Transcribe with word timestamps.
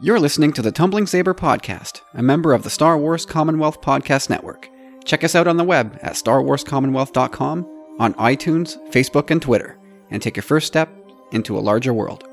You're 0.00 0.18
listening 0.18 0.52
to 0.54 0.62
the 0.62 0.72
Tumbling 0.72 1.06
Saber 1.06 1.34
Podcast, 1.34 2.00
a 2.14 2.22
member 2.22 2.52
of 2.52 2.64
the 2.64 2.70
Star 2.70 2.98
Wars 2.98 3.24
Commonwealth 3.24 3.80
Podcast 3.80 4.28
Network. 4.28 4.68
Check 5.04 5.22
us 5.22 5.36
out 5.36 5.46
on 5.46 5.56
the 5.56 5.62
web 5.62 5.96
at 6.02 6.14
starwarscommonwealth.com, 6.14 7.94
on 8.00 8.14
iTunes, 8.14 8.76
Facebook, 8.90 9.30
and 9.30 9.40
Twitter, 9.40 9.78
and 10.10 10.20
take 10.20 10.34
your 10.34 10.42
first 10.42 10.66
step 10.66 10.88
into 11.30 11.56
a 11.56 11.60
larger 11.60 11.94
world. 11.94 12.24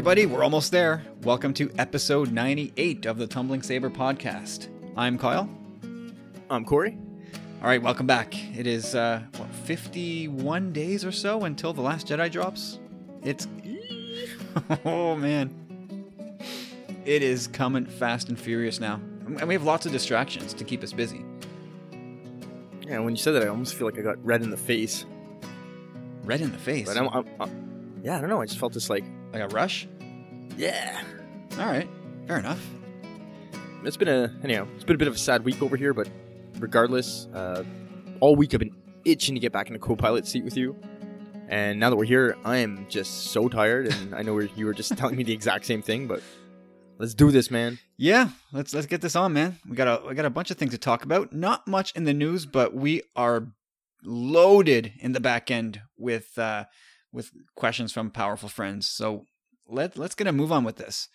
Everybody, 0.00 0.24
we're 0.24 0.42
almost 0.42 0.72
there. 0.72 1.02
Welcome 1.24 1.52
to 1.52 1.70
episode 1.76 2.32
98 2.32 3.04
of 3.04 3.18
the 3.18 3.26
Tumbling 3.26 3.60
Saber 3.60 3.90
podcast. 3.90 4.68
I'm 4.96 5.18
Kyle. 5.18 5.46
I'm 6.48 6.64
Corey. 6.64 6.96
All 7.60 7.68
right, 7.68 7.82
welcome 7.82 8.06
back. 8.06 8.34
It 8.56 8.66
is, 8.66 8.94
uh, 8.94 9.20
what, 9.36 9.50
51 9.50 10.72
days 10.72 11.04
or 11.04 11.12
so 11.12 11.44
until 11.44 11.74
The 11.74 11.82
Last 11.82 12.06
Jedi 12.06 12.32
drops? 12.32 12.78
It's. 13.22 13.46
oh, 14.86 15.16
man. 15.16 15.54
It 17.04 17.22
is 17.22 17.46
coming 17.46 17.84
fast 17.84 18.30
and 18.30 18.40
furious 18.40 18.80
now. 18.80 19.02
And 19.26 19.46
we 19.46 19.52
have 19.52 19.64
lots 19.64 19.84
of 19.84 19.92
distractions 19.92 20.54
to 20.54 20.64
keep 20.64 20.82
us 20.82 20.94
busy. 20.94 21.22
Yeah, 22.86 23.00
when 23.00 23.10
you 23.10 23.20
said 23.20 23.32
that, 23.32 23.42
I 23.42 23.48
almost 23.48 23.74
feel 23.74 23.86
like 23.86 23.98
I 23.98 24.00
got 24.00 24.16
red 24.24 24.40
in 24.40 24.48
the 24.48 24.56
face. 24.56 25.04
Red 26.24 26.40
in 26.40 26.52
the 26.52 26.58
face. 26.58 26.88
But 26.88 26.96
I'm, 26.96 27.08
I'm, 27.08 27.26
I'm- 27.38 28.00
yeah, 28.02 28.16
I 28.16 28.20
don't 28.22 28.30
know. 28.30 28.40
I 28.40 28.46
just 28.46 28.58
felt 28.58 28.72
this 28.72 28.88
like, 28.88 29.04
like 29.32 29.42
a 29.42 29.48
rush? 29.48 29.88
yeah. 30.56 31.02
All 31.58 31.66
right, 31.66 31.88
fair 32.26 32.38
enough. 32.38 32.64
It's 33.84 33.96
been 33.96 34.08
a 34.08 34.34
anyhow. 34.44 34.66
It's 34.74 34.84
been 34.84 34.96
a 34.96 34.98
bit 34.98 35.08
of 35.08 35.14
a 35.14 35.18
sad 35.18 35.44
week 35.44 35.62
over 35.62 35.76
here, 35.76 35.94
but 35.94 36.08
regardless, 36.58 37.26
uh, 37.34 37.64
all 38.20 38.36
week 38.36 38.52
I've 38.54 38.60
been 38.60 38.76
itching 39.04 39.34
to 39.34 39.40
get 39.40 39.52
back 39.52 39.68
in 39.68 39.72
the 39.72 39.78
co-pilot 39.78 40.26
seat 40.26 40.44
with 40.44 40.56
you. 40.56 40.76
And 41.48 41.80
now 41.80 41.90
that 41.90 41.96
we're 41.96 42.04
here, 42.04 42.36
I 42.44 42.58
am 42.58 42.86
just 42.88 43.32
so 43.32 43.48
tired, 43.48 43.86
and 43.86 44.14
I 44.14 44.22
know 44.22 44.38
you 44.38 44.66
were 44.66 44.74
just 44.74 44.92
telling 44.98 45.16
me 45.16 45.24
the 45.24 45.32
exact 45.32 45.66
same 45.66 45.82
thing, 45.82 46.06
but 46.06 46.22
let's 46.98 47.14
do 47.14 47.30
this, 47.30 47.50
man. 47.50 47.78
Yeah, 47.96 48.28
let's 48.52 48.72
let's 48.74 48.86
get 48.86 49.00
this 49.00 49.16
on, 49.16 49.32
man. 49.32 49.58
We 49.68 49.74
got 49.74 49.88
a 49.88 50.06
we 50.06 50.14
got 50.14 50.26
a 50.26 50.30
bunch 50.30 50.50
of 50.50 50.58
things 50.58 50.72
to 50.72 50.78
talk 50.78 51.04
about. 51.04 51.32
Not 51.32 51.66
much 51.66 51.92
in 51.96 52.04
the 52.04 52.14
news, 52.14 52.46
but 52.46 52.74
we 52.74 53.02
are 53.16 53.48
loaded 54.04 54.92
in 55.00 55.12
the 55.12 55.20
back 55.20 55.50
end 55.50 55.80
with 55.98 56.38
uh 56.38 56.64
with 57.12 57.30
questions 57.56 57.92
from 57.92 58.10
powerful 58.10 58.48
friends. 58.48 58.88
So 58.88 59.24
let 59.68 59.96
let's 59.96 60.14
get 60.14 60.26
a 60.26 60.32
move 60.32 60.52
on 60.52 60.64
with 60.64 60.76
this. 60.76 61.08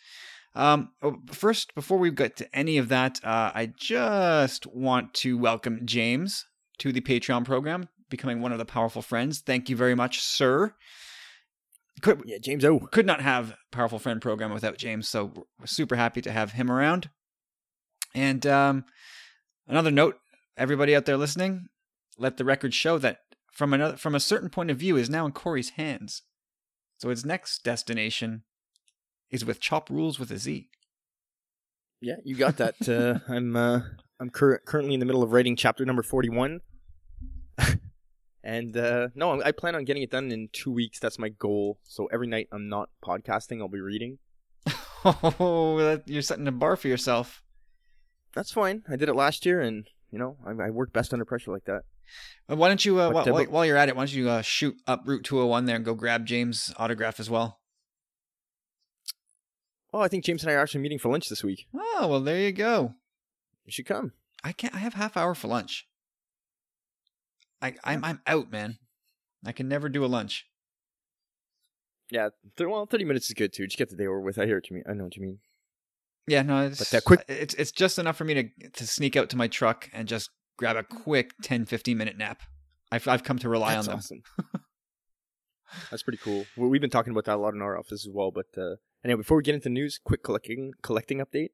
Um, 0.55 0.89
oh, 1.01 1.17
first, 1.31 1.75
before 1.75 1.97
we 1.97 2.11
get 2.11 2.37
to 2.37 2.55
any 2.55 2.77
of 2.77 2.87
that, 2.89 3.19
uh, 3.23 3.51
I 3.53 3.73
just 3.77 4.65
want 4.67 5.13
to 5.15 5.37
welcome 5.37 5.81
James 5.85 6.45
to 6.77 6.93
the 6.93 7.01
Patreon 7.01 7.43
program, 7.43 7.89
becoming 8.09 8.41
one 8.41 8.53
of 8.53 8.57
the 8.57 8.65
powerful 8.65 9.01
friends. 9.01 9.41
Thank 9.41 9.69
you 9.69 9.75
very 9.75 9.95
much, 9.95 10.21
sir. 10.21 10.73
Could, 12.01 12.23
Yeah, 12.25 12.37
James 12.41 12.63
O. 12.63 12.79
could 12.79 13.05
not 13.05 13.21
have 13.21 13.55
powerful 13.71 13.99
friend 13.99 14.21
program 14.21 14.53
without 14.53 14.77
James, 14.77 15.09
so 15.09 15.31
we're 15.59 15.65
super 15.65 15.95
happy 15.95 16.21
to 16.21 16.31
have 16.31 16.53
him 16.53 16.71
around. 16.71 17.09
And 18.13 18.45
um, 18.47 18.85
another 19.67 19.91
note, 19.91 20.15
everybody 20.57 20.95
out 20.95 21.05
there 21.05 21.17
listening, 21.17 21.67
let 22.17 22.37
the 22.37 22.45
record 22.45 22.73
show 22.73 22.97
that 22.99 23.19
from 23.55 23.73
another 23.73 23.95
from 23.95 24.13
a 24.13 24.19
certain 24.19 24.49
point 24.49 24.69
of 24.69 24.77
view 24.77 24.97
is 24.97 25.09
now 25.09 25.25
in 25.25 25.31
Corey's 25.31 25.71
hands. 25.71 26.21
So 26.97 27.09
his 27.09 27.25
next 27.25 27.63
destination 27.63 28.43
is 29.31 29.45
with 29.45 29.59
Chop 29.59 29.89
Rules 29.89 30.19
with 30.19 30.29
a 30.29 30.37
Z. 30.37 30.69
Yeah, 32.01 32.15
you 32.23 32.35
got 32.35 32.57
that. 32.57 32.87
Uh, 32.87 33.19
I'm 33.33 33.55
uh, 33.55 33.79
I'm 34.19 34.29
cur- 34.29 34.61
currently 34.65 34.93
in 34.93 34.99
the 34.99 35.05
middle 35.05 35.23
of 35.23 35.31
writing 35.31 35.55
chapter 35.55 35.85
number 35.85 36.03
forty-one, 36.03 36.59
and 38.43 38.77
uh, 38.77 39.07
no, 39.15 39.41
I 39.41 39.53
plan 39.53 39.73
on 39.75 39.85
getting 39.85 40.03
it 40.03 40.11
done 40.11 40.31
in 40.31 40.49
two 40.51 40.71
weeks. 40.71 40.99
That's 40.99 41.17
my 41.17 41.29
goal. 41.29 41.79
So 41.85 42.07
every 42.07 42.27
night 42.27 42.49
I'm 42.51 42.67
not 42.67 42.89
podcasting, 43.03 43.61
I'll 43.61 43.69
be 43.69 43.81
reading. 43.81 44.19
Oh, 45.07 45.77
that, 45.77 46.07
you're 46.07 46.23
setting 46.23 46.47
a 46.47 46.51
bar 46.51 46.75
for 46.75 46.87
yourself. 46.87 47.43
That's 48.33 48.51
fine. 48.51 48.81
I 48.89 48.95
did 48.95 49.07
it 49.07 49.13
last 49.15 49.45
year, 49.45 49.61
and 49.61 49.87
you 50.11 50.19
know 50.19 50.35
I, 50.45 50.65
I 50.65 50.69
work 50.71 50.91
best 50.91 51.13
under 51.13 51.25
pressure 51.25 51.51
like 51.51 51.65
that. 51.65 51.83
Why 52.47 52.67
don't 52.67 52.83
you, 52.85 52.99
uh, 53.01 53.09
while, 53.09 53.25
while, 53.25 53.43
while 53.45 53.65
you're 53.65 53.77
at 53.77 53.89
it, 53.89 53.95
why 53.95 54.01
don't 54.03 54.13
you 54.13 54.29
uh, 54.29 54.41
shoot 54.41 54.75
up 54.85 55.01
Route 55.05 55.23
201 55.23 55.65
there 55.65 55.75
and 55.75 55.83
go 55.85 55.95
grab 55.95 56.25
James' 56.25 56.71
autograph 56.77 57.19
as 57.19 57.29
well? 57.29 57.59
Oh, 59.93 59.99
I 60.01 60.07
think 60.07 60.25
James 60.25 60.43
and 60.43 60.51
I 60.51 60.55
are 60.55 60.59
actually 60.61 60.81
meeting 60.81 60.99
for 60.99 61.09
lunch 61.09 61.29
this 61.29 61.43
week. 61.43 61.67
Oh, 61.73 62.07
well, 62.07 62.19
there 62.21 62.39
you 62.41 62.51
go. 62.51 62.93
You 63.65 63.71
should 63.71 63.85
come. 63.85 64.11
I 64.43 64.51
can't. 64.51 64.75
I 64.75 64.79
have 64.79 64.93
half 64.93 65.17
hour 65.17 65.33
for 65.33 65.47
lunch. 65.47 65.87
I 67.61 67.75
I'm 67.83 68.03
I'm 68.03 68.21
out, 68.27 68.51
man. 68.51 68.77
I 69.45 69.51
can 69.53 69.67
never 69.67 69.89
do 69.89 70.03
a 70.03 70.07
lunch. 70.07 70.45
Yeah, 72.11 72.29
th- 72.57 72.69
well, 72.69 72.85
thirty 72.85 73.05
minutes 73.05 73.27
is 73.27 73.33
good 73.33 73.53
too. 73.53 73.65
Just 73.65 73.77
get 73.77 73.89
the 73.89 73.95
day 73.95 74.05
over 74.05 74.19
with. 74.19 74.37
I 74.37 74.45
hear 74.45 74.57
what 74.57 74.69
you 74.69 74.75
mean. 74.75 74.83
I 74.87 74.93
know 74.93 75.05
what 75.05 75.15
you 75.15 75.21
mean. 75.23 75.39
Yeah, 76.27 76.41
no, 76.41 76.65
it's 76.65 76.79
But 76.79 76.89
that 76.89 77.03
quick- 77.05 77.25
It's 77.27 77.53
it's 77.55 77.71
just 77.71 77.97
enough 77.97 78.17
for 78.17 78.23
me 78.25 78.33
to 78.35 78.69
to 78.73 78.85
sneak 78.85 79.15
out 79.15 79.29
to 79.31 79.37
my 79.37 79.47
truck 79.47 79.89
and 79.93 80.07
just 80.07 80.29
grab 80.57 80.75
a 80.77 80.83
quick 80.83 81.31
10, 81.41 81.65
15 81.65 81.97
minute 81.97 82.17
nap. 82.17 82.41
I've 82.91 83.07
I've 83.07 83.23
come 83.23 83.39
to 83.39 83.49
rely 83.49 83.75
That's 83.75 83.87
on 83.87 83.91
them. 83.91 83.97
awesome. 83.99 84.23
That's 85.91 86.03
pretty 86.03 86.19
cool. 86.19 86.45
Well, 86.55 86.69
we've 86.69 86.81
been 86.81 86.89
talking 86.89 87.11
about 87.11 87.25
that 87.25 87.35
a 87.35 87.41
lot 87.41 87.53
in 87.53 87.61
our 87.61 87.77
office 87.77 88.05
as 88.05 88.11
well. 88.13 88.31
But 88.31 88.47
uh, 88.57 88.75
anyway, 89.03 89.17
before 89.17 89.37
we 89.37 89.43
get 89.43 89.55
into 89.55 89.69
news, 89.69 89.99
quick 90.03 90.23
collecting 90.23 90.73
collecting 90.81 91.19
update. 91.19 91.49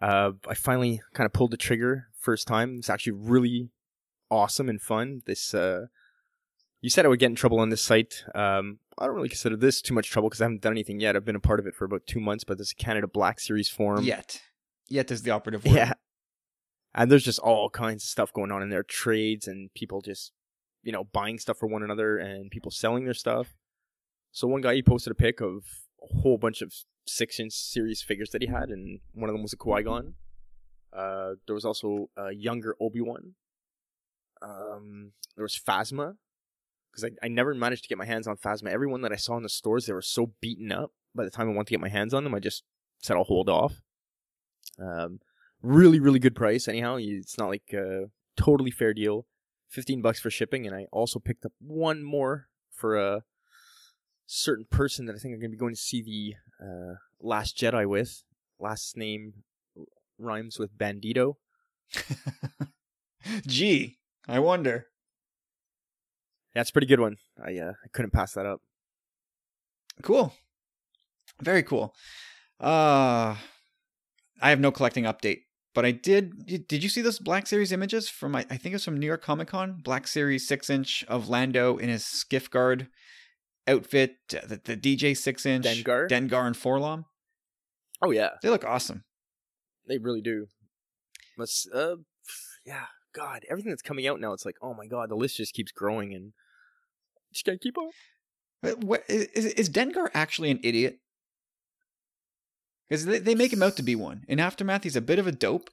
Uh, 0.00 0.32
I 0.48 0.54
finally 0.54 1.00
kind 1.14 1.26
of 1.26 1.32
pulled 1.32 1.52
the 1.52 1.56
trigger 1.56 2.08
first 2.18 2.46
time. 2.48 2.76
It's 2.78 2.90
actually 2.90 3.12
really 3.12 3.70
awesome 4.30 4.68
and 4.68 4.80
fun. 4.80 5.22
This 5.26 5.54
uh, 5.54 5.86
you 6.80 6.90
said 6.90 7.04
I 7.04 7.08
would 7.08 7.18
get 7.20 7.26
in 7.30 7.34
trouble 7.36 7.60
on 7.60 7.70
this 7.70 7.82
site. 7.82 8.24
Um, 8.34 8.78
I 8.98 9.06
don't 9.06 9.14
really 9.14 9.28
consider 9.28 9.56
this 9.56 9.80
too 9.80 9.94
much 9.94 10.10
trouble 10.10 10.28
because 10.28 10.40
I 10.40 10.44
haven't 10.44 10.62
done 10.62 10.72
anything 10.72 11.00
yet. 11.00 11.16
I've 11.16 11.24
been 11.24 11.36
a 11.36 11.40
part 11.40 11.60
of 11.60 11.66
it 11.66 11.74
for 11.74 11.84
about 11.84 12.06
two 12.06 12.20
months, 12.20 12.44
but 12.44 12.58
this 12.58 12.68
is 12.68 12.72
Canada 12.74 13.06
Black 13.06 13.40
Series 13.40 13.68
forum. 13.68 14.04
Yet, 14.04 14.42
yet 14.88 15.10
is 15.10 15.22
the 15.22 15.30
operative 15.30 15.64
word. 15.66 15.74
Yeah. 15.76 15.92
And 16.94 17.10
there's 17.10 17.24
just 17.24 17.38
all 17.38 17.70
kinds 17.70 18.04
of 18.04 18.08
stuff 18.08 18.32
going 18.32 18.52
on 18.52 18.62
in 18.62 18.68
there 18.68 18.82
trades 18.82 19.46
and 19.46 19.72
people 19.74 20.02
just, 20.02 20.32
you 20.82 20.92
know, 20.92 21.04
buying 21.04 21.38
stuff 21.38 21.58
for 21.58 21.66
one 21.66 21.82
another 21.82 22.18
and 22.18 22.50
people 22.50 22.70
selling 22.70 23.04
their 23.04 23.14
stuff. 23.14 23.54
So 24.30 24.46
one 24.46 24.60
guy, 24.60 24.74
he 24.74 24.82
posted 24.82 25.10
a 25.10 25.14
pic 25.14 25.40
of 25.40 25.64
a 26.02 26.20
whole 26.20 26.38
bunch 26.38 26.62
of 26.62 26.72
six 27.06 27.40
inch 27.40 27.52
series 27.52 28.02
figures 28.02 28.30
that 28.30 28.42
he 28.42 28.48
had, 28.48 28.68
and 28.70 29.00
one 29.12 29.28
of 29.28 29.34
them 29.34 29.42
was 29.42 29.52
a 29.52 29.56
Qui 29.56 29.82
Gon. 29.82 30.14
Uh, 30.92 31.32
there 31.46 31.54
was 31.54 31.64
also 31.64 32.10
a 32.16 32.32
younger 32.32 32.76
Obi 32.80 33.00
Wan. 33.00 33.34
Um, 34.40 35.12
there 35.36 35.44
was 35.44 35.58
Phasma, 35.58 36.16
because 36.90 37.04
I, 37.04 37.26
I 37.26 37.28
never 37.28 37.54
managed 37.54 37.84
to 37.84 37.88
get 37.88 37.98
my 37.98 38.04
hands 38.04 38.26
on 38.26 38.36
Phasma. 38.36 38.68
Everyone 38.68 39.02
that 39.02 39.12
I 39.12 39.16
saw 39.16 39.36
in 39.36 39.42
the 39.42 39.48
stores, 39.48 39.86
they 39.86 39.92
were 39.92 40.02
so 40.02 40.32
beaten 40.40 40.72
up. 40.72 40.92
By 41.14 41.24
the 41.24 41.30
time 41.30 41.48
I 41.48 41.52
wanted 41.52 41.68
to 41.68 41.72
get 41.72 41.80
my 41.80 41.88
hands 41.88 42.14
on 42.14 42.24
them, 42.24 42.34
I 42.34 42.40
just 42.40 42.64
said 43.00 43.16
I'll 43.16 43.24
hold 43.24 43.48
off. 43.48 43.82
Um, 44.78 45.20
really, 45.62 46.00
really 46.00 46.18
good 46.18 46.34
price. 46.34 46.68
Anyhow, 46.68 46.96
it's 46.98 47.38
not 47.38 47.48
like 47.48 47.72
a 47.72 48.06
totally 48.36 48.70
fair 48.70 48.92
deal. 48.94 49.26
Fifteen 49.68 50.02
bucks 50.02 50.20
for 50.20 50.30
shipping, 50.30 50.66
and 50.66 50.76
I 50.76 50.86
also 50.92 51.18
picked 51.18 51.46
up 51.46 51.52
one 51.58 52.02
more 52.02 52.48
for 52.70 52.96
a 52.96 53.22
certain 54.26 54.66
person 54.70 55.06
that 55.06 55.14
I 55.14 55.18
think 55.18 55.34
I'm 55.34 55.40
going 55.40 55.50
to 55.50 55.56
be 55.56 55.60
going 55.60 55.74
to 55.74 55.80
see 55.80 56.02
the 56.02 56.64
uh, 56.64 56.94
Last 57.20 57.56
Jedi 57.56 57.86
with. 57.88 58.22
Last 58.58 58.96
name 58.96 59.32
rhymes 60.18 60.58
with 60.58 60.76
Bandito. 60.76 61.36
Gee, 63.46 63.98
I 64.28 64.38
wonder. 64.38 64.86
That's 66.54 66.70
a 66.70 66.72
pretty 66.72 66.86
good 66.86 67.00
one. 67.00 67.16
I 67.42 67.56
uh, 67.56 67.72
I 67.82 67.88
couldn't 67.92 68.12
pass 68.12 68.32
that 68.34 68.46
up. 68.46 68.60
Cool. 70.02 70.34
Very 71.40 71.62
cool. 71.62 71.94
Uh 72.60 73.36
I 74.40 74.50
have 74.50 74.60
no 74.60 74.72
collecting 74.72 75.04
update, 75.04 75.42
but 75.74 75.84
I 75.86 75.90
did 75.90 76.66
did 76.68 76.82
you 76.82 76.88
see 76.88 77.00
those 77.00 77.18
Black 77.18 77.46
Series 77.46 77.72
images 77.72 78.08
from 78.08 78.34
I 78.36 78.42
think 78.44 78.74
it's 78.74 78.84
from 78.84 78.98
New 78.98 79.06
York 79.06 79.22
Comic 79.22 79.48
Con? 79.48 79.80
Black 79.82 80.06
Series 80.06 80.46
6 80.48 80.70
inch 80.70 81.04
of 81.08 81.28
Lando 81.28 81.76
in 81.78 81.88
his 81.88 82.04
skiff 82.04 82.50
guard 82.50 82.88
outfit, 83.66 84.16
the, 84.28 84.60
the 84.64 84.76
DJ 84.76 85.16
6 85.16 85.46
inch 85.46 85.64
Dengar? 85.64 86.08
Dengar 86.08 86.46
and 86.46 86.56
Forlom. 86.56 87.04
Oh 88.02 88.10
yeah, 88.10 88.30
They 88.42 88.48
look 88.50 88.64
awesome. 88.64 89.04
they 89.86 89.98
really 89.98 90.20
do. 90.20 90.46
But 91.38 91.48
uh, 91.74 91.96
yeah, 92.66 92.86
God, 93.14 93.44
everything 93.48 93.70
that's 93.70 93.82
coming 93.82 94.06
out 94.06 94.20
now, 94.20 94.32
it's 94.32 94.44
like, 94.44 94.56
oh 94.60 94.74
my 94.74 94.86
God, 94.86 95.08
the 95.08 95.14
list 95.14 95.36
just 95.36 95.54
keeps 95.54 95.70
growing, 95.72 96.12
and 96.14 96.32
just 97.32 97.46
gotta 97.46 97.58
keep 97.58 97.76
up. 97.78 98.76
What- 98.82 99.04
Is, 99.08 99.26
is 99.46 99.70
Dengar 99.70 100.08
actually 100.14 100.50
an 100.50 100.60
idiot? 100.62 100.98
Because 102.92 103.06
they, 103.06 103.18
they 103.20 103.34
make 103.34 103.54
him 103.54 103.62
out 103.62 103.74
to 103.76 103.82
be 103.82 103.96
one. 103.96 104.22
In 104.28 104.38
Aftermath, 104.38 104.82
he's 104.82 104.96
a 104.96 105.00
bit 105.00 105.18
of 105.18 105.26
a 105.26 105.32
dope. 105.32 105.70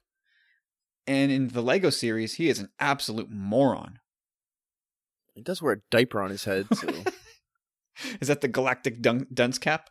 and 1.06 1.30
in 1.30 1.48
the 1.48 1.60
Lego 1.60 1.90
series, 1.90 2.36
he 2.36 2.48
is 2.48 2.58
an 2.58 2.70
absolute 2.80 3.28
moron. 3.30 3.98
He 5.34 5.42
does 5.42 5.60
wear 5.60 5.74
a 5.74 5.80
diaper 5.90 6.22
on 6.22 6.30
his 6.30 6.44
head, 6.44 6.66
so 6.74 6.88
Is 8.22 8.28
that 8.28 8.40
the 8.40 8.48
galactic 8.48 9.02
dun- 9.02 9.26
dunce 9.34 9.58
cap? 9.58 9.90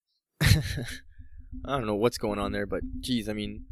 I 0.40 0.52
don't 1.64 1.86
know 1.86 1.96
what's 1.96 2.16
going 2.16 2.38
on 2.38 2.52
there, 2.52 2.64
but 2.64 2.82
geez, 3.00 3.28
I 3.28 3.32
mean, 3.32 3.64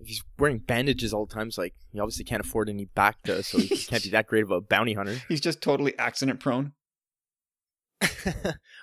if 0.00 0.06
he's 0.08 0.22
wearing 0.38 0.60
bandages 0.60 1.12
all 1.12 1.26
the 1.26 1.34
time, 1.34 1.48
it's 1.48 1.58
like 1.58 1.74
he 1.92 2.00
obviously 2.00 2.24
can't 2.24 2.40
afford 2.40 2.70
any 2.70 2.86
BACTA, 2.96 3.44
so 3.44 3.58
he 3.58 3.68
can't 3.76 4.02
be 4.02 4.08
that 4.08 4.26
great 4.26 4.42
of 4.44 4.50
a 4.50 4.62
bounty 4.62 4.94
hunter. 4.94 5.18
He's 5.28 5.42
just 5.42 5.60
totally 5.60 5.98
accident 5.98 6.40
prone. 6.40 6.72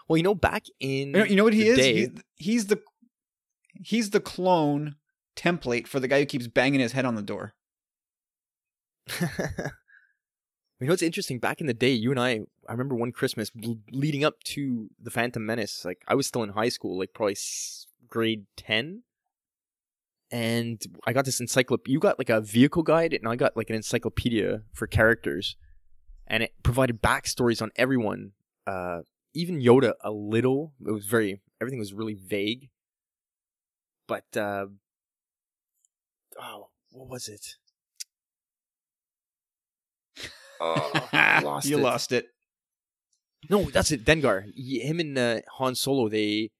well, 0.08 0.18
you 0.18 0.24
know, 0.24 0.36
back 0.36 0.66
in 0.80 1.08
You 1.08 1.14
know, 1.14 1.24
you 1.24 1.36
know 1.36 1.44
what 1.46 1.54
he 1.54 1.68
is? 1.68 1.78
day- 1.78 1.94
He's, 1.96 2.10
he's 2.36 2.68
the 2.68 2.80
he's 3.74 4.12
the 4.12 4.20
clone 4.20 4.96
template 5.36 5.88
for 5.88 6.00
the 6.00 6.08
guy 6.08 6.20
who 6.20 6.26
keeps 6.26 6.48
banging 6.48 6.80
his 6.80 6.92
head 6.92 7.06
on 7.06 7.16
the 7.16 7.22
door. 7.22 7.54
you 9.20 9.28
know 10.82 10.92
what's 10.92 11.02
interesting? 11.02 11.40
Back 11.40 11.62
in 11.62 11.68
the 11.68 11.74
day, 11.74 11.92
you 11.92 12.12
and 12.12 12.20
I, 12.20 12.42
I 12.68 12.72
remember 12.72 12.96
one 12.96 13.12
Christmas 13.12 13.52
leading 13.92 14.24
up 14.24 14.42
to 14.46 14.90
the 15.02 15.12
Phantom 15.12 15.46
Menace. 15.46 15.84
Like 15.84 16.04
I 16.08 16.16
was 16.16 16.28
still 16.28 16.44
in 16.44 16.50
high 16.50 16.70
school, 16.70 16.98
like 16.98 17.14
probably 17.14 17.38
grade 18.08 18.46
ten, 18.56 19.04
and 20.32 20.82
I 21.06 21.14
got 21.14 21.26
this 21.26 21.40
encyclopedia. 21.40 21.94
You 21.94 22.00
got 22.00 22.18
like 22.18 22.30
a 22.30 22.42
vehicle 22.42 22.84
guide, 22.84 23.14
and 23.14 23.28
I 23.28 23.36
got 23.36 23.58
like 23.58 23.70
an 23.70 23.76
encyclopedia 23.76 24.62
for 24.74 24.88
characters, 24.88 25.58
and 26.28 26.44
it 26.44 26.54
provided 26.64 27.02
backstories 27.02 27.62
on 27.62 27.72
everyone. 27.76 28.32
Uh, 28.66 29.00
even 29.34 29.60
Yoda 29.60 29.94
a 30.02 30.12
little. 30.12 30.74
It 30.86 30.92
was 30.92 31.06
very 31.06 31.42
everything 31.60 31.80
was 31.80 31.94
really 31.94 32.14
vague, 32.14 32.70
but 34.14 34.40
uh, 34.40 34.68
oh, 36.40 36.68
what 36.92 37.08
was 37.10 37.28
it? 37.28 37.56
Oh, 40.62 40.92
lost 41.44 41.68
you 41.68 41.78
it. 41.78 41.82
lost 41.82 42.12
it. 42.12 42.28
No, 43.50 43.64
that's 43.70 43.92
it. 43.92 44.06
Dengar. 44.06 44.44
He- 44.56 44.80
Him 44.80 45.00
and 45.00 45.18
uh, 45.18 45.40
Han 45.58 45.76
Solo. 45.76 46.10
They 46.10 46.52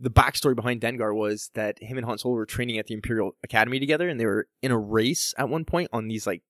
the 0.00 0.10
backstory 0.10 0.56
behind 0.56 0.80
Dengar 0.80 1.14
was 1.14 1.50
that 1.54 1.80
him 1.80 1.96
and 1.96 2.04
Han 2.04 2.18
Solo 2.18 2.34
were 2.34 2.44
training 2.46 2.76
at 2.78 2.88
the 2.88 2.94
Imperial 2.94 3.36
Academy 3.44 3.78
together, 3.78 4.08
and 4.08 4.18
they 4.18 4.26
were 4.26 4.48
in 4.60 4.72
a 4.72 4.78
race 4.78 5.32
at 5.38 5.48
one 5.48 5.64
point 5.64 5.88
on 5.92 6.08
these 6.08 6.26
like 6.26 6.42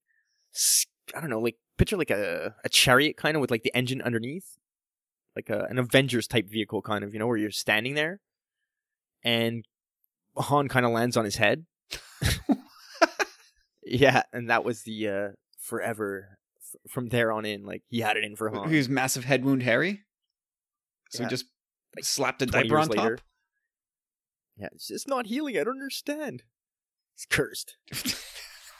I 1.14 1.20
don't 1.20 1.28
know, 1.30 1.40
like 1.40 1.56
picture 1.76 1.96
like 1.98 2.10
a 2.10 2.54
a 2.64 2.68
chariot 2.70 3.16
kind 3.16 3.36
of 3.36 3.40
with 3.42 3.50
like 3.50 3.62
the 3.62 3.76
engine 3.76 4.00
underneath, 4.00 4.56
like 5.36 5.50
a, 5.50 5.66
an 5.68 5.78
Avengers 5.78 6.26
type 6.26 6.48
vehicle 6.50 6.80
kind 6.80 7.04
of, 7.04 7.12
you 7.12 7.18
know, 7.20 7.26
where 7.26 7.36
you're 7.36 7.50
standing 7.50 7.94
there, 7.94 8.20
and 9.22 9.64
Han 10.36 10.68
kind 10.68 10.84
of 10.86 10.92
lands 10.92 11.16
on 11.16 11.24
his 11.24 11.36
head. 11.36 11.66
yeah, 13.84 14.22
and 14.32 14.48
that 14.50 14.64
was 14.64 14.82
the 14.82 15.08
uh 15.08 15.28
forever 15.60 16.38
f- 16.56 16.90
from 16.90 17.08
there 17.08 17.32
on 17.32 17.44
in. 17.44 17.64
Like 17.64 17.82
he 17.88 18.00
had 18.00 18.16
it 18.16 18.24
in 18.24 18.36
for 18.36 18.50
Han. 18.50 18.68
Who's 18.68 18.88
massive 18.88 19.24
head 19.24 19.44
wound 19.44 19.62
Harry? 19.62 20.00
So 21.10 21.22
Yeah. 21.22 21.28
he 21.28 21.30
just 21.30 21.44
Like, 21.96 22.04
slapped 22.04 22.42
a 22.42 22.46
diaper 22.46 22.78
on 22.78 22.88
later. 22.88 23.16
top. 23.16 23.24
Yeah, 24.56 24.68
it's 24.72 24.88
just 24.88 25.08
not 25.08 25.26
healing. 25.26 25.56
I 25.58 25.64
don't 25.64 25.74
understand. 25.76 26.42
He's 27.14 27.26
cursed. 27.26 27.76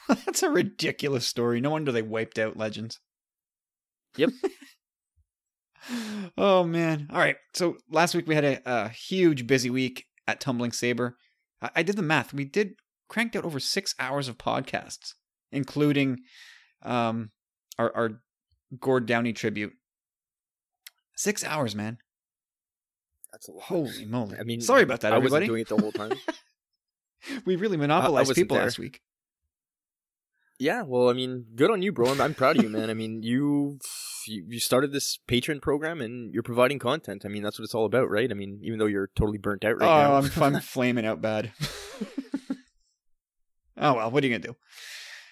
That's 0.07 0.43
a 0.43 0.49
ridiculous 0.49 1.27
story. 1.27 1.61
No 1.61 1.69
wonder 1.71 1.91
they 1.91 2.01
wiped 2.01 2.37
out 2.39 2.57
Legends. 2.57 2.99
Yep. 4.17 4.29
oh 6.37 6.63
man. 6.63 7.07
All 7.11 7.17
right. 7.19 7.35
So 7.53 7.77
last 7.89 8.15
week 8.15 8.27
we 8.27 8.35
had 8.35 8.43
a, 8.45 8.61
a 8.65 8.89
huge 8.89 9.47
busy 9.47 9.69
week 9.69 10.05
at 10.27 10.39
Tumbling 10.39 10.71
Saber. 10.71 11.17
I, 11.63 11.69
I 11.77 11.83
did 11.83 11.95
the 11.95 12.03
math. 12.03 12.33
We 12.33 12.45
did 12.45 12.75
cranked 13.07 13.35
out 13.35 13.45
over 13.45 13.59
six 13.59 13.95
hours 13.97 14.27
of 14.27 14.37
podcasts, 14.37 15.13
including 15.51 16.19
um 16.83 17.31
our 17.79 17.95
our 17.95 18.21
Gord 18.79 19.05
Downie 19.05 19.33
tribute. 19.33 19.73
Six 21.15 21.43
hours, 21.43 21.75
man. 21.75 21.97
That's 23.31 23.47
a 23.47 23.51
lot. 23.51 23.63
Holy 23.63 24.05
moly! 24.05 24.37
I 24.37 24.43
mean, 24.43 24.61
sorry 24.61 24.83
about 24.83 25.01
that, 25.01 25.13
I 25.13 25.17
everybody. 25.17 25.47
wasn't 25.47 25.47
doing 25.47 25.61
it 25.61 25.69
the 25.69 25.77
whole 25.77 25.91
time. 25.91 26.17
we 27.45 27.55
really 27.55 27.77
monopolized 27.77 28.35
people 28.35 28.55
there. 28.55 28.65
last 28.65 28.77
week. 28.77 29.01
Yeah, 30.63 30.81
well, 30.81 31.09
I 31.09 31.13
mean, 31.13 31.45
good 31.55 31.69
on 31.69 31.81
you, 31.81 31.91
bro. 31.91 32.07
I'm, 32.07 32.21
I'm 32.21 32.33
proud 32.33 32.57
of 32.57 32.63
you, 32.63 32.69
man. 32.69 32.89
I 32.89 32.93
mean, 32.93 33.21
you, 33.21 33.79
you 34.27 34.45
you 34.47 34.59
started 34.59 34.93
this 34.93 35.19
patron 35.27 35.59
program 35.59 35.99
and 35.99 36.33
you're 36.33 36.43
providing 36.43 36.79
content. 36.79 37.23
I 37.25 37.27
mean, 37.27 37.43
that's 37.43 37.59
what 37.59 37.65
it's 37.65 37.75
all 37.75 37.85
about, 37.85 38.09
right? 38.09 38.31
I 38.31 38.33
mean, 38.33 38.59
even 38.63 38.79
though 38.79 38.85
you're 38.85 39.09
totally 39.15 39.37
burnt 39.37 39.65
out 39.65 39.79
right 39.79 39.87
oh, 39.87 40.01
now. 40.01 40.15
I'm 40.15 40.55
I'm 40.55 40.61
flaming 40.61 41.05
out 41.05 41.21
bad. 41.21 41.51
oh 43.77 43.93
well, 43.95 44.09
what 44.11 44.23
are 44.23 44.27
you 44.27 44.33
gonna 44.33 44.47
do? 44.47 44.55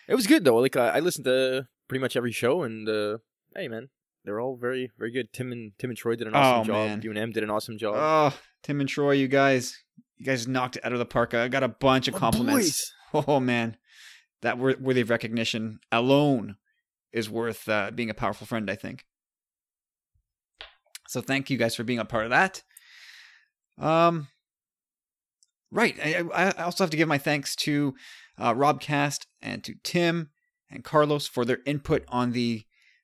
it 0.08 0.16
was 0.16 0.28
good 0.28 0.44
though. 0.44 0.58
Like 0.58 0.76
I, 0.76 0.90
I 0.90 1.00
listened 1.00 1.26
to 1.26 1.68
pretty 1.88 2.02
much 2.02 2.18
every 2.18 2.34
show, 2.34 2.64
and 2.64 2.88
uh, 2.88 3.20
hey, 3.56 3.70
man, 3.70 3.90
they're 4.26 4.42
all 4.42 4.58
very 4.58 4.92
very 4.98 5.12
good. 5.12 5.32
Tim 5.32 5.52
and 5.54 5.72
Tim 5.80 5.90
and 5.90 5.98
Troy 5.98 6.16
did 6.16 6.28
an 6.28 6.36
awesome 6.36 6.62
Oh, 6.62 6.74
job. 6.74 6.88
man. 6.90 7.02
You 7.02 7.12
and 7.12 7.20
M 7.20 7.32
did 7.32 7.44
an 7.44 7.50
awesome 7.50 7.78
job. 7.78 7.96
Oh, 7.98 8.38
Tim 8.64 8.82
and 8.82 8.90
Troy, 8.90 9.12
you 9.12 9.30
guys, 9.30 9.74
you 10.18 10.26
guys 10.26 10.48
knocked 10.48 10.76
it 10.76 10.86
out 10.86 10.92
of 10.92 11.00
the 11.00 11.06
park. 11.06 11.34
I 11.34 11.48
got 11.48 11.64
a 11.64 11.70
bunch 11.70 12.08
of 12.08 12.16
compliments. 12.16 12.94
Oh 13.14 13.42
man, 13.42 13.76
that 14.42 14.58
wor- 14.58 14.78
worthy 14.80 15.02
of 15.02 15.10
recognition 15.10 15.80
alone 15.92 16.56
is 17.12 17.30
worth 17.30 17.68
uh, 17.68 17.92
being 17.92 18.10
a 18.10 18.16
powerful 18.16 18.48
friend. 18.48 18.70
I 18.70 18.76
think. 18.76 19.06
So 21.08 21.22
thank 21.22 21.50
you 21.50 21.58
guys 21.58 21.76
for 21.76 21.84
being 21.84 22.00
a 22.00 22.06
part 22.06 22.24
of 22.24 22.30
that. 22.30 22.64
Um, 23.78 24.28
right. 25.72 25.96
I, 26.04 26.24
I 26.34 26.46
I 26.52 26.64
also 26.64 26.84
have 26.84 26.92
to 26.92 26.98
give 26.98 27.08
my 27.08 27.18
thanks 27.18 27.56
to 27.58 27.94
uh, 28.38 28.56
Rob 28.56 28.80
Cast 28.80 29.28
and 29.42 29.64
to 29.64 29.76
Tim 29.84 30.30
and 30.70 30.84
Carlos 30.84 31.28
for 31.28 31.46
their 31.46 31.60
input 31.66 32.06
on 32.08 32.32
the 32.32 32.64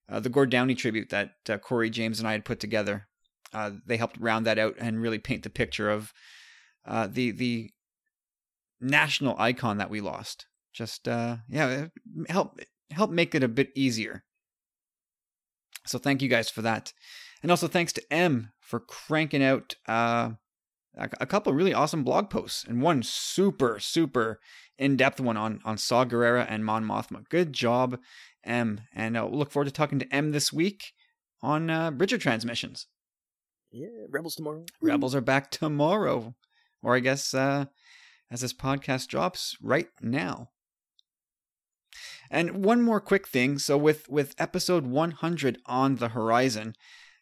uh, 0.09 0.19
the 0.19 0.29
Gord 0.29 0.49
Downie 0.49 0.75
tribute 0.75 1.09
that 1.09 1.31
uh, 1.49 1.57
Corey 1.57 1.89
James 1.89 2.19
and 2.19 2.27
I 2.27 2.31
had 2.31 2.45
put 2.45 2.59
together. 2.59 3.07
Uh, 3.53 3.71
they 3.85 3.97
helped 3.97 4.17
round 4.19 4.45
that 4.45 4.59
out 4.59 4.75
and 4.79 5.01
really 5.01 5.19
paint 5.19 5.43
the 5.43 5.49
picture 5.49 5.89
of 5.89 6.13
uh, 6.85 7.07
the 7.07 7.31
the 7.31 7.71
national 8.79 9.35
icon 9.37 9.77
that 9.77 9.89
we 9.89 10.01
lost. 10.01 10.45
Just 10.73 11.07
uh, 11.07 11.37
yeah, 11.49 11.87
help 12.29 12.59
help 12.91 13.09
make 13.09 13.35
it 13.35 13.43
a 13.43 13.47
bit 13.47 13.71
easier. 13.75 14.23
So 15.85 15.97
thank 15.97 16.21
you 16.21 16.27
guys 16.27 16.49
for 16.49 16.61
that, 16.61 16.93
and 17.41 17.51
also 17.51 17.67
thanks 17.67 17.93
to 17.93 18.13
M 18.13 18.51
for 18.59 18.79
cranking 18.79 19.43
out 19.43 19.75
uh, 19.87 20.31
a, 20.97 21.25
couple 21.25 21.51
of 21.51 21.57
really 21.57 21.73
awesome 21.73 22.03
blog 22.03 22.29
posts 22.29 22.63
and 22.63 22.81
one 22.81 23.03
super 23.03 23.79
super 23.79 24.39
in 24.77 24.97
depth 24.97 25.19
one 25.19 25.37
on 25.37 25.61
on 25.63 25.77
Saw 25.77 26.05
Gerrera 26.05 26.45
and 26.49 26.65
Mon 26.65 26.83
Mothma. 26.83 27.27
Good 27.29 27.53
job, 27.53 27.99
M, 28.43 28.81
and 28.93 29.17
uh, 29.17 29.27
we'll 29.29 29.39
look 29.39 29.51
forward 29.51 29.65
to 29.65 29.71
talking 29.71 29.99
to 29.99 30.15
M 30.15 30.31
this 30.31 30.51
week 30.51 30.93
on 31.41 31.69
uh, 31.69 31.91
Bridger 31.91 32.17
transmissions. 32.17 32.87
yeah, 33.71 33.87
Rebels 34.09 34.35
tomorrow. 34.35 34.65
Rebels 34.81 35.15
are 35.15 35.21
back 35.21 35.51
tomorrow, 35.51 36.35
or 36.81 36.95
I 36.95 36.99
guess 36.99 37.33
uh, 37.33 37.65
as 38.31 38.41
this 38.41 38.53
podcast 38.53 39.07
drops 39.07 39.55
right 39.61 39.89
now. 40.01 40.49
And 42.31 42.63
one 42.63 42.81
more 42.81 42.99
quick 42.99 43.27
thing. 43.27 43.59
So 43.59 43.77
with 43.77 44.07
with 44.09 44.35
episode 44.37 44.85
100 44.85 45.59
on 45.65 45.95
the 45.95 46.09
horizon, 46.09 46.75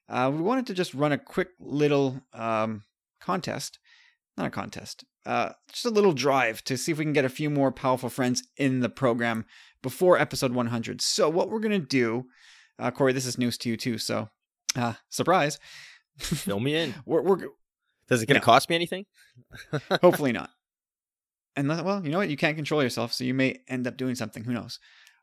uh, 0.10 0.32
we 0.34 0.42
wanted 0.42 0.68
to 0.68 0.74
just 0.74 0.94
run 0.94 1.12
a 1.12 1.18
quick 1.18 1.50
little 1.60 2.22
um, 2.34 2.84
contest, 3.22 3.80
not 4.38 4.48
a 4.48 4.50
contest, 4.52 5.04
uh, 5.26 5.52
just 5.72 5.86
a 5.86 5.90
little 5.90 6.14
drive 6.14 6.64
to 6.66 6.78
see 6.78 6.92
if 6.92 6.98
we 6.98 7.06
can 7.06 7.14
get 7.14 7.26
a 7.26 7.30
few 7.30 7.50
more 7.50 7.72
powerful 7.72 8.10
friends 8.10 8.44
in 8.58 8.80
the 8.82 8.90
program 8.90 9.46
before 9.82 10.18
episode 10.20 10.52
100. 10.54 11.02
So 11.02 11.30
what 11.30 11.50
we're 11.50 11.60
gonna 11.60 11.80
do, 11.80 12.26
uh, 12.80 12.92
Corey, 12.92 13.14
this 13.14 13.26
is 13.26 13.38
news 13.38 13.58
to 13.60 13.70
you 13.70 13.78
too. 13.78 13.98
So 13.98 14.30
uh, 14.76 14.94
surprise, 15.10 15.60
Fill 16.18 16.60
me 16.60 16.76
in. 16.76 16.94
we're 17.06 17.22
we're 17.22 17.48
Does 18.08 18.22
it 18.22 18.28
gonna 18.28 18.40
No. 18.40 18.46
cost 18.46 18.70
me 18.70 18.76
anything? 18.76 19.06
Hopefully 20.02 20.32
not. 20.32 20.50
And 21.56 21.68
le- 21.68 21.84
well, 21.84 22.04
you 22.04 22.12
know 22.12 22.18
what? 22.18 22.30
You 22.30 22.38
can't 22.38 22.56
control 22.56 22.84
yourself, 22.84 23.14
so 23.14 23.24
you 23.24 23.34
may 23.34 23.60
end 23.68 23.88
up 23.88 23.98
doing 23.98 24.16
something. 24.16 24.44
Who 24.44 24.54
knows? 24.54 24.80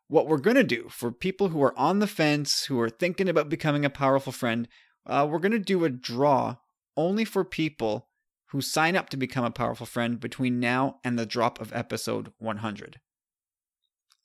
What 0.08 0.26
we're 0.26 0.38
to 0.38 0.64
do 0.64 0.88
for 0.90 1.10
people 1.10 1.48
who 1.48 1.62
are 1.62 1.78
on 1.78 1.98
the 1.98 2.06
fence, 2.06 2.66
who 2.66 2.80
are 2.80 2.90
thinking 2.90 3.28
about 3.28 3.48
becoming 3.48 3.84
a 3.84 3.90
powerful 3.90 4.32
friend, 4.32 4.68
uh, 5.06 5.26
we're 5.28 5.38
to 5.38 5.58
do 5.58 5.84
a 5.84 5.90
draw 5.90 6.56
only 6.96 7.24
for 7.24 7.44
people 7.44 8.08
who 8.48 8.60
sign 8.60 8.94
up 8.96 9.08
to 9.08 9.16
become 9.16 9.44
a 9.44 9.50
powerful 9.50 9.86
friend 9.86 10.20
between 10.20 10.60
now 10.60 10.96
and 11.02 11.18
the 11.18 11.24
drop 11.24 11.60
of 11.60 11.72
episode 11.72 12.32
100. 12.38 13.00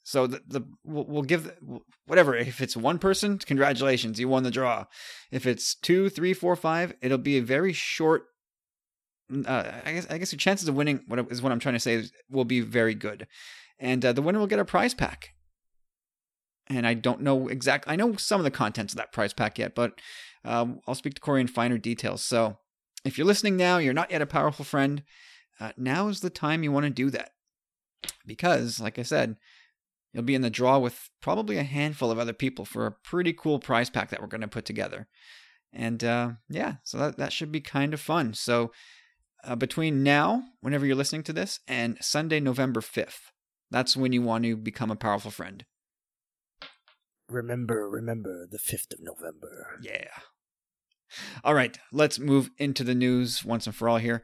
So 0.03 0.27
the, 0.27 0.41
the 0.47 0.61
we'll, 0.85 1.05
we'll 1.05 1.21
give 1.23 1.53
whatever 2.05 2.35
if 2.35 2.61
it's 2.61 2.77
one 2.77 2.99
person, 2.99 3.39
congratulations, 3.39 4.19
you 4.19 4.29
won 4.29 4.43
the 4.43 4.51
draw. 4.51 4.85
If 5.31 5.45
it's 5.45 5.75
two, 5.75 6.09
three, 6.09 6.33
four, 6.33 6.55
five, 6.55 6.93
it'll 7.01 7.17
be 7.17 7.37
a 7.37 7.41
very 7.41 7.73
short 7.73 8.25
uh, 9.45 9.71
I 9.85 9.93
guess 9.93 10.07
I 10.09 10.17
guess 10.17 10.31
your 10.31 10.39
chances 10.39 10.67
of 10.67 10.75
winning 10.75 11.01
what 11.07 11.19
is 11.31 11.41
what 11.41 11.51
I'm 11.51 11.59
trying 11.59 11.75
to 11.75 11.79
say 11.79 11.95
is, 11.95 12.11
will 12.29 12.45
be 12.45 12.61
very 12.61 12.95
good, 12.95 13.27
and 13.79 14.03
uh, 14.05 14.13
the 14.13 14.21
winner 14.21 14.39
will 14.39 14.47
get 14.47 14.59
a 14.59 14.65
prize 14.65 14.93
pack. 14.93 15.33
And 16.69 16.85
I 16.85 16.95
don't 16.95 17.21
know 17.21 17.47
exactly. 17.47 17.93
I 17.93 17.95
know 17.95 18.15
some 18.17 18.41
of 18.41 18.43
the 18.43 18.51
contents 18.51 18.91
of 18.93 18.97
that 18.97 19.13
prize 19.13 19.33
pack 19.33 19.57
yet, 19.57 19.73
but 19.73 20.01
um, 20.43 20.81
I'll 20.85 20.95
speak 20.95 21.13
to 21.13 21.21
Corey 21.21 21.39
in 21.39 21.47
finer 21.47 21.77
details. 21.77 22.21
So 22.21 22.57
if 23.05 23.17
you're 23.17 23.27
listening 23.27 23.55
now, 23.55 23.77
you're 23.77 23.93
not 23.93 24.11
yet 24.11 24.21
a 24.21 24.25
powerful 24.25 24.65
friend. 24.65 25.03
Uh, 25.61 25.71
now 25.77 26.09
is 26.09 26.19
the 26.19 26.29
time 26.29 26.63
you 26.63 26.71
want 26.73 26.83
to 26.83 26.89
do 26.89 27.09
that. 27.11 27.31
because, 28.25 28.79
like 28.79 28.99
I 28.99 29.03
said, 29.03 29.37
you'll 30.13 30.23
be 30.23 30.35
in 30.35 30.41
the 30.41 30.49
draw 30.49 30.77
with 30.77 31.09
probably 31.21 31.57
a 31.57 31.63
handful 31.63 32.11
of 32.11 32.19
other 32.19 32.33
people 32.33 32.65
for 32.65 32.85
a 32.85 32.91
pretty 32.91 33.33
cool 33.33 33.59
prize 33.59 33.89
pack 33.89 34.09
that 34.09 34.21
we're 34.21 34.27
going 34.27 34.41
to 34.41 34.47
put 34.47 34.65
together. 34.65 35.07
And 35.73 36.03
uh, 36.03 36.31
yeah, 36.49 36.75
so 36.83 36.97
that, 36.97 37.17
that 37.17 37.33
should 37.33 37.51
be 37.51 37.61
kind 37.61 37.93
of 37.93 38.01
fun. 38.01 38.33
So 38.33 38.71
uh, 39.43 39.55
between 39.55 40.03
now, 40.03 40.43
whenever 40.61 40.85
you're 40.85 40.95
listening 40.95 41.23
to 41.23 41.33
this, 41.33 41.59
and 41.67 41.97
Sunday, 42.01 42.39
November 42.39 42.81
5th, 42.81 43.31
that's 43.69 43.97
when 43.97 44.13
you 44.13 44.21
want 44.21 44.43
to 44.45 44.55
become 44.55 44.91
a 44.91 44.95
powerful 44.95 45.31
friend. 45.31 45.65
Remember, 47.29 47.89
remember 47.89 48.47
the 48.49 48.57
5th 48.57 48.93
of 48.93 48.99
November. 49.01 49.77
Yeah. 49.81 50.07
All 51.43 51.53
right, 51.53 51.77
let's 51.91 52.19
move 52.19 52.49
into 52.57 52.83
the 52.83 52.95
news 52.95 53.43
once 53.43 53.65
and 53.65 53.75
for 53.75 53.89
all 53.89 53.97
here. 53.97 54.23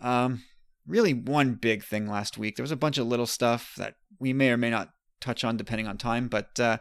Um, 0.00 0.44
really, 0.86 1.14
one 1.14 1.54
big 1.54 1.84
thing 1.84 2.08
last 2.08 2.38
week. 2.38 2.56
There 2.56 2.62
was 2.62 2.70
a 2.70 2.76
bunch 2.76 2.98
of 2.98 3.06
little 3.06 3.26
stuff 3.26 3.74
that 3.76 3.94
we 4.18 4.32
may 4.32 4.50
or 4.50 4.56
may 4.56 4.70
not 4.70 4.90
touch 5.20 5.44
on 5.44 5.56
depending 5.56 5.86
on 5.86 5.98
time, 5.98 6.28
but 6.28 6.58
uh, 6.60 6.78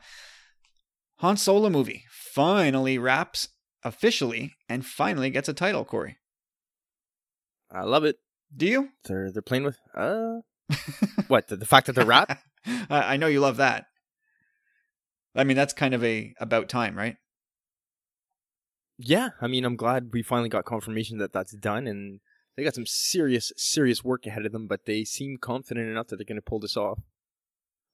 Han 1.17 1.37
Solo 1.37 1.69
movie 1.69 2.05
finally 2.09 2.97
wraps 2.97 3.49
officially 3.83 4.55
and 4.67 4.85
finally 4.85 5.29
gets 5.29 5.49
a 5.49 5.53
title, 5.53 5.85
Corey. 5.85 6.17
I 7.73 7.83
love 7.83 8.03
it. 8.03 8.17
Do 8.55 8.67
you? 8.67 8.89
They're 9.05 9.31
they're 9.31 9.41
playing 9.41 9.63
with 9.63 9.79
uh 9.95 10.41
what 11.27 11.47
the, 11.47 11.55
the 11.55 11.65
fact 11.65 11.87
that 11.87 11.93
they're 11.93 12.05
rap? 12.05 12.39
I 12.89 13.17
know 13.17 13.27
you 13.27 13.39
love 13.39 13.57
that. 13.57 13.85
I 15.35 15.43
mean, 15.43 15.57
that's 15.57 15.73
kind 15.73 15.93
of 15.93 16.03
a 16.03 16.33
about 16.39 16.69
time, 16.69 16.95
right? 16.95 17.17
Yeah, 18.97 19.29
I 19.41 19.47
mean, 19.47 19.65
I'm 19.65 19.75
glad 19.75 20.11
we 20.13 20.21
finally 20.21 20.49
got 20.49 20.65
confirmation 20.65 21.17
that 21.17 21.33
that's 21.33 21.55
done, 21.55 21.87
and 21.87 22.19
they 22.55 22.63
got 22.63 22.75
some 22.75 22.85
serious, 22.85 23.51
serious 23.57 24.03
work 24.03 24.25
ahead 24.27 24.45
of 24.45 24.51
them. 24.51 24.67
But 24.67 24.85
they 24.85 25.03
seem 25.03 25.37
confident 25.37 25.89
enough 25.89 26.07
that 26.07 26.17
they're 26.17 26.25
going 26.25 26.35
to 26.35 26.41
pull 26.41 26.59
this 26.59 26.77
off. 26.77 26.99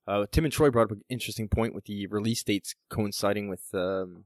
Uh, 0.05 0.25
Tim 0.31 0.43
and 0.43 0.53
Troy 0.53 0.69
brought 0.69 0.91
up 0.91 0.91
an 0.91 1.03
interesting 1.09 1.47
point 1.47 1.73
with 1.73 1.85
the 1.85 2.07
release 2.07 2.43
dates 2.43 2.75
coinciding 2.89 3.47
with 3.47 3.63
um, 3.73 4.25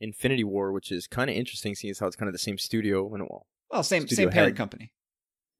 Infinity 0.00 0.44
War, 0.44 0.72
which 0.72 0.92
is 0.92 1.06
kind 1.06 1.30
of 1.30 1.36
interesting, 1.36 1.74
seeing 1.74 1.90
as 1.92 2.00
how 2.00 2.08
it's 2.08 2.16
kind 2.16 2.28
of 2.28 2.34
the 2.34 2.38
same 2.38 2.58
studio 2.58 3.12
and 3.14 3.22
well, 3.22 3.46
well, 3.72 3.82
same 3.82 4.06
same 4.06 4.30
parent 4.30 4.50
head. 4.50 4.56
company. 4.56 4.92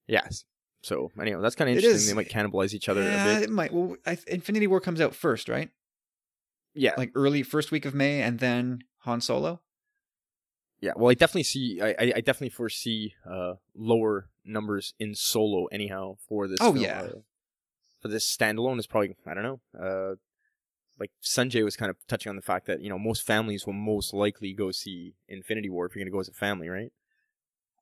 Yes. 0.07 0.45
So 0.83 1.11
anyway, 1.21 1.41
that's 1.41 1.55
kind 1.55 1.71
of 1.71 1.77
interesting. 1.77 2.09
They 2.09 2.17
might 2.17 2.31
cannibalize 2.31 2.75
each 2.75 2.89
other 2.89 3.03
yeah, 3.03 3.25
a 3.25 3.35
bit. 3.35 3.43
It 3.45 3.51
might. 3.51 3.73
Well, 3.73 3.97
I, 4.05 4.19
Infinity 4.27 4.67
War 4.67 4.81
comes 4.81 5.01
out 5.01 5.15
first, 5.15 5.49
right? 5.49 5.71
Yeah, 6.75 6.95
like 6.97 7.13
early 7.15 7.43
first 7.43 7.71
week 7.71 7.85
of 7.85 7.95
May, 7.95 8.21
and 8.23 8.39
then 8.39 8.81
Han 9.01 9.21
Solo. 9.21 9.61
Yeah, 10.81 10.93
well, 10.97 11.11
I 11.11 11.15
definitely 11.15 11.45
see. 11.45 11.81
I 11.81 11.95
I, 11.99 12.21
definitely 12.21 12.51
foresee 12.51 13.15
uh, 13.31 13.55
lower 13.77 14.29
numbers 14.45 14.95
in 14.99 15.15
Solo 15.15 15.67
anyhow 15.67 16.17
for 16.29 16.49
this. 16.49 16.59
Oh 16.61 16.73
film. 16.73 16.85
yeah. 16.85 17.03
Uh, 17.03 17.19
for 18.01 18.09
this 18.09 18.27
standalone 18.27 18.81
is 18.81 18.89
probably 18.89 19.15
I 19.25 19.35
don't 19.35 19.45
know. 19.45 19.61
Uh, 19.81 20.15
like 20.99 21.13
Sanjay 21.23 21.65
was 21.65 21.77
kind 21.77 21.91
of 21.91 21.97
touching 22.09 22.31
on 22.31 22.37
the 22.37 22.43
fact 22.43 22.67
that 22.67 22.81
you 22.81 22.89
know 22.89 22.99
most 22.99 23.25
families 23.25 23.67
will 23.67 23.75
most 23.75 24.13
likely 24.13 24.53
go 24.53 24.73
see 24.73 25.15
Infinity 25.29 25.71
War 25.71 25.87
if 25.87 25.95
you're 25.95 26.05
going 26.05 26.11
to 26.11 26.15
go 26.15 26.21
as 26.21 26.29
a 26.29 26.33
family, 26.33 26.69
right? 26.69 26.93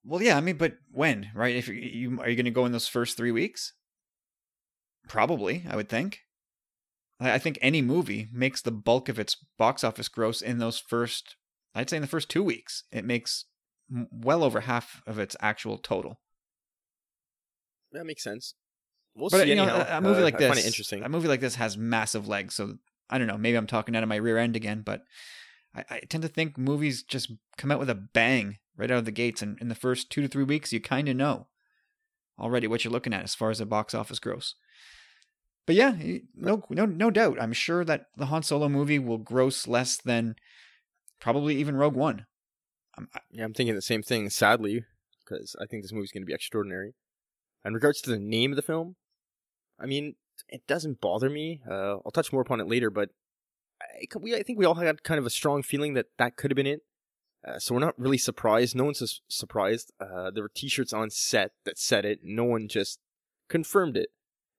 Well, 0.04 0.22
yeah, 0.22 0.36
I 0.36 0.40
mean, 0.40 0.56
but 0.56 0.74
when, 0.90 1.30
right? 1.34 1.54
If 1.54 1.68
you, 1.68 1.74
you 1.74 2.20
are 2.20 2.28
you 2.28 2.36
going 2.36 2.44
to 2.46 2.50
go 2.50 2.64
in 2.64 2.72
those 2.72 2.88
first 2.88 3.16
three 3.16 3.32
weeks? 3.32 3.74
Probably, 5.08 5.64
I 5.68 5.76
would 5.76 5.88
think. 5.88 6.20
I 7.22 7.38
think 7.38 7.58
any 7.60 7.82
movie 7.82 8.28
makes 8.32 8.62
the 8.62 8.70
bulk 8.70 9.10
of 9.10 9.18
its 9.18 9.36
box 9.58 9.84
office 9.84 10.08
gross 10.08 10.40
in 10.40 10.58
those 10.58 10.78
first. 10.78 11.36
I'd 11.74 11.90
say 11.90 11.96
in 11.96 12.02
the 12.02 12.08
first 12.08 12.30
two 12.30 12.42
weeks, 12.42 12.84
it 12.90 13.04
makes 13.04 13.44
well 14.10 14.42
over 14.42 14.60
half 14.60 15.02
of 15.06 15.18
its 15.18 15.36
actual 15.40 15.76
total. 15.76 16.20
That 17.92 18.06
makes 18.06 18.22
sense. 18.22 18.54
We'll 19.14 19.28
but 19.28 19.42
see. 19.42 19.50
You 19.50 19.56
know, 19.56 19.66
anyhow. 19.66 19.98
a 19.98 20.00
movie 20.00 20.20
uh, 20.20 20.24
like 20.24 20.38
this, 20.38 20.46
I 20.46 20.54
find 20.54 20.60
it 20.60 20.66
interesting. 20.66 21.02
A 21.02 21.08
movie 21.10 21.28
like 21.28 21.40
this 21.40 21.56
has 21.56 21.76
massive 21.76 22.26
legs, 22.26 22.54
so 22.54 22.76
I 23.10 23.18
don't 23.18 23.26
know. 23.26 23.36
Maybe 23.36 23.56
I'm 23.56 23.66
talking 23.66 23.94
out 23.96 24.02
of 24.02 24.08
my 24.08 24.16
rear 24.16 24.38
end 24.38 24.56
again, 24.56 24.82
but 24.82 25.02
I, 25.74 25.84
I 25.90 26.00
tend 26.08 26.22
to 26.22 26.28
think 26.28 26.56
movies 26.56 27.02
just 27.02 27.32
come 27.58 27.70
out 27.70 27.80
with 27.80 27.90
a 27.90 27.94
bang 27.94 28.56
right 28.80 28.90
out 28.90 28.98
of 28.98 29.04
the 29.04 29.12
gates, 29.12 29.42
and 29.42 29.58
in 29.60 29.68
the 29.68 29.74
first 29.74 30.10
two 30.10 30.22
to 30.22 30.28
three 30.28 30.44
weeks, 30.44 30.72
you 30.72 30.80
kind 30.80 31.08
of 31.08 31.16
know 31.16 31.46
already 32.38 32.66
what 32.66 32.82
you're 32.82 32.92
looking 32.92 33.12
at 33.12 33.22
as 33.22 33.34
far 33.34 33.50
as 33.50 33.58
the 33.58 33.66
box 33.66 33.94
office 33.94 34.18
gross. 34.18 34.54
But 35.66 35.76
yeah, 35.76 35.94
no, 36.34 36.64
no, 36.70 36.86
no 36.86 37.10
doubt. 37.10 37.40
I'm 37.40 37.52
sure 37.52 37.84
that 37.84 38.06
the 38.16 38.26
Han 38.26 38.42
Solo 38.42 38.68
movie 38.68 38.98
will 38.98 39.18
gross 39.18 39.68
less 39.68 39.98
than 39.98 40.34
probably 41.20 41.56
even 41.56 41.76
Rogue 41.76 41.94
One. 41.94 42.24
I'm, 42.96 43.08
yeah, 43.30 43.44
I'm 43.44 43.52
thinking 43.52 43.74
the 43.74 43.82
same 43.82 44.02
thing. 44.02 44.30
Sadly, 44.30 44.84
because 45.22 45.54
I 45.60 45.66
think 45.66 45.82
this 45.82 45.92
movie's 45.92 46.10
going 46.10 46.22
to 46.22 46.26
be 46.26 46.34
extraordinary. 46.34 46.94
In 47.64 47.74
regards 47.74 48.00
to 48.00 48.10
the 48.10 48.18
name 48.18 48.50
of 48.52 48.56
the 48.56 48.62
film, 48.62 48.96
I 49.78 49.84
mean, 49.84 50.16
it 50.48 50.66
doesn't 50.66 51.02
bother 51.02 51.28
me. 51.28 51.60
Uh, 51.70 51.98
I'll 52.04 52.10
touch 52.12 52.32
more 52.32 52.42
upon 52.42 52.60
it 52.60 52.66
later, 52.66 52.88
but 52.88 53.10
I, 53.82 54.06
we, 54.18 54.34
I 54.34 54.42
think 54.42 54.58
we 54.58 54.64
all 54.64 54.74
had 54.74 55.02
kind 55.02 55.18
of 55.18 55.26
a 55.26 55.30
strong 55.30 55.62
feeling 55.62 55.92
that 55.94 56.06
that 56.16 56.36
could 56.36 56.50
have 56.50 56.56
been 56.56 56.66
it. 56.66 56.80
Uh, 57.46 57.58
so 57.58 57.74
we're 57.74 57.80
not 57.80 57.98
really 57.98 58.18
surprised. 58.18 58.76
No 58.76 58.84
one's 58.84 59.22
surprised. 59.28 59.92
Uh, 59.98 60.30
there 60.30 60.42
were 60.42 60.50
T-shirts 60.54 60.92
on 60.92 61.10
set 61.10 61.52
that 61.64 61.78
said 61.78 62.04
it. 62.04 62.20
No 62.22 62.44
one 62.44 62.68
just 62.68 62.98
confirmed 63.48 63.96
it, 63.96 64.10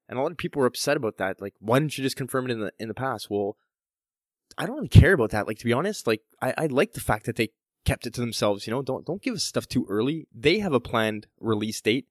and 0.10 0.18
a 0.18 0.22
lot 0.22 0.32
of 0.32 0.38
people 0.38 0.60
were 0.60 0.66
upset 0.66 0.98
about 0.98 1.18
that. 1.18 1.42
Like, 1.42 1.54
why 1.60 1.80
didn't 1.80 1.98
you 1.98 2.04
just 2.04 2.16
confirm 2.16 2.46
it 2.46 2.52
in 2.52 2.60
the 2.60 2.72
in 2.80 2.88
the 2.88 2.94
past? 2.94 3.30
Well, 3.30 3.58
I 4.58 4.66
don't 4.66 4.76
really 4.76 4.88
care 4.88 5.14
about 5.14 5.30
that. 5.32 5.48
Like, 5.48 5.60
to 5.60 5.66
be 5.66 5.74
honest, 5.74 6.08
like 6.08 6.22
I, 6.42 6.54
I 6.58 6.66
like 6.66 6.94
the 6.94 7.00
fact 7.00 7.26
that 7.28 7.36
they 7.36 7.50
kept 7.86 8.08
it 8.08 8.14
to 8.16 8.22
themselves. 8.22 8.66
You 8.66 8.72
know, 8.72 8.82
don't 8.82 9.06
don't 9.06 9.22
give 9.22 9.36
us 9.36 9.44
stuff 9.44 9.68
too 9.68 9.86
early. 9.88 10.28
They 10.34 10.60
have 10.60 10.74
a 10.74 10.80
planned 10.80 11.28
release 11.40 11.82
date. 11.82 12.08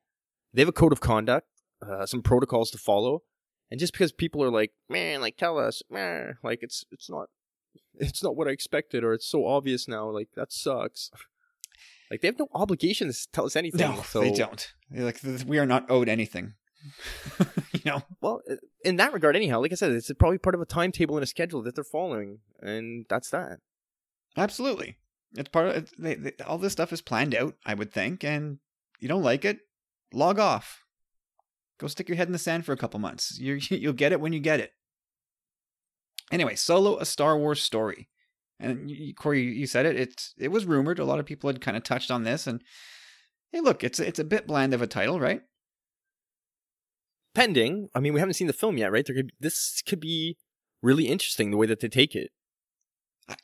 They 0.52 0.62
have 0.62 0.68
a 0.68 0.72
code 0.72 0.92
of 0.92 1.00
conduct, 1.00 1.48
uh, 1.84 2.06
some 2.06 2.22
protocols 2.22 2.70
to 2.70 2.78
follow. 2.78 3.22
And 3.70 3.78
just 3.78 3.92
because 3.92 4.10
people 4.10 4.42
are 4.42 4.50
like, 4.50 4.72
man, 4.88 5.20
like 5.20 5.36
tell 5.36 5.58
us, 5.58 5.82
man, 5.90 6.38
like 6.42 6.60
it's 6.62 6.84
it's 6.90 7.08
not 7.10 7.28
it's 7.94 8.22
not 8.22 8.36
what 8.36 8.48
I 8.48 8.50
expected, 8.50 9.04
or 9.04 9.12
it's 9.12 9.26
so 9.26 9.46
obvious 9.46 9.86
now, 9.88 10.08
like 10.08 10.28
that 10.36 10.52
sucks. 10.52 11.10
Like 12.10 12.22
they 12.22 12.28
have 12.28 12.40
no 12.40 12.48
obligation 12.52 13.06
to 13.06 13.30
tell 13.30 13.46
us 13.46 13.54
anything. 13.54 13.78
No, 13.78 14.02
so... 14.02 14.20
they 14.20 14.32
don't. 14.32 14.74
They're 14.90 15.04
like 15.04 15.20
we 15.46 15.60
are 15.60 15.66
not 15.66 15.88
owed 15.88 16.08
anything. 16.08 16.54
you 17.72 17.80
know. 17.84 18.02
Well, 18.20 18.42
in 18.84 18.96
that 18.96 19.12
regard, 19.12 19.36
anyhow, 19.36 19.60
like 19.60 19.70
I 19.72 19.76
said, 19.76 19.92
it's 19.92 20.10
probably 20.18 20.38
part 20.38 20.56
of 20.56 20.60
a 20.60 20.66
timetable 20.66 21.16
and 21.16 21.22
a 21.22 21.26
schedule 21.26 21.62
that 21.62 21.76
they're 21.76 21.84
following, 21.84 22.40
and 22.60 23.06
that's 23.08 23.30
that. 23.30 23.58
Absolutely, 24.36 24.96
it's 25.34 25.50
part 25.50 25.68
of 25.68 25.90
they, 25.98 26.14
they, 26.14 26.32
all 26.46 26.58
this 26.58 26.72
stuff 26.72 26.92
is 26.92 27.00
planned 27.00 27.34
out. 27.34 27.54
I 27.64 27.74
would 27.74 27.92
think, 27.92 28.24
and 28.24 28.58
you 28.98 29.06
don't 29.06 29.22
like 29.22 29.44
it, 29.44 29.60
log 30.12 30.38
off. 30.38 30.84
Go 31.78 31.86
stick 31.86 32.08
your 32.08 32.16
head 32.16 32.28
in 32.28 32.32
the 32.32 32.38
sand 32.38 32.66
for 32.66 32.72
a 32.72 32.76
couple 32.76 32.98
months. 33.00 33.38
You 33.38 33.54
you'll 33.70 33.92
get 33.92 34.12
it 34.12 34.20
when 34.20 34.32
you 34.32 34.40
get 34.40 34.60
it. 34.60 34.72
Anyway, 36.30 36.54
Solo: 36.54 36.98
A 36.98 37.04
Star 37.04 37.36
Wars 37.36 37.62
Story, 37.62 38.08
and 38.58 38.90
Corey, 39.16 39.42
you 39.42 39.66
said 39.66 39.86
it. 39.86 39.96
It's 39.96 40.34
it 40.38 40.48
was 40.48 40.64
rumored. 40.64 40.98
A 40.98 41.04
lot 41.04 41.18
of 41.18 41.26
people 41.26 41.48
had 41.48 41.60
kind 41.60 41.76
of 41.76 41.82
touched 41.82 42.10
on 42.10 42.24
this, 42.24 42.46
and 42.46 42.62
hey, 43.52 43.60
look, 43.60 43.82
it's 43.82 43.98
it's 43.98 44.18
a 44.18 44.24
bit 44.24 44.46
bland 44.46 44.74
of 44.74 44.82
a 44.82 44.86
title, 44.86 45.18
right? 45.20 45.42
Pending. 47.34 47.88
I 47.94 48.00
mean, 48.00 48.12
we 48.12 48.20
haven't 48.20 48.34
seen 48.34 48.46
the 48.46 48.52
film 48.52 48.76
yet, 48.76 48.90
right? 48.90 49.06
There 49.06 49.14
could, 49.14 49.32
this 49.38 49.82
could 49.86 50.00
be 50.00 50.36
really 50.82 51.06
interesting 51.06 51.50
the 51.50 51.56
way 51.56 51.66
that 51.66 51.80
they 51.80 51.88
take 51.88 52.14
it. 52.16 52.30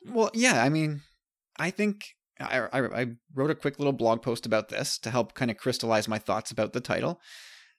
Well, 0.05 0.29
yeah. 0.33 0.61
I 0.61 0.67
mean, 0.69 1.03
I 1.57 1.71
think 1.71 2.15
I, 2.39 2.67
I, 2.73 3.01
I 3.01 3.05
wrote 3.33 3.51
a 3.51 3.55
quick 3.55 3.79
little 3.79 3.93
blog 3.93 4.21
post 4.21 4.45
about 4.45 4.67
this 4.69 4.97
to 4.99 5.09
help 5.09 5.33
kind 5.33 5.49
of 5.49 5.57
crystallize 5.57 6.07
my 6.07 6.19
thoughts 6.19 6.51
about 6.51 6.73
the 6.73 6.81
title. 6.81 7.21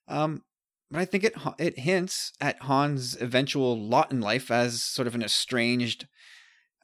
Um, 0.09 0.43
but 0.91 1.01
I 1.01 1.05
think 1.05 1.25
it 1.25 1.35
it 1.59 1.79
hints 1.81 2.33
at 2.41 2.63
Han's 2.63 3.17
eventual 3.21 3.79
lot 3.79 4.11
in 4.11 4.21
life 4.21 4.51
as 4.51 4.83
sort 4.83 5.07
of 5.07 5.15
an 5.15 5.23
estranged 5.23 6.07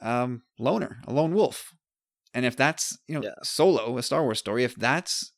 um, 0.02 0.42
loner, 0.58 0.98
a 1.06 1.12
lone 1.12 1.34
wolf. 1.34 1.72
And 2.32 2.44
if 2.44 2.56
that's 2.56 2.98
you 3.06 3.14
know 3.14 3.22
yeah. 3.22 3.34
Solo, 3.42 3.96
a 3.96 4.02
Star 4.02 4.22
Wars 4.22 4.38
story, 4.38 4.64
if 4.64 4.74
that's 4.74 5.32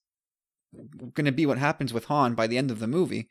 going 1.15 1.27
to 1.27 1.33
be 1.33 1.47
what 1.47 1.59
happens 1.59 1.93
with 1.93 2.07
Han 2.07 2.35
by 2.35 2.47
the 2.47 2.59
end 2.59 2.71
of 2.71 2.81
the 2.81 2.87
movie, 2.87 3.29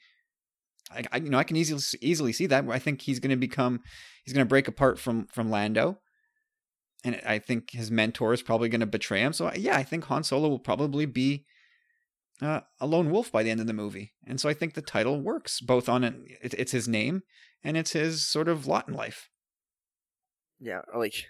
I, 0.92 1.04
I 1.12 1.18
you 1.18 1.30
know 1.30 1.40
I 1.40 1.44
can 1.44 1.58
easily 1.58 1.82
easily 2.02 2.34
see 2.34 2.48
that. 2.48 2.70
I 2.70 2.80
think 2.80 3.02
he's 3.02 3.20
going 3.20 3.32
to 3.32 3.36
become 3.36 3.82
he's 4.24 4.34
going 4.34 4.46
to 4.46 4.50
break 4.50 4.68
apart 4.68 5.00
from 5.00 5.28
from 5.28 5.50
Lando 5.50 6.00
and 7.06 7.22
I 7.26 7.40
think 7.40 7.72
his 7.72 7.92
mentor 7.92 8.34
is 8.34 8.42
probably 8.42 8.68
going 8.68 8.82
to 8.82 8.88
betray 8.88 9.22
him. 9.22 9.32
So 9.32 9.52
yeah, 9.56 9.78
I 9.78 9.84
think 9.84 10.06
Han 10.06 10.24
Solo 10.24 10.50
will 10.50 10.60
probably 10.60 11.06
be 11.06 11.46
uh, 12.42 12.62
a 12.80 12.88
lone 12.88 13.10
wolf 13.12 13.32
by 13.32 13.44
the 13.44 13.50
end 13.50 13.60
of 13.60 13.68
the 13.68 13.74
movie, 13.74 14.14
and 14.26 14.40
so 14.40 14.50
I 14.50 14.54
think 14.54 14.74
the 14.74 14.82
title 14.82 15.22
works 15.22 15.62
both 15.62 15.88
on 15.88 16.04
it, 16.04 16.16
it's 16.42 16.72
his 16.72 16.88
name 16.88 17.24
and 17.64 17.76
it's 17.76 17.94
his 17.94 18.26
sort 18.26 18.48
of 18.48 18.68
lot 18.68 18.88
in 18.88 18.94
life. 18.94 19.30
Yeah, 20.60 20.82
like 20.96 21.26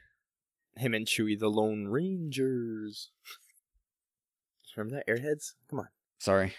him 0.76 0.94
and 0.94 1.08
Chewie, 1.08 1.40
the 1.40 1.50
Lone 1.50 1.88
Rangers. 1.88 3.12
Remember 4.76 4.98
that 4.98 5.08
Airheads? 5.08 5.54
Come 5.70 5.80
on. 5.80 5.88
Sorry. 6.20 6.54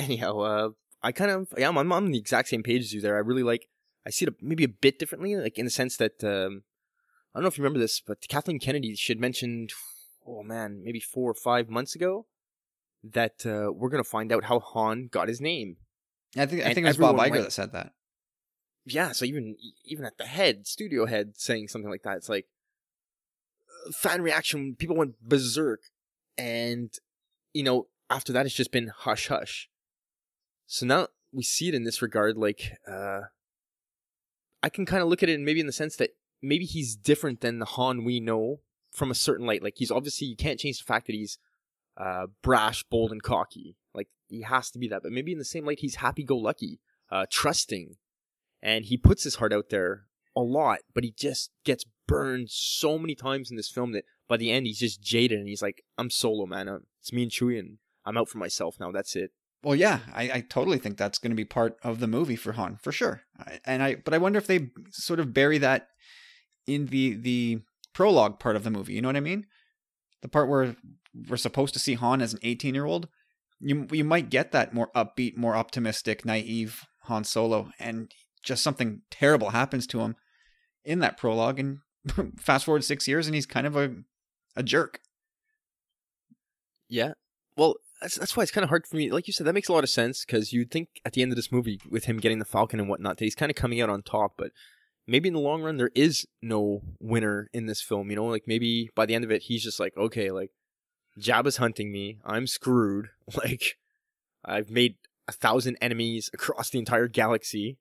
Anyhow, 0.00 0.38
uh, 0.40 0.68
I 1.02 1.12
kind 1.12 1.30
of 1.30 1.48
yeah, 1.56 1.68
I'm, 1.68 1.78
I'm 1.78 1.92
on 1.92 2.10
the 2.10 2.18
exact 2.18 2.48
same 2.48 2.64
page 2.64 2.82
as 2.82 2.92
you 2.92 3.00
there. 3.00 3.16
I 3.16 3.20
really 3.20 3.44
like. 3.44 3.68
I 4.04 4.10
see 4.10 4.26
it 4.26 4.34
maybe 4.40 4.64
a 4.64 4.68
bit 4.68 4.98
differently, 4.98 5.36
like 5.36 5.56
in 5.56 5.64
the 5.64 5.70
sense 5.70 5.96
that 5.98 6.22
um, 6.24 6.64
I 7.32 7.38
don't 7.38 7.42
know 7.42 7.48
if 7.48 7.56
you 7.56 7.64
remember 7.64 7.78
this, 7.78 8.00
but 8.00 8.26
Kathleen 8.28 8.58
Kennedy 8.58 8.94
she 8.96 9.12
had 9.12 9.20
mentioned, 9.20 9.70
oh 10.26 10.42
man, 10.42 10.82
maybe 10.84 11.00
four 11.00 11.30
or 11.30 11.34
five 11.34 11.70
months 11.70 11.94
ago, 11.94 12.26
that 13.12 13.44
uh, 13.46 13.70
we're 13.72 13.90
gonna 13.90 14.04
find 14.04 14.32
out 14.32 14.44
how 14.44 14.58
Han 14.60 15.08
got 15.10 15.28
his 15.28 15.40
name. 15.40 15.76
I 16.36 16.46
think 16.46 16.62
I 16.62 16.66
And 16.66 16.74
think 16.74 16.84
it 16.86 16.90
was 16.90 16.96
Bob 16.96 17.16
Iger 17.16 17.30
went- 17.30 17.44
that 17.44 17.52
said 17.52 17.72
that. 17.72 17.92
yeah, 18.86 19.12
so 19.12 19.24
even 19.24 19.56
even 19.84 20.04
at 20.04 20.18
the 20.18 20.26
head, 20.26 20.66
studio 20.66 21.06
head 21.06 21.36
saying 21.36 21.68
something 21.68 21.90
like 21.90 22.02
that, 22.02 22.16
it's 22.16 22.28
like 22.28 22.46
uh, 23.86 23.92
fan 23.92 24.22
reaction, 24.22 24.74
people 24.76 24.96
went 24.96 25.20
berserk. 25.20 25.80
And 26.36 26.92
you 27.52 27.62
know, 27.62 27.88
after 28.10 28.32
that 28.32 28.46
it's 28.46 28.54
just 28.54 28.72
been 28.72 28.88
hush 28.88 29.28
hush. 29.28 29.68
So 30.66 30.86
now 30.86 31.08
we 31.32 31.42
see 31.42 31.68
it 31.68 31.74
in 31.74 31.84
this 31.84 32.02
regard, 32.02 32.36
like 32.36 32.72
uh 32.88 33.22
I 34.62 34.70
can 34.70 34.86
kind 34.86 35.02
of 35.02 35.08
look 35.08 35.22
at 35.22 35.28
it 35.28 35.38
maybe 35.40 35.60
in 35.60 35.66
the 35.66 35.72
sense 35.72 35.96
that 35.96 36.16
maybe 36.42 36.64
he's 36.64 36.96
different 36.96 37.40
than 37.42 37.58
the 37.58 37.66
Han 37.66 38.02
we 38.04 38.18
know 38.18 38.60
from 38.90 39.10
a 39.10 39.14
certain 39.14 39.46
light. 39.46 39.62
Like 39.62 39.74
he's 39.76 39.90
obviously 39.90 40.26
you 40.26 40.36
can't 40.36 40.58
change 40.58 40.78
the 40.78 40.84
fact 40.84 41.06
that 41.06 41.12
he's 41.14 41.38
uh 41.96 42.26
brash, 42.42 42.84
bold, 42.84 43.12
and 43.12 43.22
cocky. 43.22 43.76
Like 43.94 44.08
he 44.28 44.42
has 44.42 44.70
to 44.72 44.78
be 44.78 44.88
that. 44.88 45.02
But 45.02 45.12
maybe 45.12 45.32
in 45.32 45.38
the 45.38 45.44
same 45.44 45.66
light 45.66 45.80
he's 45.80 45.96
happy 45.96 46.24
go 46.24 46.36
lucky, 46.36 46.80
uh 47.10 47.26
trusting, 47.30 47.96
and 48.62 48.84
he 48.84 48.96
puts 48.96 49.24
his 49.24 49.36
heart 49.36 49.52
out 49.52 49.70
there 49.70 50.06
a 50.36 50.40
lot, 50.40 50.80
but 50.94 51.04
he 51.04 51.14
just 51.16 51.50
gets 51.64 51.84
burned 52.06 52.50
so 52.50 52.98
many 52.98 53.14
times 53.14 53.50
in 53.50 53.56
this 53.56 53.70
film 53.70 53.92
that 53.92 54.04
by 54.28 54.36
the 54.36 54.50
end 54.50 54.66
he's 54.66 54.80
just 54.80 55.02
jaded 55.02 55.38
and 55.38 55.48
he's 55.48 55.62
like, 55.62 55.84
"I'm 55.96 56.10
solo, 56.10 56.46
man. 56.46 56.68
I'm, 56.68 56.86
it's 57.00 57.12
me 57.12 57.22
and 57.22 57.30
Chewie, 57.30 57.58
and 57.58 57.78
I'm 58.04 58.16
out 58.16 58.28
for 58.28 58.38
myself 58.38 58.76
now. 58.80 58.90
That's 58.90 59.16
it." 59.16 59.30
Well, 59.62 59.74
yeah, 59.74 60.00
I, 60.12 60.22
I 60.30 60.40
totally 60.42 60.78
think 60.78 60.98
that's 60.98 61.18
going 61.18 61.30
to 61.30 61.36
be 61.36 61.46
part 61.46 61.78
of 61.82 61.98
the 61.98 62.06
movie 62.06 62.36
for 62.36 62.52
Han 62.52 62.78
for 62.82 62.92
sure. 62.92 63.22
I, 63.38 63.60
and 63.64 63.82
I, 63.82 63.94
but 63.94 64.12
I 64.12 64.18
wonder 64.18 64.38
if 64.38 64.46
they 64.46 64.68
sort 64.90 65.20
of 65.20 65.32
bury 65.32 65.58
that 65.58 65.88
in 66.66 66.86
the 66.86 67.14
the 67.14 67.60
prologue 67.94 68.38
part 68.38 68.56
of 68.56 68.64
the 68.64 68.70
movie. 68.70 68.92
You 68.92 69.02
know 69.02 69.08
what 69.08 69.16
I 69.16 69.20
mean? 69.20 69.46
The 70.20 70.28
part 70.28 70.48
where 70.48 70.76
we're 71.28 71.36
supposed 71.36 71.74
to 71.74 71.80
see 71.80 71.94
Han 71.94 72.20
as 72.20 72.32
an 72.32 72.40
18 72.42 72.74
year 72.74 72.84
old. 72.84 73.08
You 73.60 73.86
you 73.92 74.04
might 74.04 74.30
get 74.30 74.52
that 74.52 74.74
more 74.74 74.90
upbeat, 74.94 75.36
more 75.36 75.54
optimistic, 75.54 76.24
naive 76.24 76.84
Han 77.02 77.24
Solo, 77.24 77.70
and 77.78 78.10
just 78.42 78.62
something 78.62 79.02
terrible 79.10 79.50
happens 79.50 79.86
to 79.88 80.00
him 80.00 80.16
in 80.84 80.98
that 80.98 81.16
prologue, 81.16 81.58
and 81.58 81.78
fast 82.38 82.64
forward 82.64 82.84
six 82.84 83.08
years, 83.08 83.26
and 83.26 83.34
he's 83.34 83.46
kind 83.46 83.66
of 83.66 83.76
a 83.76 83.94
a 84.56 84.62
jerk. 84.62 85.00
Yeah. 86.88 87.12
Well, 87.56 87.76
that's, 88.00 88.16
that's 88.16 88.36
why 88.36 88.42
it's 88.42 88.52
kind 88.52 88.64
of 88.64 88.68
hard 88.68 88.86
for 88.86 88.96
me. 88.96 89.10
Like 89.10 89.26
you 89.26 89.32
said, 89.32 89.46
that 89.46 89.54
makes 89.54 89.68
a 89.68 89.72
lot 89.72 89.84
of 89.84 89.90
sense 89.90 90.24
because 90.24 90.52
you'd 90.52 90.70
think 90.70 90.88
at 91.04 91.12
the 91.12 91.22
end 91.22 91.32
of 91.32 91.36
this 91.36 91.52
movie, 91.52 91.80
with 91.90 92.04
him 92.04 92.18
getting 92.18 92.38
the 92.38 92.44
Falcon 92.44 92.80
and 92.80 92.88
whatnot, 92.88 93.18
that 93.18 93.24
he's 93.24 93.34
kind 93.34 93.50
of 93.50 93.56
coming 93.56 93.80
out 93.80 93.90
on 93.90 94.02
top. 94.02 94.34
But 94.36 94.50
maybe 95.06 95.28
in 95.28 95.34
the 95.34 95.40
long 95.40 95.62
run, 95.62 95.76
there 95.76 95.90
is 95.94 96.26
no 96.42 96.82
winner 97.00 97.48
in 97.52 97.66
this 97.66 97.80
film. 97.80 98.10
You 98.10 98.16
know, 98.16 98.26
like 98.26 98.44
maybe 98.46 98.90
by 98.94 99.06
the 99.06 99.14
end 99.14 99.24
of 99.24 99.30
it, 99.30 99.42
he's 99.42 99.62
just 99.62 99.80
like, 99.80 99.96
okay, 99.96 100.30
like 100.30 100.50
Jabba's 101.18 101.58
hunting 101.58 101.92
me. 101.92 102.18
I'm 102.24 102.46
screwed. 102.46 103.10
Like 103.34 103.78
I've 104.44 104.70
made 104.70 104.96
a 105.26 105.32
thousand 105.32 105.78
enemies 105.80 106.28
across 106.34 106.68
the 106.68 106.78
entire 106.78 107.08
galaxy, 107.08 107.78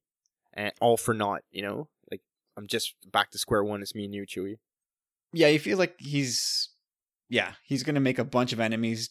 and 0.53 0.71
all 0.79 0.95
for 0.95 1.13
naught. 1.13 1.43
You 1.51 1.63
know, 1.63 1.89
like 2.09 2.21
I'm 2.55 2.67
just 2.67 2.95
back 3.11 3.31
to 3.31 3.37
square 3.37 3.63
one. 3.63 3.81
It's 3.81 3.93
me 3.93 4.05
and 4.05 4.15
you, 4.15 4.25
Chewie. 4.25 4.57
yeah, 5.33 5.47
you 5.47 5.59
feel 5.59 5.77
like 5.77 5.95
he's 5.99 6.69
yeah, 7.29 7.53
he's 7.63 7.83
to 7.83 7.99
make 7.99 8.19
a 8.19 8.23
bunch 8.23 8.53
of 8.53 8.61
enemies 8.61 9.09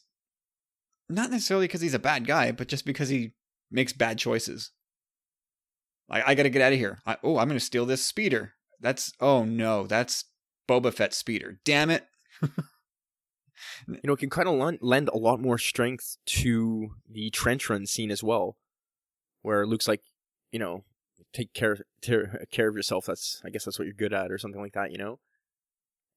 not 1.08 1.30
necessarily 1.30 1.66
because 1.66 1.80
he's 1.80 1.94
a 1.94 1.98
bad 1.98 2.26
guy, 2.26 2.52
but 2.52 2.68
just 2.68 2.84
because 2.84 3.08
he 3.08 3.32
makes 3.70 3.92
bad 3.92 4.18
choices. 4.18 4.70
I 6.26 6.34
got 6.34 6.42
to 6.42 6.50
get 6.50 6.62
out 6.62 6.72
of 6.72 6.78
here. 6.78 7.00
I, 7.06 7.16
oh, 7.22 7.38
I'm 7.38 7.48
to 7.58 7.64
steal 7.64 7.86
this 7.86 8.04
speeder. 8.04 8.52
That's 8.80 9.12
oh 9.20 9.44
no, 9.44 9.86
that's 9.86 10.24
Boba 10.68 10.92
Fett's 10.92 11.16
speeder. 11.16 11.58
Damn 11.64 11.90
it. 11.90 12.06
you 13.86 14.00
know, 14.04 14.12
it 14.14 14.18
can 14.18 14.30
kind 14.30 14.48
of 14.48 14.78
lend, 14.80 15.08
a 15.08 15.16
lot 15.16 15.40
more 15.40 15.58
strength 15.58 16.16
to 16.26 16.90
the 17.10 17.30
trench 17.30 17.68
run 17.68 17.86
scene 17.86 18.10
as 18.10 18.22
well, 18.22 18.56
where 19.42 19.66
Luke's 19.66 19.88
like, 19.88 20.02
you 20.50 20.58
know, 20.58 20.84
take 21.32 21.52
care 21.54 21.78
care, 22.02 22.44
care 22.50 22.68
of 22.68 22.76
yourself. 22.76 23.06
That's 23.06 23.40
I 23.44 23.50
guess 23.50 23.64
that's 23.64 23.78
what 23.78 23.86
you're 23.86 23.94
good 23.94 24.12
at, 24.12 24.30
or 24.30 24.38
something 24.38 24.60
like 24.60 24.74
that, 24.74 24.92
you 24.92 24.98
know. 24.98 25.18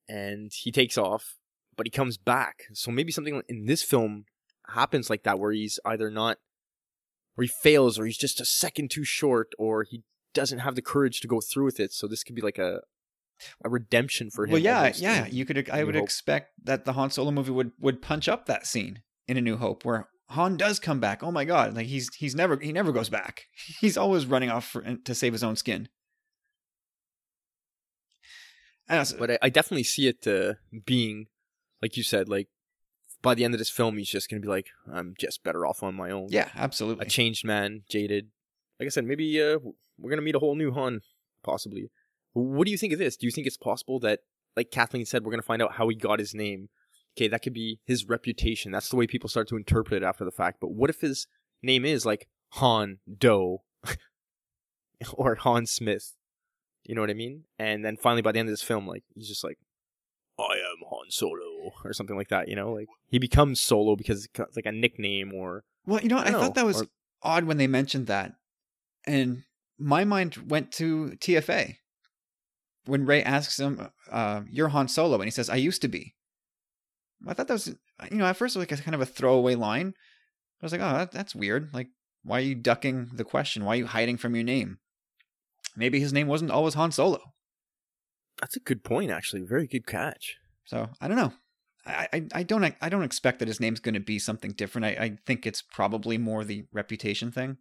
And 0.08 0.52
he 0.54 0.72
takes 0.72 0.98
off, 0.98 1.36
but 1.76 1.88
he 1.88 1.92
comes 1.92 2.18
back. 2.18 2.64
So 2.74 2.92
maybe 2.92 3.12
something 3.12 3.42
in 3.48 3.66
this 3.66 3.84
film 3.84 4.26
happens 4.70 5.10
like 5.10 5.24
that, 5.24 5.40
where 5.40 5.52
he's 5.52 5.80
either 5.86 6.10
not, 6.10 6.38
or 7.38 7.44
he 7.44 7.48
fails, 7.48 7.98
or 7.98 8.06
he's 8.06 8.18
just 8.18 8.42
a 8.42 8.46
second 8.46 8.92
too 8.92 9.04
short, 9.04 9.54
or 9.58 9.84
he 9.84 10.04
doesn't 10.34 10.60
have 10.60 10.76
the 10.76 10.82
courage 10.82 11.22
to 11.22 11.28
go 11.28 11.40
through 11.40 11.66
with 11.66 11.80
it. 11.80 11.94
So 11.94 12.08
this 12.08 12.24
could 12.24 12.36
be 12.36 12.42
like 12.42 12.58
a 12.58 12.82
a 13.64 13.70
redemption 13.70 14.30
for 14.30 14.46
him. 14.46 14.52
Well, 14.52 14.62
yeah, 14.62 14.92
yeah. 14.96 15.28
You 15.28 15.46
could. 15.46 15.70
I 15.70 15.80
New 15.80 15.86
would 15.88 15.96
Hope. 15.96 16.04
expect 16.04 16.54
that 16.64 16.86
the 16.86 16.94
Han 16.94 17.10
Solo 17.10 17.32
movie 17.32 17.52
would 17.52 17.72
would 17.80 18.02
punch 18.02 18.28
up 18.28 18.46
that 18.46 18.68
scene 18.68 19.02
in 19.28 19.38
A 19.38 19.42
New 19.42 19.58
Hope 19.58 19.86
where 19.86 20.10
Han 20.30 20.58
does 20.58 20.80
come 20.80 21.00
back. 21.00 21.24
Oh 21.24 21.32
my 21.32 21.46
god! 21.46 21.76
Like 21.76 21.88
he's 21.88 22.14
he's 22.16 22.36
never 22.36 22.58
he 22.58 22.72
never 22.72 22.92
goes 22.92 23.10
back. 23.10 23.46
He's 23.80 23.98
always 23.98 24.26
running 24.26 24.50
off 24.50 24.66
for, 24.66 24.82
to 24.82 25.16
save 25.16 25.34
his 25.34 25.44
own 25.44 25.56
skin. 25.56 25.90
But 28.88 29.32
I, 29.32 29.38
I 29.42 29.50
definitely 29.50 29.84
see 29.84 30.08
it 30.08 30.28
uh, 30.28 30.54
being 30.86 31.26
like 31.82 31.98
you 31.98 32.04
said 32.04 32.28
like 32.28 32.48
by 33.22 33.36
the 33.36 33.44
end 33.44 33.54
of 33.54 33.60
this 33.60 33.70
film 33.70 33.98
he's 33.98 34.10
just 34.10 34.30
gonna 34.30 34.42
be 34.42 34.48
like 34.48 34.68
i'm 34.92 35.14
just 35.20 35.44
better 35.44 35.66
off 35.66 35.84
on 35.84 35.96
my 35.96 36.10
own 36.10 36.28
yeah, 36.30 36.50
absolutely. 36.56 37.06
a 37.06 37.10
changed 37.10 37.46
man 37.46 37.82
jaded 37.90 38.30
like 38.80 38.88
i 38.88 38.90
said 38.90 39.06
maybe 39.06 39.42
uh, 39.42 39.60
we're 40.00 40.10
gonna 40.10 40.22
meet 40.22 40.36
a 40.36 40.40
whole 40.40 40.56
new 40.56 40.72
han 40.72 41.02
possibly 41.44 41.90
what 42.44 42.66
do 42.66 42.72
you 42.72 42.78
think 42.78 42.94
of 42.94 43.00
this? 43.00 43.16
Do 43.16 43.26
you 43.26 43.32
think 43.32 43.48
it's 43.48 43.58
possible 43.58 44.00
that 44.02 44.20
like 44.56 44.72
kathleen 44.72 45.06
said 45.06 45.24
we're 45.24 45.32
gonna 45.32 45.42
find 45.42 45.62
out 45.62 45.74
how 45.74 45.88
he 45.90 45.96
got 45.96 46.20
his 46.20 46.34
name? 46.34 46.70
Okay 47.18 47.28
that 47.30 47.42
could 47.42 47.54
be 47.54 47.80
his 47.86 48.08
reputation. 48.08 48.72
That's 48.72 48.90
the 48.90 48.98
way 48.98 49.08
people 49.08 49.30
start 49.30 49.48
to 49.50 49.56
interpret 49.56 50.04
it 50.04 50.06
after 50.06 50.26
the 50.26 50.32
fact. 50.32 50.58
But 50.60 50.72
what 50.72 50.90
if 50.90 51.02
his 51.02 51.28
name 51.64 51.86
is 51.86 52.06
like 52.06 52.28
han 52.54 53.00
doe? 53.18 53.64
Or 55.14 55.36
han 55.36 55.66
smith. 55.66 56.14
You 56.84 56.96
know 56.96 57.02
what 57.02 57.10
I 57.10 57.16
mean? 57.16 57.44
And 57.60 57.84
then 57.84 57.98
finally, 57.98 58.22
by 58.22 58.32
the 58.32 58.40
end 58.40 58.48
of 58.48 58.54
this 58.54 58.62
film, 58.62 58.88
like 58.88 59.04
he's 59.14 59.28
just 59.28 59.44
like, 59.44 59.58
"I 60.40 60.54
am 60.54 60.88
Han 60.90 61.10
Solo" 61.10 61.74
or 61.84 61.94
something 61.94 62.16
like 62.16 62.30
that. 62.30 62.48
You 62.48 62.56
know, 62.56 62.72
like 62.72 62.88
he 63.08 63.20
becomes 63.20 63.60
Solo 63.60 63.96
because 63.96 64.26
it's 64.26 64.56
like 64.56 64.66
a 64.66 64.72
nickname 64.72 65.34
or 65.34 65.64
well, 65.86 66.02
you 66.02 66.08
know, 66.10 66.16
what? 66.16 66.28
I 66.28 66.32
don't 66.32 66.42
thought 66.42 66.56
that 66.56 66.66
was 66.66 66.84
or- 66.84 66.88
odd 67.24 67.44
when 67.44 67.58
they 67.58 67.68
mentioned 67.68 68.08
that, 68.08 68.36
and 69.06 69.44
my 69.78 70.06
mind 70.06 70.38
went 70.48 70.72
to 70.74 71.18
TFA 71.20 71.76
when 72.86 73.06
Rey 73.06 73.24
asks 73.24 73.60
him, 73.60 73.90
uh, 74.12 74.42
"You're 74.50 74.70
Han 74.70 74.88
Solo," 74.88 75.16
and 75.16 75.26
he 75.26 75.32
says, 75.32 75.50
"I 75.50 75.56
used 75.56 75.82
to 75.82 75.88
be." 75.88 76.16
I 77.28 77.34
thought 77.34 77.48
that 77.48 77.54
was, 77.54 77.68
you 78.12 78.18
know, 78.18 78.26
at 78.26 78.38
first 78.38 78.56
it 78.56 78.60
was 78.60 78.70
like 78.70 78.80
a 78.80 78.84
kind 78.84 78.96
of 78.96 79.02
a 79.02 79.06
throwaway 79.06 79.56
line. 79.56 79.94
I 80.62 80.66
was 80.66 80.72
like, 80.72 80.82
"Oh, 80.82 80.94
that, 80.94 81.12
that's 81.12 81.36
weird. 81.36 81.74
Like, 81.74 81.88
why 82.24 82.38
are 82.40 82.44
you 82.44 82.56
ducking 82.56 83.10
the 83.14 83.24
question? 83.24 83.66
Why 83.66 83.74
are 83.74 83.78
you 83.78 83.86
hiding 83.88 84.18
from 84.18 84.36
your 84.36 84.44
name?" 84.44 84.78
Maybe 85.76 86.00
his 86.00 86.14
name 86.14 86.28
wasn't 86.28 86.52
always 86.52 86.74
Han 86.76 86.92
Solo. 86.92 87.20
that's 88.40 88.56
a 88.56 88.60
good 88.62 88.84
point. 88.84 89.12
Actually, 89.12 89.44
very 89.44 89.68
good 89.68 89.86
catch. 89.88 90.36
So 90.66 90.90
I 91.02 91.08
don't 91.08 91.18
know. 91.18 91.34
I, 91.86 92.08
I, 92.14 92.28
I 92.34 92.44
don't 92.44 92.76
I 92.82 92.90
don't 92.90 93.04
expect 93.04 93.40
that 93.40 93.48
his 93.48 93.60
name's 93.60 93.80
going 93.80 93.94
to 93.94 94.00
be 94.00 94.20
something 94.20 94.52
different. 94.52 94.86
I, 94.86 94.90
I 94.90 95.18
think 95.26 95.46
it's 95.46 95.62
probably 95.62 96.18
more 96.18 96.44
the 96.44 96.66
reputation 96.74 97.32
thing. 97.32 97.58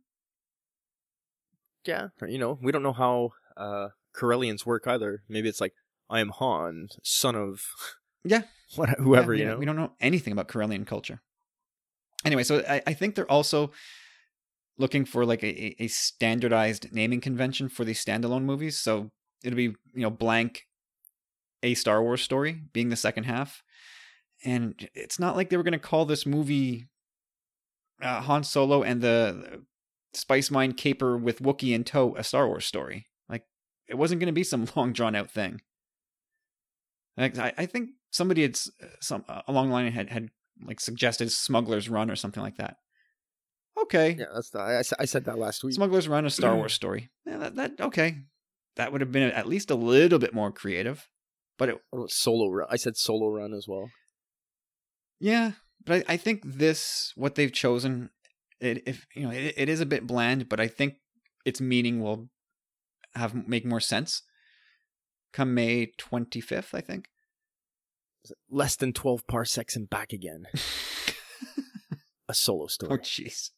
Yeah, 1.84 2.08
you 2.26 2.38
know, 2.38 2.58
we 2.62 2.72
don't 2.72 2.82
know 2.82 2.92
how 2.94 3.30
uh 3.56 3.88
Corellians 4.14 4.64
work 4.66 4.86
either. 4.86 5.22
Maybe 5.28 5.48
it's 5.48 5.60
like 5.60 5.74
I 6.10 6.20
am 6.20 6.28
Han, 6.30 6.88
son 7.02 7.34
of 7.36 7.62
Yeah. 8.24 8.42
what 8.76 8.90
whoever 8.98 9.34
Yeah, 9.34 9.44
you 9.44 9.50
know. 9.50 9.58
we 9.58 9.64
don't 9.66 9.76
know 9.76 9.92
anything 10.00 10.32
about 10.32 10.48
Corellian 10.48 10.86
culture. 10.86 11.20
Anyway, 12.24 12.42
so 12.44 12.62
I, 12.68 12.82
I 12.86 12.92
think 12.94 13.14
they're 13.14 13.30
also 13.30 13.70
looking 14.78 15.04
for 15.04 15.24
like 15.26 15.42
a, 15.44 15.82
a 15.82 15.88
standardized 15.88 16.92
naming 16.92 17.20
convention 17.20 17.68
for 17.68 17.84
these 17.84 18.02
standalone 18.04 18.44
movies. 18.44 18.78
So 18.78 19.10
it'll 19.42 19.56
be 19.56 19.62
you 19.94 20.02
know 20.02 20.10
blank 20.10 20.62
a 21.62 21.74
Star 21.74 22.02
Wars 22.02 22.22
story 22.22 22.62
being 22.72 22.88
the 22.90 22.96
second 22.96 23.24
half, 23.24 23.62
and 24.44 24.88
it's 24.94 25.18
not 25.18 25.36
like 25.36 25.48
they 25.50 25.56
were 25.56 25.62
going 25.62 25.72
to 25.72 25.78
call 25.78 26.04
this 26.06 26.24
movie 26.26 26.88
uh, 28.02 28.20
Han 28.22 28.44
Solo 28.44 28.82
and 28.82 29.00
the 29.02 29.62
Spice 30.14 30.50
Mine 30.50 30.72
caper 30.72 31.16
with 31.16 31.40
Wookiee 31.40 31.74
in 31.74 31.84
tow 31.84 32.16
a 32.16 32.24
Star 32.24 32.46
Wars 32.46 32.64
story. 32.66 33.06
It 33.88 33.96
wasn't 33.96 34.20
going 34.20 34.26
to 34.28 34.32
be 34.32 34.44
some 34.44 34.66
long 34.76 34.92
drawn 34.92 35.14
out 35.14 35.30
thing. 35.30 35.60
Like, 37.16 37.38
I, 37.38 37.52
I 37.58 37.66
think 37.66 37.90
somebody 38.10 38.42
had 38.42 38.56
some 39.00 39.24
uh, 39.28 39.42
along 39.46 39.68
the 39.68 39.72
line 39.74 39.92
had 39.92 40.10
had 40.10 40.28
like 40.64 40.80
suggested 40.80 41.30
Smuggler's 41.30 41.88
Run 41.88 42.10
or 42.10 42.16
something 42.16 42.42
like 42.42 42.56
that. 42.56 42.76
Okay, 43.80 44.16
Yeah, 44.18 44.26
that's 44.32 44.50
the, 44.50 44.60
I, 44.60 44.82
I 45.00 45.04
said- 45.04 45.24
that 45.24 45.38
last 45.38 45.64
week. 45.64 45.74
Smuggler's 45.74 46.08
Run, 46.08 46.24
a 46.26 46.30
Star 46.30 46.54
Wars 46.56 46.72
story. 46.72 47.10
Yeah, 47.26 47.38
that, 47.38 47.56
that 47.56 47.80
okay. 47.80 48.18
That 48.76 48.90
would 48.92 49.00
have 49.00 49.12
been 49.12 49.30
at 49.30 49.46
least 49.48 49.70
a 49.70 49.74
little 49.76 50.18
bit 50.18 50.34
more 50.34 50.50
creative. 50.52 51.08
But 51.58 51.68
it, 51.68 51.78
about 51.92 52.10
solo 52.10 52.48
run. 52.50 52.66
I 52.70 52.76
said 52.76 52.96
solo 52.96 53.28
run 53.28 53.52
as 53.54 53.66
well. 53.68 53.88
yeah, 55.20 55.52
but 55.84 56.04
I, 56.08 56.14
I 56.14 56.16
think 56.16 56.42
this 56.44 57.12
what 57.14 57.36
they've 57.36 57.52
chosen, 57.52 58.10
it 58.60 58.82
if 58.86 59.06
you 59.14 59.22
know 59.22 59.30
it, 59.30 59.54
it 59.56 59.68
is 59.68 59.80
a 59.80 59.86
bit 59.86 60.04
bland, 60.06 60.48
but 60.48 60.58
I 60.58 60.66
think 60.66 60.94
its 61.44 61.60
meaning 61.60 62.00
will 62.00 62.28
have 63.14 63.48
make 63.48 63.64
more 63.64 63.80
sense. 63.80 64.22
Come 65.32 65.54
May 65.54 65.92
twenty 65.98 66.40
fifth, 66.40 66.74
I 66.74 66.80
think. 66.80 67.08
Less 68.50 68.76
than 68.76 68.92
twelve 68.92 69.26
parsecs 69.26 69.76
and 69.76 69.88
back 69.88 70.12
again. 70.12 70.46
A 72.28 72.34
solo 72.34 72.66
story. 72.68 72.92
oh 72.92 72.98
jeez. 72.98 73.50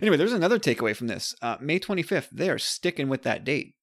anyway, 0.00 0.16
there's 0.16 0.32
another 0.32 0.58
takeaway 0.58 0.94
from 0.94 1.06
this. 1.06 1.34
Uh, 1.40 1.56
May 1.58 1.80
25th, 1.80 2.28
they 2.30 2.50
are 2.50 2.58
sticking 2.58 3.08
with 3.08 3.22
that 3.22 3.44
date. 3.44 3.74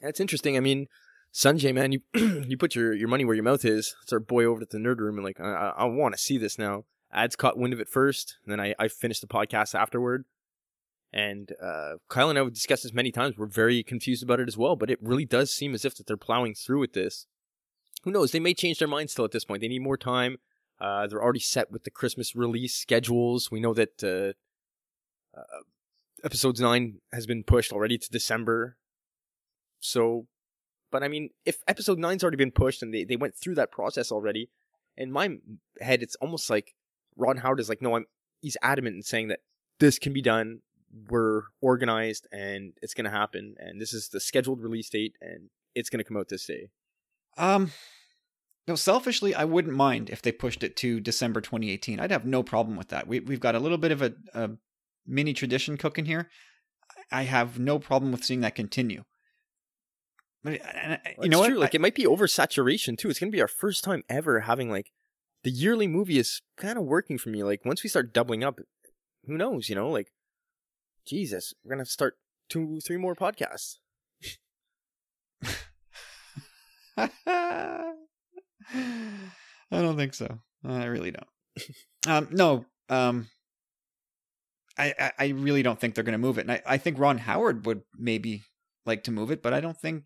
That's 0.00 0.20
interesting. 0.20 0.56
I 0.56 0.60
mean, 0.60 0.86
Sanjay, 1.32 1.74
man, 1.74 1.92
you 1.92 2.00
you 2.48 2.56
put 2.56 2.74
your, 2.74 2.94
your 2.94 3.08
money 3.08 3.24
where 3.24 3.34
your 3.34 3.44
mouth 3.44 3.64
is. 3.64 3.94
It's 4.02 4.12
our 4.12 4.20
boy 4.20 4.44
over 4.44 4.62
at 4.62 4.70
the 4.70 4.78
nerd 4.78 4.98
room, 4.98 5.16
and 5.16 5.24
like, 5.24 5.40
I, 5.40 5.44
I, 5.44 5.68
I 5.78 5.84
want 5.84 6.14
to 6.14 6.20
see 6.20 6.38
this 6.38 6.58
now. 6.58 6.84
Ads 7.12 7.36
caught 7.36 7.58
wind 7.58 7.72
of 7.72 7.80
it 7.80 7.88
first, 7.88 8.36
and 8.44 8.52
then 8.52 8.60
I, 8.60 8.74
I 8.78 8.88
finished 8.88 9.20
the 9.20 9.26
podcast 9.26 9.74
afterward. 9.74 10.24
And 11.12 11.52
uh, 11.62 11.94
Kyle 12.08 12.28
and 12.28 12.38
I 12.38 12.42
have 12.42 12.52
discussed 12.52 12.82
this 12.82 12.92
many 12.92 13.10
times. 13.10 13.38
We're 13.38 13.46
very 13.46 13.82
confused 13.82 14.22
about 14.22 14.40
it 14.40 14.48
as 14.48 14.56
well, 14.56 14.76
but 14.76 14.90
it 14.90 14.98
really 15.02 15.24
does 15.24 15.52
seem 15.52 15.74
as 15.74 15.84
if 15.84 15.96
that 15.96 16.06
they're 16.06 16.16
plowing 16.16 16.54
through 16.54 16.80
with 16.80 16.92
this. 16.92 17.26
Who 18.02 18.10
knows? 18.10 18.32
They 18.32 18.40
may 18.40 18.54
change 18.54 18.78
their 18.78 18.88
mind 18.88 19.10
still 19.10 19.24
at 19.24 19.32
this 19.32 19.44
point. 19.44 19.60
They 19.60 19.68
need 19.68 19.82
more 19.82 19.96
time. 19.96 20.38
Uh, 20.78 21.06
they're 21.06 21.22
already 21.22 21.40
set 21.40 21.70
with 21.70 21.84
the 21.84 21.90
Christmas 21.90 22.36
release 22.36 22.74
schedules. 22.74 23.50
We 23.50 23.60
know 23.60 23.72
that 23.74 24.04
uh, 24.04 25.38
uh, 25.38 25.62
episodes 26.22 26.60
nine 26.60 27.00
has 27.12 27.26
been 27.26 27.44
pushed 27.44 27.72
already 27.72 27.98
to 27.98 28.10
December. 28.10 28.76
So, 29.80 30.26
but 30.90 31.02
I 31.02 31.08
mean, 31.08 31.30
if 31.44 31.62
episode 31.66 31.98
nine's 31.98 32.22
already 32.22 32.36
been 32.36 32.50
pushed 32.50 32.82
and 32.82 32.92
they, 32.92 33.04
they 33.04 33.16
went 33.16 33.36
through 33.36 33.54
that 33.54 33.72
process 33.72 34.12
already, 34.12 34.50
in 34.96 35.10
my 35.10 35.36
head, 35.80 36.02
it's 36.02 36.16
almost 36.16 36.50
like 36.50 36.74
Ron 37.16 37.38
Howard 37.38 37.60
is 37.60 37.68
like, 37.68 37.82
no, 37.82 37.96
I'm. 37.96 38.06
He's 38.40 38.56
adamant 38.62 38.96
in 38.96 39.02
saying 39.02 39.28
that 39.28 39.40
this 39.80 39.98
can 39.98 40.12
be 40.12 40.22
done. 40.22 40.60
We're 41.08 41.42
organized 41.60 42.26
and 42.32 42.72
it's 42.82 42.94
going 42.94 43.04
to 43.04 43.10
happen. 43.10 43.54
And 43.58 43.80
this 43.80 43.92
is 43.92 44.08
the 44.08 44.20
scheduled 44.20 44.62
release 44.62 44.88
date 44.88 45.16
and 45.20 45.50
it's 45.74 45.90
going 45.90 45.98
to 45.98 46.04
come 46.04 46.16
out 46.16 46.28
this 46.28 46.46
day. 46.46 46.70
Um, 47.36 47.72
no, 48.66 48.74
selfishly, 48.74 49.34
I 49.34 49.44
wouldn't 49.44 49.76
mind 49.76 50.10
if 50.10 50.22
they 50.22 50.32
pushed 50.32 50.62
it 50.62 50.76
to 50.76 51.00
December 51.00 51.40
2018. 51.40 52.00
I'd 52.00 52.10
have 52.10 52.24
no 52.24 52.42
problem 52.42 52.76
with 52.76 52.88
that. 52.88 53.06
We, 53.06 53.20
we've 53.20 53.40
got 53.40 53.54
a 53.54 53.60
little 53.60 53.78
bit 53.78 53.92
of 53.92 54.02
a, 54.02 54.14
a 54.34 54.50
mini 55.06 55.34
tradition 55.34 55.76
cooking 55.76 56.06
here. 56.06 56.28
I 57.12 57.22
have 57.22 57.58
no 57.58 57.78
problem 57.78 58.10
with 58.10 58.24
seeing 58.24 58.40
that 58.40 58.54
continue. 58.54 59.04
But 60.42 60.60
and, 60.74 60.98
Well, 61.16 61.26
you 61.26 61.30
know 61.30 61.38
it's 61.38 61.40
what? 61.40 61.48
true. 61.48 61.58
Like 61.58 61.74
it 61.74 61.80
might 61.80 61.94
be 61.94 62.04
oversaturation 62.04 62.96
too. 62.96 63.10
It's 63.10 63.18
going 63.18 63.30
to 63.30 63.36
be 63.36 63.42
our 63.42 63.48
first 63.48 63.84
time 63.84 64.02
ever 64.08 64.40
having 64.40 64.70
like 64.70 64.90
the 65.44 65.50
yearly 65.50 65.86
movie 65.86 66.18
is 66.18 66.42
kind 66.56 66.78
of 66.78 66.84
working 66.84 67.18
for 67.18 67.28
me. 67.28 67.44
Like 67.44 67.64
once 67.64 67.82
we 67.82 67.88
start 67.88 68.12
doubling 68.12 68.42
up, 68.42 68.58
who 69.26 69.36
knows? 69.36 69.68
You 69.68 69.74
know, 69.74 69.90
like 69.90 70.12
Jesus, 71.06 71.54
we're 71.64 71.70
gonna 71.70 71.86
start 71.86 72.18
two, 72.48 72.80
three 72.80 72.96
more 72.96 73.14
podcasts. 73.14 73.76
I 76.96 77.92
don't 79.70 79.96
think 79.96 80.14
so. 80.14 80.38
I 80.64 80.84
really 80.86 81.10
don't. 81.12 81.26
um, 82.08 82.28
no. 82.30 82.64
Um, 82.88 83.28
I, 84.78 85.12
I 85.18 85.26
really 85.28 85.62
don't 85.62 85.80
think 85.80 85.94
they're 85.94 86.04
going 86.04 86.12
to 86.12 86.18
move 86.18 86.38
it, 86.38 86.42
and 86.42 86.52
I, 86.52 86.62
I 86.66 86.76
think 86.76 86.98
Ron 86.98 87.18
Howard 87.18 87.64
would 87.64 87.82
maybe 87.96 88.42
like 88.84 89.04
to 89.04 89.10
move 89.10 89.30
it, 89.30 89.42
but 89.42 89.54
I 89.54 89.60
don't 89.60 89.78
think. 89.78 90.04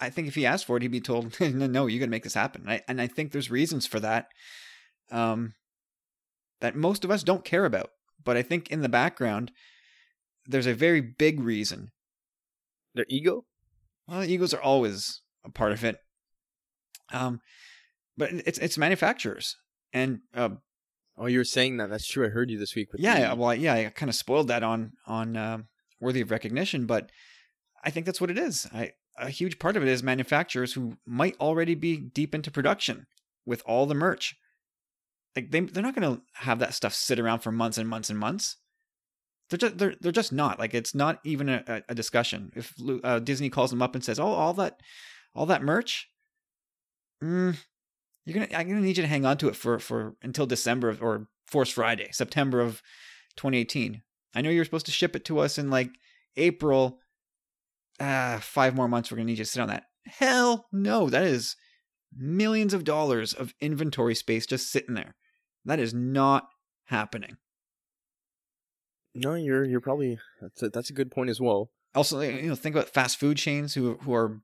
I 0.00 0.08
think 0.08 0.28
if 0.28 0.34
he 0.34 0.46
asked 0.46 0.64
for 0.64 0.78
it, 0.78 0.82
he'd 0.82 0.90
be 0.90 1.00
told, 1.00 1.38
"No, 1.40 1.66
no, 1.66 1.86
you're 1.86 2.00
going 2.00 2.08
to 2.08 2.14
make 2.14 2.24
this 2.24 2.34
happen." 2.34 2.62
And 2.62 2.70
I, 2.70 2.82
and 2.88 3.00
I 3.00 3.06
think 3.06 3.30
there's 3.30 3.50
reasons 3.50 3.86
for 3.86 4.00
that, 4.00 4.28
um, 5.10 5.54
that 6.60 6.74
most 6.74 7.04
of 7.04 7.10
us 7.10 7.22
don't 7.22 7.44
care 7.44 7.64
about. 7.64 7.90
But 8.22 8.36
I 8.36 8.42
think 8.42 8.70
in 8.70 8.82
the 8.82 8.88
background, 8.88 9.50
there's 10.46 10.66
a 10.66 10.74
very 10.74 11.00
big 11.00 11.40
reason 11.40 11.90
Their 12.94 13.06
ego. 13.08 13.44
well, 14.06 14.24
egos 14.24 14.54
are 14.54 14.60
always 14.62 15.20
a 15.44 15.50
part 15.50 15.72
of 15.72 15.84
it. 15.84 15.96
Um, 17.12 17.40
but 18.16 18.30
it's 18.32 18.58
it's 18.58 18.78
manufacturers, 18.78 19.56
and 19.92 20.20
uh, 20.34 20.50
Oh, 21.16 21.26
you 21.26 21.38
were 21.38 21.44
saying 21.44 21.76
that. 21.76 21.90
That's 21.90 22.06
true. 22.08 22.26
I 22.26 22.30
heard 22.30 22.50
you 22.50 22.58
this 22.58 22.74
week. 22.74 22.90
With 22.92 23.00
yeah, 23.00 23.14
the- 23.14 23.20
yeah, 23.20 23.32
well, 23.34 23.54
yeah, 23.54 23.74
I 23.74 23.84
kind 23.90 24.08
of 24.10 24.16
spoiled 24.16 24.48
that 24.48 24.62
on 24.62 24.92
on 25.06 25.36
uh, 25.36 25.58
worthy 26.00 26.20
of 26.20 26.30
recognition, 26.30 26.86
but 26.86 27.10
I 27.84 27.90
think 27.90 28.06
that's 28.06 28.20
what 28.20 28.30
it 28.30 28.38
is. 28.38 28.66
I 28.72 28.92
a 29.18 29.28
huge 29.30 29.58
part 29.60 29.76
of 29.76 29.82
it 29.82 29.88
is 29.88 30.02
manufacturers 30.02 30.72
who 30.72 30.96
might 31.06 31.36
already 31.38 31.74
be 31.76 31.96
deep 31.96 32.34
into 32.34 32.50
production 32.50 33.06
with 33.46 33.62
all 33.66 33.86
the 33.86 33.94
merch. 33.94 34.34
Like 35.36 35.50
they 35.50 35.60
they're 35.60 35.82
not 35.82 35.94
going 35.94 36.16
to 36.16 36.22
have 36.34 36.60
that 36.60 36.74
stuff 36.74 36.94
sit 36.94 37.18
around 37.18 37.40
for 37.40 37.50
months 37.50 37.78
and 37.78 37.88
months 37.88 38.10
and 38.10 38.18
months. 38.18 38.56
They're 39.50 39.58
just 39.58 39.78
they're 39.78 39.94
they're 40.00 40.12
just 40.12 40.32
not 40.32 40.58
like 40.58 40.74
it's 40.74 40.94
not 40.94 41.18
even 41.24 41.48
a, 41.48 41.82
a 41.88 41.94
discussion. 41.94 42.52
If 42.54 42.74
uh, 43.02 43.18
Disney 43.18 43.50
calls 43.50 43.70
them 43.70 43.82
up 43.82 43.94
and 43.94 44.04
says, 44.04 44.18
"Oh, 44.18 44.26
all 44.26 44.54
that 44.54 44.80
all 45.34 45.46
that 45.46 45.62
merch, 45.62 46.08
mm, 47.22 47.56
you're 48.24 48.34
gonna 48.34 48.58
I'm 48.58 48.68
gonna 48.68 48.80
need 48.80 48.96
you 48.96 49.02
to 49.02 49.08
hang 49.08 49.26
on 49.26 49.36
to 49.38 49.48
it 49.48 49.56
for 49.56 49.78
for 49.78 50.14
until 50.22 50.46
December 50.46 50.88
of, 50.88 51.02
or 51.02 51.28
Force 51.46 51.70
Friday, 51.70 52.08
September 52.12 52.60
of 52.60 52.80
2018. 53.36 54.02
I 54.34 54.40
know 54.40 54.50
you're 54.50 54.64
supposed 54.64 54.86
to 54.86 54.92
ship 54.92 55.14
it 55.14 55.24
to 55.26 55.40
us 55.40 55.58
in 55.58 55.70
like 55.70 55.90
April. 56.36 57.00
Ah, 58.00 58.38
five 58.40 58.74
more 58.74 58.88
months. 58.88 59.10
We're 59.10 59.16
gonna 59.16 59.26
need 59.26 59.38
you 59.38 59.44
to 59.44 59.50
sit 59.50 59.60
on 59.60 59.68
that. 59.68 59.84
Hell 60.06 60.66
no, 60.72 61.10
that 61.10 61.22
is 61.22 61.56
millions 62.16 62.72
of 62.72 62.84
dollars 62.84 63.32
of 63.32 63.54
inventory 63.60 64.14
space 64.14 64.46
just 64.46 64.70
sitting 64.70 64.94
there. 64.94 65.14
That 65.64 65.78
is 65.78 65.94
not 65.94 66.48
happening. 66.86 67.36
No, 69.14 69.34
you're 69.34 69.64
you're 69.64 69.80
probably 69.80 70.18
that's 70.40 70.62
a, 70.62 70.68
that's 70.68 70.90
a 70.90 70.94
good 70.94 71.10
point 71.10 71.30
as 71.30 71.40
well. 71.40 71.70
Also, 71.94 72.20
you 72.20 72.48
know, 72.48 72.54
think 72.54 72.74
about 72.74 72.88
fast 72.88 73.18
food 73.18 73.36
chains 73.36 73.74
who 73.74 73.94
who 74.02 74.12
are 74.14 74.40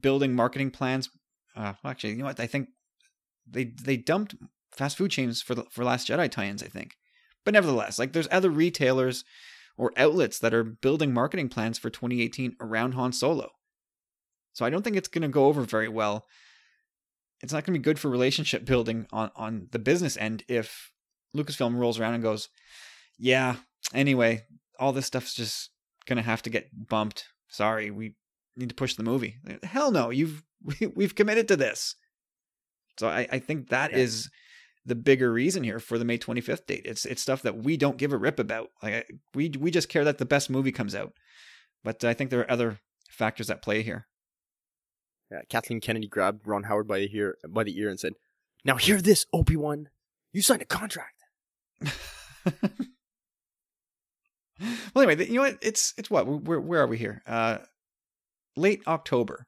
building 0.00 0.34
marketing 0.34 0.70
plans. 0.70 1.10
Uh, 1.54 1.74
well, 1.82 1.90
actually, 1.90 2.10
you 2.10 2.18
know 2.18 2.24
what? 2.24 2.40
I 2.40 2.46
think 2.46 2.68
they 3.48 3.64
they 3.64 3.96
dumped 3.96 4.34
fast 4.72 4.96
food 4.96 5.10
chains 5.10 5.42
for 5.42 5.54
the 5.54 5.64
for 5.70 5.84
Last 5.84 6.08
Jedi 6.08 6.30
tie-ins. 6.30 6.62
I 6.62 6.68
think, 6.68 6.96
but 7.44 7.52
nevertheless, 7.54 7.98
like 7.98 8.12
there's 8.12 8.28
other 8.30 8.50
retailers 8.50 9.24
or 9.76 9.92
outlets 9.96 10.38
that 10.38 10.54
are 10.54 10.64
building 10.64 11.12
marketing 11.12 11.50
plans 11.50 11.78
for 11.78 11.90
2018 11.90 12.56
around 12.60 12.92
Han 12.92 13.12
Solo. 13.12 13.50
So 14.54 14.64
I 14.64 14.70
don't 14.70 14.82
think 14.82 14.96
it's 14.96 15.08
going 15.08 15.22
to 15.22 15.28
go 15.28 15.46
over 15.46 15.62
very 15.62 15.88
well. 15.88 16.24
It's 17.42 17.52
not 17.52 17.64
going 17.64 17.74
to 17.74 17.78
be 17.80 17.84
good 17.84 17.98
for 17.98 18.08
relationship 18.10 18.64
building 18.64 19.06
on 19.12 19.30
on 19.36 19.68
the 19.72 19.78
business 19.78 20.16
end 20.16 20.44
if 20.48 20.90
Lucasfilm 21.36 21.76
rolls 21.78 21.98
around 22.00 22.14
and 22.14 22.22
goes, 22.22 22.48
"Yeah, 23.18 23.56
anyway, 23.92 24.44
all 24.78 24.92
this 24.92 25.06
stuff's 25.06 25.34
just 25.34 25.70
gonna 26.06 26.22
have 26.22 26.42
to 26.42 26.50
get 26.50 26.70
bumped. 26.88 27.26
Sorry, 27.48 27.90
we 27.90 28.14
need 28.56 28.68
to 28.70 28.74
push 28.74 28.94
the 28.94 29.02
movie. 29.02 29.36
Hell 29.62 29.90
no, 29.90 30.10
you've 30.10 30.42
we've 30.94 31.14
committed 31.14 31.46
to 31.48 31.56
this. 31.56 31.94
So 32.98 33.08
I, 33.08 33.28
I 33.30 33.38
think 33.38 33.68
that 33.68 33.90
Yeah. 33.90 33.98
is 33.98 34.30
the 34.86 34.94
bigger 34.94 35.30
reason 35.32 35.64
here 35.64 35.78
for 35.80 35.98
the 35.98 36.04
May 36.04 36.16
25th 36.16 36.66
date. 36.66 36.82
It's 36.86 37.04
it's 37.04 37.20
stuff 37.20 37.42
that 37.42 37.58
we 37.58 37.76
don't 37.76 37.98
give 37.98 38.12
a 38.12 38.16
rip 38.16 38.38
about. 38.38 38.68
Like 38.82 38.94
I- 38.94 39.04
we 39.34 39.50
we 39.58 39.70
just 39.70 39.88
care 39.90 40.04
that 40.04 40.18
the 40.18 40.24
best 40.24 40.48
movie 40.48 40.72
comes 40.72 40.94
out. 40.94 41.12
But 41.84 42.02
I 42.04 42.14
think 42.14 42.30
there 42.30 42.40
are 42.40 42.50
other 42.50 42.78
factors 43.10 43.50
at 43.50 43.62
play 43.62 43.82
here. 43.82 44.06
Yeah, 45.30 45.40
Kathleen 45.48 45.80
Kennedy 45.80 46.06
grabbed 46.06 46.46
Ron 46.46 46.64
Howard 46.64 46.86
by 46.86 47.00
the 47.00 47.16
ear 47.16 47.36
by 47.48 47.64
the 47.64 47.78
ear 47.78 47.88
and 47.88 47.98
said, 47.98 48.14
"Now 48.64 48.76
hear 48.76 49.00
this, 49.00 49.26
Obi 49.32 49.56
Wan. 49.56 49.88
You 50.32 50.42
signed 50.42 50.62
a 50.62 50.66
contract." 50.66 51.24
well, 51.80 52.62
anyway, 54.96 55.26
you 55.26 55.34
know 55.34 55.42
what? 55.42 55.58
It's 55.62 55.94
it's 55.96 56.10
what? 56.10 56.26
Where 56.26 56.60
where 56.60 56.80
are 56.80 56.86
we 56.86 56.98
here? 56.98 57.22
Uh, 57.26 57.58
late 58.56 58.82
October. 58.86 59.46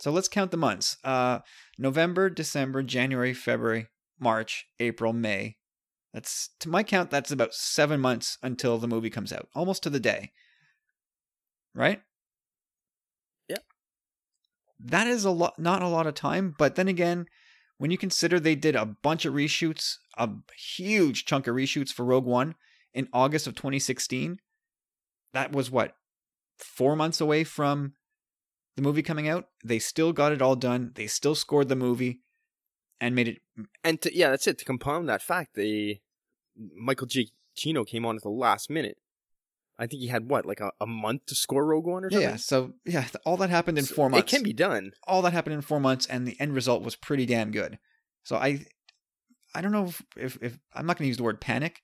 So 0.00 0.10
let's 0.10 0.28
count 0.28 0.50
the 0.50 0.56
months. 0.56 0.96
Uh, 1.02 1.40
November, 1.76 2.30
December, 2.30 2.82
January, 2.82 3.34
February, 3.34 3.88
March, 4.18 4.66
April, 4.78 5.12
May. 5.12 5.56
That's 6.14 6.50
to 6.60 6.68
my 6.68 6.82
count. 6.82 7.10
That's 7.10 7.30
about 7.30 7.54
seven 7.54 8.00
months 8.00 8.38
until 8.42 8.78
the 8.78 8.88
movie 8.88 9.10
comes 9.10 9.32
out, 9.32 9.48
almost 9.54 9.82
to 9.82 9.90
the 9.90 10.00
day. 10.00 10.32
Right? 11.74 12.00
That 14.80 15.06
is 15.06 15.24
a 15.24 15.30
lot, 15.30 15.58
not 15.58 15.82
a 15.82 15.88
lot 15.88 16.06
of 16.06 16.14
time. 16.14 16.54
But 16.58 16.76
then 16.76 16.88
again, 16.88 17.26
when 17.78 17.90
you 17.90 17.98
consider 17.98 18.38
they 18.38 18.54
did 18.54 18.76
a 18.76 18.86
bunch 18.86 19.24
of 19.24 19.34
reshoots, 19.34 19.96
a 20.16 20.28
huge 20.76 21.24
chunk 21.24 21.46
of 21.46 21.54
reshoots 21.54 21.90
for 21.90 22.04
Rogue 22.04 22.24
One 22.26 22.54
in 22.92 23.08
August 23.12 23.46
of 23.46 23.54
2016, 23.54 24.38
that 25.32 25.52
was 25.52 25.70
what 25.70 25.94
four 26.58 26.96
months 26.96 27.20
away 27.20 27.44
from 27.44 27.94
the 28.76 28.82
movie 28.82 29.02
coming 29.02 29.28
out. 29.28 29.46
They 29.64 29.78
still 29.78 30.12
got 30.12 30.32
it 30.32 30.42
all 30.42 30.56
done. 30.56 30.92
They 30.94 31.06
still 31.06 31.34
scored 31.34 31.68
the 31.68 31.76
movie 31.76 32.20
and 33.00 33.14
made 33.14 33.28
it. 33.28 33.38
And 33.84 34.00
to, 34.02 34.16
yeah, 34.16 34.30
that's 34.30 34.46
it. 34.46 34.58
To 34.58 34.64
compound 34.64 35.08
that 35.08 35.22
fact, 35.22 35.54
they 35.54 36.00
Michael 36.76 37.06
G. 37.06 37.30
Chino 37.56 37.84
came 37.84 38.04
on 38.04 38.16
at 38.16 38.22
the 38.22 38.28
last 38.28 38.70
minute. 38.70 38.98
I 39.78 39.86
think 39.86 40.00
he 40.02 40.08
had 40.08 40.28
what, 40.28 40.44
like 40.44 40.60
a, 40.60 40.72
a 40.80 40.86
month 40.86 41.26
to 41.26 41.34
score 41.34 41.64
Rogue 41.64 41.86
One 41.86 42.04
or 42.04 42.10
something. 42.10 42.28
Yeah, 42.28 42.36
so 42.36 42.72
yeah, 42.84 43.02
th- 43.02 43.16
all 43.24 43.36
that 43.36 43.50
happened 43.50 43.78
in 43.78 43.84
So 43.84 43.94
four 43.94 44.10
months. 44.10 44.32
It 44.32 44.36
can 44.36 44.42
be 44.42 44.52
done. 44.52 44.92
all 45.06 45.22
that 45.22 45.32
happened 45.32 45.54
in 45.54 45.60
four 45.60 45.78
months, 45.80 46.06
and 46.06 46.26
the 46.26 46.38
end 46.40 46.54
result 46.54 46.82
was 46.82 46.96
pretty 46.96 47.26
damn 47.26 47.50
good. 47.52 47.78
So 48.24 48.36
I, 48.36 48.66
I 49.54 49.60
don't 49.60 49.72
know 49.72 49.86
if 49.86 50.02
if, 50.16 50.38
if 50.42 50.58
I'm 50.74 50.86
not 50.86 50.96
going 50.98 51.04
to 51.04 51.08
use 51.08 51.16
the 51.16 51.22
word 51.22 51.40
panic, 51.40 51.82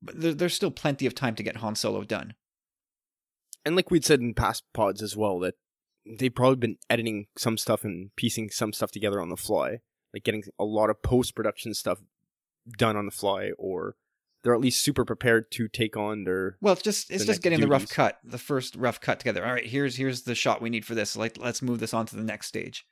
but 0.00 0.20
there, 0.20 0.34
there's 0.34 0.54
still 0.54 0.70
plenty 0.70 1.06
of 1.06 1.14
time 1.14 1.34
to 1.34 1.42
get 1.42 1.56
Han 1.56 1.74
Solo 1.74 2.02
done. 2.04 2.34
And 3.64 3.76
like 3.76 3.90
we'd 3.90 4.04
said 4.04 4.20
in 4.20 4.34
past 4.34 4.64
pods 4.72 5.02
as 5.02 5.16
well, 5.16 5.38
that 5.40 5.54
they've 6.18 6.34
probably 6.34 6.56
been 6.56 6.78
editing 6.90 7.26
some 7.38 7.56
stuff 7.56 7.84
and 7.84 8.10
piecing 8.16 8.50
some 8.50 8.72
stuff 8.72 8.90
together 8.90 9.20
on 9.20 9.28
the 9.28 9.36
fly, 9.36 9.78
like 10.12 10.24
getting 10.24 10.42
a 10.58 10.64
lot 10.64 10.90
of 10.90 11.02
post 11.02 11.36
production 11.36 11.74
stuff 11.74 12.00
done 12.76 12.96
on 12.96 13.06
the 13.06 13.12
fly 13.12 13.50
or 13.58 13.94
they're 14.42 14.54
at 14.54 14.60
least 14.60 14.82
super 14.82 15.04
prepared 15.04 15.50
to 15.52 15.68
take 15.68 15.96
on 15.96 16.24
their 16.24 16.56
Well, 16.60 16.72
it's 16.72 16.82
just 16.82 17.10
it's 17.10 17.24
just 17.24 17.42
getting 17.42 17.60
the 17.60 17.68
rough 17.68 17.88
cut, 17.88 18.18
the 18.24 18.38
first 18.38 18.76
rough 18.76 19.00
cut 19.00 19.18
together. 19.18 19.44
All 19.44 19.52
right, 19.52 19.66
here's 19.66 19.96
here's 19.96 20.22
the 20.22 20.34
shot 20.34 20.60
we 20.60 20.70
need 20.70 20.84
for 20.84 20.94
this. 20.94 21.16
Like 21.16 21.38
let's 21.38 21.62
move 21.62 21.78
this 21.78 21.94
on 21.94 22.06
to 22.06 22.16
the 22.16 22.24
next 22.24 22.48
stage. 22.48 22.84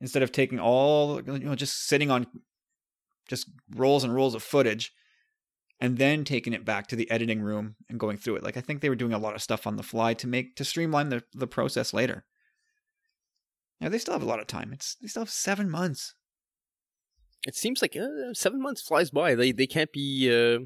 Instead 0.00 0.22
of 0.22 0.32
taking 0.32 0.58
all 0.58 1.22
you 1.22 1.38
know 1.38 1.54
just 1.54 1.86
sitting 1.86 2.10
on 2.10 2.26
just 3.28 3.48
rolls 3.74 4.04
and 4.04 4.14
rolls 4.14 4.34
of 4.34 4.42
footage 4.42 4.92
and 5.80 5.98
then 5.98 6.24
taking 6.24 6.52
it 6.52 6.64
back 6.64 6.86
to 6.88 6.96
the 6.96 7.10
editing 7.10 7.40
room 7.40 7.76
and 7.88 8.00
going 8.00 8.16
through 8.16 8.36
it. 8.36 8.42
Like 8.42 8.56
I 8.56 8.60
think 8.60 8.80
they 8.80 8.88
were 8.88 8.94
doing 8.94 9.12
a 9.12 9.18
lot 9.18 9.34
of 9.34 9.42
stuff 9.42 9.66
on 9.66 9.76
the 9.76 9.82
fly 9.82 10.14
to 10.14 10.26
make 10.26 10.56
to 10.56 10.64
streamline 10.64 11.08
the 11.08 11.22
the 11.32 11.46
process 11.46 11.92
later. 11.92 12.24
Now 13.80 13.88
they 13.88 13.98
still 13.98 14.14
have 14.14 14.22
a 14.22 14.26
lot 14.26 14.40
of 14.40 14.46
time. 14.46 14.72
It's 14.72 14.96
they 14.96 15.08
still 15.08 15.22
have 15.22 15.30
7 15.30 15.70
months. 15.70 16.14
It 17.46 17.54
seems 17.54 17.82
like 17.82 17.96
uh, 17.96 18.32
seven 18.32 18.60
months 18.60 18.82
flies 18.82 19.10
by. 19.10 19.34
They 19.34 19.52
they 19.52 19.66
can't 19.66 19.92
be 19.92 20.28
uh, 20.30 20.64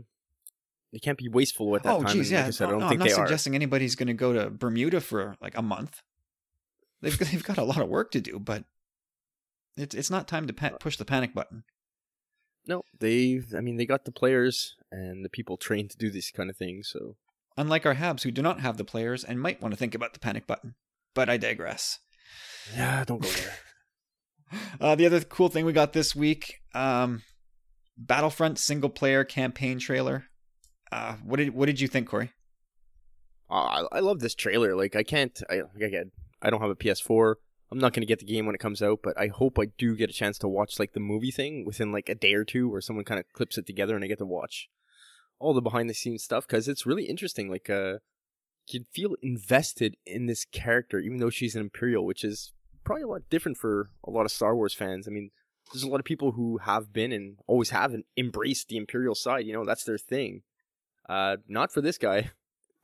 they 0.93 0.99
can't 0.99 1.19
be 1.19 1.29
wasteful 1.29 1.75
at 1.77 1.83
that 1.83 1.95
oh, 1.95 2.03
time. 2.03 2.13
geez, 2.13 2.31
and 2.31 2.33
yeah. 2.33 2.39
Like 2.41 2.47
I 2.47 2.51
said, 2.51 2.65
No, 2.65 2.69
I 2.69 2.71
don't 2.73 2.81
no, 2.81 2.89
think 2.89 3.01
I'm 3.01 3.07
not 3.07 3.15
they 3.17 3.21
are. 3.21 3.27
suggesting 3.27 3.55
anybody's 3.55 3.95
going 3.95 4.07
to 4.07 4.15
go 4.15 4.33
to 4.33 4.51
Bermuda 4.51 5.01
for 5.01 5.37
like 5.41 5.57
a 5.57 5.63
month. 5.63 6.03
They've 7.01 7.19
they've 7.31 7.45
got 7.45 7.59
a 7.59 7.65
lot 7.65 7.81
of 7.81 7.89
work 7.89 8.11
to 8.13 8.21
do, 8.21 8.39
but 8.39 8.65
it's 9.77 9.95
it's 9.95 10.11
not 10.11 10.29
time 10.29 10.47
to 10.47 10.53
pa- 10.53 10.77
push 10.81 10.97
the 10.97 11.05
panic 11.05 11.35
button. 11.35 11.65
No, 12.67 12.83
they. 12.99 13.41
I 13.57 13.61
mean, 13.61 13.77
they 13.77 13.87
got 13.87 14.05
the 14.05 14.13
players 14.13 14.77
and 14.91 15.25
the 15.25 15.31
people 15.31 15.57
trained 15.59 15.91
to 15.91 15.99
do 15.99 16.11
these 16.11 16.31
kind 16.31 16.51
of 16.51 16.57
things. 16.57 16.91
So 16.93 17.17
Unlike 17.59 17.87
our 17.87 17.95
Habs, 17.97 18.23
who 18.23 18.31
do 18.31 18.41
not 18.41 18.61
have 18.61 18.77
the 18.77 18.85
players 18.85 19.25
and 19.25 19.41
might 19.41 19.61
want 19.61 19.73
to 19.75 19.77
think 19.77 19.93
about 19.93 20.13
the 20.13 20.21
panic 20.21 20.47
button. 20.47 20.77
But 21.13 21.29
I 21.29 21.39
digress. 21.39 21.99
yeah, 22.73 23.03
don't 23.05 23.21
go 23.21 23.29
there. 23.29 23.55
Uh, 24.81 24.95
the 24.95 25.07
other 25.07 25.21
cool 25.21 25.49
thing 25.49 25.65
we 25.65 25.73
got 25.73 25.93
this 25.93 26.15
week, 26.15 26.61
um, 26.75 27.23
Battlefront 27.97 28.59
single 28.59 28.91
player 28.91 29.25
campaign 29.25 29.79
trailer. 29.79 30.25
Uh, 30.91 31.17
what 31.25 31.37
did 31.37 31.55
what 31.55 31.67
did 31.67 31.81
you 31.81 31.89
think, 31.89 32.09
Corey? 32.09 32.33
Uh, 33.51 33.85
I, 33.91 34.01
love 34.01 34.21
this 34.21 34.35
trailer. 34.35 34.77
Like 34.77 34.97
I 34.97 35.03
can't. 35.03 35.41
I 35.51 35.63
again. 35.81 36.13
I 36.41 36.51
don't 36.51 36.61
have 36.61 36.71
a 36.71 36.77
PS4. 36.77 37.35
I'm 37.71 37.79
not 37.79 37.93
going 37.93 38.03
to 38.03 38.07
get 38.07 38.21
the 38.21 38.25
game 38.25 38.47
when 38.47 38.55
it 38.55 38.61
comes 38.61 38.81
out, 38.81 39.01
but 39.03 39.19
I 39.19 39.27
hope 39.27 39.59
I 39.59 39.67
do 39.77 39.97
get 39.97 40.09
a 40.09 40.15
chance 40.15 40.39
to 40.39 40.49
watch 40.49 40.79
like 40.79 40.93
the 40.93 41.01
movie 41.01 41.31
thing 41.31 41.65
within 41.67 41.93
like 41.93 42.09
a 42.09 42.15
day 42.15 42.33
or 42.35 42.45
two, 42.45 42.69
where 42.69 42.81
someone 42.81 43.05
kind 43.05 43.21
of 43.21 43.27
clips 43.33 43.59
it 43.59 43.67
together 43.67 43.95
and 43.95 44.05
I 44.05 44.09
get 44.09 44.19
to 44.19 44.27
watch 44.27 44.69
all 45.39 45.53
the 45.53 45.61
behind 45.61 45.91
the 45.91 45.95
scenes 45.95 46.25
stuff 46.25 46.47
because 46.47 46.69
it's 46.69 46.87
really 46.87 47.05
interesting. 47.05 47.51
Like, 47.51 47.69
uh, 47.69 47.95
you'd 48.69 48.87
feel 48.93 49.17
invested 49.23 49.97
in 50.07 50.27
this 50.27 50.45
character, 50.45 50.99
even 50.99 51.19
though 51.19 51.31
she's 51.31 51.55
an 51.55 51.61
Imperial, 51.61 52.05
which 52.05 52.25
is 52.25 52.53
probably 52.89 53.03
a 53.03 53.09
lot 53.09 53.29
different 53.29 53.59
for 53.59 53.91
a 54.03 54.11
lot 54.11 54.25
of 54.25 54.33
Star 54.33 54.57
Wars 54.57 54.73
fans. 54.73 55.07
I 55.07 55.11
mean, 55.11 55.31
there's 55.73 55.83
a 55.83 55.89
lot 55.89 56.01
of 56.01 56.07
people 56.07 56.33
who 56.33 56.57
have 56.59 56.91
been 56.91 57.13
and 57.13 57.37
always 57.47 57.69
have 57.71 57.95
embraced 58.17 58.69
the 58.69 58.79
Imperial 58.79 59.15
side. 59.15 59.45
You 59.45 59.53
know, 59.53 59.65
that's 59.65 59.85
their 59.85 59.99
thing. 59.99 60.41
Uh, 61.07 61.37
not 61.47 61.71
for 61.71 61.83
this 61.83 61.99
guy. 61.99 62.31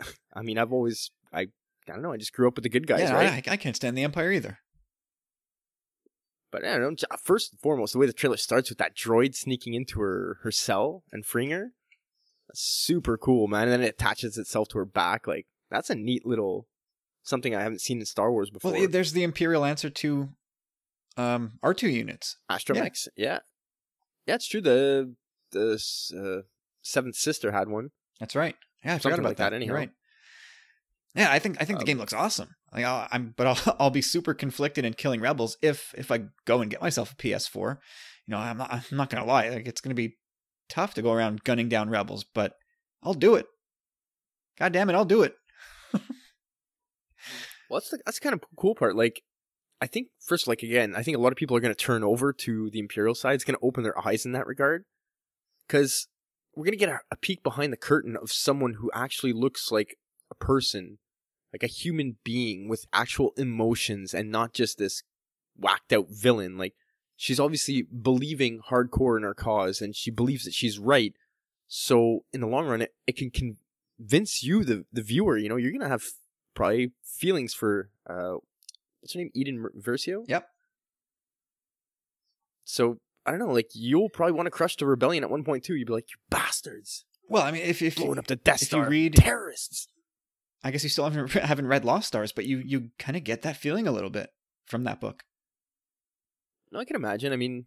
I 0.34 0.42
mean, 0.42 0.58
I've 0.58 0.72
always 0.72 1.10
I 1.32 1.40
I 1.40 1.46
don't 1.86 2.02
know. 2.02 2.12
I 2.12 2.18
just 2.18 2.34
grew 2.34 2.46
up 2.46 2.56
with 2.56 2.64
the 2.64 2.68
good 2.68 2.86
guys, 2.86 3.00
yeah, 3.00 3.14
right? 3.14 3.48
I, 3.48 3.52
I 3.52 3.56
can't 3.56 3.76
stand 3.76 3.96
the 3.96 4.04
Empire 4.04 4.30
either. 4.30 4.58
But 6.52 6.64
I 6.66 6.76
don't 6.78 7.00
know. 7.02 7.16
First 7.22 7.52
and 7.52 7.60
foremost, 7.60 7.94
the 7.94 7.98
way 7.98 8.06
the 8.06 8.12
trailer 8.12 8.36
starts 8.36 8.68
with 8.68 8.78
that 8.78 8.94
droid 8.94 9.34
sneaking 9.34 9.72
into 9.72 10.00
her 10.00 10.38
her 10.42 10.52
cell 10.52 11.02
and 11.12 11.24
freeing 11.24 11.50
her, 11.50 11.72
that's 12.46 12.60
super 12.60 13.16
cool, 13.16 13.48
man. 13.48 13.64
And 13.64 13.72
then 13.72 13.82
it 13.82 13.94
attaches 13.94 14.36
itself 14.36 14.68
to 14.68 14.78
her 14.78 14.84
back. 14.84 15.26
Like 15.26 15.46
that's 15.70 15.88
a 15.88 15.94
neat 15.94 16.26
little 16.26 16.68
something 17.24 17.54
I 17.54 17.62
haven't 17.62 17.80
seen 17.80 17.98
in 17.98 18.06
Star 18.06 18.30
Wars 18.30 18.50
before. 18.50 18.72
Well, 18.72 18.88
there's 18.88 19.12
the 19.12 19.24
Imperial 19.24 19.64
answer 19.64 19.90
to 19.90 20.28
um, 21.16 21.58
R2 21.64 21.92
units. 21.92 22.37
Astromechs, 22.50 23.08
yeah. 23.16 23.40
yeah, 24.26 24.34
it's 24.37 24.46
true. 24.46 24.60
The 24.60 25.14
the 25.50 25.74
uh, 26.16 26.42
Seventh 26.82 27.16
Sister 27.16 27.50
had 27.52 27.68
one. 27.68 27.90
That's 28.20 28.37
right. 28.37 28.54
Yeah, 28.84 28.94
I 28.94 28.98
Something 28.98 29.10
forgot 29.10 29.18
about 29.20 29.28
like 29.30 29.37
that 29.38 29.52
anyhow. 29.52 29.74
right. 29.74 29.90
Yeah, 31.14 31.30
I 31.30 31.38
think 31.38 31.56
I 31.60 31.64
think 31.64 31.78
the 31.78 31.84
Um, 31.84 31.87
game 31.87 31.98
looks 31.98 32.12
awesome. 32.12 32.50
Like 32.72 32.84
I'll, 32.84 33.06
I'm, 33.12 33.34
but 33.37 33.46
I'll 33.46 33.76
I'll 33.80 33.90
be 33.90 34.02
super 34.02 34.34
conflicted 34.34 34.84
in 34.84 34.94
killing 34.94 35.20
rebels 35.20 35.56
if 35.62 35.94
if 35.96 36.10
I 36.10 36.24
go 36.44 36.60
and 36.60 36.70
get 36.70 36.82
myself 36.82 37.12
a 37.12 37.16
PS4. 37.16 37.78
You 38.26 38.32
know, 38.32 38.38
I'm 38.38 38.58
not 38.58 38.72
I'm 38.72 38.82
not 38.96 39.10
gonna 39.10 39.24
lie. 39.24 39.48
Like 39.48 39.66
it's 39.68 39.80
gonna 39.80 39.94
be 39.94 40.16
tough 40.68 40.94
to 40.94 41.02
go 41.02 41.12
around 41.12 41.44
gunning 41.44 41.68
down 41.68 41.88
rebels, 41.90 42.24
but 42.24 42.54
I'll 43.02 43.14
do 43.14 43.37
it. 43.37 43.46
God 44.58 44.72
damn 44.72 44.90
it, 44.90 44.94
I'll 44.94 45.04
do 45.04 45.22
it. 45.22 45.34
Well, 47.74 47.80
that's 47.80 47.90
the, 47.90 47.98
that's 48.06 48.20
kind 48.20 48.34
of 48.34 48.40
cool 48.56 48.76
part. 48.76 48.94
Like, 48.94 49.24
I 49.80 49.88
think 49.88 50.06
first, 50.20 50.46
like 50.46 50.62
again, 50.62 50.94
I 50.96 51.02
think 51.02 51.16
a 51.16 51.20
lot 51.20 51.32
of 51.32 51.37
people 51.37 51.56
are 51.56 51.60
going 51.60 51.74
to 51.74 51.84
turn 51.84 52.04
over 52.04 52.32
to 52.32 52.70
the 52.70 52.78
Imperial 52.78 53.16
side. 53.16 53.34
It's 53.34 53.42
going 53.42 53.56
to 53.56 53.66
open 53.66 53.82
their 53.82 53.98
eyes 54.06 54.24
in 54.24 54.30
that 54.30 54.46
regard, 54.46 54.84
because 55.66 56.06
we're 56.54 56.66
going 56.66 56.78
to 56.78 56.84
get 56.84 56.88
a, 56.88 57.00
a 57.10 57.16
peek 57.16 57.42
behind 57.42 57.72
the 57.72 57.76
curtain 57.76 58.16
of 58.16 58.30
someone 58.30 58.74
who 58.74 58.92
actually 58.94 59.32
looks 59.32 59.72
like 59.72 59.96
a 60.30 60.37
person, 60.37 60.98
like 61.52 61.64
a 61.64 61.66
human 61.66 62.18
being 62.22 62.68
with 62.68 62.87
actual 62.92 63.32
emotions, 63.37 64.14
and 64.14 64.30
not 64.30 64.54
just 64.54 64.78
this 64.78 65.02
whacked 65.56 65.92
out 65.92 66.06
villain. 66.08 66.56
Like, 66.56 66.74
she's 67.16 67.40
obviously 67.40 67.82
believing 67.82 68.60
hardcore 68.70 69.16
in 69.16 69.24
her 69.24 69.34
cause, 69.34 69.80
and 69.80 69.96
she 69.96 70.12
believes 70.12 70.44
that 70.44 70.54
she's 70.54 70.78
right. 70.78 71.14
So, 71.66 72.20
in 72.32 72.40
the 72.40 72.46
long 72.46 72.68
run, 72.68 72.82
it, 72.82 72.94
it 73.08 73.16
can 73.16 73.32
convince 73.98 74.44
you, 74.44 74.62
the 74.62 74.84
the 74.92 75.02
viewer. 75.02 75.37
You 75.37 75.48
know, 75.48 75.56
you're 75.56 75.72
going 75.72 75.80
to 75.80 75.88
have 75.88 76.04
probably 76.54 76.92
feelings 77.02 77.52
for 77.54 77.90
uh 78.08 78.34
what's 79.00 79.12
her 79.14 79.18
name? 79.20 79.30
Iden 79.36 79.66
Versio? 79.80 80.24
Yep. 80.28 80.46
so 82.64 82.98
i 83.26 83.30
don't 83.30 83.40
know 83.40 83.52
like 83.52 83.70
you'll 83.74 84.08
probably 84.08 84.32
want 84.32 84.46
to 84.46 84.50
crush 84.50 84.76
the 84.76 84.86
rebellion 84.86 85.24
at 85.24 85.30
one 85.30 85.44
point 85.44 85.64
too. 85.64 85.74
You'd 85.74 85.86
be 85.86 85.92
like 85.92 86.10
you 86.10 86.16
bastards. 86.30 87.04
Well, 87.28 87.42
I 87.42 87.50
mean, 87.52 87.62
if 87.62 87.80
if 87.80 87.96
blowing 87.96 88.14
you, 88.14 88.18
up 88.18 88.26
the 88.26 88.36
death 88.36 88.56
if 88.56 88.62
you 88.62 88.66
star. 88.66 88.88
read- 88.88 89.14
terrorists. 89.14 89.88
I 90.62 90.70
guess 90.70 90.82
you 90.82 90.90
still 90.90 91.04
haven't 91.04 91.30
haven't 91.32 91.66
read 91.66 91.84
Lost 91.84 92.08
Stars, 92.08 92.32
but 92.32 92.44
you 92.46 92.58
you 92.58 92.90
kind 92.98 93.16
of 93.16 93.24
get 93.24 93.42
that 93.42 93.56
feeling 93.56 93.86
a 93.86 93.92
little 93.92 94.10
bit 94.10 94.30
from 94.66 94.84
that 94.84 95.00
book. 95.00 95.24
no 96.72 96.78
i 96.80 96.84
can 96.84 96.96
imagine. 96.96 97.32
I 97.32 97.36
mean 97.36 97.66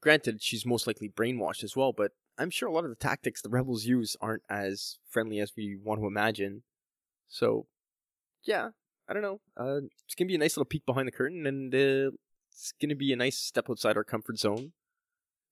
granted 0.00 0.42
she's 0.42 0.66
most 0.66 0.86
likely 0.86 1.08
brainwashed 1.08 1.62
as 1.62 1.76
well 1.76 1.92
but 1.92 2.10
i'm 2.36 2.50
sure 2.50 2.68
a 2.68 2.72
lot 2.72 2.82
of 2.82 2.90
the 2.90 2.96
tactics 2.96 3.40
the 3.40 3.48
rebels 3.48 3.84
use 3.84 4.16
aren't 4.20 4.42
as 4.50 4.98
friendly 5.08 5.38
as 5.38 5.52
we 5.56 5.76
want 5.80 6.00
to 6.00 6.06
imagine. 6.06 6.62
So 7.28 7.66
yeah 8.44 8.70
i 9.08 9.12
don't 9.12 9.22
know. 9.22 9.40
Uh 9.56 9.80
it's 10.04 10.14
gonna 10.14 10.28
be 10.28 10.34
a 10.34 10.38
nice 10.38 10.56
little 10.56 10.66
peek 10.66 10.86
behind 10.86 11.08
the 11.08 11.12
curtain 11.12 11.46
and 11.46 11.74
uh, 11.74 12.10
it's 12.50 12.72
gonna 12.80 12.94
be 12.94 13.12
a 13.12 13.16
nice 13.16 13.38
step 13.38 13.68
outside 13.70 13.96
our 13.96 14.04
comfort 14.04 14.38
zone. 14.38 14.72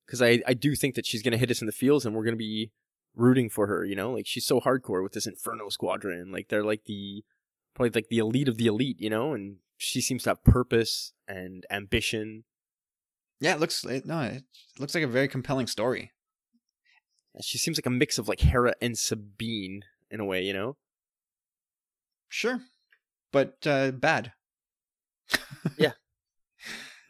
Because 0.07 0.23
I, 0.23 0.43
I 0.47 0.55
do 0.55 0.75
think 0.75 0.95
that 0.97 1.07
she's 1.07 1.23
gonna 1.23 1.37
hit 1.37 1.51
us 1.51 1.61
in 1.61 1.67
the 1.67 1.73
fields 1.73 2.05
and 2.05 2.15
we're 2.15 2.25
gonna 2.25 2.37
be 2.37 2.71
rooting 3.15 3.49
for 3.51 3.67
her 3.67 3.85
you 3.85 3.97
know? 3.97 4.13
Like 4.13 4.27
she's 4.27 4.47
so 4.47 4.61
hardcore 4.61 5.03
with 5.03 5.13
this 5.13 5.27
inferno 5.27 5.69
squadron 5.69 6.33
like 6.33 6.49
they're 6.49 6.65
like 6.65 6.85
the 6.85 7.25
probably 7.75 7.91
like 7.91 8.09
the 8.09 8.19
elite 8.19 8.49
of 8.49 8.57
the 8.57 8.67
elite 8.67 9.01
you 9.01 9.11
know? 9.11 9.35
And 9.35 9.57
she 9.77 10.01
seems 10.03 10.25
to 10.25 10.31
have 10.31 10.45
purpose 10.45 11.15
and 11.27 11.65
ambition. 11.71 12.45
Yeah, 13.41 13.55
it 13.55 13.61
looks 13.61 13.85
it, 13.85 14.05
no, 14.05 14.21
it 14.21 14.45
looks 14.79 14.95
like 14.95 15.05
a 15.05 15.09
very 15.09 15.27
compelling 15.27 15.67
story. 15.67 16.13
she 17.41 17.57
seems 17.57 17.79
like 17.79 17.87
a 17.87 17.91
mix 17.91 18.19
of 18.19 18.29
like 18.29 18.41
hera 18.41 18.75
and 18.83 18.99
sabine 18.99 19.83
in 20.11 20.21
a 20.21 20.25
way 20.25 20.43
you 20.43 20.53
know? 20.53 20.77
Sure, 22.29 22.61
but 23.33 23.67
uh, 23.67 23.91
bad. 23.93 24.33
Yeah. 25.77 25.93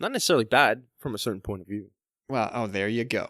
Not 0.01 0.13
necessarily 0.13 0.45
bad 0.45 0.85
from 0.99 1.15
a 1.15 1.19
certain 1.19 1.41
point 1.41 1.61
of 1.63 1.69
view 1.69 1.91
Well, 2.29 2.51
oh, 2.53 2.67
there 2.67 2.89
you 2.89 3.05
go. 3.05 3.29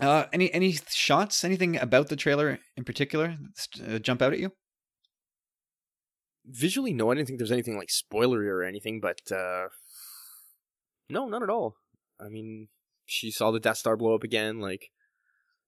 Uh, 0.00 0.24
any 0.32 0.52
any 0.52 0.78
shots? 0.90 1.44
Anything 1.44 1.76
about 1.76 2.08
the 2.08 2.16
trailer 2.16 2.58
in 2.76 2.84
particular 2.84 3.36
uh, 3.86 3.98
jump 3.98 4.22
out 4.22 4.32
at 4.32 4.38
you? 4.38 4.52
visually 6.50 6.92
no 6.92 7.10
i 7.10 7.14
didn't 7.14 7.26
think 7.26 7.38
there's 7.38 7.52
anything 7.52 7.76
like 7.76 7.88
spoilery 7.88 8.46
or 8.46 8.62
anything 8.62 9.00
but 9.00 9.20
uh 9.30 9.68
no 11.10 11.28
not 11.28 11.42
at 11.42 11.50
all 11.50 11.76
i 12.20 12.28
mean 12.28 12.68
she 13.04 13.30
saw 13.30 13.50
the 13.50 13.60
death 13.60 13.76
star 13.76 13.96
blow 13.96 14.14
up 14.14 14.24
again 14.24 14.60
like 14.60 14.90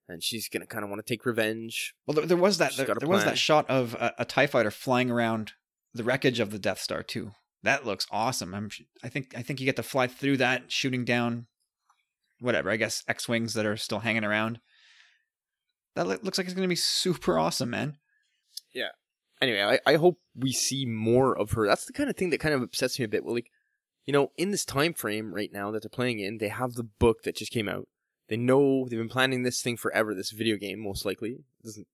and 0.09 0.23
she's 0.23 0.49
gonna 0.49 0.67
kind 0.67 0.83
of 0.83 0.91
want 0.91 1.05
to 1.05 1.09
take 1.09 1.27
revenge 1.27 1.95
Well, 2.07 2.15
there, 2.15 2.27
there 2.27 2.37
was 2.37 2.59
that 2.59 2.77
there, 2.77 2.87
there 2.99 3.09
was 3.09 3.25
that 3.25 3.39
shot 3.39 3.69
of 3.69 3.95
a, 3.95 4.15
a 4.19 4.25
Tie 4.25 4.47
fighter 4.47 4.71
flying 4.71 5.11
around 5.11 5.53
the 5.95 6.05
wreckage 6.05 6.41
of 6.41 6.51
the 6.51 6.59
Death 6.59 6.81
Star 6.81 7.03
too. 7.03 7.33
That 7.63 7.85
looks 7.85 8.07
awesome. 8.11 8.55
I'm 8.55 8.71
I 9.03 9.09
think 9.09 9.35
I 9.37 9.43
think 9.43 9.61
you 9.61 9.67
get 9.67 9.77
to 9.77 9.83
fly 9.83 10.07
through 10.07 10.39
that, 10.39 10.73
shooting 10.73 11.05
down 11.05 11.47
whatever. 12.41 12.71
I 12.71 12.77
guess 12.77 13.03
X 13.07 13.29
wings 13.29 13.55
that 13.55 13.67
are 13.67 13.77
still 13.77 14.01
hanging 14.01 14.25
around. 14.25 14.61
That 15.95 16.07
loo- 16.07 16.21
looks 16.23 16.39
like 16.39 16.47
it's 16.47 16.55
going 16.55 16.69
to 16.69 16.69
be 16.69 16.77
super 16.77 17.39
awesome, 17.39 17.71
man. 17.71 17.99
Yeah. 18.73 18.91
Anyway 19.41 19.63
I, 19.63 19.79
I 19.87 19.97
hope 19.97 20.19
we 20.37 20.53
see 20.53 20.85
more 20.85 21.37
of 21.37 21.53
her 21.53 21.67
that's 21.67 21.87
the 21.87 21.95
kind 21.95 22.11
of 22.11 22.17
thing 22.17 22.31
that 22.31 22.41
kind 22.41 22.55
of 22.55 22.63
upsets 22.63 22.99
me 22.99 23.05
a 23.07 23.09
bit 23.09 23.25
well 23.25 23.35
like 23.35 23.51
you 24.05 24.13
know 24.13 24.33
in 24.37 24.51
this 24.51 24.67
time 24.67 24.93
frame 24.93 25.33
right 25.33 25.51
now 25.51 25.71
that 25.71 25.83
they're 25.83 25.89
playing 25.89 26.19
in 26.19 26.39
they 26.39 26.49
have 26.49 26.75
the 26.75 26.85
book 26.85 27.23
that 27.23 27.37
just 27.37 27.51
came 27.51 27.69
out 27.69 27.89
they 28.29 28.37
know 28.37 28.87
they've 28.87 28.99
been 28.99 29.09
planning 29.09 29.43
this 29.43 29.63
thing 29.63 29.79
forever 29.79 30.15
this 30.15 30.31
video 30.31 30.57
game 30.57 30.79
most 30.79 31.07
likely 31.07 31.31
it 31.31 31.65
doesn't 31.65 31.87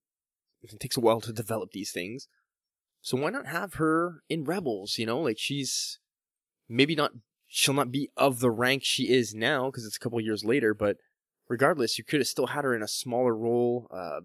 it 0.61 0.79
takes 0.79 0.97
a 0.97 0.99
while 0.99 1.21
to 1.21 1.31
develop 1.31 1.71
these 1.71 1.91
things 1.91 2.27
so 3.07 3.17
why 3.17 3.29
not 3.29 3.47
have 3.47 3.75
her 3.75 4.21
in 4.29 4.43
rebels 4.43 4.97
you 4.97 5.05
know 5.05 5.19
like 5.19 5.37
she's 5.39 5.99
maybe 6.67 6.95
not 6.95 7.11
she'll 7.47 7.73
not 7.73 7.91
be 7.91 8.09
of 8.17 8.39
the 8.39 8.51
rank 8.51 8.81
she 8.83 9.09
is 9.09 9.33
now 9.33 9.67
because 9.67 9.85
it's 9.85 9.97
a 9.97 9.99
couple 9.99 10.19
years 10.19 10.43
later 10.43 10.73
but 10.73 10.97
regardless, 11.49 11.97
you 11.97 12.03
could 12.03 12.19
have 12.19 12.27
still 12.27 12.47
had 12.47 12.63
her 12.63 12.75
in 12.75 12.83
a 12.83 12.87
smaller 12.87 13.35
role. 13.35 13.87
Uh, 13.91 14.21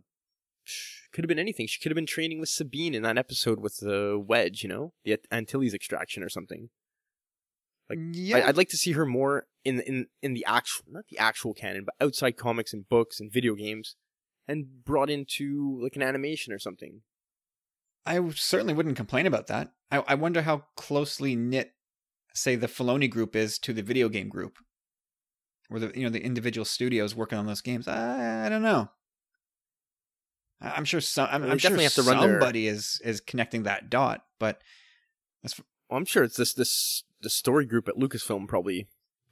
could 1.13 1.25
have 1.25 1.29
been 1.29 1.39
anything. 1.39 1.67
She 1.67 1.81
could 1.81 1.91
have 1.91 1.97
been 1.97 2.07
training 2.07 2.41
with 2.41 2.49
Sabine 2.49 2.95
in 2.95 3.03
that 3.03 3.19
episode 3.19 3.61
with 3.61 3.79
the 3.79 4.23
wedge, 4.25 4.63
you 4.63 4.69
know, 4.69 4.93
the 5.05 5.19
Antilles 5.31 5.75
extraction 5.75 6.23
or 6.23 6.29
something. 6.29 6.71
Like, 7.91 7.99
yeah, 8.13 8.39
I, 8.39 8.47
would 8.47 8.57
like 8.57 8.69
to 8.71 8.77
see 8.77 8.93
her 8.93 9.05
more 9.05 9.47
in 9.65 9.81
in 9.81 10.07
in 10.23 10.35
the 10.35 10.45
actual, 10.47 10.85
not 10.89 11.05
the 11.11 11.19
actual 11.19 11.53
canon, 11.53 11.85
but 11.85 11.95
outside 12.05 12.37
comics 12.37 12.73
and 12.73 12.89
books 12.89 13.21
and 13.21 13.31
video 13.31 13.55
games, 13.55 13.97
and 14.49 14.85
brought 14.85 15.11
into 15.11 15.79
like 15.83 15.97
an 15.97 16.03
animation 16.03 16.53
or 16.53 16.59
something. 16.59 17.03
I 18.05 18.21
certainly 18.31 18.75
wouldn't 18.75 18.97
complain 18.97 19.27
about 19.27 19.47
that. 19.47 19.73
I, 19.91 20.03
I 20.09 20.15
wonder 20.15 20.43
how 20.43 20.65
closely 20.77 21.37
knit, 21.37 21.73
say, 22.35 22.57
the 22.57 22.67
Filoni 22.67 23.09
group 23.09 23.37
is 23.37 23.59
to 23.61 23.73
the 23.73 23.83
video 23.83 24.09
game 24.09 24.29
group, 24.29 24.59
or 25.71 25.79
the 25.79 25.93
you 25.95 26.03
know 26.05 26.11
the 26.11 26.25
individual 26.25 26.65
studios 26.65 27.15
working 27.15 27.39
on 27.39 27.47
those 27.47 27.61
games. 27.61 27.87
I, 27.87 28.47
I 28.47 28.49
don't 28.49 28.63
know. 28.63 28.91
I'm 30.61 30.85
sure 30.85 31.01
some. 31.01 31.29
I'm, 31.31 31.43
I'm 31.43 31.57
definitely 31.57 31.89
sure 31.89 32.05
have 32.05 32.05
to 32.07 32.11
run 32.11 32.21
somebody 32.21 32.67
their... 32.67 32.75
is 32.75 33.01
is 33.05 33.21
connecting 33.21 33.65
that 33.65 33.91
dot, 33.91 34.25
but 34.39 34.61
that's. 35.43 35.61
Well, 35.89 35.99
I'm 35.99 36.05
sure 36.05 36.25
it's 36.25 36.37
this 36.37 36.55
this 36.55 37.05
the 37.21 37.31
story 37.31 37.67
group 37.67 37.89
at 37.89 37.97
Lucasfilm 37.97 38.49
probably 38.49 38.89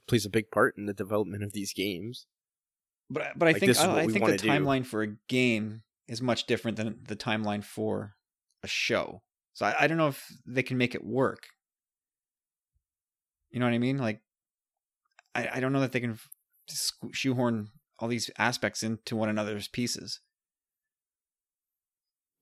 plays 0.07 0.25
a 0.25 0.29
big 0.29 0.51
part 0.51 0.77
in 0.77 0.85
the 0.85 0.93
development 0.93 1.43
of 1.43 1.53
these 1.53 1.73
games. 1.73 2.27
But 3.09 3.33
but 3.35 3.47
I 3.47 3.51
like 3.51 3.59
think 3.61 3.77
I, 3.77 3.99
I 3.99 4.07
think 4.07 4.25
the 4.25 4.37
timeline 4.37 4.83
do. 4.83 4.89
for 4.89 5.03
a 5.03 5.15
game 5.27 5.83
is 6.07 6.21
much 6.21 6.45
different 6.45 6.77
than 6.77 6.99
the 7.07 7.15
timeline 7.15 7.63
for 7.63 8.15
a 8.63 8.67
show. 8.67 9.21
So 9.53 9.65
I, 9.65 9.83
I 9.83 9.87
don't 9.87 9.97
know 9.97 10.07
if 10.07 10.25
they 10.45 10.63
can 10.63 10.77
make 10.77 10.95
it 10.95 11.03
work. 11.03 11.47
You 13.49 13.59
know 13.59 13.65
what 13.65 13.73
I 13.73 13.79
mean? 13.79 13.97
Like, 13.97 14.21
I, 15.35 15.49
I 15.55 15.59
don't 15.59 15.73
know 15.73 15.81
that 15.81 15.91
they 15.91 15.99
can 15.99 16.17
shoehorn 17.11 17.69
all 17.99 18.07
these 18.07 18.29
aspects 18.37 18.83
into 18.83 19.15
one 19.15 19.29
another's 19.29 19.67
pieces. 19.67 20.19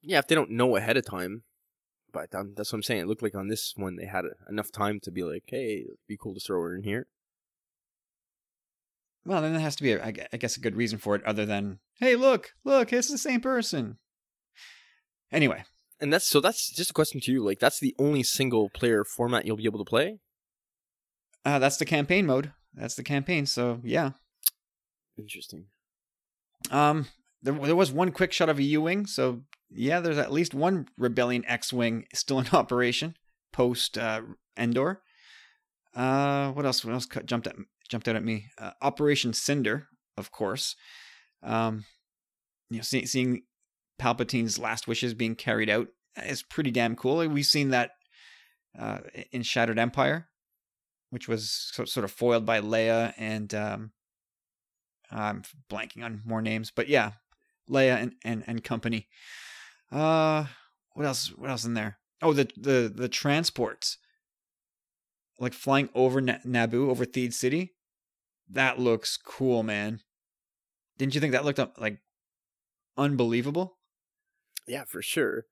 Yeah, 0.01 0.19
if 0.19 0.27
they 0.27 0.35
don't 0.35 0.51
know 0.51 0.75
ahead 0.75 0.97
of 0.97 1.05
time. 1.05 1.43
But 2.11 2.33
um, 2.33 2.53
that's 2.55 2.71
what 2.71 2.77
I'm 2.77 2.83
saying. 2.83 3.01
It 3.01 3.07
looked 3.07 3.21
like 3.21 3.35
on 3.35 3.47
this 3.47 3.73
one 3.75 3.95
they 3.95 4.05
had 4.05 4.25
enough 4.49 4.71
time 4.71 4.99
to 5.03 5.11
be 5.11 5.23
like, 5.23 5.43
"Hey, 5.45 5.83
it'd 5.85 5.97
be 6.07 6.17
cool 6.17 6.33
to 6.33 6.39
throw 6.39 6.61
her 6.61 6.75
in 6.75 6.83
here." 6.83 7.07
Well, 9.25 9.41
then 9.41 9.53
there 9.53 9.61
has 9.61 9.75
to 9.75 9.83
be, 9.83 9.91
a, 9.91 10.03
I 10.03 10.37
guess, 10.37 10.57
a 10.57 10.61
good 10.61 10.75
reason 10.75 10.97
for 10.97 11.15
it, 11.15 11.23
other 11.23 11.45
than, 11.45 11.79
"Hey, 11.99 12.15
look, 12.15 12.53
look, 12.63 12.91
it's 12.91 13.09
the 13.09 13.17
same 13.17 13.41
person." 13.41 13.99
Anyway, 15.31 15.63
and 16.01 16.11
that's 16.13 16.25
so. 16.25 16.39
That's 16.39 16.71
just 16.71 16.91
a 16.91 16.93
question 16.93 17.19
to 17.21 17.31
you. 17.31 17.43
Like, 17.43 17.59
that's 17.59 17.79
the 17.79 17.95
only 17.99 18.23
single 18.23 18.69
player 18.69 19.03
format 19.03 19.45
you'll 19.45 19.57
be 19.57 19.65
able 19.65 19.83
to 19.83 19.89
play. 19.89 20.19
Uh, 21.45 21.59
that's 21.59 21.77
the 21.77 21.85
campaign 21.85 22.25
mode. 22.25 22.51
That's 22.73 22.95
the 22.95 23.03
campaign. 23.03 23.45
So 23.45 23.79
yeah. 23.83 24.11
Interesting. 25.17 25.65
Um, 26.71 27.07
there 27.41 27.53
there 27.53 27.75
was 27.75 27.91
one 27.91 28.11
quick 28.11 28.31
shot 28.31 28.49
of 28.49 28.59
a 28.59 28.63
U-wing, 28.63 29.05
so 29.05 29.41
yeah, 29.69 29.99
there's 29.99 30.17
at 30.17 30.31
least 30.31 30.53
one 30.53 30.87
Rebellion 30.97 31.45
X-wing 31.45 32.05
still 32.13 32.39
in 32.39 32.47
operation 32.53 33.15
post 33.51 33.97
uh, 33.97 34.21
Endor. 34.57 35.01
Uh, 35.95 36.51
what 36.51 36.65
else? 36.65 36.85
What 36.85 36.93
else 36.93 37.07
jumped 37.25 37.47
at 37.47 37.55
jumped 37.89 38.07
out 38.07 38.15
at 38.15 38.23
me? 38.23 38.47
Uh, 38.57 38.71
Operation 38.81 39.33
Cinder, 39.33 39.87
of 40.17 40.31
course. 40.31 40.75
Um, 41.41 41.85
you 42.69 42.77
know, 42.77 42.83
see, 42.83 43.05
seeing 43.05 43.43
Palpatine's 43.99 44.57
last 44.57 44.87
wishes 44.87 45.13
being 45.13 45.35
carried 45.35 45.69
out 45.69 45.87
is 46.23 46.41
pretty 46.41 46.71
damn 46.71 46.95
cool. 46.95 47.27
We've 47.27 47.45
seen 47.45 47.69
that 47.69 47.91
uh, 48.77 48.99
in 49.31 49.43
Shattered 49.43 49.77
Empire, 49.77 50.29
which 51.09 51.27
was 51.27 51.71
sort 51.85 52.03
of 52.03 52.11
foiled 52.11 52.45
by 52.45 52.61
Leia 52.61 53.13
and 53.17 53.53
um, 53.53 53.91
I'm 55.11 55.43
blanking 55.69 56.03
on 56.03 56.21
more 56.25 56.41
names, 56.41 56.71
but 56.75 56.87
yeah, 56.87 57.11
Leia 57.69 58.01
and, 58.01 58.13
and, 58.23 58.43
and 58.47 58.63
company. 58.63 59.07
Uh, 59.91 60.45
what 60.93 61.05
else? 61.05 61.27
What 61.35 61.49
else 61.49 61.65
in 61.65 61.73
there? 61.73 61.97
Oh, 62.21 62.33
the 62.33 62.49
the 62.57 62.91
the 62.93 63.09
transports, 63.09 63.97
like 65.39 65.53
flying 65.53 65.89
over 65.95 66.21
Na- 66.21 66.39
Naboo, 66.45 66.89
over 66.89 67.05
Theed 67.05 67.33
City. 67.33 67.73
That 68.49 68.79
looks 68.79 69.17
cool, 69.17 69.63
man. 69.63 70.01
Didn't 70.97 71.15
you 71.15 71.21
think 71.21 71.31
that 71.31 71.45
looked 71.45 71.59
like 71.79 71.99
unbelievable? 72.97 73.78
Yeah, 74.69 74.83
for 74.87 75.01
sure. 75.01 75.45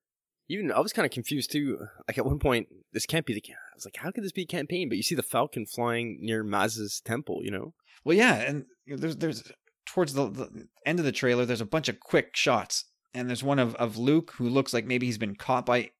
Even 0.47 0.71
I 0.71 0.80
was 0.80 0.93
kind 0.93 1.06
of 1.06 1.12
confused 1.12 1.51
too. 1.51 1.88
Like 2.08 2.17
at 2.17 2.25
one 2.25 2.39
point, 2.39 2.67
this 2.93 3.06
can't 3.06 3.25
be 3.25 3.34
the. 3.34 3.43
I 3.49 3.75
was 3.75 3.84
like, 3.84 3.97
how 3.97 4.12
could 4.12 4.23
this 4.23 4.32
be 4.32 4.43
a 4.43 4.47
campaign? 4.47 4.88
But 4.88 4.97
you 4.97 5.03
see 5.03 5.15
the 5.15 5.23
Falcon 5.23 5.65
flying 5.65 6.19
near 6.21 6.43
Maz's 6.43 7.01
temple. 7.03 7.41
You 7.43 7.51
know. 7.51 7.73
Well, 8.06 8.15
yeah, 8.15 8.36
and 8.36 8.65
there's 8.86 9.17
there's 9.17 9.51
towards 9.86 10.13
the, 10.13 10.30
the, 10.30 10.67
end 10.86 10.99
of 10.99 11.06
the 11.06 11.12
trailer, 11.12 11.45
there's 11.45 11.62
a 11.62 11.65
bunch 11.65 11.89
of 11.89 11.99
quick 11.99 12.36
shots, 12.36 12.86
and 13.13 13.27
there's 13.27 13.43
one 13.43 13.58
of, 13.60 13.73
of 13.75 13.97
Luke 13.97 14.34
who 14.38 14.47
looks 14.47 14.73
like 14.73 14.86
maybe 14.86 15.06
he's 15.06 15.17
been 15.17 15.36
caught 15.36 15.65
by 15.65 15.91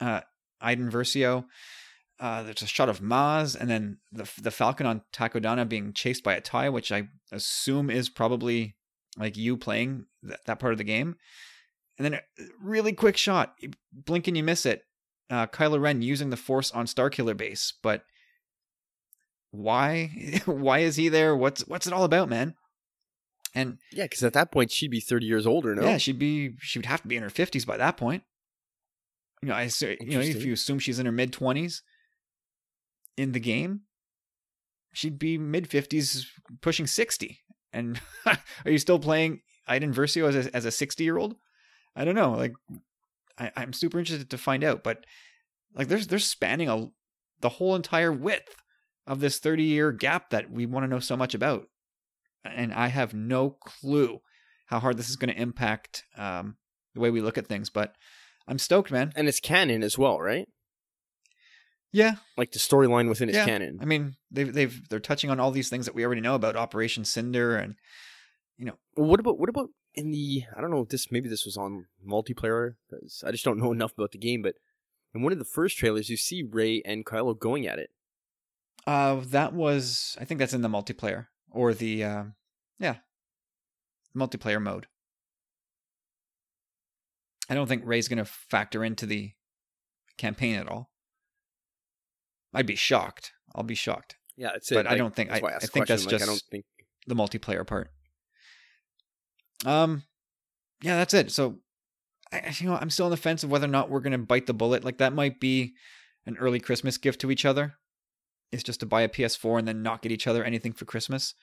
uh, 0.00 0.20
Iden 0.60 0.90
Versio. 0.90 1.44
Uh, 2.18 2.42
there's 2.42 2.62
a 2.62 2.66
shot 2.66 2.88
of 2.88 3.00
Maz, 3.00 3.54
and 3.54 3.68
then 3.68 3.98
the 4.10 4.30
the 4.40 4.50
Falcon 4.50 4.86
on 4.86 5.02
Takodana 5.12 5.68
being 5.68 5.92
chased 5.92 6.24
by 6.24 6.34
a 6.34 6.40
tie, 6.40 6.68
which 6.68 6.90
I 6.90 7.08
assume 7.30 7.90
is 7.90 8.08
probably 8.08 8.76
like 9.18 9.36
you 9.36 9.56
playing 9.56 10.06
th- 10.26 10.40
that 10.46 10.58
part 10.58 10.72
of 10.72 10.78
the 10.78 10.84
game. 10.84 11.16
And 12.02 12.14
then 12.14 12.20
a 12.38 12.42
really 12.60 12.92
quick 12.92 13.16
shot, 13.16 13.54
blink 13.92 14.26
and 14.26 14.36
you 14.36 14.42
miss 14.42 14.66
it. 14.66 14.82
Uh, 15.30 15.46
Kylo 15.46 15.80
Ren 15.80 16.02
using 16.02 16.30
the 16.30 16.36
Force 16.36 16.72
on 16.72 16.86
Starkiller 16.86 17.36
Base, 17.36 17.74
but 17.80 18.02
why? 19.52 20.40
why 20.46 20.80
is 20.80 20.96
he 20.96 21.08
there? 21.08 21.36
What's 21.36 21.62
what's 21.68 21.86
it 21.86 21.92
all 21.92 22.02
about, 22.02 22.28
man? 22.28 22.54
And 23.54 23.78
yeah, 23.92 24.06
because 24.06 24.24
at 24.24 24.32
that 24.32 24.50
point 24.50 24.72
she'd 24.72 24.90
be 24.90 24.98
thirty 24.98 25.26
years 25.26 25.46
older. 25.46 25.76
No, 25.76 25.82
yeah, 25.82 25.98
she'd 25.98 26.18
be 26.18 26.56
she 26.58 26.80
would 26.80 26.86
have 26.86 27.02
to 27.02 27.08
be 27.08 27.16
in 27.16 27.22
her 27.22 27.30
fifties 27.30 27.64
by 27.64 27.76
that 27.76 27.96
point. 27.96 28.24
You 29.40 29.50
know, 29.50 29.54
I 29.54 29.70
you 29.80 30.18
know 30.18 30.20
if 30.20 30.44
you 30.44 30.54
assume 30.54 30.80
she's 30.80 30.98
in 30.98 31.06
her 31.06 31.12
mid 31.12 31.32
twenties 31.32 31.82
in 33.16 33.30
the 33.30 33.40
game, 33.40 33.82
she'd 34.92 35.20
be 35.20 35.38
mid 35.38 35.68
fifties, 35.68 36.26
pushing 36.62 36.88
sixty. 36.88 37.38
And 37.72 38.00
are 38.26 38.70
you 38.70 38.78
still 38.78 38.98
playing 38.98 39.42
Iden 39.68 39.94
Versio 39.94 40.28
as 40.28 40.46
a, 40.48 40.56
as 40.56 40.64
a 40.64 40.72
sixty 40.72 41.04
year 41.04 41.16
old? 41.16 41.36
I 41.94 42.04
don't 42.04 42.14
know. 42.14 42.32
Like, 42.32 42.54
I, 43.38 43.50
I'm 43.56 43.72
super 43.72 43.98
interested 43.98 44.30
to 44.30 44.38
find 44.38 44.64
out. 44.64 44.82
But 44.82 45.04
like, 45.74 45.88
there's 45.88 46.06
they're 46.06 46.18
spanning 46.18 46.68
a 46.68 46.88
the 47.40 47.48
whole 47.48 47.74
entire 47.74 48.12
width 48.12 48.56
of 49.06 49.20
this 49.20 49.38
30 49.38 49.64
year 49.64 49.90
gap 49.92 50.30
that 50.30 50.50
we 50.50 50.64
want 50.64 50.84
to 50.84 50.88
know 50.88 51.00
so 51.00 51.16
much 51.16 51.34
about 51.34 51.66
and 52.44 52.72
I 52.72 52.88
have 52.88 53.14
no 53.14 53.50
clue 53.50 54.20
how 54.66 54.80
hard 54.80 54.96
this 54.96 55.10
is 55.10 55.16
going 55.16 55.32
to 55.32 55.40
impact 55.40 56.04
um, 56.16 56.56
the 56.94 57.00
way 57.00 57.10
we 57.10 57.20
look 57.20 57.38
at 57.38 57.46
things. 57.46 57.70
But 57.70 57.94
I'm 58.48 58.58
stoked, 58.58 58.90
man. 58.90 59.12
And 59.14 59.28
it's 59.28 59.40
canon 59.40 59.82
as 59.82 59.98
well, 59.98 60.20
right? 60.20 60.48
Yeah, 61.92 62.16
like 62.38 62.52
the 62.52 62.58
storyline 62.58 63.08
within 63.08 63.28
its 63.28 63.36
yeah. 63.36 63.44
canon. 63.44 63.78
I 63.82 63.84
mean, 63.84 64.14
they've 64.30 64.50
they've 64.50 64.88
they're 64.88 64.98
touching 64.98 65.28
on 65.28 65.38
all 65.38 65.50
these 65.50 65.68
things 65.68 65.84
that 65.84 65.94
we 65.94 66.06
already 66.06 66.22
know 66.22 66.34
about 66.34 66.56
Operation 66.56 67.04
Cinder, 67.04 67.54
and 67.54 67.74
you 68.56 68.64
know, 68.64 68.78
what 68.94 69.20
about 69.20 69.38
what 69.38 69.50
about 69.50 69.68
in 69.94 70.10
the 70.10 70.44
I 70.56 70.60
don't 70.60 70.70
know 70.70 70.80
if 70.80 70.88
this 70.88 71.10
maybe 71.10 71.28
this 71.28 71.44
was 71.44 71.56
on 71.56 71.86
multiplayer 72.06 72.74
because 72.88 73.22
I 73.26 73.30
just 73.30 73.44
don't 73.44 73.58
know 73.58 73.72
enough 73.72 73.92
about 73.92 74.12
the 74.12 74.18
game, 74.18 74.42
but 74.42 74.56
in 75.14 75.22
one 75.22 75.32
of 75.32 75.38
the 75.38 75.44
first 75.44 75.76
trailers, 75.76 76.08
you 76.08 76.16
see 76.16 76.42
Rey 76.42 76.82
and 76.84 77.04
Kylo 77.04 77.38
going 77.38 77.66
at 77.66 77.78
it. 77.78 77.90
Uh, 78.86 79.20
that 79.26 79.52
was 79.52 80.16
I 80.20 80.24
think 80.24 80.38
that's 80.38 80.54
in 80.54 80.62
the 80.62 80.68
multiplayer 80.68 81.26
or 81.50 81.74
the 81.74 82.04
uh, 82.04 82.24
yeah 82.78 82.96
multiplayer 84.16 84.60
mode. 84.60 84.86
I 87.48 87.54
don't 87.54 87.66
think 87.66 87.82
Rey's 87.84 88.08
going 88.08 88.18
to 88.18 88.24
factor 88.24 88.84
into 88.84 89.04
the 89.04 89.32
campaign 90.16 90.54
at 90.56 90.68
all. 90.68 90.90
I'd 92.54 92.66
be 92.66 92.76
shocked. 92.76 93.32
I'll 93.54 93.62
be 93.62 93.74
shocked. 93.74 94.16
Yeah, 94.36 94.52
it's 94.54 94.70
but 94.70 94.86
I 94.86 94.96
don't 94.96 95.14
think 95.14 95.30
I, 95.30 95.36
I, 95.36 95.56
I 95.56 95.58
think 95.58 95.86
that's 95.86 96.04
like, 96.04 96.10
just 96.10 96.22
I 96.22 96.26
don't 96.26 96.42
think... 96.50 96.64
the 97.06 97.14
multiplayer 97.14 97.66
part. 97.66 97.90
Um, 99.64 100.02
yeah, 100.82 100.96
that's 100.96 101.14
it. 101.14 101.30
So, 101.30 101.58
I, 102.32 102.52
you 102.58 102.68
know, 102.68 102.76
I'm 102.80 102.90
still 102.90 103.06
on 103.06 103.10
the 103.10 103.16
fence 103.16 103.44
of 103.44 103.50
whether 103.50 103.66
or 103.66 103.70
not 103.70 103.90
we're 103.90 104.00
going 104.00 104.12
to 104.12 104.18
bite 104.18 104.46
the 104.46 104.54
bullet. 104.54 104.84
Like 104.84 104.98
that 104.98 105.12
might 105.12 105.38
be 105.40 105.74
an 106.26 106.36
early 106.38 106.60
Christmas 106.60 106.98
gift 106.98 107.20
to 107.20 107.30
each 107.30 107.44
other 107.44 107.74
It's 108.50 108.62
just 108.62 108.80
to 108.80 108.86
buy 108.86 109.02
a 109.02 109.08
PS4 109.08 109.58
and 109.58 109.68
then 109.68 109.82
not 109.82 110.02
get 110.02 110.12
each 110.12 110.26
other 110.26 110.44
anything 110.44 110.72
for 110.72 110.84
Christmas. 110.84 111.34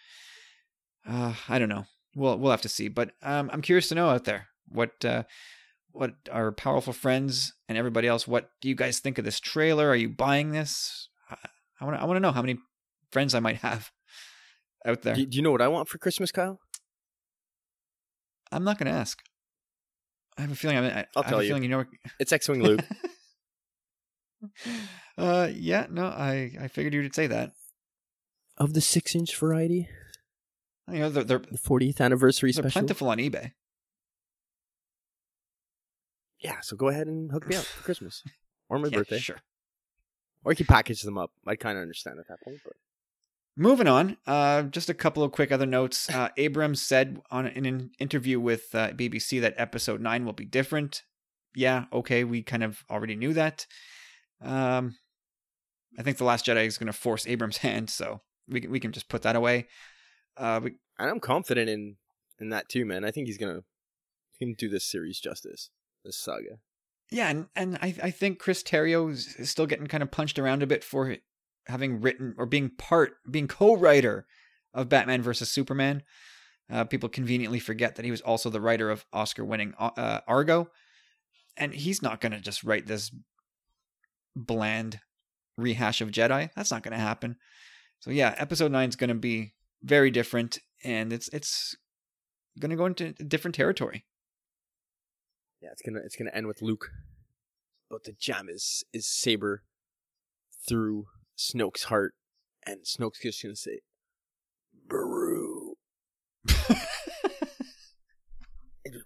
Uh, 1.07 1.33
I 1.47 1.59
don't 1.59 1.69
know. 1.69 1.85
We'll 2.15 2.37
we'll 2.37 2.51
have 2.51 2.61
to 2.61 2.69
see. 2.69 2.87
But 2.87 3.11
um, 3.21 3.49
I'm 3.53 3.61
curious 3.61 3.87
to 3.89 3.95
know 3.95 4.09
out 4.09 4.25
there 4.25 4.47
what 4.67 5.03
uh, 5.05 5.23
what 5.91 6.13
our 6.31 6.51
powerful 6.51 6.93
friends 6.93 7.53
and 7.67 7.77
everybody 7.77 8.07
else. 8.07 8.27
What 8.27 8.49
do 8.61 8.69
you 8.69 8.75
guys 8.75 8.99
think 8.99 9.17
of 9.17 9.25
this 9.25 9.39
trailer? 9.39 9.89
Are 9.89 9.95
you 9.95 10.09
buying 10.09 10.51
this? 10.51 11.09
I 11.79 11.85
want 11.85 12.01
I 12.01 12.05
want 12.05 12.17
to 12.17 12.21
know 12.21 12.31
how 12.31 12.41
many 12.41 12.57
friends 13.11 13.33
I 13.33 13.39
might 13.39 13.57
have 13.57 13.91
out 14.85 15.01
there. 15.03 15.15
Do, 15.15 15.25
do 15.25 15.37
you 15.37 15.43
know 15.43 15.51
what 15.51 15.61
I 15.61 15.67
want 15.67 15.87
for 15.87 15.97
Christmas, 15.97 16.31
Kyle? 16.31 16.59
I'm 18.51 18.63
not 18.63 18.77
going 18.77 18.91
to 18.91 18.97
ask. 18.97 19.21
I 20.37 20.41
have 20.41 20.51
a 20.51 20.55
feeling. 20.55 20.77
I, 20.77 21.01
I, 21.01 21.05
I'll 21.15 21.23
I 21.25 21.29
tell 21.29 21.43
you. 21.43 21.55
you 21.57 21.67
know. 21.67 21.85
It's 22.19 22.31
X-wing 22.31 22.63
Luke. 22.63 22.81
uh, 25.17 25.49
yeah, 25.53 25.87
no, 25.89 26.05
I 26.05 26.51
I 26.61 26.67
figured 26.69 26.93
you 26.93 27.01
would 27.01 27.15
say 27.15 27.27
that. 27.27 27.51
Of 28.57 28.73
the 28.73 28.81
six 28.81 29.15
inch 29.15 29.35
variety. 29.35 29.89
You 30.91 30.99
know, 30.99 31.09
they're 31.09 31.23
they're, 31.23 31.39
The 31.39 31.57
40th 31.57 32.01
anniversary 32.01 32.51
they're 32.51 32.63
special. 32.63 32.79
plentiful 32.79 33.09
on 33.09 33.17
eBay. 33.19 33.51
Yeah, 36.39 36.61
so 36.61 36.75
go 36.75 36.87
ahead 36.87 37.07
and 37.07 37.31
hook 37.31 37.47
me 37.47 37.55
up 37.57 37.65
for 37.65 37.83
Christmas 37.83 38.23
or 38.69 38.79
my 38.79 38.87
Yeah, 38.87 38.99
birthday. 38.99 39.19
sure. 39.19 39.37
Or 40.45 40.53
you 40.53 40.55
can 40.55 40.67
package 40.67 41.01
them 41.01 41.17
up. 41.17 41.31
I 41.45 41.55
kind 41.55 41.77
of 41.77 41.81
understand 41.81 42.17
at 42.19 42.27
that 42.29 42.41
point, 42.41 42.59
but 42.63 42.73
Moving 43.59 43.89
on, 43.89 44.15
uh, 44.25 44.61
just 44.63 44.89
a 44.89 44.93
couple 44.93 45.21
of 45.21 45.33
quick 45.33 45.51
other 45.51 45.65
notes. 45.65 46.09
Uh, 46.09 46.29
Abrams 46.37 46.81
said 46.81 47.21
on 47.29 47.45
in 47.45 47.65
an 47.65 47.91
interview 47.99 48.39
with 48.39 48.73
uh, 48.73 48.91
BBC 48.91 49.41
that 49.41 49.53
Episode 49.57 49.99
Nine 49.99 50.23
will 50.23 50.31
be 50.31 50.45
different. 50.45 51.03
Yeah, 51.53 51.83
okay, 51.91 52.23
we 52.23 52.41
kind 52.41 52.63
of 52.63 52.85
already 52.89 53.17
knew 53.17 53.33
that. 53.33 53.67
Um, 54.41 54.95
I 55.97 56.03
think 56.03 56.19
the 56.19 56.23
Last 56.23 56.45
Jedi 56.45 56.67
is 56.67 56.77
going 56.77 56.87
to 56.87 56.93
force 56.93 57.27
Abrams' 57.27 57.57
hand, 57.67 57.89
so 57.89 58.21
we 58.47 58.61
can, 58.61 58.71
we 58.71 58.79
can 58.79 58.93
just 58.93 59.09
put 59.09 59.23
that 59.23 59.35
away. 59.35 59.67
Uh, 60.37 60.61
we, 60.63 60.75
and 60.97 61.09
I'm 61.09 61.19
confident 61.19 61.69
in 61.69 61.97
in 62.39 62.51
that 62.51 62.69
too, 62.69 62.85
man. 62.85 63.03
I 63.03 63.11
think 63.11 63.27
he's 63.27 63.37
gonna 63.37 63.63
he 64.37 64.45
can 64.45 64.55
do 64.57 64.69
this 64.69 64.89
series 64.89 65.19
justice, 65.19 65.69
this 66.05 66.17
saga. 66.17 66.59
yeah, 67.11 67.27
and 67.27 67.47
and 67.57 67.77
I 67.81 67.93
I 68.03 68.11
think 68.11 68.39
Chris 68.39 68.63
Terrio 68.63 69.11
is, 69.11 69.35
is 69.35 69.49
still 69.49 69.65
getting 69.65 69.87
kind 69.87 70.01
of 70.01 70.11
punched 70.11 70.39
around 70.39 70.63
a 70.63 70.67
bit 70.67 70.81
for 70.81 71.13
having 71.69 72.01
written 72.01 72.35
or 72.37 72.45
being 72.45 72.69
part 72.69 73.13
being 73.29 73.47
co-writer 73.47 74.25
of 74.73 74.89
Batman 74.89 75.21
versus 75.21 75.49
Superman. 75.49 76.03
Uh, 76.71 76.83
people 76.83 77.09
conveniently 77.09 77.59
forget 77.59 77.95
that 77.95 78.05
he 78.05 78.11
was 78.11 78.21
also 78.21 78.49
the 78.49 78.61
writer 78.61 78.91
of 78.91 79.03
Oscar-winning 79.11 79.73
uh, 79.79 80.19
Argo, 80.27 80.69
and 81.57 81.73
he's 81.73 82.03
not 82.03 82.21
going 82.21 82.31
to 82.31 82.39
just 82.39 82.63
write 82.63 82.85
this 82.85 83.11
bland 84.35 84.99
rehash 85.57 85.99
of 85.99 86.11
Jedi. 86.11 86.51
That's 86.55 86.69
not 86.69 86.83
going 86.83 86.91
to 86.91 86.99
happen. 86.99 87.37
So 88.01 88.11
yeah, 88.11 88.35
Episode 88.37 88.71
Nine 88.71 88.89
is 88.89 88.95
going 88.95 89.07
to 89.07 89.15
be 89.15 89.53
very 89.81 90.11
different, 90.11 90.59
and 90.83 91.11
it's 91.11 91.27
it's 91.29 91.75
going 92.59 92.69
to 92.69 92.75
go 92.75 92.85
into 92.85 93.13
different 93.13 93.55
territory. 93.55 94.05
Yeah, 95.61 95.69
it's 95.71 95.81
gonna 95.81 95.99
it's 96.05 96.15
gonna 96.15 96.31
end 96.33 96.47
with 96.47 96.61
Luke 96.61 96.91
but 97.89 98.03
the 98.03 98.13
jam 98.13 98.47
is 98.49 98.83
is 98.93 99.07
saber 99.07 99.63
through 100.67 101.07
Snoke's 101.39 101.85
heart, 101.85 102.13
and 102.67 102.81
Snoke's 102.81 103.21
just 103.21 103.41
gonna 103.41 103.55
say, 103.55 103.79
"Baru." 104.87 105.75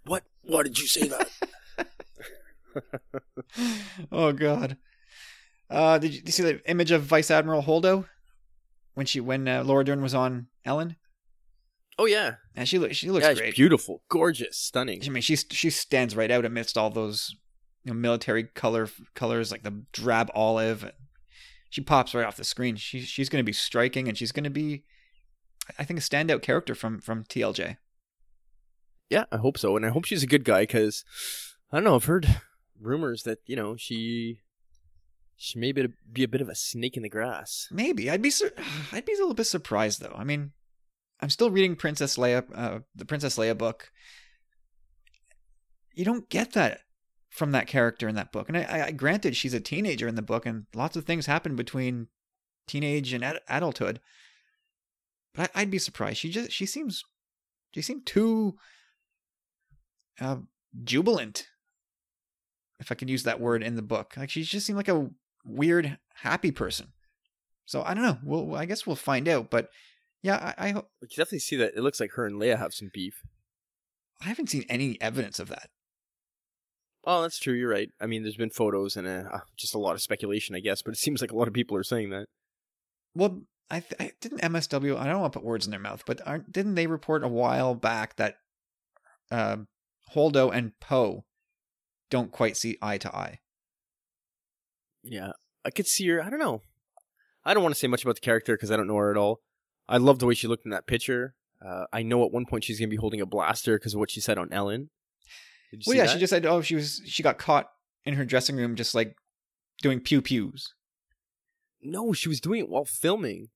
What? 0.06 0.24
Why 0.44 0.64
did 0.64 0.80
you 0.80 0.88
say 0.88 1.08
that? 1.10 1.30
oh 4.12 4.32
god. 4.32 4.78
Uh, 5.70 5.98
did 5.98 6.14
you, 6.14 6.20
did 6.20 6.28
you 6.28 6.32
see 6.32 6.44
the 6.44 6.70
image 6.70 6.92
of 6.92 7.04
Vice 7.04 7.32
Admiral 7.32 7.64
Holdo 7.64 8.06
when 8.94 9.06
she 9.06 9.20
when 9.20 9.48
uh, 9.48 9.64
Laura 9.64 9.84
Dern 9.84 10.02
was 10.02 10.14
on 10.16 10.48
Ellen? 10.66 10.96
oh 12.00 12.06
yeah, 12.06 12.36
And 12.56 12.68
she 12.68 12.80
looks 12.80 12.96
she 12.96 13.12
looks 13.12 13.26
yeah, 13.26 13.34
great. 13.34 13.50
it's 13.50 13.56
beautiful, 13.58 14.04
gorgeous, 14.10 14.58
stunning. 14.58 15.02
I 15.06 15.10
mean, 15.10 15.22
she 15.22 15.36
she 15.36 15.70
stands 15.70 16.16
right 16.16 16.32
out 16.32 16.46
amidst 16.46 16.78
all 16.78 16.90
those 16.90 17.36
you 17.84 17.94
know, 17.94 18.00
military 18.00 18.44
color 18.44 18.90
colors 19.16 19.52
like 19.52 19.64
the 19.64 19.84
drab 19.92 20.32
olive. 20.34 20.92
She 21.74 21.82
pops 21.82 22.14
right 22.14 22.28
off 22.28 22.36
the 22.36 22.44
screen. 22.44 22.76
She 22.76 23.00
she's 23.00 23.30
going 23.30 23.40
to 23.40 23.44
be 23.44 23.52
striking, 23.52 24.08
and 24.08 24.16
she's 24.16 24.32
going 24.32 24.44
to 24.44 24.52
be, 24.52 24.84
I 25.80 25.84
think, 25.84 26.00
a 26.00 26.04
standout 26.04 26.44
character 26.44 26.76
from 26.76 27.02
from 27.02 27.24
TLJ. 27.24 27.78
Yeah, 29.10 29.24
I 29.32 29.38
hope 29.38 29.58
so, 29.58 29.76
and 29.76 29.84
I 29.84 29.90
hope 29.90 30.06
she's 30.06 30.22
a 30.22 30.28
good 30.28 30.44
guy 30.44 30.62
because 30.62 31.04
I 31.72 31.78
don't 31.78 31.86
know. 31.86 31.96
I've 31.96 32.06
heard 32.06 32.28
rumors 32.80 33.24
that 33.24 33.40
you 33.48 33.56
know 33.56 33.76
she 33.76 34.42
she 35.36 35.58
may 35.58 35.72
be, 35.72 35.88
be 36.12 36.22
a 36.22 36.28
bit 36.28 36.42
of 36.42 36.48
a 36.48 36.54
snake 36.54 36.96
in 36.96 37.02
the 37.02 37.10
grass. 37.10 37.68
Maybe 37.72 38.08
I'd 38.08 38.22
be 38.22 38.30
sur- 38.30 38.54
I'd 38.92 39.06
be 39.06 39.14
a 39.14 39.18
little 39.18 39.34
bit 39.34 39.48
surprised 39.48 40.00
though. 40.00 40.14
I 40.16 40.24
mean, 40.24 40.52
I'm 41.22 41.32
still 41.32 41.50
reading 41.50 41.76
Princess 41.76 42.18
Leia, 42.18 42.46
uh, 42.54 42.80
the 42.94 43.06
Princess 43.06 43.36
Leia 43.36 43.58
book. 43.58 43.90
You 45.96 46.06
don't 46.06 46.30
get 46.30 46.54
that 46.54 46.82
from 47.34 47.52
that 47.52 47.68
character 47.68 48.08
in 48.08 48.16
that 48.16 48.32
book, 48.32 48.48
and 48.48 48.58
I, 48.58 48.86
I 48.88 48.92
granted 48.92 49.36
she's 49.36 49.56
a 49.56 49.60
teenager 49.60 50.08
in 50.08 50.16
the 50.16 50.22
book, 50.22 50.46
and 50.46 50.66
lots 50.76 50.96
of 50.96 51.06
things 51.06 51.26
happen 51.26 51.56
between 51.56 52.08
teenage 52.68 53.12
and 53.12 53.24
ad- 53.24 53.42
adulthood. 53.50 54.00
But 55.34 55.50
I, 55.56 55.62
I'd 55.62 55.72
be 55.72 55.80
surprised. 55.80 56.20
She 56.20 56.30
just 56.30 56.52
she 56.52 56.66
seems 56.66 57.04
she 57.74 57.82
seemed 57.82 58.06
too 58.06 58.56
uh, 60.22 60.38
jubilant, 60.84 61.48
if 62.80 62.92
I 62.92 62.96
can 62.96 63.08
use 63.08 63.24
that 63.24 63.40
word 63.40 63.64
in 63.64 63.76
the 63.76 63.82
book. 63.82 64.14
Like 64.16 64.30
she 64.30 64.44
just 64.44 64.66
seemed 64.68 64.78
like 64.78 64.88
a 64.88 65.10
weird 65.44 65.98
happy 66.22 66.52
person. 66.52 66.90
So 67.66 67.82
I 67.84 67.96
don't 67.96 68.04
know. 68.04 68.20
Well, 68.24 68.56
I 68.56 68.66
guess 68.66 68.86
we'll 68.86 68.96
find 68.96 69.28
out. 69.28 69.50
But 69.50 69.70
yeah, 70.22 70.54
I, 70.58 70.68
I 70.68 70.72
ho- 70.72 70.88
We 71.02 71.08
definitely 71.08 71.40
see 71.40 71.56
that 71.56 71.74
it 71.76 71.82
looks 71.82 72.00
like 72.00 72.12
her 72.12 72.28
and 72.28 72.40
Leia 72.40 72.60
have 72.60 72.74
some 72.74 72.92
beef. 72.94 73.24
I 74.22 74.26
haven't 74.26 74.50
seen 74.52 74.66
any 74.70 75.02
evidence 75.02 75.40
of 75.40 75.50
that. 75.50 75.70
Oh, 77.06 77.22
that's 77.22 77.40
true. 77.40 77.54
You're 77.54 77.70
right. 77.70 77.90
I 78.00 78.06
mean, 78.06 78.24
there's 78.24 78.38
been 78.38 78.50
photos 78.50 78.96
and 78.96 79.08
uh, 79.08 79.40
just 79.58 79.76
a 79.76 79.80
lot 79.80 79.94
of 79.94 80.02
speculation, 80.02 80.56
I 80.56 80.60
guess, 80.60 80.82
but 80.82 80.94
it 80.94 81.00
seems 81.00 81.22
like 81.22 81.32
a 81.32 81.36
lot 81.36 81.48
of 81.48 81.54
people 81.54 81.76
are 81.78 81.84
saying 81.84 82.12
that. 82.12 82.28
Well, 83.14 83.42
I, 83.70 83.82
th- 83.82 83.96
I 84.00 84.12
didn't 84.22 84.42
MSW. 84.42 84.98
I 84.98 85.08
don't 85.08 85.20
want 85.20 85.34
to 85.34 85.40
put 85.40 85.46
words 85.46 85.66
in 85.66 85.72
their 85.72 85.80
mouth, 85.80 86.04
but 86.06 86.22
aren't, 86.26 86.52
didn't 86.52 86.76
they 86.76 86.88
report 86.88 87.24
a 87.24 87.28
while 87.28 87.76
back 87.76 88.16
that 88.16 88.36
uh, 89.32 89.58
Holdo 90.14 90.54
and 90.54 90.80
Poe 90.80 91.26
don't 92.10 92.32
quite 92.32 92.56
see 92.56 92.78
eye 92.82 92.98
to 93.00 93.14
eye? 93.14 93.40
Yeah, 95.04 95.32
I 95.66 95.72
could 95.72 95.88
see 95.88 96.08
her. 96.08 96.24
I 96.24 96.30
don't 96.30 96.40
know. 96.40 96.62
I 97.44 97.54
don't 97.54 97.64
want 97.64 97.76
to 97.76 97.80
say 97.80 97.88
much 97.88 98.04
about 98.04 98.16
the 98.16 98.22
character 98.22 98.56
because 98.56 98.72
I 98.72 98.78
don't 98.78 98.88
know 98.88 98.96
her 98.96 99.12
at 99.12 99.18
all. 99.18 99.42
I 99.90 99.98
love 99.98 100.20
the 100.20 100.26
way 100.26 100.34
she 100.34 100.48
looked 100.48 100.66
in 100.66 100.72
that 100.72 100.88
picture. 100.88 101.36
Uh, 101.66 101.86
I 101.92 102.04
know 102.04 102.24
at 102.26 102.32
one 102.32 102.46
point 102.46 102.64
she's 102.64 102.80
gonna 102.80 102.90
be 102.90 102.96
holding 102.96 103.22
a 103.22 103.26
blaster 103.26 103.78
because 103.78 103.94
of 103.94 104.00
what 104.00 104.12
she 104.12 104.22
said 104.22 104.38
on 104.38 104.52
Ellen. 104.52 104.90
Did 105.74 105.84
you 105.86 105.90
Well, 105.90 105.94
see 105.94 105.98
yeah, 105.98 106.06
that? 106.06 106.14
she 106.14 106.20
just 106.20 106.30
said, 106.30 106.46
oh, 106.46 106.62
she 106.62 106.76
was 106.76 107.02
she 107.06 107.24
got 107.24 107.40
caught 107.40 107.68
in 108.06 108.14
her 108.14 108.26
dressing 108.26 108.56
room 108.56 108.76
just 108.76 108.94
like 108.94 109.16
doing 109.82 110.00
pew 110.00 110.22
pews. 110.22 110.76
no, 111.82 112.14
she 112.14 112.30
was 112.30 112.40
doing 112.40 112.60
it 112.60 112.70
while 112.70 112.86
filming. 112.86 113.50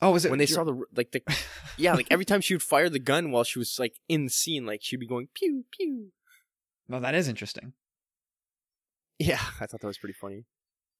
Oh, 0.00 0.10
was 0.10 0.24
it 0.24 0.30
when 0.30 0.40
they 0.40 0.46
saw 0.46 0.64
the 0.64 0.82
like 0.96 1.12
the 1.12 1.22
yeah, 1.78 1.94
like 1.94 2.08
every 2.10 2.24
time 2.24 2.40
she 2.40 2.52
would 2.54 2.64
fire 2.64 2.88
the 2.88 2.98
gun 2.98 3.30
while 3.30 3.44
she 3.44 3.60
was 3.60 3.76
like 3.78 4.00
in 4.08 4.24
the 4.24 4.30
scene, 4.30 4.66
like 4.66 4.80
she'd 4.82 4.98
be 4.98 5.06
going 5.06 5.28
pew 5.34 5.64
pew. 5.70 6.10
No, 6.88 6.98
that 6.98 7.14
is 7.14 7.28
interesting. 7.28 7.74
Yeah, 9.20 9.38
I 9.60 9.66
thought 9.66 9.80
that 9.82 9.86
was 9.86 9.98
pretty 9.98 10.14
funny. 10.20 10.46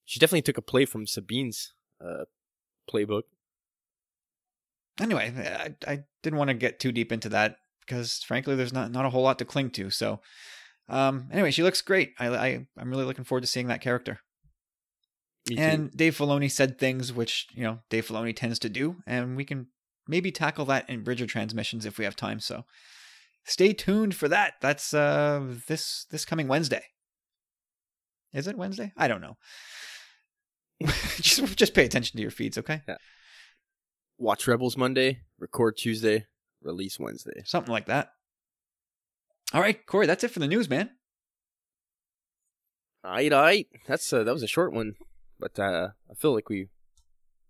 She 0.04 0.20
definitely 0.20 0.42
took 0.42 0.58
a 0.58 0.62
play 0.62 0.84
from 0.84 1.06
Sabine's 1.06 1.74
uh, 2.00 2.26
playbook. 2.88 3.22
Anyway, 5.00 5.32
I, 5.36 5.90
I 5.90 6.04
didn't 6.22 6.38
want 6.38 6.48
to 6.48 6.54
get 6.54 6.78
too 6.78 6.92
deep 6.92 7.10
into 7.10 7.28
that 7.30 7.56
because, 7.86 8.22
frankly, 8.26 8.54
there's 8.54 8.72
not 8.72 8.90
not 8.90 9.04
a 9.04 9.10
whole 9.10 9.22
lot 9.22 9.38
to 9.38 9.44
cling 9.44 9.70
to. 9.70 9.90
So, 9.90 10.20
um, 10.88 11.28
anyway, 11.32 11.50
she 11.50 11.62
looks 11.62 11.82
great. 11.82 12.12
I, 12.18 12.28
I 12.28 12.66
I'm 12.78 12.90
really 12.90 13.04
looking 13.04 13.24
forward 13.24 13.42
to 13.42 13.46
seeing 13.46 13.68
that 13.68 13.80
character. 13.80 14.20
And 15.56 15.90
Dave 15.90 16.16
Filoni 16.16 16.50
said 16.50 16.78
things 16.78 17.12
which 17.12 17.48
you 17.54 17.64
know 17.64 17.80
Dave 17.90 18.06
Filoni 18.06 18.34
tends 18.34 18.58
to 18.60 18.68
do, 18.68 18.96
and 19.06 19.36
we 19.36 19.44
can 19.44 19.66
maybe 20.06 20.30
tackle 20.30 20.64
that 20.66 20.88
in 20.88 21.02
Bridger 21.02 21.26
transmissions 21.26 21.84
if 21.84 21.98
we 21.98 22.04
have 22.04 22.16
time. 22.16 22.38
So, 22.40 22.64
stay 23.44 23.72
tuned 23.72 24.14
for 24.14 24.28
that. 24.28 24.54
That's 24.60 24.94
uh 24.94 25.54
this 25.66 26.06
this 26.10 26.24
coming 26.24 26.46
Wednesday. 26.46 26.84
Is 28.32 28.46
it 28.46 28.56
Wednesday? 28.56 28.92
I 28.96 29.08
don't 29.08 29.20
know. 29.20 29.36
just 31.16 31.56
just 31.56 31.74
pay 31.74 31.84
attention 31.84 32.16
to 32.16 32.22
your 32.22 32.30
feeds, 32.30 32.58
okay? 32.58 32.82
Yeah. 32.86 32.96
Watch 34.18 34.46
Rebels 34.46 34.76
Monday, 34.76 35.22
record 35.40 35.76
Tuesday, 35.76 36.26
release 36.62 36.98
Wednesday. 36.98 37.42
Something 37.44 37.72
like 37.72 37.86
that. 37.86 38.12
All 39.52 39.60
right, 39.60 39.84
Corey, 39.86 40.06
that's 40.06 40.24
it 40.24 40.30
for 40.30 40.40
the 40.40 40.48
news, 40.48 40.68
man. 40.68 40.90
Aight, 43.04 43.32
aight. 43.32 43.66
That's 43.86 44.10
uh, 44.12 44.22
that 44.24 44.32
was 44.32 44.42
a 44.42 44.48
short 44.48 44.72
one, 44.72 44.94
but 45.38 45.58
uh, 45.58 45.88
I 46.10 46.14
feel 46.14 46.34
like 46.34 46.48
we 46.48 46.68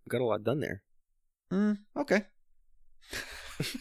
got 0.08 0.20
a 0.20 0.24
lot 0.24 0.42
done 0.42 0.60
there. 0.60 0.82
Mm, 1.52 1.78
okay. 1.96 2.22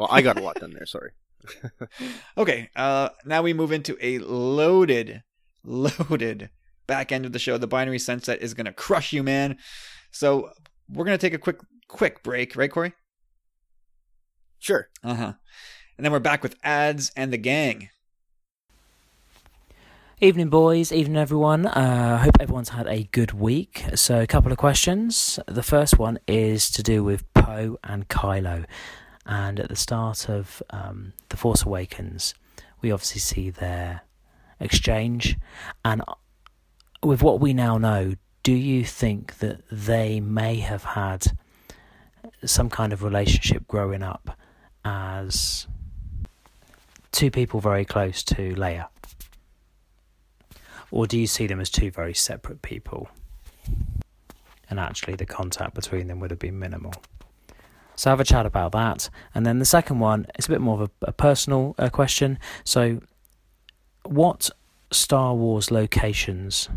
Well, 0.00 0.08
I 0.10 0.22
got 0.22 0.38
a 0.38 0.42
lot 0.42 0.56
done 0.56 0.72
there. 0.72 0.86
Sorry. 0.86 1.10
Okay, 2.38 2.70
uh, 2.74 3.10
now 3.26 3.42
we 3.42 3.52
move 3.52 3.70
into 3.70 3.98
a 4.00 4.18
loaded, 4.18 5.22
loaded 5.62 6.48
back 6.86 7.12
end 7.12 7.26
of 7.26 7.32
the 7.32 7.38
show. 7.38 7.58
The 7.58 7.66
binary 7.66 7.98
sunset 7.98 8.40
is 8.40 8.54
gonna 8.54 8.72
crush 8.72 9.12
you, 9.12 9.22
man. 9.22 9.58
So 10.10 10.50
we're 10.88 11.04
gonna 11.04 11.18
take 11.18 11.34
a 11.34 11.38
quick, 11.38 11.58
quick 11.86 12.22
break, 12.22 12.56
right, 12.56 12.70
Corey? 12.70 12.94
Sure. 14.60 14.88
Uh 15.02 15.14
huh. 15.14 15.32
And 15.96 16.04
then 16.04 16.12
we're 16.12 16.18
back 16.20 16.42
with 16.42 16.54
ads 16.62 17.10
and 17.16 17.32
the 17.32 17.38
gang. 17.38 17.88
Evening, 20.20 20.50
boys. 20.50 20.92
Evening, 20.92 21.16
everyone. 21.16 21.64
Uh, 21.66 22.18
I 22.20 22.24
hope 22.24 22.36
everyone's 22.38 22.68
had 22.68 22.86
a 22.86 23.04
good 23.04 23.32
week. 23.32 23.84
So, 23.94 24.20
a 24.20 24.26
couple 24.26 24.52
of 24.52 24.58
questions. 24.58 25.38
The 25.46 25.62
first 25.62 25.98
one 25.98 26.18
is 26.28 26.70
to 26.72 26.82
do 26.82 27.02
with 27.02 27.32
Poe 27.32 27.78
and 27.82 28.06
Kylo. 28.08 28.66
And 29.24 29.58
at 29.58 29.70
the 29.70 29.76
start 29.76 30.28
of 30.28 30.62
um, 30.68 31.14
The 31.30 31.38
Force 31.38 31.64
Awakens, 31.64 32.34
we 32.82 32.92
obviously 32.92 33.20
see 33.20 33.48
their 33.48 34.02
exchange. 34.60 35.38
And 35.86 36.02
with 37.02 37.22
what 37.22 37.40
we 37.40 37.54
now 37.54 37.78
know, 37.78 38.14
do 38.42 38.52
you 38.52 38.84
think 38.84 39.38
that 39.38 39.62
they 39.72 40.20
may 40.20 40.56
have 40.56 40.84
had 40.84 41.28
some 42.44 42.68
kind 42.68 42.92
of 42.92 43.02
relationship 43.02 43.66
growing 43.66 44.02
up 44.02 44.36
as 44.84 45.66
two 47.12 47.30
people 47.30 47.60
very 47.60 47.84
close 47.84 48.22
to 48.24 48.54
Leia? 48.54 48.88
Or 50.90 51.06
do 51.06 51.18
you 51.18 51.26
see 51.26 51.46
them 51.46 51.60
as 51.60 51.70
two 51.70 51.90
very 51.90 52.14
separate 52.14 52.62
people? 52.62 53.08
And 54.68 54.78
actually, 54.78 55.16
the 55.16 55.26
contact 55.26 55.74
between 55.74 56.06
them 56.06 56.20
would 56.20 56.30
have 56.30 56.38
been 56.38 56.58
minimal. 56.58 56.94
So, 57.96 58.10
have 58.10 58.20
a 58.20 58.24
chat 58.24 58.46
about 58.46 58.72
that. 58.72 59.10
And 59.34 59.44
then 59.44 59.58
the 59.58 59.64
second 59.64 59.98
one 59.98 60.26
is 60.38 60.46
a 60.46 60.50
bit 60.50 60.60
more 60.60 60.82
of 60.82 60.90
a, 61.02 61.06
a 61.06 61.12
personal 61.12 61.74
uh, 61.78 61.88
question. 61.90 62.38
So, 62.64 63.00
what 64.04 64.50
Star 64.90 65.34
Wars 65.34 65.70
locations 65.70 66.68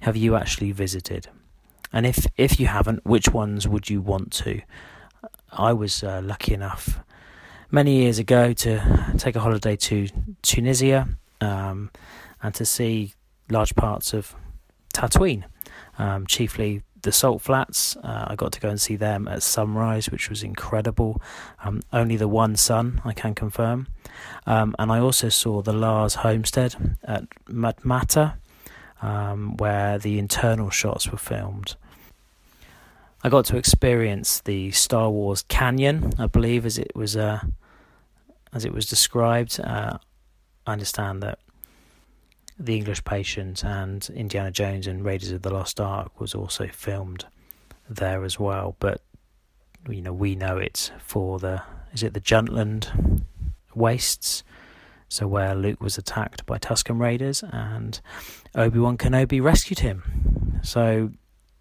have 0.00 0.16
you 0.16 0.36
actually 0.36 0.72
visited? 0.72 1.28
And 1.92 2.06
if, 2.06 2.26
if 2.36 2.58
you 2.58 2.66
haven't, 2.66 3.04
which 3.04 3.28
ones 3.28 3.68
would 3.68 3.88
you 3.88 4.00
want 4.00 4.32
to? 4.32 4.62
I 5.52 5.72
was 5.72 6.02
uh, 6.02 6.20
lucky 6.24 6.54
enough 6.54 7.00
many 7.70 7.96
years 8.02 8.18
ago 8.18 8.52
to 8.52 9.14
take 9.18 9.36
a 9.36 9.40
holiday 9.40 9.76
to 9.76 10.08
Tunisia 10.42 11.08
um, 11.40 11.90
and 12.42 12.54
to 12.54 12.64
see 12.64 13.14
large 13.50 13.74
parts 13.74 14.12
of 14.12 14.34
Tatooine, 14.92 15.44
um, 15.98 16.26
chiefly 16.26 16.82
the 17.04 17.12
Salt 17.12 17.42
Flats. 17.42 17.96
Uh, 17.96 18.26
I 18.28 18.34
got 18.34 18.52
to 18.52 18.60
go 18.60 18.68
and 18.68 18.80
see 18.80 18.96
them 18.96 19.28
at 19.28 19.42
sunrise, 19.42 20.10
which 20.10 20.28
was 20.28 20.42
incredible. 20.42 21.20
Um, 21.62 21.82
only 21.92 22.16
the 22.16 22.28
one 22.28 22.56
sun, 22.56 23.00
I 23.04 23.12
can 23.12 23.34
confirm. 23.34 23.86
Um, 24.46 24.74
and 24.78 24.90
I 24.90 24.98
also 24.98 25.28
saw 25.28 25.62
the 25.62 25.72
Lars 25.72 26.16
homestead 26.16 26.96
at 27.04 27.28
Matmata, 27.46 28.36
um, 29.02 29.56
where 29.58 29.98
the 29.98 30.18
internal 30.18 30.70
shots 30.70 31.10
were 31.10 31.18
filmed. 31.18 31.76
I 33.26 33.30
got 33.30 33.46
to 33.46 33.56
experience 33.56 34.40
the 34.40 34.70
Star 34.72 35.08
Wars 35.08 35.46
Canyon, 35.48 36.12
I 36.18 36.26
believe, 36.26 36.66
as 36.66 36.76
it 36.76 36.94
was 36.94 37.16
uh, 37.16 37.40
as 38.52 38.66
it 38.66 38.72
was 38.74 38.84
described. 38.84 39.58
Uh, 39.58 39.96
I 40.66 40.72
understand 40.72 41.22
that 41.22 41.38
the 42.58 42.76
English 42.76 43.02
Patient 43.04 43.64
and 43.64 44.06
Indiana 44.14 44.50
Jones 44.50 44.86
and 44.86 45.02
Raiders 45.02 45.32
of 45.32 45.40
the 45.40 45.48
Lost 45.48 45.80
Ark 45.80 46.20
was 46.20 46.34
also 46.34 46.68
filmed 46.68 47.24
there 47.88 48.24
as 48.24 48.38
well. 48.38 48.76
But 48.78 49.00
you 49.88 50.02
know, 50.02 50.12
we 50.12 50.34
know 50.34 50.58
it 50.58 50.92
for 50.98 51.38
the 51.38 51.62
is 51.94 52.02
it 52.02 52.12
the 52.12 52.20
Jundland 52.20 53.22
wastes, 53.74 54.44
so 55.08 55.26
where 55.26 55.54
Luke 55.54 55.80
was 55.80 55.96
attacked 55.96 56.44
by 56.44 56.58
Tusken 56.58 57.00
Raiders 57.00 57.42
and 57.42 58.02
Obi 58.54 58.80
Wan 58.80 58.98
Kenobi 58.98 59.42
rescued 59.42 59.78
him. 59.78 60.60
So 60.62 61.10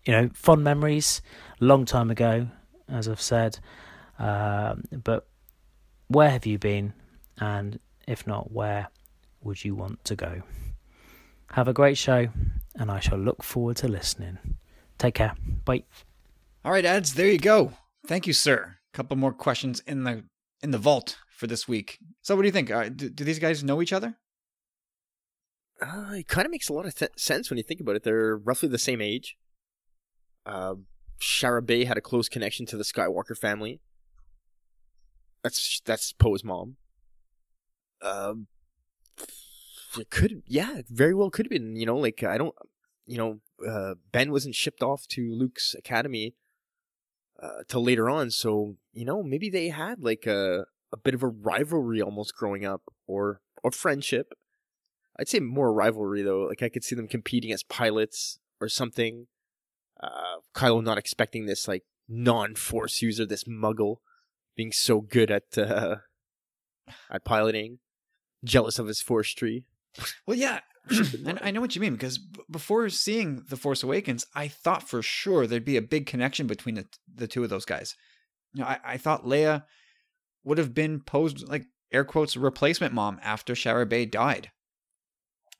you 0.05 0.11
know, 0.11 0.29
fond 0.33 0.63
memories, 0.63 1.21
long 1.63 1.85
time 1.85 2.11
ago, 2.11 2.47
as 2.87 3.07
I've 3.07 3.21
said. 3.21 3.59
Uh, 4.19 4.75
but 5.03 5.27
where 6.07 6.29
have 6.29 6.45
you 6.45 6.57
been? 6.59 6.93
And 7.39 7.79
if 8.07 8.27
not, 8.27 8.51
where 8.51 8.89
would 9.41 9.63
you 9.63 9.75
want 9.75 10.03
to 10.05 10.15
go? 10.15 10.43
Have 11.51 11.67
a 11.67 11.73
great 11.73 11.97
show, 11.97 12.29
and 12.75 12.89
I 12.89 12.99
shall 12.99 13.17
look 13.17 13.43
forward 13.43 13.77
to 13.77 13.87
listening. 13.87 14.37
Take 14.97 15.15
care. 15.15 15.35
Bye. 15.65 15.83
All 16.65 16.71
right, 16.71 16.85
ads. 16.85 17.15
There 17.15 17.27
you 17.27 17.37
go. 17.39 17.73
Thank 18.07 18.27
you, 18.27 18.33
sir. 18.33 18.77
A 18.93 18.97
couple 18.97 19.17
more 19.17 19.33
questions 19.33 19.81
in 19.85 20.03
the 20.03 20.23
in 20.61 20.71
the 20.71 20.77
vault 20.77 21.17
for 21.29 21.47
this 21.47 21.67
week. 21.67 21.99
So, 22.21 22.35
what 22.35 22.43
do 22.43 22.47
you 22.47 22.51
think? 22.51 22.71
Uh, 22.71 22.89
do, 22.89 23.09
do, 23.09 23.23
these 23.23 23.39
guys 23.39 23.63
know 23.63 23.81
each 23.81 23.93
other? 23.93 24.15
Uh, 25.81 26.13
it 26.13 26.27
kind 26.27 26.45
of 26.45 26.51
makes 26.51 26.69
a 26.69 26.73
lot 26.73 26.85
of 26.85 26.95
th- 26.95 27.11
sense 27.17 27.49
when 27.49 27.57
you 27.57 27.63
think 27.63 27.81
about 27.81 27.95
it. 27.95 28.03
They're 28.03 28.37
roughly 28.37 28.69
the 28.69 28.77
same 28.77 29.01
age. 29.01 29.35
Uh, 30.45 30.75
Shara 31.23 31.65
Bey 31.65 31.85
had 31.85 31.97
a 31.97 32.01
close 32.01 32.27
connection 32.27 32.65
to 32.65 32.77
the 32.77 32.83
Skywalker 32.83 33.37
family. 33.37 33.79
That's 35.41 35.81
that's 35.85 36.11
Poe's 36.11 36.43
mom. 36.43 36.75
Um, 38.01 38.47
it 39.97 40.09
could, 40.09 40.43
yeah, 40.45 40.81
very 40.89 41.13
well 41.13 41.29
could 41.29 41.45
have 41.45 41.51
been. 41.51 41.77
You 41.77 41.85
know, 41.85 41.95
like 41.95 42.23
I 42.23 42.37
don't, 42.37 42.53
you 43.05 43.17
know, 43.17 43.39
uh, 43.65 43.95
Ben 44.11 44.31
wasn't 44.31 44.55
shipped 44.55 44.83
off 44.83 45.07
to 45.09 45.33
Luke's 45.33 45.73
academy 45.73 46.35
uh, 47.41 47.63
till 47.69 47.83
later 47.83 48.09
on, 48.09 48.29
so 48.29 48.75
you 48.91 49.05
know 49.05 49.23
maybe 49.23 49.49
they 49.49 49.69
had 49.69 50.01
like 50.01 50.25
a 50.25 50.65
a 50.91 50.97
bit 50.97 51.13
of 51.13 51.23
a 51.23 51.27
rivalry 51.27 52.01
almost 52.01 52.35
growing 52.35 52.65
up, 52.65 52.81
or 53.07 53.39
or 53.63 53.71
friendship. 53.71 54.33
I'd 55.17 55.29
say 55.29 55.39
more 55.39 55.71
rivalry 55.73 56.21
though. 56.21 56.43
Like 56.43 56.63
I 56.63 56.69
could 56.69 56.83
see 56.83 56.95
them 56.95 57.07
competing 57.07 57.53
as 57.53 57.63
pilots 57.63 58.39
or 58.59 58.67
something. 58.67 59.27
Uh, 60.03 60.41
Kylo 60.53 60.83
not 60.83 60.97
expecting 60.97 61.45
this 61.45 61.67
like 61.67 61.83
non-force 62.09 63.01
user, 63.01 63.25
this 63.25 63.45
Muggle, 63.45 63.97
being 64.55 64.71
so 64.71 64.99
good 64.99 65.31
at 65.31 65.57
uh, 65.57 65.97
at 67.09 67.23
piloting, 67.23 67.79
jealous 68.43 68.79
of 68.79 68.87
his 68.87 69.01
force 69.01 69.33
tree. 69.33 69.65
Well, 70.27 70.37
yeah, 70.37 70.59
and 71.25 71.39
I 71.41 71.51
know 71.51 71.61
what 71.61 71.75
you 71.75 71.81
mean 71.81 71.93
because 71.93 72.17
b- 72.17 72.41
before 72.49 72.89
seeing 72.89 73.43
The 73.47 73.55
Force 73.55 73.83
Awakens, 73.83 74.25
I 74.35 74.47
thought 74.47 74.87
for 74.89 75.01
sure 75.01 75.47
there'd 75.47 75.63
be 75.63 75.77
a 75.77 75.81
big 75.81 76.05
connection 76.05 76.47
between 76.47 76.75
the, 76.75 76.87
the 77.13 77.27
two 77.27 77.43
of 77.43 77.49
those 77.49 77.65
guys. 77.65 77.95
You 78.53 78.61
know, 78.61 78.67
I, 78.67 78.79
I 78.83 78.97
thought 78.97 79.25
Leia 79.25 79.63
would 80.43 80.57
have 80.57 80.73
been 80.73 80.99
posed 80.99 81.47
like 81.47 81.65
air 81.91 82.03
quotes 82.03 82.35
replacement 82.35 82.93
mom 82.93 83.19
after 83.23 83.53
Shara 83.53 83.87
Bey 83.87 84.05
died. 84.05 84.51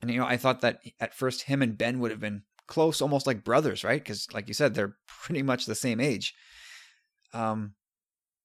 And 0.02 0.12
you 0.12 0.20
know, 0.20 0.26
I 0.26 0.36
thought 0.36 0.62
that 0.62 0.80
at 1.00 1.14
first 1.14 1.44
him 1.44 1.62
and 1.62 1.78
Ben 1.78 2.00
would 2.00 2.12
have 2.12 2.20
been 2.20 2.44
close, 2.68 3.02
almost 3.02 3.28
like 3.28 3.44
brothers, 3.44 3.84
right? 3.84 4.02
Because 4.02 4.32
like 4.34 4.48
you 4.48 4.54
said, 4.54 4.74
they're 4.74 4.96
pretty 5.08 5.42
much 5.42 5.66
the 5.66 5.76
same 5.76 6.00
age. 6.00 6.34
Um, 7.34 7.74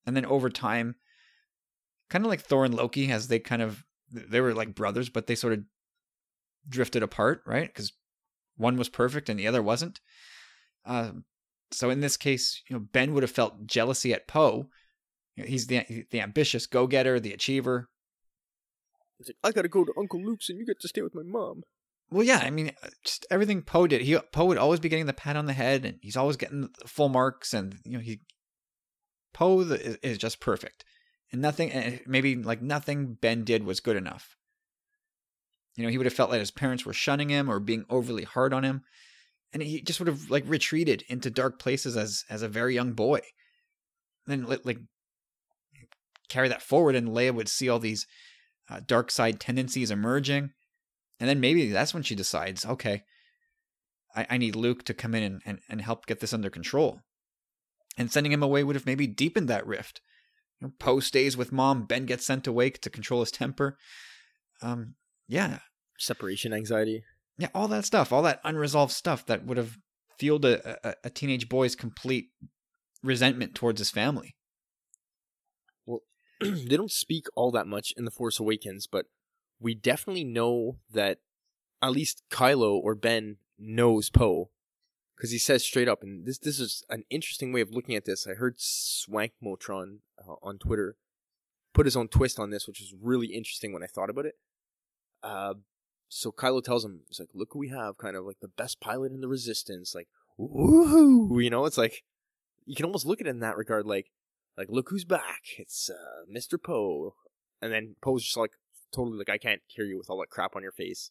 and 0.06 0.16
then 0.16 0.24
over 0.24 0.48
time, 0.48 0.96
kind 2.08 2.24
of 2.24 2.30
like 2.30 2.40
Thor 2.40 2.64
and 2.64 2.74
Loki, 2.74 3.10
as 3.10 3.28
they 3.28 3.38
kind 3.38 3.62
of 3.62 3.84
they 4.10 4.40
were 4.40 4.54
like 4.54 4.74
brothers, 4.74 5.08
but 5.08 5.26
they 5.26 5.34
sort 5.34 5.52
of 5.52 5.60
drifted 6.68 7.02
apart, 7.02 7.42
right? 7.46 7.68
Because 7.68 7.92
one 8.56 8.76
was 8.76 8.88
perfect 8.88 9.28
and 9.28 9.38
the 9.38 9.46
other 9.46 9.62
wasn't. 9.62 10.00
Uh, 10.84 11.10
so 11.70 11.90
in 11.90 12.00
this 12.00 12.16
case, 12.16 12.62
you 12.68 12.76
know, 12.76 12.80
Ben 12.92 13.12
would 13.12 13.22
have 13.22 13.30
felt 13.30 13.66
jealousy 13.66 14.12
at 14.14 14.26
Poe. 14.26 14.68
You 15.36 15.44
know, 15.44 15.48
he's 15.48 15.66
the 15.66 16.06
the 16.10 16.20
ambitious 16.20 16.66
go 16.66 16.86
getter, 16.86 17.20
the 17.20 17.34
achiever. 17.34 17.88
He's 19.18 19.28
like, 19.28 19.36
I 19.44 19.52
gotta 19.52 19.68
go 19.68 19.84
to 19.84 19.92
Uncle 19.98 20.22
Luke's 20.22 20.48
and 20.48 20.58
you 20.58 20.66
get 20.66 20.80
to 20.80 20.88
stay 20.88 21.02
with 21.02 21.14
my 21.14 21.22
mom. 21.22 21.62
Well, 22.10 22.24
yeah, 22.24 22.40
I 22.42 22.50
mean, 22.50 22.72
uh, 22.82 22.88
just 23.04 23.26
everything 23.30 23.62
Poe 23.62 23.86
did. 23.86 24.00
He 24.00 24.16
Poe 24.32 24.46
would 24.46 24.58
always 24.58 24.80
be 24.80 24.88
getting 24.88 25.06
the 25.06 25.12
pat 25.12 25.36
on 25.36 25.46
the 25.46 25.52
head, 25.52 25.84
and 25.84 25.98
he's 26.00 26.16
always 26.16 26.36
getting 26.36 26.70
full 26.86 27.08
marks, 27.08 27.52
and 27.52 27.76
you 27.84 27.92
know 27.92 28.02
he 28.02 28.20
Poe 29.34 29.60
is, 29.60 29.96
is 29.96 30.18
just 30.18 30.40
perfect, 30.40 30.84
and 31.30 31.42
nothing, 31.42 32.00
maybe 32.06 32.34
like 32.36 32.62
nothing 32.62 33.14
Ben 33.20 33.44
did 33.44 33.64
was 33.64 33.80
good 33.80 33.96
enough. 33.96 34.36
You 35.76 35.84
know, 35.84 35.90
he 35.90 35.98
would 35.98 36.06
have 36.06 36.14
felt 36.14 36.30
like 36.30 36.40
his 36.40 36.50
parents 36.50 36.84
were 36.84 36.92
shunning 36.92 37.28
him 37.28 37.48
or 37.48 37.60
being 37.60 37.84
overly 37.90 38.24
hard 38.24 38.52
on 38.52 38.64
him, 38.64 38.82
and 39.52 39.62
he 39.62 39.82
just 39.82 40.00
would 40.00 40.08
have 40.08 40.30
like 40.30 40.44
retreated 40.46 41.04
into 41.08 41.30
dark 41.30 41.58
places 41.58 41.96
as 41.96 42.24
as 42.30 42.42
a 42.42 42.48
very 42.48 42.74
young 42.74 42.94
boy. 42.94 43.20
Then 44.26 44.46
like 44.46 44.78
carry 46.28 46.48
that 46.48 46.62
forward, 46.62 46.94
and 46.94 47.08
Leia 47.08 47.34
would 47.34 47.48
see 47.48 47.68
all 47.68 47.78
these 47.78 48.06
uh, 48.70 48.80
dark 48.84 49.10
side 49.10 49.40
tendencies 49.40 49.90
emerging, 49.90 50.50
and 51.20 51.28
then 51.28 51.40
maybe 51.40 51.70
that's 51.70 51.94
when 51.94 52.02
she 52.02 52.14
decides, 52.14 52.64
okay, 52.64 53.02
I, 54.14 54.26
I 54.30 54.38
need 54.38 54.56
Luke 54.56 54.84
to 54.84 54.94
come 54.94 55.14
in 55.14 55.22
and, 55.22 55.42
and, 55.44 55.58
and 55.68 55.80
help 55.80 56.06
get 56.06 56.20
this 56.20 56.32
under 56.32 56.50
control. 56.50 57.00
And 57.96 58.12
sending 58.12 58.32
him 58.32 58.42
away 58.42 58.62
would 58.62 58.76
have 58.76 58.86
maybe 58.86 59.06
deepened 59.06 59.48
that 59.48 59.66
rift. 59.66 60.00
You 60.60 60.68
know, 60.68 60.72
Poe 60.78 61.00
stays 61.00 61.36
with 61.36 61.52
mom. 61.52 61.84
Ben 61.84 62.06
gets 62.06 62.24
sent 62.24 62.46
away 62.46 62.70
to 62.70 62.90
control 62.90 63.20
his 63.20 63.32
temper. 63.32 63.76
Um, 64.62 64.94
yeah, 65.26 65.58
Separation 65.98 66.52
anxiety. 66.52 67.02
yeah, 67.38 67.48
all 67.54 67.66
that 67.68 67.84
stuff, 67.84 68.12
all 68.12 68.22
that 68.22 68.40
unresolved 68.44 68.92
stuff 68.92 69.26
that 69.26 69.44
would 69.44 69.56
have 69.56 69.78
fueled 70.18 70.44
a, 70.44 70.88
a, 70.88 70.94
a 71.04 71.10
teenage 71.10 71.48
boy's 71.48 71.74
complete 71.74 72.28
resentment 73.02 73.54
towards 73.54 73.80
his 73.80 73.90
family. 73.90 74.36
Well, 75.86 76.02
they 76.40 76.76
don't 76.76 76.90
speak 76.90 77.26
all 77.34 77.50
that 77.52 77.66
much 77.66 77.92
in 77.96 78.04
The 78.04 78.10
Force 78.12 78.38
Awakens, 78.38 78.86
but 78.86 79.06
we 79.60 79.74
definitely 79.74 80.24
know 80.24 80.78
that 80.92 81.18
at 81.82 81.92
least 81.92 82.22
Kylo 82.30 82.72
or 82.72 82.94
Ben 82.94 83.36
knows 83.58 84.10
Poe. 84.10 84.50
Because 85.16 85.32
he 85.32 85.38
says 85.38 85.64
straight 85.64 85.88
up, 85.88 86.04
and 86.04 86.24
this 86.24 86.38
this 86.38 86.60
is 86.60 86.84
an 86.90 87.02
interesting 87.10 87.52
way 87.52 87.60
of 87.60 87.72
looking 87.72 87.96
at 87.96 88.04
this. 88.04 88.24
I 88.24 88.34
heard 88.34 88.54
Swank 88.58 89.32
Motron 89.42 89.98
uh, 90.16 90.34
on 90.42 90.58
Twitter 90.58 90.96
put 91.74 91.86
his 91.86 91.96
own 91.96 92.06
twist 92.06 92.38
on 92.38 92.50
this, 92.50 92.68
which 92.68 92.78
was 92.78 92.94
really 93.02 93.28
interesting 93.28 93.72
when 93.72 93.82
I 93.82 93.86
thought 93.86 94.10
about 94.10 94.26
it. 94.26 94.34
Uh, 95.22 95.54
so 96.08 96.30
Kylo 96.30 96.62
tells 96.62 96.84
him, 96.84 97.00
"It's 97.08 97.18
like, 97.18 97.30
look 97.34 97.48
who 97.52 97.58
we 97.58 97.70
have, 97.70 97.98
kind 97.98 98.16
of 98.16 98.24
like 98.24 98.38
the 98.40 98.46
best 98.46 98.80
pilot 98.80 99.10
in 99.10 99.20
the 99.20 99.26
Resistance, 99.26 99.92
like, 99.92 100.06
woohoo!" 100.38 101.42
You 101.42 101.50
know, 101.50 101.64
it's 101.64 101.78
like 101.78 102.04
you 102.64 102.76
can 102.76 102.86
almost 102.86 103.04
look 103.04 103.20
at 103.20 103.26
it 103.26 103.30
in 103.30 103.40
that 103.40 103.56
regard, 103.56 103.86
like, 103.86 104.12
like 104.56 104.68
look 104.70 104.90
who's 104.90 105.04
back, 105.04 105.42
it's 105.58 105.90
uh, 105.90 106.32
Mr. 106.32 106.62
Poe, 106.62 107.16
and 107.60 107.72
then 107.72 107.96
Poe's 108.00 108.22
just 108.22 108.36
like 108.36 108.52
totally 108.94 109.18
like, 109.18 109.28
I 109.28 109.38
can't 109.38 109.60
hear 109.66 109.84
you 109.84 109.98
with 109.98 110.10
all 110.10 110.18
that 110.20 110.30
crap 110.30 110.56
on 110.56 110.62
your 110.62 110.72
face. 110.72 111.10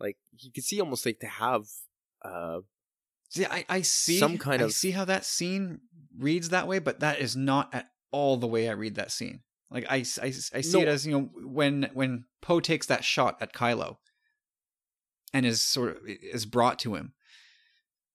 Like 0.00 0.16
you 0.38 0.50
could 0.52 0.64
see 0.64 0.80
almost 0.80 1.04
like 1.06 1.18
to 1.20 1.26
have 1.26 1.64
uh 2.24 2.60
See, 3.30 3.44
I, 3.44 3.64
I 3.68 3.82
see 3.82 4.18
Some 4.18 4.38
kind 4.38 4.62
I 4.62 4.66
of- 4.66 4.72
see 4.72 4.92
how 4.92 5.04
that 5.04 5.24
scene 5.26 5.80
reads 6.18 6.48
that 6.48 6.66
way, 6.66 6.78
but 6.78 7.00
that 7.00 7.18
is 7.20 7.36
not 7.36 7.68
at 7.74 7.88
all 8.10 8.38
the 8.38 8.46
way 8.46 8.68
I 8.68 8.72
read 8.72 8.94
that 8.94 9.12
scene. 9.12 9.40
Like 9.70 9.84
I, 9.90 9.96
I, 10.22 10.32
I 10.54 10.60
see 10.62 10.72
No. 10.78 10.80
it 10.80 10.88
as 10.88 11.06
you 11.06 11.12
know 11.12 11.30
when 11.44 11.90
when 11.92 12.24
Poe 12.40 12.60
takes 12.60 12.86
that 12.86 13.04
shot 13.04 13.36
at 13.42 13.52
Kylo, 13.52 13.98
and 15.34 15.44
is 15.44 15.62
sort 15.62 15.90
of 15.90 15.98
is 16.06 16.46
brought 16.46 16.78
to 16.80 16.94
him. 16.94 17.12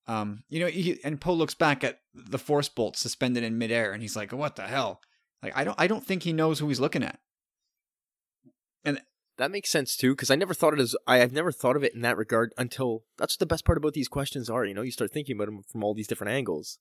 Um, 0.08 0.44
you 0.50 0.60
know, 0.60 0.68
he, 0.68 1.00
and 1.04 1.22
Poe 1.22 1.34
looks 1.34 1.54
back 1.54 1.84
at 1.84 2.00
the 2.14 2.40
force 2.40 2.68
bolt 2.70 2.98
suspended 2.98 3.44
in 3.44 3.58
midair, 3.60 3.92
and 3.94 4.02
he's 4.02 4.16
like, 4.16 4.32
"What 4.32 4.56
the 4.56 4.64
hell?" 4.64 5.00
Like 5.44 5.56
I 5.56 5.64
don't, 5.64 5.80
I 5.80 5.86
don't 5.86 6.04
think 6.06 6.24
he 6.24 6.34
knows 6.34 6.58
who 6.58 6.68
he's 6.70 6.80
looking 6.80 7.04
at. 7.04 7.20
And 8.84 9.02
that 9.38 9.52
makes 9.52 9.70
sense 9.70 9.96
too, 9.96 10.12
because 10.12 10.30
I 10.30 10.36
never 10.36 10.54
thought 10.54 10.74
it 10.74 10.80
as 10.80 10.96
I, 11.08 11.22
I've 11.22 11.34
never 11.34 11.52
thought 11.52 11.76
of 11.76 11.84
it 11.84 11.94
in 11.94 12.02
that 12.02 12.18
regard 12.18 12.54
until 12.58 13.04
that's 13.18 13.34
what 13.36 13.40
the 13.40 13.46
best 13.46 13.66
part 13.66 13.78
about 13.78 13.94
these 13.94 14.08
questions 14.08 14.50
are. 14.50 14.66
You 14.66 14.74
know, 14.74 14.82
you 14.82 14.92
start 14.92 15.12
thinking 15.12 15.36
about 15.36 15.46
them 15.46 15.62
from 15.72 15.84
all 15.84 15.94
these 15.94 16.08
different 16.08 16.34
angles. 16.34 16.80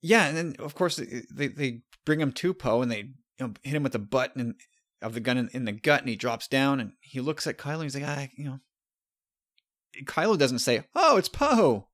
Yeah, 0.00 0.26
and 0.26 0.36
then 0.36 0.56
of 0.58 0.74
course 0.74 0.96
they 0.96 1.48
they 1.48 1.80
bring 2.04 2.20
him 2.20 2.32
to 2.32 2.54
Poe 2.54 2.82
and 2.82 2.90
they 2.90 2.98
you 2.98 3.14
know, 3.40 3.52
hit 3.62 3.74
him 3.74 3.82
with 3.82 3.92
the 3.92 3.98
butt 3.98 4.32
in, 4.36 4.54
of 5.02 5.14
the 5.14 5.20
gun 5.20 5.38
in, 5.38 5.48
in 5.48 5.64
the 5.64 5.72
gut, 5.72 6.00
and 6.00 6.08
he 6.08 6.16
drops 6.16 6.46
down 6.46 6.80
and 6.80 6.92
he 7.00 7.20
looks 7.20 7.46
at 7.46 7.58
Kylo. 7.58 7.74
and 7.74 7.82
He's 7.84 7.94
like, 7.94 8.04
ah, 8.06 8.26
you 8.36 8.44
know, 8.44 8.60
Kylo 10.04 10.38
doesn't 10.38 10.60
say, 10.60 10.84
"Oh, 10.94 11.16
it's 11.16 11.28
Poe." 11.28 11.88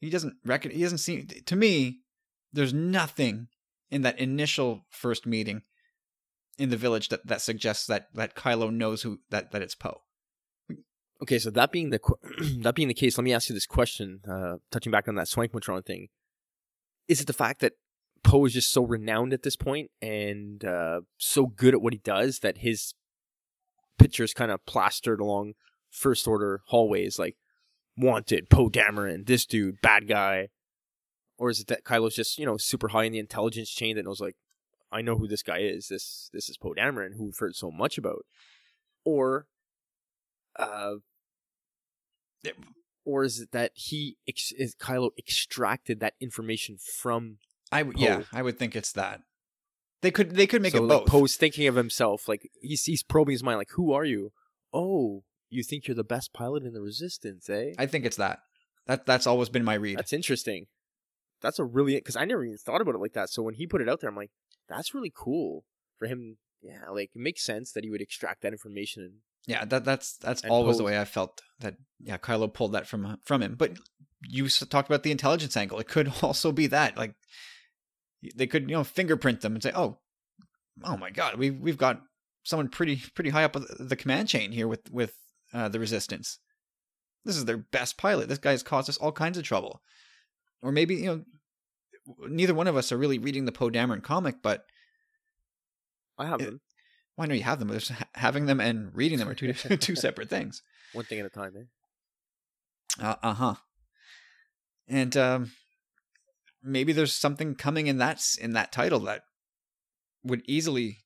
He 0.00 0.10
doesn't 0.10 0.36
reckon. 0.44 0.70
He 0.70 0.82
doesn't 0.82 0.98
see. 0.98 1.22
To 1.24 1.56
me, 1.56 2.00
there's 2.52 2.72
nothing 2.72 3.48
in 3.90 4.02
that 4.02 4.18
initial 4.18 4.86
first 4.88 5.26
meeting 5.26 5.62
in 6.60 6.68
the 6.68 6.76
village 6.76 7.08
that, 7.08 7.26
that 7.26 7.40
suggests 7.40 7.86
that 7.86 8.08
that 8.14 8.36
Kylo 8.36 8.70
knows 8.70 9.02
who 9.02 9.20
that 9.30 9.50
that 9.50 9.62
it's 9.62 9.74
Poe. 9.74 10.02
Okay, 11.22 11.38
so 11.38 11.50
that 11.50 11.72
being 11.72 11.88
the 11.88 12.00
that 12.60 12.74
being 12.74 12.88
the 12.88 12.94
case, 12.94 13.16
let 13.16 13.24
me 13.24 13.32
ask 13.32 13.48
you 13.48 13.54
this 13.54 13.66
question. 13.66 14.20
Uh, 14.30 14.56
touching 14.70 14.92
back 14.92 15.08
on 15.08 15.14
that 15.14 15.26
Swankmatron 15.26 15.84
thing, 15.84 16.08
is 17.08 17.20
it 17.22 17.26
the 17.26 17.32
fact 17.32 17.60
that 17.60 17.72
Poe 18.22 18.44
is 18.44 18.52
just 18.52 18.70
so 18.70 18.84
renowned 18.84 19.32
at 19.32 19.42
this 19.42 19.56
point 19.56 19.90
and 20.02 20.62
uh, 20.62 21.00
so 21.16 21.46
good 21.46 21.74
at 21.74 21.80
what 21.80 21.94
he 21.94 22.00
does 22.04 22.40
that 22.40 22.58
his 22.58 22.92
picture's 23.98 24.34
kind 24.34 24.50
of 24.50 24.64
plastered 24.66 25.20
along 25.20 25.54
First 25.88 26.28
Order 26.28 26.60
hallways, 26.66 27.18
like 27.18 27.36
wanted 27.96 28.50
Poe 28.50 28.68
Dameron, 28.68 29.26
this 29.26 29.46
dude, 29.46 29.80
bad 29.80 30.06
guy, 30.06 30.48
or 31.38 31.48
is 31.48 31.60
it 31.60 31.68
that 31.68 31.84
Kylo's 31.84 32.14
just 32.14 32.38
you 32.38 32.44
know 32.44 32.58
super 32.58 32.88
high 32.88 33.04
in 33.04 33.12
the 33.12 33.18
intelligence 33.18 33.70
chain 33.70 33.96
that 33.96 34.04
knows 34.04 34.20
like 34.20 34.36
I 34.92 35.02
know 35.02 35.16
who 35.16 35.28
this 35.28 35.42
guy 35.42 35.58
is. 35.58 35.88
This 35.88 36.30
this 36.32 36.48
is 36.48 36.56
Poe 36.56 36.74
Dameron, 36.74 37.16
who 37.16 37.24
we've 37.24 37.38
heard 37.38 37.56
so 37.56 37.70
much 37.70 37.98
about, 37.98 38.24
or 39.04 39.46
uh 40.58 40.94
or 43.04 43.24
is 43.24 43.40
it 43.40 43.52
that 43.52 43.72
he 43.74 44.16
ex- 44.28 44.52
is 44.52 44.74
Kylo 44.74 45.10
extracted 45.18 46.00
that 46.00 46.14
information 46.20 46.76
from 46.78 47.38
I 47.72 47.84
yeah, 47.96 48.22
I 48.32 48.42
would 48.42 48.58
think 48.58 48.74
it's 48.74 48.92
that. 48.92 49.22
They 50.02 50.10
could 50.10 50.34
they 50.34 50.46
could 50.46 50.62
make 50.62 50.72
so 50.72 50.78
it 50.78 50.86
like 50.86 51.00
both. 51.00 51.08
Poe's 51.08 51.36
thinking 51.36 51.66
of 51.66 51.76
himself, 51.76 52.28
like 52.28 52.50
he's 52.60 52.84
he's 52.84 53.02
probing 53.02 53.32
his 53.32 53.42
mind, 53.42 53.58
like 53.58 53.70
who 53.72 53.92
are 53.92 54.04
you? 54.04 54.32
Oh, 54.72 55.24
you 55.50 55.62
think 55.62 55.86
you're 55.86 55.94
the 55.94 56.04
best 56.04 56.32
pilot 56.32 56.64
in 56.64 56.72
the 56.72 56.80
Resistance, 56.80 57.48
eh? 57.50 57.72
I 57.78 57.86
think 57.86 58.04
it's 58.04 58.16
that. 58.16 58.40
That 58.86 59.06
that's 59.06 59.26
always 59.26 59.48
been 59.48 59.64
my 59.64 59.74
read. 59.74 59.98
That's 59.98 60.12
interesting. 60.12 60.66
That's 61.42 61.58
a 61.58 61.64
really 61.64 61.94
because 61.94 62.16
I 62.16 62.24
never 62.24 62.44
even 62.44 62.58
thought 62.58 62.80
about 62.80 62.94
it 62.94 63.00
like 63.00 63.12
that. 63.12 63.30
So 63.30 63.42
when 63.42 63.54
he 63.54 63.66
put 63.66 63.80
it 63.80 63.88
out 63.88 64.00
there, 64.00 64.10
I'm 64.10 64.16
like, 64.16 64.30
that's 64.70 64.94
really 64.94 65.12
cool 65.14 65.64
for 65.98 66.06
him. 66.06 66.38
Yeah, 66.62 66.88
like 66.90 67.10
it 67.14 67.20
makes 67.20 67.42
sense 67.42 67.72
that 67.72 67.84
he 67.84 67.90
would 67.90 68.02
extract 68.02 68.42
that 68.42 68.52
information. 68.52 69.02
And 69.02 69.12
Yeah, 69.46 69.64
that 69.64 69.84
that's 69.84 70.16
that's 70.18 70.44
always 70.44 70.78
the 70.78 70.84
way 70.84 71.00
I 71.00 71.04
felt 71.04 71.40
that 71.60 71.76
yeah, 71.98 72.18
Kylo 72.18 72.52
pulled 72.52 72.72
that 72.72 72.86
from 72.86 73.18
from 73.24 73.42
him. 73.42 73.54
But 73.56 73.78
you 74.22 74.48
talked 74.48 74.88
about 74.88 75.02
the 75.02 75.10
intelligence 75.10 75.56
angle. 75.56 75.78
It 75.78 75.88
could 75.88 76.12
also 76.22 76.52
be 76.52 76.66
that 76.68 76.96
like 76.96 77.14
they 78.34 78.46
could 78.46 78.68
you 78.68 78.76
know 78.76 78.84
fingerprint 78.84 79.40
them 79.40 79.54
and 79.54 79.62
say, 79.62 79.72
oh, 79.74 79.98
oh 80.84 80.96
my 80.96 81.10
god, 81.10 81.36
we 81.36 81.50
we've 81.50 81.78
got 81.78 82.02
someone 82.42 82.68
pretty 82.68 83.02
pretty 83.14 83.30
high 83.30 83.44
up 83.44 83.56
the 83.78 83.96
command 83.96 84.28
chain 84.28 84.52
here 84.52 84.68
with 84.68 84.90
with 84.90 85.14
uh, 85.52 85.68
the 85.68 85.80
resistance. 85.80 86.38
This 87.24 87.36
is 87.36 87.44
their 87.44 87.58
best 87.58 87.98
pilot. 87.98 88.28
This 88.28 88.38
guy's 88.38 88.62
caused 88.62 88.88
us 88.88 88.96
all 88.96 89.12
kinds 89.12 89.36
of 89.36 89.44
trouble. 89.44 89.82
Or 90.62 90.72
maybe 90.72 90.96
you 90.96 91.06
know, 91.06 91.24
neither 92.28 92.54
one 92.54 92.66
of 92.66 92.76
us 92.76 92.92
are 92.92 92.98
really 92.98 93.18
reading 93.18 93.44
the 93.44 93.52
Poe 93.52 93.70
Dameron 93.70 94.02
comic, 94.02 94.36
but 94.42 94.64
I 96.18 96.26
have 96.26 96.40
It- 96.40 96.44
them 96.46 96.60
well, 97.16 97.24
I 97.24 97.28
know 97.28 97.34
you 97.34 97.42
have 97.42 97.58
them. 97.58 97.68
But 97.68 97.74
just 97.78 97.92
having 98.14 98.46
them 98.46 98.60
and 98.60 98.94
reading 98.94 99.18
them 99.18 99.28
are 99.28 99.34
two 99.34 99.52
two 99.52 99.94
separate 99.96 100.30
things. 100.30 100.62
one 100.92 101.04
thing 101.04 101.18
at 101.20 101.26
a 101.26 101.28
time. 101.30 101.52
Eh? 101.56 103.04
Uh 103.22 103.34
huh. 103.34 103.54
And 104.88 105.16
um, 105.16 105.52
maybe 106.62 106.92
there's 106.92 107.12
something 107.12 107.54
coming 107.54 107.86
in 107.88 107.98
that 107.98 108.22
in 108.40 108.52
that 108.52 108.72
title 108.72 109.00
that 109.00 109.22
would 110.24 110.42
easily 110.46 110.98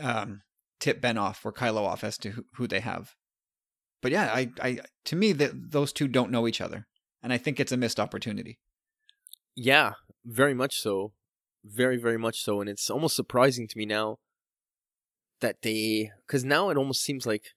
um, 0.00 0.42
tip 0.80 1.00
Ben 1.00 1.18
off 1.18 1.44
or 1.44 1.52
Kylo 1.52 1.82
off 1.86 2.02
as 2.04 2.18
to 2.18 2.30
who, 2.30 2.44
who 2.54 2.66
they 2.66 2.80
have. 2.80 3.14
But 4.00 4.12
yeah, 4.12 4.30
I, 4.32 4.50
I 4.62 4.78
to 5.06 5.16
me 5.16 5.32
that 5.32 5.70
those 5.72 5.92
two 5.92 6.08
don't 6.08 6.30
know 6.30 6.46
each 6.48 6.60
other, 6.60 6.86
and 7.22 7.32
I 7.32 7.36
think 7.38 7.60
it's 7.60 7.72
a 7.72 7.76
missed 7.76 8.00
opportunity. 8.00 8.58
Yeah, 9.54 9.94
very 10.28 10.54
much 10.54 10.76
so. 10.76 11.12
Very, 11.64 11.96
very 11.96 12.18
much 12.18 12.42
so. 12.42 12.60
And 12.60 12.70
it's 12.70 12.88
almost 12.88 13.16
surprising 13.16 13.66
to 13.66 13.78
me 13.78 13.86
now 13.86 14.18
that 15.40 15.62
they, 15.62 16.12
because 16.26 16.44
now 16.44 16.70
it 16.70 16.76
almost 16.76 17.02
seems 17.02 17.26
like 17.26 17.54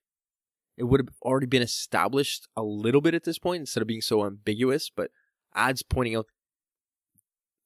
it 0.77 0.85
would 0.85 1.01
have 1.01 1.15
already 1.21 1.45
been 1.45 1.61
established 1.61 2.47
a 2.55 2.63
little 2.63 3.01
bit 3.01 3.13
at 3.13 3.23
this 3.25 3.37
point 3.37 3.59
instead 3.59 3.81
of 3.81 3.87
being 3.87 4.01
so 4.01 4.25
ambiguous. 4.25 4.89
But 4.89 5.11
ads 5.53 5.83
pointing 5.83 6.15
out, 6.15 6.25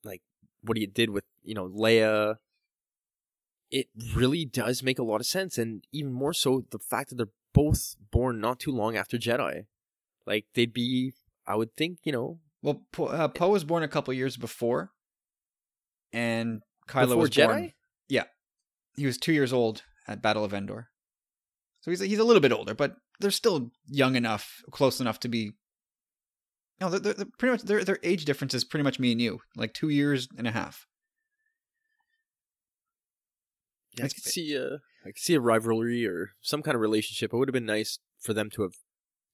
like, 0.03 0.21
what 0.61 0.77
he 0.77 0.85
did 0.85 1.11
with, 1.11 1.23
you 1.41 1.53
know, 1.53 1.67
Leia, 1.67 2.35
it 3.71 3.87
really 4.15 4.45
does 4.45 4.83
make 4.83 4.99
a 4.99 5.03
lot 5.03 5.21
of 5.21 5.27
sense. 5.27 5.57
And 5.57 5.85
even 5.91 6.11
more 6.11 6.33
so, 6.33 6.65
the 6.69 6.79
fact 6.79 7.09
that 7.09 7.15
they're 7.15 7.27
both 7.53 7.95
born 8.11 8.41
not 8.41 8.59
too 8.59 8.71
long 8.71 8.97
after 8.97 9.17
Jedi. 9.17 9.65
Like, 10.27 10.45
they'd 10.53 10.73
be, 10.73 11.13
I 11.47 11.55
would 11.55 11.75
think, 11.75 11.99
you 12.03 12.11
know, 12.11 12.39
Well, 12.61 12.81
Poe 12.91 13.05
uh, 13.05 13.27
Poe 13.27 13.49
was 13.49 13.63
born 13.63 13.83
a 13.83 13.87
couple 13.87 14.13
years 14.13 14.37
before, 14.37 14.91
and 16.15 16.61
Kylo 16.87 17.01
before 17.09 17.17
was 17.17 17.29
Jedi? 17.29 17.47
born. 17.47 17.71
He 18.97 19.05
was 19.05 19.17
two 19.17 19.33
years 19.33 19.51
old 19.51 19.83
at 20.07 20.21
Battle 20.21 20.45
of 20.45 20.53
Endor, 20.53 20.87
so 21.81 21.91
he's 21.91 21.99
he's 21.99 22.17
a 22.17 22.23
little 22.23 22.41
bit 22.41 22.53
older, 22.53 22.73
but 22.73 22.95
they're 23.19 23.29
still 23.29 23.71
young 23.87 24.15
enough, 24.15 24.61
close 24.71 25.01
enough 25.01 25.19
to 25.19 25.27
be. 25.27 25.51
No, 26.79 26.89
they're, 26.89 27.13
they're, 27.13 27.25
pretty 27.37 27.51
much 27.51 27.63
their 27.63 27.83
their 27.83 27.99
age 28.03 28.23
difference 28.23 28.53
is 28.53 28.63
pretty 28.63 28.83
much 28.83 28.97
me 28.97 29.11
and 29.11 29.19
you, 29.19 29.39
like 29.57 29.73
two 29.73 29.89
years 29.89 30.29
and 30.37 30.47
a 30.47 30.51
half. 30.51 30.87
Yeah, 33.97 34.05
I 34.05 34.07
could 34.07 34.23
see 34.23 34.55
a, 34.55 34.75
I 35.03 35.07
could 35.07 35.17
see 35.17 35.33
a 35.35 35.41
rivalry 35.41 36.07
or 36.07 36.31
some 36.41 36.61
kind 36.61 36.75
of 36.75 36.81
relationship. 36.81 37.33
It 37.33 37.37
would 37.37 37.49
have 37.49 37.53
been 37.53 37.65
nice 37.65 37.99
for 38.21 38.33
them 38.33 38.49
to 38.51 38.61
have 38.61 38.75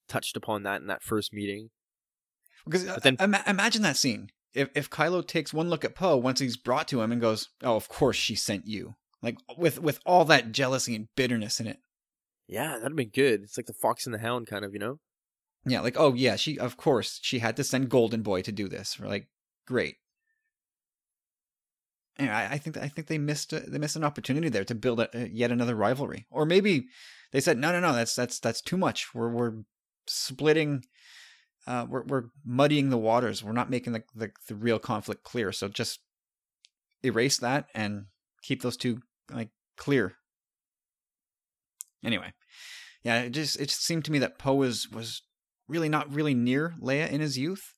touched 0.08 0.36
upon 0.36 0.64
that 0.64 0.80
in 0.80 0.88
that 0.88 1.02
first 1.02 1.32
meeting. 1.32 1.70
Because 2.64 2.84
But 2.84 3.02
then- 3.04 3.16
uh, 3.20 3.24
ima- 3.24 3.44
imagine 3.46 3.82
that 3.82 3.96
scene. 3.96 4.28
If 4.54 4.68
if 4.74 4.90
Kylo 4.90 5.26
takes 5.26 5.54
one 5.54 5.70
look 5.70 5.84
at 5.84 5.94
Poe 5.94 6.16
once 6.16 6.40
he's 6.40 6.56
brought 6.56 6.88
to 6.88 7.00
him 7.00 7.12
and 7.12 7.20
goes, 7.20 7.48
"Oh, 7.62 7.76
of 7.76 7.88
course 7.88 8.16
she 8.16 8.34
sent 8.34 8.66
you," 8.66 8.94
like 9.22 9.36
with 9.56 9.80
with 9.80 10.00
all 10.04 10.24
that 10.26 10.52
jealousy 10.52 10.94
and 10.94 11.08
bitterness 11.16 11.60
in 11.60 11.66
it. 11.66 11.78
Yeah, 12.48 12.78
that'd 12.78 12.96
be 12.96 13.04
good. 13.06 13.42
It's 13.42 13.56
like 13.56 13.66
the 13.66 13.72
Fox 13.72 14.04
and 14.04 14.14
the 14.14 14.18
Hound 14.18 14.46
kind 14.46 14.64
of, 14.64 14.74
you 14.74 14.78
know? 14.78 14.98
Yeah, 15.64 15.80
like 15.80 15.96
oh 15.98 16.14
yeah, 16.14 16.36
she 16.36 16.58
of 16.58 16.76
course 16.76 17.18
she 17.22 17.38
had 17.38 17.56
to 17.56 17.64
send 17.64 17.88
Golden 17.88 18.22
Boy 18.22 18.42
to 18.42 18.52
do 18.52 18.68
this. 18.68 18.98
We're 18.98 19.08
like, 19.08 19.28
great. 19.66 19.96
And 22.16 22.30
I, 22.30 22.52
I 22.52 22.58
think 22.58 22.76
I 22.76 22.88
think 22.88 23.06
they 23.06 23.18
missed 23.18 23.52
a, 23.52 23.60
they 23.60 23.78
missed 23.78 23.96
an 23.96 24.04
opportunity 24.04 24.48
there 24.48 24.64
to 24.64 24.74
build 24.74 25.00
a, 25.00 25.30
yet 25.30 25.52
another 25.52 25.74
rivalry, 25.74 26.26
or 26.30 26.44
maybe 26.44 26.88
they 27.30 27.40
said 27.40 27.58
no 27.58 27.72
no 27.72 27.80
no 27.80 27.92
that's 27.94 28.14
that's 28.14 28.38
that's 28.38 28.60
too 28.60 28.76
much. 28.76 29.14
We're 29.14 29.30
we're 29.30 29.62
splitting, 30.06 30.84
uh, 31.66 31.86
we're 31.88 32.04
we're 32.04 32.24
muddying 32.44 32.90
the 32.90 32.98
waters. 32.98 33.42
We're 33.42 33.52
not 33.52 33.70
making 33.70 33.92
the, 33.92 34.02
the 34.14 34.30
the 34.48 34.54
real 34.54 34.78
conflict 34.78 35.22
clear. 35.22 35.52
So 35.52 35.68
just 35.68 36.00
erase 37.02 37.38
that 37.38 37.66
and 37.74 38.06
keep 38.42 38.62
those 38.62 38.76
two 38.76 39.00
like 39.30 39.50
clear. 39.76 40.14
Anyway, 42.04 42.32
yeah, 43.04 43.22
it 43.22 43.30
just 43.30 43.60
it 43.60 43.68
just 43.68 43.84
seemed 43.84 44.04
to 44.06 44.12
me 44.12 44.18
that 44.18 44.38
Poe 44.38 44.54
was 44.54 44.88
was 44.90 45.22
really 45.68 45.88
not 45.88 46.12
really 46.12 46.34
near 46.34 46.74
Leia 46.80 47.08
in 47.10 47.20
his 47.20 47.38
youth. 47.38 47.74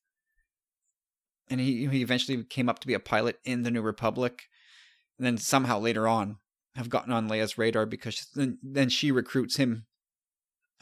And 1.49 1.61
he 1.61 1.87
he 1.87 2.01
eventually 2.01 2.43
came 2.45 2.69
up 2.71 2.79
to 2.81 2.87
be 2.87 2.95
a 2.95 3.01
pilot 3.01 3.39
in 3.45 3.63
the 3.63 3.71
New 3.71 3.83
Republic, 3.83 4.45
and 5.19 5.27
then 5.27 5.37
somehow 5.37 5.79
later 5.79 6.09
on 6.09 6.39
have 6.75 6.89
gotten 6.89 7.13
on 7.13 7.29
Leia's 7.29 7.59
radar 7.59 7.85
because 7.85 8.27
then 8.35 8.59
then 8.63 8.89
she 8.89 9.13
recruits 9.13 9.57
him 9.57 9.85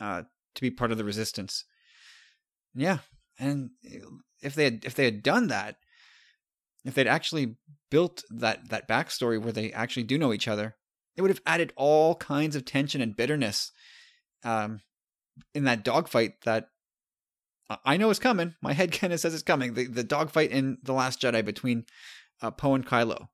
uh, 0.00 0.22
to 0.55 0.61
be 0.61 0.70
part 0.70 0.92
of 0.92 0.98
the 0.98 1.05
Resistance. 1.05 1.64
Yeah, 2.75 2.99
and 3.39 3.70
if 4.43 4.55
they 4.55 4.64
had 4.64 4.85
if 4.85 4.95
they 4.95 5.05
had 5.05 5.23
done 5.23 5.49
that, 5.49 5.77
if 6.85 6.95
they'd 6.95 7.07
actually 7.07 7.57
built 7.91 8.23
that 8.31 8.68
that 8.70 8.89
backstory 8.89 9.41
where 9.41 9.53
they 9.53 9.73
actually 9.73 10.05
do 10.05 10.18
know 10.18 10.33
each 10.33 10.49
other, 10.49 10.77
it 11.16 11.23
would 11.23 11.31
have 11.31 11.43
added 11.47 11.73
all 11.77 12.14
kinds 12.14 12.57
of 12.57 12.64
tension 12.64 13.01
and 13.01 13.16
bitterness 13.16 13.70
um, 14.45 14.81
in 15.55 15.64
that 15.64 15.85
dogfight 15.85 16.33
that 16.45 16.68
I- 17.85 17.97
know 17.97 18.11
is 18.11 18.18
coming. 18.18 18.55
My 18.62 18.73
head 18.73 18.93
kind 18.99 19.12
of 19.12 19.20
says 19.20 19.35
it's 19.35 19.43
coming. 19.43 19.75
The 19.75 19.87
the 19.87 20.05
dogfight 20.05 20.51
in 20.51 20.79
the 20.83 20.93
Last 20.95 21.20
Jedi 21.20 21.45
between 21.45 21.85
uh, 22.41 22.51
Poe 22.51 22.75
and 22.75 22.87
Kylo. 22.87 23.29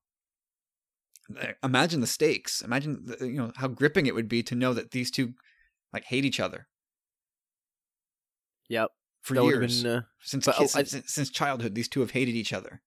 Uh, 1.39 1.53
Imagine 1.63 2.01
the 2.01 2.07
stakes. 2.07 2.61
Imagine 2.61 3.05
the, 3.05 3.27
you 3.27 3.37
know 3.37 3.51
how 3.55 3.67
gripping 3.67 4.05
it 4.05 4.15
would 4.15 4.27
be 4.29 4.43
to 4.43 4.55
know 4.55 4.73
that 4.73 4.91
these 4.91 5.11
two 5.11 5.33
like 5.93 6.03
hate 6.05 6.25
each 6.25 6.39
other 6.39 6.67
Yep. 8.69 8.91
For 9.21 9.33
That 9.35 9.43
years 9.45 9.83
been, 9.83 9.91
uh, 9.91 10.01
since, 10.21 10.45
but, 10.45 10.55
oh, 10.59 10.63
I- 10.75 10.83
since 10.83 11.13
since 11.13 11.29
childhood. 11.29 11.75
These 11.75 11.87
two 11.89 11.99
have 12.01 12.11
hated 12.11 12.35
each 12.35 12.53
other. 12.53 12.81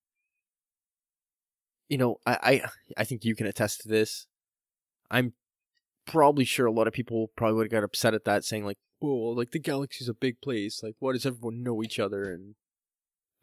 you 1.88 1.98
know, 1.98 2.16
I, 2.26 2.38
I 2.42 2.70
I 3.02 3.04
think 3.04 3.24
you 3.24 3.34
can 3.34 3.46
attest 3.46 3.82
to 3.82 3.88
this. 3.88 4.26
I'm 5.10 5.34
probably 6.06 6.44
sure 6.44 6.66
a 6.66 6.72
lot 6.72 6.86
of 6.86 6.92
people 6.94 7.30
probably 7.36 7.54
would 7.56 7.66
have 7.66 7.70
got 7.80 7.84
upset 7.84 8.14
at 8.14 8.24
that, 8.24 8.44
saying 8.44 8.64
like, 8.64 8.78
"Oh, 9.02 9.06
like 9.36 9.50
the 9.50 9.58
galaxy's 9.58 10.08
a 10.08 10.14
big 10.14 10.40
place. 10.40 10.82
Like, 10.82 10.94
why 11.00 11.12
does 11.12 11.26
everyone 11.26 11.62
know 11.62 11.82
each 11.82 11.98
other?" 11.98 12.22
And 12.32 12.54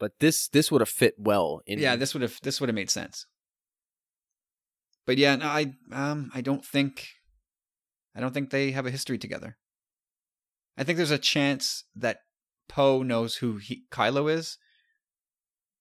but 0.00 0.18
this 0.18 0.48
this 0.48 0.72
would 0.72 0.80
have 0.80 0.88
fit 0.88 1.14
well 1.18 1.60
in. 1.66 1.78
yeah, 1.78 1.94
this 1.96 2.12
would 2.12 2.22
have 2.22 2.38
this 2.42 2.60
would 2.60 2.68
have 2.68 2.74
made 2.74 2.90
sense. 2.90 3.26
But 5.06 5.16
yeah, 5.18 5.36
no, 5.36 5.46
I 5.46 5.74
um 5.92 6.30
I 6.34 6.40
don't 6.40 6.64
think 6.64 7.06
I 8.16 8.20
don't 8.20 8.34
think 8.34 8.50
they 8.50 8.72
have 8.72 8.86
a 8.86 8.90
history 8.90 9.18
together. 9.18 9.56
I 10.76 10.82
think 10.84 10.96
there's 10.96 11.10
a 11.10 11.18
chance 11.18 11.84
that 11.94 12.18
Poe 12.70 13.02
knows 13.02 13.36
who 13.36 13.56
he, 13.56 13.82
Kylo 13.90 14.32
is, 14.32 14.56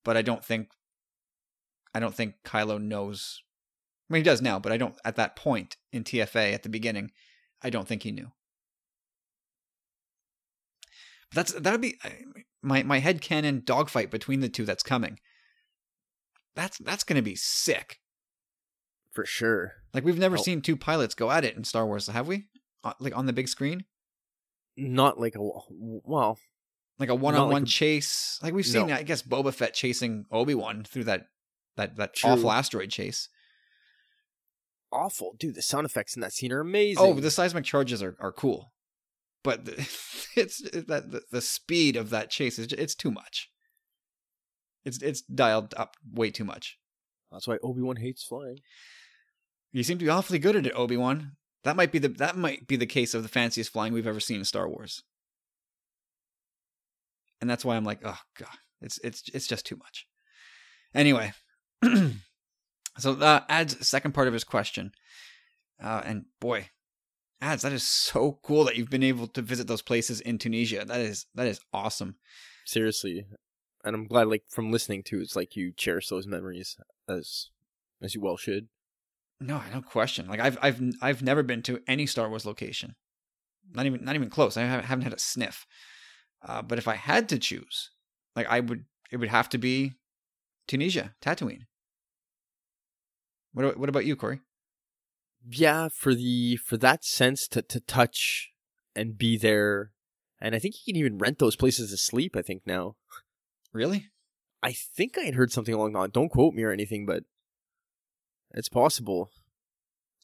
but 0.04 0.18
I 0.18 0.24
don't 0.24 0.44
think 0.44 0.70
I 1.94 2.00
don't 2.00 2.16
think 2.16 2.34
Kylo 2.44 2.82
knows. 2.82 3.44
I 4.10 4.14
mean, 4.14 4.22
he 4.22 4.24
does 4.24 4.42
now, 4.42 4.58
but 4.60 4.72
I 4.72 4.78
don't. 4.78 4.96
At 5.06 5.16
that 5.18 5.36
point 5.36 5.78
in 5.94 6.04
TFA 6.04 6.52
at 6.54 6.64
the 6.64 6.70
beginning, 6.70 7.12
I 7.62 7.70
don't 7.70 7.88
think 7.88 8.02
he 8.04 8.12
knew. 8.12 8.32
That's 11.34 11.54
that 11.54 11.72
would 11.72 11.82
be 11.82 12.00
my 12.64 12.82
my 12.84 13.00
head 13.00 13.22
canon 13.22 13.62
dogfight 13.64 14.10
between 14.10 14.40
the 14.40 14.50
two 14.50 14.66
that's 14.66 14.82
coming. 14.84 15.20
That's 16.56 16.80
that's 16.80 17.04
gonna 17.04 17.22
be 17.22 17.36
sick. 17.36 18.00
for 19.12 19.26
sure. 19.26 19.74
Like 19.94 20.04
we've 20.04 20.20
never 20.20 20.38
Oh. 20.38 20.42
seen 20.42 20.62
two 20.62 20.76
pilots 20.78 21.14
go 21.16 21.30
at 21.32 21.44
it 21.44 21.56
in 21.58 21.64
Star 21.64 21.86
Wars, 21.86 22.08
have 22.08 22.28
we? 22.28 22.48
Uh, 22.84 22.94
Like 23.00 23.16
on 23.18 23.26
the 23.26 23.34
big 23.34 23.48
screen, 23.48 23.86
Not 24.78 25.20
like 25.20 25.36
a 25.36 25.40
well, 25.42 26.38
like 27.00 27.10
a 27.10 27.16
one-on-one 27.16 27.64
a- 27.64 27.66
chase. 27.66 28.40
Like 28.44 28.54
we've 28.54 28.66
seen, 28.66 28.88
No. 28.88 28.96
I 28.96 29.04
guess 29.04 29.22
Boba 29.22 29.54
Fett 29.54 29.74
chasing 29.74 30.26
Obi 30.32 30.54
Wan 30.54 30.84
through 30.84 31.06
that 31.06 31.28
that 31.78 31.96
that 31.96 32.14
True. 32.14 32.32
awful 32.32 32.52
asteroid 32.52 32.92
chase. 32.92 33.30
awful, 34.92 35.36
dude. 35.40 35.56
The 35.56 35.62
sound 35.62 35.86
effects 35.86 36.16
in 36.16 36.22
that 36.22 36.34
scene 36.34 36.52
are 36.52 36.60
oh, 36.60 36.68
amazing. 36.68 37.04
Oh, 37.06 37.14
the 37.14 37.32
seismic 37.32 37.64
charges 37.64 38.04
are, 38.04 38.18
are 38.20 38.32
cool, 38.32 38.74
but 39.44 39.66
the, 39.66 39.74
it's 40.36 40.62
that 40.72 41.12
the, 41.12 41.22
the 41.32 41.42
speed 41.42 41.96
of 41.96 42.10
that 42.10 42.30
chase 42.30 42.60
is 42.60 42.74
it's 42.74 42.96
too 42.96 43.12
much. 43.12 43.50
It's 44.86 45.02
it's 45.02 45.22
dialed 45.22 45.74
up 45.78 45.96
way 46.12 46.32
too 46.32 46.46
much. 46.46 46.78
that's 47.32 47.48
why 47.48 47.58
Obi 47.64 47.82
Wan 47.82 47.98
hates 47.98 48.24
flying. 48.24 48.60
You 49.72 49.84
seem 49.84 50.00
to 50.00 50.06
be 50.06 50.10
awfully 50.10 50.40
good 50.40 50.56
at 50.56 50.66
it, 50.66 50.74
Obi 50.76 50.98
Wan. 50.98 51.34
That 51.64 51.76
might 51.76 51.92
be 51.92 52.00
the 52.00 52.08
that 52.10 52.36
might 52.36 52.68
be 52.68 52.76
the 52.76 52.86
case 52.86 53.14
of 53.14 53.24
the 53.24 53.30
fanciest 53.30 53.72
flying 53.72 53.94
we've 53.94 54.08
ever 54.08 54.20
seen 54.20 54.38
in 54.40 54.46
Star 54.46 54.68
Wars. 54.68 55.04
And 57.42 57.50
that's 57.50 57.64
why 57.64 57.76
I'm 57.76 57.86
like, 57.86 58.00
oh 58.04 58.20
god, 58.38 58.58
it's 58.82 59.00
it's 59.04 59.24
it's 59.34 59.48
just 59.48 59.66
too 59.66 59.78
much. 59.78 60.08
Anyway, 60.94 61.34
so 62.98 63.14
uh, 63.14 63.42
adds 63.48 63.88
second 63.88 64.14
part 64.14 64.28
of 64.28 64.34
his 64.34 64.44
question, 64.44 64.92
uh, 65.82 66.02
and 66.04 66.26
boy, 66.40 66.70
ads 67.42 67.62
that 67.64 67.74
is 67.74 67.84
so 67.84 68.40
cool 68.44 68.66
that 68.66 68.76
you've 68.76 68.90
been 68.90 69.04
able 69.04 69.28
to 69.28 69.42
visit 69.42 69.68
those 69.68 69.82
places 69.82 70.22
in 70.22 70.38
Tunisia. 70.38 70.86
That 70.86 71.02
is 71.02 71.26
that 71.36 71.48
is 71.48 71.62
awesome. 71.74 72.16
Seriously, 72.66 73.26
and 73.84 73.96
I'm 73.96 74.08
glad, 74.08 74.28
like 74.28 74.44
from 74.50 74.72
listening 74.72 75.04
to, 75.04 75.22
it's 75.22 75.36
like 75.36 75.56
you 75.56 75.72
cherish 75.72 76.08
those 76.08 76.28
memories 76.28 76.78
as 77.08 77.50
as 78.02 78.16
you 78.16 78.22
well 78.22 78.38
should. 78.38 78.68
No, 79.40 79.62
no 79.74 79.82
question. 79.82 80.28
Like 80.28 80.40
I've 80.40 80.58
I've 80.62 80.82
I've 81.02 81.22
never 81.22 81.44
been 81.44 81.62
to 81.64 81.82
any 81.88 82.06
Star 82.06 82.30
Wars 82.30 82.46
location. 82.46 82.96
Not 83.72 83.86
even 83.86 84.04
not 84.04 84.16
even 84.16 84.30
close. 84.30 84.58
I 84.58 84.62
haven't 84.62 84.86
haven't 84.86 85.04
had 85.04 85.14
a 85.14 85.20
sniff. 85.20 85.66
Uh, 86.46 86.62
but 86.62 86.78
if 86.78 86.88
I 86.88 86.96
had 86.96 87.28
to 87.30 87.40
choose, 87.40 87.92
like 88.36 88.48
I 88.48 88.60
would, 88.60 88.86
it 89.12 89.18
would 89.18 89.30
have 89.30 89.50
to 89.50 89.58
be 89.58 89.94
Tunisia, 90.68 91.16
Tatooine. 91.22 91.66
What 93.54 93.78
what 93.78 93.90
about 93.90 94.06
you, 94.06 94.16
Corey? 94.16 94.42
yeah 95.48 95.88
for 95.88 96.14
the 96.14 96.58
for 96.58 96.78
that 96.78 97.04
sense 97.04 97.48
to 97.48 97.62
to 97.62 97.80
touch 97.80 98.52
and 98.96 99.18
be 99.18 99.38
there 99.38 99.92
and 100.42 100.56
i 100.56 100.60
think 100.60 100.76
you 100.76 100.94
can 100.94 101.00
even 101.00 101.18
rent 101.18 101.40
those 101.40 101.56
places 101.56 101.92
to 101.92 101.98
sleep 101.98 102.36
i 102.36 102.42
think 102.42 102.64
now 102.66 102.96
Really? 103.72 104.08
i 104.62 104.74
think 104.74 105.18
i 105.18 105.22
had 105.22 105.36
heard 105.36 105.52
something 105.52 105.74
along 105.74 105.94
that 105.94 106.12
don't 106.12 106.30
quote 106.30 106.54
me 106.54 106.64
or 106.64 106.72
anything 106.72 107.06
but 107.06 107.24
it's 108.52 108.70
possible 108.70 109.32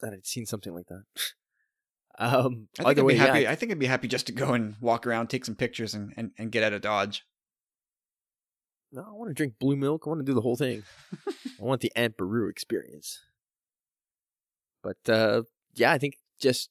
that 0.02 0.14
i'd 0.14 0.26
seen 0.28 0.46
something 0.46 0.74
like 0.74 0.88
that 0.88 1.04
um 2.18 2.68
I 2.80 2.84
think 2.84 3.00
I'd 3.00 3.04
way 3.04 3.14
be 3.14 3.20
happy. 3.20 3.42
yeah, 3.42 3.52
I 3.52 3.56
think 3.56 3.72
I'd 3.72 3.80
be 3.80 3.86
happy 3.88 4.08
just 4.08 4.28
to 4.28 4.32
go 4.32 4.54
and 4.54 4.76
walk 4.82 5.06
around, 5.06 5.28
take 5.28 5.46
some 5.46 5.56
pictures, 5.56 5.94
and 5.94 6.14
and, 6.18 6.32
and 6.38 6.52
get 6.52 6.64
out 6.64 6.74
of 6.74 6.82
Dodge. 6.82 7.26
no, 8.92 9.02
i 9.02 9.12
want 9.12 9.30
to 9.30 9.34
drink 9.34 9.56
blue 9.60 9.76
milk 9.76 10.04
i 10.06 10.10
want 10.10 10.20
to 10.20 10.26
do 10.26 10.34
the 10.34 10.42
whole 10.42 10.56
thing 10.56 10.84
i 11.28 11.64
want 11.64 11.82
the 11.82 11.92
aunt 11.96 12.16
Beru 12.18 12.48
experience 12.48 13.20
but 14.82 14.98
uh 15.10 15.42
yeah 15.76 15.92
i 15.92 15.98
think 15.98 16.18
just 16.40 16.70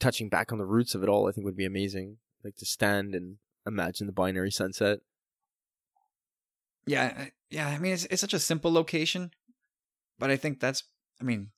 touching 0.00 0.28
back 0.28 0.50
on 0.50 0.58
the 0.58 0.64
roots 0.66 0.94
of 0.96 1.02
it 1.02 1.08
all 1.08 1.28
i 1.28 1.32
think 1.32 1.44
would 1.44 1.56
be 1.56 1.66
amazing 1.66 2.16
like 2.42 2.56
to 2.56 2.66
stand 2.66 3.14
and 3.14 3.36
imagine 3.66 4.06
the 4.08 4.12
binary 4.12 4.50
sunset 4.50 4.98
Yeah, 6.86 7.26
yeah. 7.50 7.68
I 7.68 7.78
mean, 7.78 7.92
it's 7.92 8.06
it's 8.06 8.20
such 8.20 8.34
a 8.34 8.40
simple 8.40 8.72
location, 8.72 9.30
but 10.18 10.30
I 10.30 10.36
think 10.36 10.58
that's. 10.58 10.82
I 11.20 11.24
mean, 11.24 11.50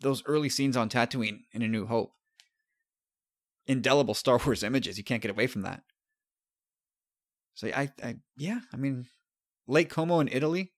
those 0.00 0.22
early 0.26 0.48
scenes 0.48 0.76
on 0.76 0.88
Tatooine 0.88 1.40
in 1.52 1.62
A 1.62 1.68
New 1.68 1.86
Hope, 1.86 2.12
indelible 3.66 4.14
Star 4.14 4.40
Wars 4.44 4.62
images. 4.62 4.98
You 4.98 5.04
can't 5.04 5.22
get 5.22 5.30
away 5.30 5.46
from 5.46 5.62
that. 5.62 5.82
So 7.54 7.68
I, 7.68 7.90
I, 8.02 8.16
yeah. 8.36 8.60
I 8.72 8.76
mean, 8.76 9.06
Lake 9.66 9.90
Como 9.90 10.20
in 10.20 10.28
Italy. 10.28 10.72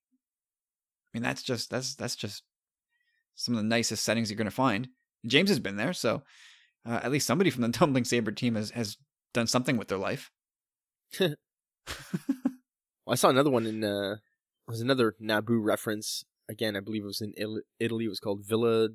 I 1.13 1.19
mean, 1.19 1.23
that's 1.23 1.43
just 1.43 1.71
that's 1.71 1.95
that's 1.95 2.17
just 2.17 2.43
some 3.35 3.55
of 3.55 3.63
the 3.63 3.69
nicest 3.69 4.05
settings 4.05 4.31
you're 4.31 4.37
going 4.37 4.47
to 4.47 4.51
find. 4.51 4.89
James 5.27 5.51
has 5.51 5.59
been 5.59 5.77
there, 5.77 5.93
so 5.93 6.23
uh, 6.87 7.01
at 7.03 7.11
least 7.11 7.27
somebody 7.27 7.51
from 7.51 7.63
the 7.63 7.69
Tumbling 7.73 8.05
Saber 8.05 8.33
team 8.33 8.55
has 8.55 8.71
has 8.71 8.97
done 9.35 9.47
something 9.47 9.77
with 9.77 9.89
their 9.89 9.99
life. 9.99 10.31
Well, 13.11 13.15
I 13.15 13.17
saw 13.17 13.29
another 13.31 13.51
one 13.51 13.67
in 13.67 13.83
uh 13.83 14.19
was 14.69 14.81
another 14.81 15.17
Naboo 15.21 15.59
reference. 15.61 16.25
Again, 16.49 16.77
I 16.77 16.81
believe 16.81 17.03
it 17.03 17.07
was 17.07 17.21
in 17.21 17.35
Italy. 17.81 18.05
It 18.05 18.09
was 18.09 18.21
called 18.21 18.45
Villa 18.47 18.91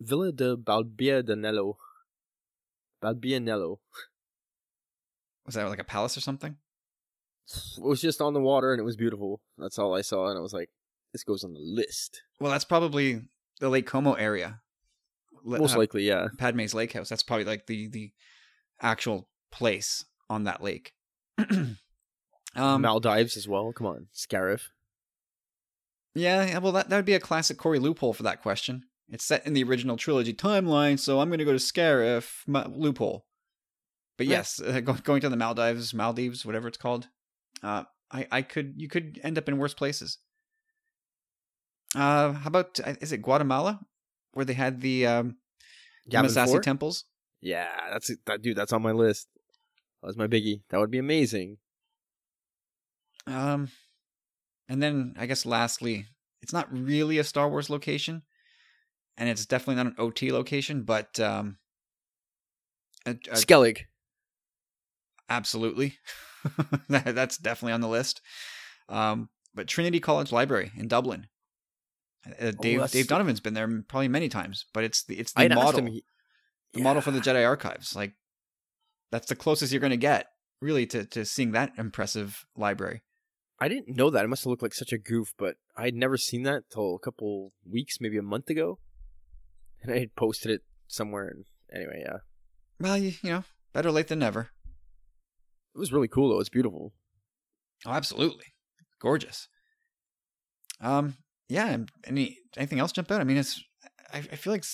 Villa 0.00 0.32
de 0.32 0.56
Balbianello. 0.56 1.76
Balbianello. 3.02 3.78
Was 5.44 5.54
that 5.54 5.68
like 5.68 5.78
a 5.78 5.84
palace 5.84 6.16
or 6.16 6.20
something? 6.20 6.56
It 7.78 7.82
was 7.82 8.00
just 8.00 8.20
on 8.20 8.34
the 8.34 8.40
water 8.40 8.72
and 8.72 8.80
it 8.80 8.84
was 8.84 8.96
beautiful. 8.96 9.40
That's 9.56 9.78
all 9.78 9.94
I 9.94 10.00
saw, 10.00 10.28
and 10.28 10.38
I 10.38 10.40
was 10.42 10.52
like, 10.52 10.70
"This 11.12 11.22
goes 11.22 11.44
on 11.44 11.52
the 11.52 11.60
list." 11.60 12.22
Well, 12.40 12.50
that's 12.50 12.64
probably 12.64 13.22
the 13.60 13.68
Lake 13.68 13.86
Como 13.86 14.14
area. 14.14 14.60
Le- 15.44 15.58
Most 15.60 15.76
uh, 15.76 15.78
likely, 15.78 16.02
yeah. 16.02 16.28
Padme's 16.38 16.74
lake 16.74 16.92
house. 16.92 17.08
That's 17.08 17.22
probably 17.22 17.44
like 17.44 17.66
the 17.66 17.86
the 17.86 18.12
actual 18.82 19.28
place 19.52 20.04
on 20.28 20.44
that 20.44 20.60
lake. 20.60 20.92
um, 22.56 22.82
Maldives 22.82 23.36
as 23.36 23.46
well. 23.46 23.72
Come 23.72 23.86
on, 23.86 24.08
Scarif. 24.12 24.70
yeah, 26.16 26.44
yeah, 26.46 26.58
well, 26.58 26.72
that 26.72 26.88
that 26.88 26.96
would 26.96 27.04
be 27.04 27.14
a 27.14 27.20
classic 27.20 27.58
Corey 27.58 27.78
loophole 27.78 28.12
for 28.12 28.24
that 28.24 28.42
question. 28.42 28.86
It's 29.08 29.24
set 29.24 29.46
in 29.46 29.52
the 29.52 29.62
original 29.62 29.96
trilogy 29.96 30.34
timeline, 30.34 30.98
so 30.98 31.20
I'm 31.20 31.28
going 31.28 31.38
to 31.38 31.44
go 31.44 31.52
to 31.52 31.58
Scarif 31.58 32.42
Ma- 32.46 32.66
loophole. 32.68 33.26
But 34.18 34.26
yes, 34.26 34.60
uh, 34.60 34.80
go, 34.84 34.94
going 34.94 35.20
to 35.20 35.28
the 35.28 35.36
Maldives, 35.36 35.94
Maldives, 35.94 36.44
whatever 36.44 36.68
it's 36.68 36.78
called. 36.78 37.08
Uh, 37.62 37.84
I 38.10 38.26
I 38.30 38.42
could 38.42 38.74
you 38.76 38.88
could 38.88 39.20
end 39.22 39.38
up 39.38 39.48
in 39.48 39.58
worse 39.58 39.74
places. 39.74 40.18
Uh, 41.94 42.32
how 42.32 42.48
about 42.48 42.80
uh, 42.84 42.94
is 43.00 43.12
it 43.12 43.22
Guatemala, 43.22 43.80
where 44.32 44.44
they 44.44 44.54
had 44.54 44.80
the 44.80 45.06
um, 45.06 45.36
Massassi 46.10 46.60
temples? 46.60 47.04
Yeah, 47.40 47.68
that's. 47.92 48.10
That 48.26 48.42
dude. 48.42 48.56
That's 48.56 48.72
on 48.72 48.82
my 48.82 48.92
list. 48.92 49.28
That 50.02 50.08
was 50.08 50.16
my 50.16 50.26
biggie. 50.26 50.62
That 50.70 50.80
would 50.80 50.90
be 50.90 50.98
amazing. 50.98 51.58
Um, 53.26 53.68
and 54.68 54.82
then 54.82 55.14
I 55.18 55.26
guess 55.26 55.46
lastly, 55.46 56.06
it's 56.42 56.52
not 56.52 56.72
really 56.72 57.18
a 57.18 57.24
Star 57.24 57.48
Wars 57.48 57.70
location, 57.70 58.22
and 59.16 59.28
it's 59.28 59.46
definitely 59.46 59.76
not 59.82 59.86
an 59.86 59.94
OT 59.98 60.30
location, 60.32 60.82
but 60.82 61.18
um, 61.20 61.58
a- 63.06 63.10
a- 63.10 63.34
Skellig. 63.36 63.82
absolutely, 65.28 65.98
That- 66.88 67.14
that's 67.14 67.38
definitely 67.38 67.72
on 67.72 67.80
the 67.80 67.88
list. 67.88 68.20
Um, 68.88 69.28
but 69.54 69.66
Trinity 69.66 70.00
College 70.00 70.32
Library 70.32 70.70
in 70.76 70.86
Dublin. 70.88 71.26
Uh, 72.40 72.52
Dave 72.60 72.80
Oh, 72.80 72.86
Dave 72.86 73.06
Donovan's 73.08 73.40
been 73.40 73.54
there 73.54 73.68
probably 73.88 74.08
many 74.08 74.28
times, 74.28 74.64
but 74.74 74.84
it's 74.84 75.04
the 75.04 75.18
it's 75.18 75.32
the 75.32 75.42
I'd 75.42 75.54
model 75.54 75.80
him. 75.80 75.86
he- 75.88 76.04
the 76.72 76.82
model 76.82 77.00
for 77.00 77.10
the 77.10 77.20
Jedi 77.20 77.46
archives. 77.46 77.94
Like 77.96 78.14
that's 79.10 79.28
the 79.28 79.36
closest 79.36 79.72
you're 79.72 79.80
going 79.80 79.90
to 79.92 79.96
get 79.96 80.26
really 80.60 80.86
to 80.86 81.04
to 81.06 81.24
seeing 81.24 81.52
that 81.52 81.72
impressive 81.78 82.44
library. 82.56 83.02
I 83.58 83.68
didn't 83.68 83.96
know 83.96 84.10
that. 84.10 84.24
It 84.24 84.28
must 84.28 84.42
have 84.44 84.50
looked 84.50 84.62
like 84.62 84.74
such 84.74 84.92
a 84.92 84.98
goof, 84.98 85.32
but 85.38 85.56
I'd 85.76 85.94
never 85.94 86.16
seen 86.18 86.42
that 86.42 86.64
till 86.70 86.94
a 86.94 86.98
couple 86.98 87.52
weeks, 87.64 88.00
maybe 88.00 88.18
a 88.18 88.22
month 88.22 88.50
ago. 88.50 88.78
And 89.82 89.92
I 89.92 89.98
had 89.98 90.16
posted 90.16 90.50
it 90.50 90.62
somewhere. 90.88 91.28
And 91.28 91.44
anyway, 91.72 92.02
yeah. 92.04 92.18
Well, 92.80 92.96
you, 92.96 93.12
you 93.22 93.30
know, 93.30 93.44
better 93.72 93.90
late 93.90 94.08
than 94.08 94.18
never. 94.18 94.50
It 95.74 95.78
was 95.78 95.92
really 95.92 96.08
cool, 96.08 96.30
though. 96.30 96.40
It's 96.40 96.48
beautiful. 96.48 96.92
Oh, 97.84 97.90
absolutely, 97.90 98.46
gorgeous. 99.00 99.48
Um, 100.80 101.14
yeah. 101.48 101.76
Any 102.06 102.38
anything 102.56 102.80
else 102.80 102.92
jump 102.92 103.10
out? 103.10 103.20
I 103.20 103.24
mean, 103.24 103.36
it's 103.36 103.62
I, 104.12 104.18
I 104.18 104.36
feel 104.36 104.52
like 104.52 104.64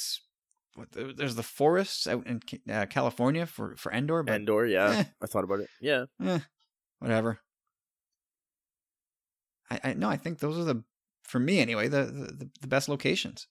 what, 0.75 0.89
there's 0.93 1.35
the 1.35 1.43
forests 1.43 2.07
out 2.07 2.27
in 2.27 2.41
uh, 2.71 2.87
California 2.87 3.47
for 3.47 3.77
for 3.77 3.93
Endor, 3.93 4.23
but 4.23 4.37
Endor, 4.37 4.67
yeah. 4.67 4.91
Eh. 4.91 5.05
I 5.23 5.27
thought 5.27 5.45
about 5.45 5.61
it. 5.61 5.69
Yeah. 5.81 6.05
eh, 6.25 6.39
whatever. 6.99 7.41
I 9.71 9.81
I 9.85 9.95
no, 9.95 10.09
I 10.09 10.17
think 10.17 10.39
those 10.39 10.59
are 10.59 10.65
the 10.65 10.85
for 11.25 11.39
me 11.39 11.61
anyway 11.61 11.89
the 11.89 12.05
the, 12.05 12.51
the 12.61 12.67
best 12.67 12.89
locations. 12.89 13.49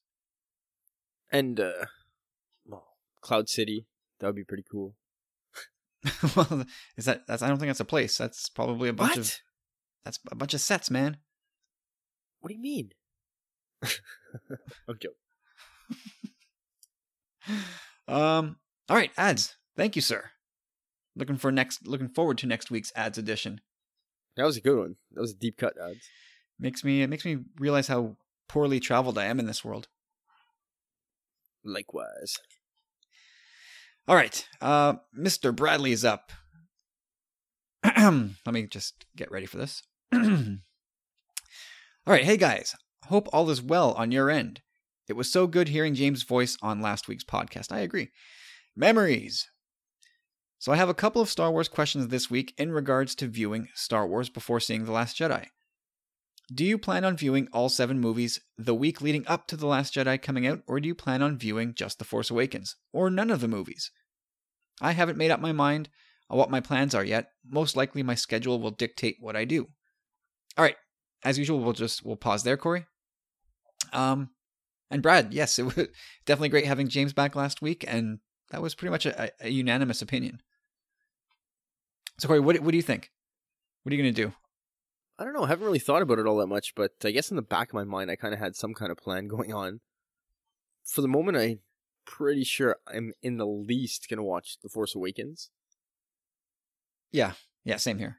And, 1.31 1.59
uh, 1.59 1.85
well, 2.65 2.87
Cloud 3.21 3.49
City. 3.49 3.87
That 4.19 4.27
would 4.27 4.35
be 4.35 4.43
pretty 4.43 4.65
cool. 4.69 4.95
well, 6.35 6.65
is 6.97 7.05
that 7.05 7.27
that's 7.27 7.41
I 7.41 7.47
don't 7.47 7.57
think 7.57 7.69
that's 7.69 7.79
a 7.79 7.85
place. 7.85 8.17
That's 8.17 8.49
probably 8.49 8.89
a 8.89 8.93
bunch 8.93 9.17
of 9.17 9.35
that's 10.03 10.19
a 10.31 10.35
bunch 10.35 10.53
of 10.53 10.61
sets, 10.61 10.89
man. 10.89 11.17
What 12.39 12.49
do 12.49 12.55
you 12.55 12.61
mean? 12.61 12.91
I'm 13.83 14.97
joking. 14.99 15.15
Um. 18.07 18.57
All 18.89 18.97
right, 18.97 19.11
ads. 19.17 19.55
Thank 19.77 19.95
you, 19.95 20.01
sir. 20.01 20.31
Looking 21.15 21.37
for 21.37 21.51
next. 21.51 21.87
Looking 21.87 22.09
forward 22.09 22.37
to 22.39 22.47
next 22.47 22.71
week's 22.71 22.91
ads 22.95 23.17
edition. 23.17 23.61
That 24.37 24.45
was 24.45 24.57
a 24.57 24.61
good 24.61 24.77
one. 24.77 24.95
That 25.11 25.21
was 25.21 25.31
a 25.31 25.37
deep 25.37 25.57
cut, 25.57 25.73
ads. 25.81 26.09
Makes 26.59 26.83
me 26.83 27.01
it 27.01 27.07
makes 27.07 27.25
me 27.25 27.37
realize 27.59 27.87
how 27.87 28.17
poorly 28.47 28.79
traveled 28.79 29.17
I 29.17 29.25
am 29.25 29.39
in 29.39 29.45
this 29.45 29.63
world. 29.63 29.87
Likewise. 31.63 32.37
All 34.07 34.15
right, 34.15 34.47
uh, 34.61 34.95
Mr. 35.17 35.55
Bradley's 35.55 36.03
up. 36.03 36.31
Let 37.83 38.33
me 38.47 38.67
just 38.67 39.05
get 39.15 39.31
ready 39.31 39.45
for 39.45 39.57
this. 39.57 39.83
all 40.13 40.21
right, 42.05 42.23
hey 42.23 42.37
guys. 42.37 42.75
Hope 43.05 43.27
all 43.33 43.49
is 43.49 43.61
well 43.61 43.93
on 43.93 44.11
your 44.11 44.29
end. 44.29 44.61
It 45.07 45.13
was 45.13 45.31
so 45.31 45.47
good 45.47 45.67
hearing 45.67 45.95
James' 45.95 46.23
voice 46.23 46.57
on 46.61 46.81
last 46.81 47.07
week's 47.07 47.23
podcast. 47.23 47.71
I 47.71 47.79
agree. 47.79 48.11
Memories. 48.75 49.49
So 50.59 50.71
I 50.71 50.75
have 50.77 50.89
a 50.89 50.93
couple 50.93 51.21
of 51.21 51.29
Star 51.29 51.51
Wars 51.51 51.67
questions 51.67 52.07
this 52.07 52.29
week 52.29 52.53
in 52.57 52.71
regards 52.71 53.15
to 53.15 53.27
viewing 53.27 53.67
Star 53.73 54.07
Wars 54.07 54.29
before 54.29 54.59
seeing 54.59 54.85
The 54.85 54.91
Last 54.91 55.17
Jedi. 55.17 55.47
Do 56.53 56.65
you 56.65 56.77
plan 56.77 57.05
on 57.05 57.15
viewing 57.15 57.47
all 57.53 57.69
seven 57.69 57.99
movies 57.99 58.41
the 58.57 58.75
week 58.75 59.01
leading 59.01 59.25
up 59.27 59.47
to 59.47 59.57
The 59.57 59.67
Last 59.67 59.93
Jedi 59.93 60.21
coming 60.21 60.45
out, 60.45 60.61
or 60.67 60.79
do 60.79 60.87
you 60.87 60.95
plan 60.95 61.21
on 61.21 61.37
viewing 61.37 61.73
just 61.73 61.97
The 61.97 62.05
Force 62.05 62.29
Awakens, 62.29 62.75
or 62.91 63.09
none 63.09 63.29
of 63.29 63.41
the 63.41 63.47
movies? 63.47 63.91
I 64.81 64.91
haven't 64.91 65.17
made 65.17 65.31
up 65.31 65.39
my 65.39 65.51
mind 65.51 65.89
on 66.29 66.37
what 66.37 66.49
my 66.49 66.59
plans 66.59 66.93
are 66.93 67.05
yet. 67.05 67.29
Most 67.47 67.77
likely 67.77 68.03
my 68.03 68.15
schedule 68.15 68.59
will 68.59 68.71
dictate 68.71 69.17
what 69.19 69.35
I 69.35 69.45
do. 69.45 69.67
All 70.57 70.63
right, 70.63 70.75
as 71.23 71.37
usual, 71.37 71.59
we'll 71.59 71.73
just 71.73 72.05
we'll 72.05 72.15
pause 72.17 72.43
there, 72.43 72.57
Corey. 72.57 72.85
Um, 73.93 74.31
and 74.89 75.01
Brad, 75.01 75.33
yes, 75.33 75.57
it 75.59 75.63
was 75.63 75.87
definitely 76.25 76.49
great 76.49 76.65
having 76.65 76.87
James 76.87 77.13
back 77.13 77.35
last 77.35 77.61
week, 77.61 77.85
and 77.87 78.19
that 78.49 78.61
was 78.61 78.75
pretty 78.75 78.91
much 78.91 79.05
a, 79.05 79.31
a 79.39 79.49
unanimous 79.49 80.01
opinion. 80.01 80.41
So, 82.19 82.27
Corey, 82.27 82.39
what 82.39 82.59
what 82.59 82.71
do 82.71 82.77
you 82.77 82.83
think? 82.83 83.09
What 83.83 83.93
are 83.93 83.95
you 83.95 84.03
gonna 84.03 84.11
do? 84.11 84.33
I 85.21 85.23
don't 85.23 85.33
know. 85.33 85.43
I 85.43 85.49
haven't 85.49 85.65
really 85.65 85.79
thought 85.79 86.01
about 86.01 86.17
it 86.17 86.25
all 86.25 86.37
that 86.37 86.47
much, 86.47 86.73
but 86.75 86.93
I 87.05 87.11
guess 87.11 87.29
in 87.29 87.35
the 87.35 87.43
back 87.43 87.69
of 87.69 87.75
my 87.75 87.83
mind, 87.83 88.09
I 88.09 88.15
kind 88.15 88.33
of 88.33 88.39
had 88.39 88.55
some 88.55 88.73
kind 88.73 88.91
of 88.91 88.97
plan 88.97 89.27
going 89.27 89.53
on. 89.53 89.79
For 90.83 91.01
the 91.01 91.07
moment, 91.07 91.37
I'm 91.37 91.59
pretty 92.05 92.43
sure 92.43 92.77
I'm 92.87 93.13
in 93.21 93.37
the 93.37 93.45
least 93.45 94.09
going 94.09 94.17
to 94.17 94.23
watch 94.23 94.57
The 94.63 94.69
Force 94.69 94.95
Awakens. 94.95 95.51
Yeah, 97.11 97.33
yeah, 97.63 97.75
same 97.75 97.99
here. 97.99 98.17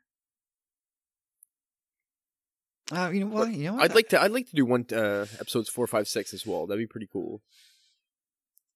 Uh, 2.92 3.10
you 3.12 3.20
know 3.20 3.34
what? 3.34 3.50
You 3.50 3.64
know 3.64 3.74
what? 3.74 3.84
I'd 3.84 3.94
like 3.94 4.10
to. 4.10 4.22
I'd 4.22 4.30
like 4.30 4.48
to 4.50 4.54
do 4.54 4.66
one 4.66 4.84
uh, 4.92 5.26
episodes 5.40 5.68
four, 5.70 5.86
five, 5.86 6.06
six 6.06 6.32
as 6.32 6.46
well. 6.46 6.66
That'd 6.66 6.82
be 6.82 6.86
pretty 6.86 7.08
cool. 7.10 7.40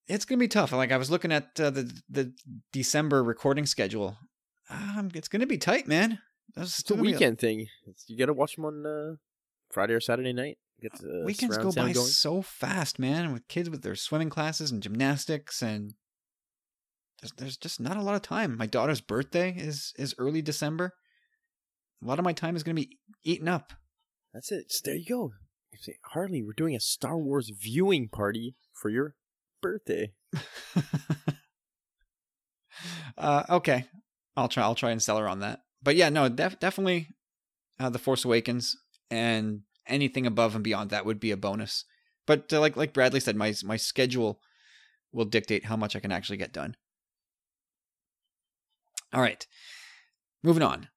it's 0.09 0.25
gonna 0.25 0.39
be 0.39 0.49
tough. 0.49 0.73
Like 0.73 0.91
I 0.91 0.97
was 0.97 1.11
looking 1.11 1.33
at 1.33 1.61
uh, 1.61 1.71
the 1.71 1.93
the 2.09 2.33
December 2.73 3.23
recording 3.23 3.67
schedule. 3.67 4.17
Um, 4.71 5.11
it's 5.15 5.29
gonna 5.29 5.47
be 5.47 5.59
tight, 5.59 5.87
man. 5.87 6.19
That's 6.55 6.81
It's 6.81 6.91
a 6.91 6.95
weekend 6.95 7.39
thing. 7.39 7.67
It's, 7.87 8.05
you 8.09 8.19
got 8.19 8.27
to 8.27 8.33
watch 8.33 8.57
them 8.57 8.65
on 8.65 8.87
uh, 8.87 9.17
Friday 9.71 9.95
or 9.95 10.01
Saturday 10.01 10.33
night. 10.33 10.59
Get 10.81 10.93
the 11.01 11.23
Weekends 11.25 11.57
go 11.57 11.73
by 11.73 11.93
going. 11.93 12.07
so 12.07 12.43
fast, 12.43 12.99
man. 12.99 13.33
With 13.33 13.49
kids 13.49 13.71
with 13.71 13.83
their 13.83 13.95
swimming 13.95 14.29
classes 14.29 14.71
and 14.71 14.83
gymnastics, 14.83 15.63
and 15.63 15.95
there's, 17.21 17.33
there's 17.33 17.57
just 17.57 17.81
not 17.81 17.97
a 17.97 18.03
lot 18.03 18.15
of 18.15 18.23
time. 18.23 18.57
My 18.59 18.67
daughter's 18.67 19.01
birthday 19.01 19.55
is 19.57 19.95
is 19.97 20.15
early 20.19 20.43
December. 20.43 20.93
A 22.03 22.07
lot 22.07 22.19
of 22.19 22.27
my 22.27 22.35
time 22.35 22.57
is 22.57 22.63
gonna 22.63 22.75
be 22.75 22.99
eaten 23.25 23.49
up. 23.49 23.73
That's 24.35 24.53
it. 24.53 24.67
So 24.71 24.83
there 24.85 24.97
you 24.97 25.07
go. 25.09 25.33
Harley, 26.13 26.43
we're 26.43 26.53
doing 26.53 26.77
a 26.77 26.81
Star 26.81 27.19
Wars 27.19 27.51
viewing 27.59 28.09
party 28.09 28.55
for 28.73 28.91
your 28.91 29.15
birthday. 29.63 30.13
uh, 33.17 33.45
okay, 33.49 33.87
I'll 34.37 34.49
try. 34.49 34.63
I'll 34.63 34.75
try 34.75 34.91
and 34.91 35.03
sell 35.03 35.17
her 35.19 35.29
on 35.29 35.41
that. 35.41 35.61
But 35.87 35.95
yeah, 35.95 36.09
no, 36.09 36.29
def- 36.29 36.59
definitely, 36.59 37.11
uh, 37.79 37.91
the 37.91 38.01
Force 38.01 38.25
Awakens 38.25 38.77
and 39.09 39.61
anything 39.87 40.27
above 40.27 40.57
and 40.57 40.65
beyond 40.65 40.91
that 40.91 41.07
would 41.07 41.21
be 41.21 41.31
a 41.31 41.37
bonus. 41.37 41.85
But 42.27 42.53
uh, 42.53 42.59
like 42.59 42.77
like 42.77 42.93
Bradley 42.93 43.21
said, 43.21 43.37
my 43.37 43.55
my 43.63 43.77
schedule 43.77 44.41
will 45.13 45.27
dictate 45.27 45.67
how 45.67 45.77
much 45.77 45.95
I 45.95 46.01
can 46.01 46.11
actually 46.11 46.39
get 46.39 46.53
done. 46.53 46.75
All 49.13 49.21
right, 49.21 49.47
moving 50.43 50.65
on. 50.65 50.89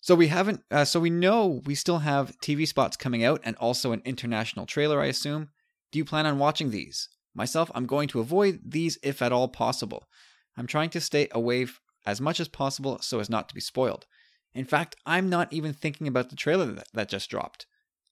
So 0.00 0.16
we 0.16 0.26
haven't. 0.26 0.64
Uh, 0.72 0.84
so 0.84 0.98
we 0.98 1.10
know 1.10 1.62
we 1.64 1.76
still 1.76 2.00
have 2.00 2.36
TV 2.40 2.66
spots 2.66 2.96
coming 2.96 3.22
out 3.22 3.40
and 3.44 3.54
also 3.58 3.92
an 3.92 4.02
international 4.04 4.66
trailer. 4.66 5.00
I 5.00 5.06
assume. 5.06 5.50
Do 5.92 6.00
you 6.00 6.04
plan 6.04 6.26
on 6.26 6.40
watching 6.40 6.72
these? 6.72 7.08
Myself, 7.32 7.70
I'm 7.76 7.86
going 7.86 8.08
to 8.08 8.18
avoid 8.18 8.58
these 8.66 8.98
if 9.04 9.22
at 9.22 9.30
all 9.30 9.46
possible. 9.46 10.08
I'm 10.56 10.66
trying 10.66 10.90
to 10.90 11.00
stay 11.00 11.28
away 11.30 11.68
as 12.10 12.20
much 12.20 12.40
as 12.40 12.48
possible 12.48 12.98
so 13.00 13.20
as 13.20 13.30
not 13.30 13.48
to 13.48 13.54
be 13.54 13.60
spoiled. 13.60 14.06
In 14.52 14.64
fact, 14.64 14.96
I'm 15.06 15.30
not 15.30 15.52
even 15.52 15.72
thinking 15.72 16.08
about 16.08 16.28
the 16.28 16.36
trailer 16.36 16.82
that, 16.92 17.08
just 17.08 17.30
dropped. 17.30 17.66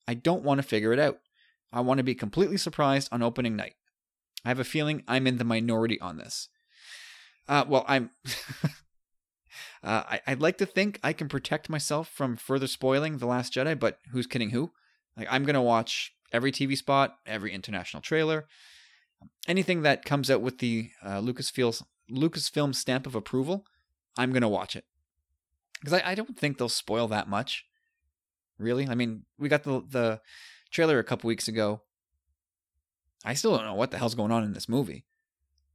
I 0.06 0.14
don't 0.14 0.44
want 0.44 0.58
to 0.58 0.66
figure 0.66 0.92
it 0.92 0.98
out. 0.98 1.18
I 1.72 1.80
want 1.80 1.98
to 1.98 2.04
be 2.04 2.14
completely 2.14 2.56
surprised 2.56 3.08
on 3.10 3.22
opening 3.22 3.56
night. 3.56 3.74
I 4.44 4.48
have 4.48 4.60
a 4.60 4.64
feeling 4.64 5.02
I'm 5.08 5.26
in 5.26 5.38
the 5.38 5.44
minority 5.44 6.00
on 6.00 6.16
this. 6.16 6.48
Uh, 7.48 7.64
well, 7.66 7.84
I'm. 7.88 8.10
uh, 8.64 8.70
I, 9.82 10.20
I'd 10.26 10.40
like 10.40 10.58
to 10.58 10.66
think 10.66 11.00
I 11.02 11.12
can 11.12 11.28
protect 11.28 11.68
myself 11.68 12.08
from 12.08 12.36
further 12.36 12.68
spoiling 12.68 13.18
The 13.18 13.26
Last 13.26 13.52
Jedi, 13.52 13.78
but 13.78 13.98
who's 14.12 14.26
kidding 14.26 14.50
who? 14.50 14.70
Like, 15.16 15.26
I'm 15.28 15.44
going 15.44 15.54
to 15.54 15.60
watch 15.60 16.12
every 16.32 16.52
TV 16.52 16.76
spot, 16.76 17.16
every 17.26 17.52
international 17.52 18.00
trailer, 18.00 18.46
anything 19.48 19.82
that 19.82 20.04
comes 20.04 20.30
out 20.30 20.40
with 20.40 20.58
the 20.58 20.90
uh, 21.02 21.20
Lucasfilm 21.20 21.82
Lucasfilm 22.10 22.74
stamp 22.74 23.06
of 23.06 23.14
approval. 23.14 23.64
I'm 24.18 24.32
going 24.32 24.42
to 24.42 24.48
watch 24.48 24.76
it 24.76 24.84
because 25.80 25.94
I, 25.94 26.10
I 26.10 26.14
don't 26.14 26.36
think 26.36 26.58
they'll 26.58 26.68
spoil 26.68 27.08
that 27.08 27.28
much. 27.28 27.64
Really, 28.58 28.88
I 28.88 28.94
mean, 28.94 29.22
we 29.38 29.48
got 29.48 29.62
the 29.62 29.82
the 29.88 30.20
trailer 30.70 30.98
a 30.98 31.04
couple 31.04 31.28
weeks 31.28 31.46
ago. 31.48 31.82
I 33.24 33.34
still 33.34 33.56
don't 33.56 33.64
know 33.64 33.74
what 33.74 33.92
the 33.92 33.98
hell's 33.98 34.16
going 34.16 34.32
on 34.32 34.42
in 34.42 34.52
this 34.52 34.68
movie, 34.68 35.04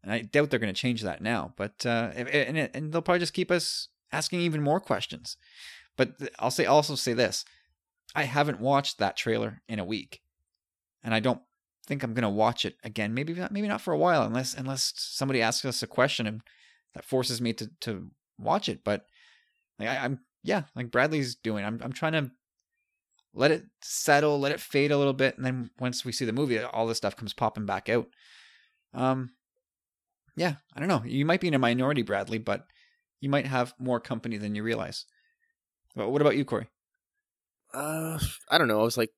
and 0.04 0.12
I 0.12 0.22
doubt 0.22 0.50
they're 0.50 0.60
going 0.60 0.74
to 0.74 0.80
change 0.80 1.02
that 1.02 1.22
now. 1.22 1.54
But 1.56 1.86
uh, 1.86 2.12
and 2.14 2.58
and 2.58 2.91
they'll 2.91 3.02
probably 3.02 3.20
just 3.20 3.34
keep 3.34 3.50
us 3.50 3.88
asking 4.12 4.41
even 4.41 4.62
more 4.62 4.82
questions. 4.82 5.38
But 5.96 6.16
I'll 6.39 6.52
say 6.52 6.66
also 6.66 6.96
say 6.96 7.14
this: 7.14 7.46
I 8.14 8.24
haven't 8.24 8.60
watched 8.60 8.98
that 8.98 9.16
trailer 9.16 9.62
in 9.70 9.80
a 9.80 9.86
week, 9.86 10.22
and 11.02 11.14
I 11.14 11.22
don't 11.22 11.41
think 11.86 12.04
I'm 12.04 12.14
going 12.14 12.24
to 12.24 12.30
watch 12.30 12.66
it 12.66 12.76
again. 12.84 13.14
Maybe 13.14 13.34
not, 13.34 13.52
maybe 13.52 13.68
not 13.68 13.82
for 13.82 13.94
a 13.94 13.98
while, 13.98 14.24
unless 14.24 14.54
unless 14.54 14.94
somebody 14.98 15.41
asks 15.41 15.64
us 15.64 15.82
a 15.82 15.88
question 15.88 16.28
and 16.28 16.41
that 16.94 17.06
forces 17.06 17.39
me 17.39 17.54
to 17.54 17.70
to 17.82 18.12
watch 18.38 18.70
it. 18.70 18.84
But 18.84 19.06
like 19.80 19.90
I, 19.90 19.98
I'm 19.98 20.20
yeah, 20.44 20.64
like 20.76 20.92
Bradley's 20.92 21.36
doing. 21.36 21.66
I'm 21.66 21.80
I'm 21.84 21.94
trying 21.94 22.14
to 22.14 22.32
let 23.34 23.52
it 23.52 23.64
settle, 23.82 24.40
let 24.40 24.52
it 24.52 24.60
fade 24.60 24.92
a 24.92 24.98
little 24.98 25.14
bit, 25.14 25.38
and 25.38 25.46
then 25.46 25.72
once 25.80 26.06
we 26.06 26.12
see 26.12 26.26
the 26.26 26.34
movie, 26.34 26.60
all 26.60 26.88
this 26.88 26.98
stuff 26.98 27.16
comes 27.16 27.34
popping 27.34 27.66
back 27.66 27.90
out. 27.90 28.08
Um, 28.94 29.32
yeah, 30.36 30.56
I 30.76 30.80
don't 30.80 30.90
know. 30.90 31.04
You 31.06 31.26
might 31.26 31.42
be 31.42 31.48
in 31.48 31.54
a 31.54 31.60
minority, 31.60 32.02
Bradley, 32.02 32.38
but 32.38 32.66
you 33.22 33.30
might 33.30 33.48
have 33.48 33.74
more 33.80 34.00
company 34.00 34.38
than 34.38 34.56
you 34.56 34.64
realize. 34.64 35.06
But 35.96 36.10
what 36.10 36.22
about 36.22 36.36
you, 36.36 36.46
Corey? 36.46 36.68
Uh, 37.74 38.20
I 38.50 38.58
don't 38.58 38.68
know. 38.68 38.80
I 38.80 38.84
was 38.84 38.98
like, 38.98 39.12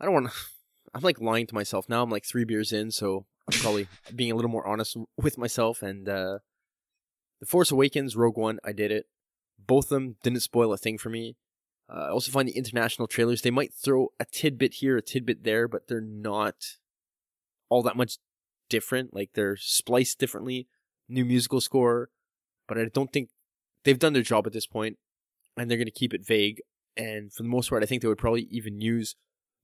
I 0.00 0.04
don't 0.04 0.14
want 0.14 0.26
to. 0.30 0.32
I'm 0.94 1.00
like 1.00 1.20
lying 1.20 1.46
to 1.46 1.54
myself 1.54 1.88
now. 1.88 2.02
I'm 2.02 2.10
like 2.10 2.26
three 2.26 2.44
beers 2.44 2.72
in, 2.72 2.90
so 2.90 3.24
I'm 3.50 3.58
probably 3.60 3.86
being 4.14 4.30
a 4.30 4.34
little 4.34 4.50
more 4.50 4.66
honest 4.66 4.96
with 5.16 5.38
myself. 5.38 5.80
And 5.82 6.06
uh, 6.08 6.38
the 7.42 7.46
Force 7.46 7.72
Awakens, 7.72 8.14
Rogue 8.14 8.36
One, 8.36 8.60
I 8.64 8.70
did 8.70 8.92
it. 8.92 9.06
Both 9.58 9.86
of 9.86 9.90
them 9.90 10.14
didn't 10.22 10.42
spoil 10.42 10.72
a 10.72 10.78
thing 10.78 10.96
for 10.96 11.10
me. 11.10 11.34
Uh, 11.92 12.02
I 12.02 12.10
also 12.10 12.30
find 12.30 12.46
the 12.46 12.56
international 12.56 13.08
trailers, 13.08 13.42
they 13.42 13.50
might 13.50 13.74
throw 13.74 14.12
a 14.20 14.24
tidbit 14.24 14.74
here, 14.74 14.96
a 14.96 15.02
tidbit 15.02 15.42
there, 15.42 15.66
but 15.66 15.88
they're 15.88 16.00
not 16.00 16.54
all 17.68 17.82
that 17.82 17.96
much 17.96 18.18
different. 18.70 19.12
Like 19.12 19.30
they're 19.34 19.56
spliced 19.56 20.20
differently. 20.20 20.68
New 21.08 21.24
musical 21.24 21.60
score, 21.60 22.10
but 22.68 22.78
I 22.78 22.84
don't 22.84 23.12
think 23.12 23.30
they've 23.82 23.98
done 23.98 24.12
their 24.12 24.22
job 24.22 24.46
at 24.46 24.52
this 24.52 24.68
point, 24.68 24.98
and 25.56 25.68
they're 25.68 25.78
going 25.78 25.86
to 25.86 25.90
keep 25.90 26.14
it 26.14 26.24
vague. 26.24 26.62
And 26.96 27.32
for 27.32 27.42
the 27.42 27.48
most 27.48 27.70
part, 27.70 27.82
I 27.82 27.86
think 27.86 28.02
they 28.02 28.08
would 28.08 28.18
probably 28.18 28.46
even 28.52 28.80
use 28.80 29.16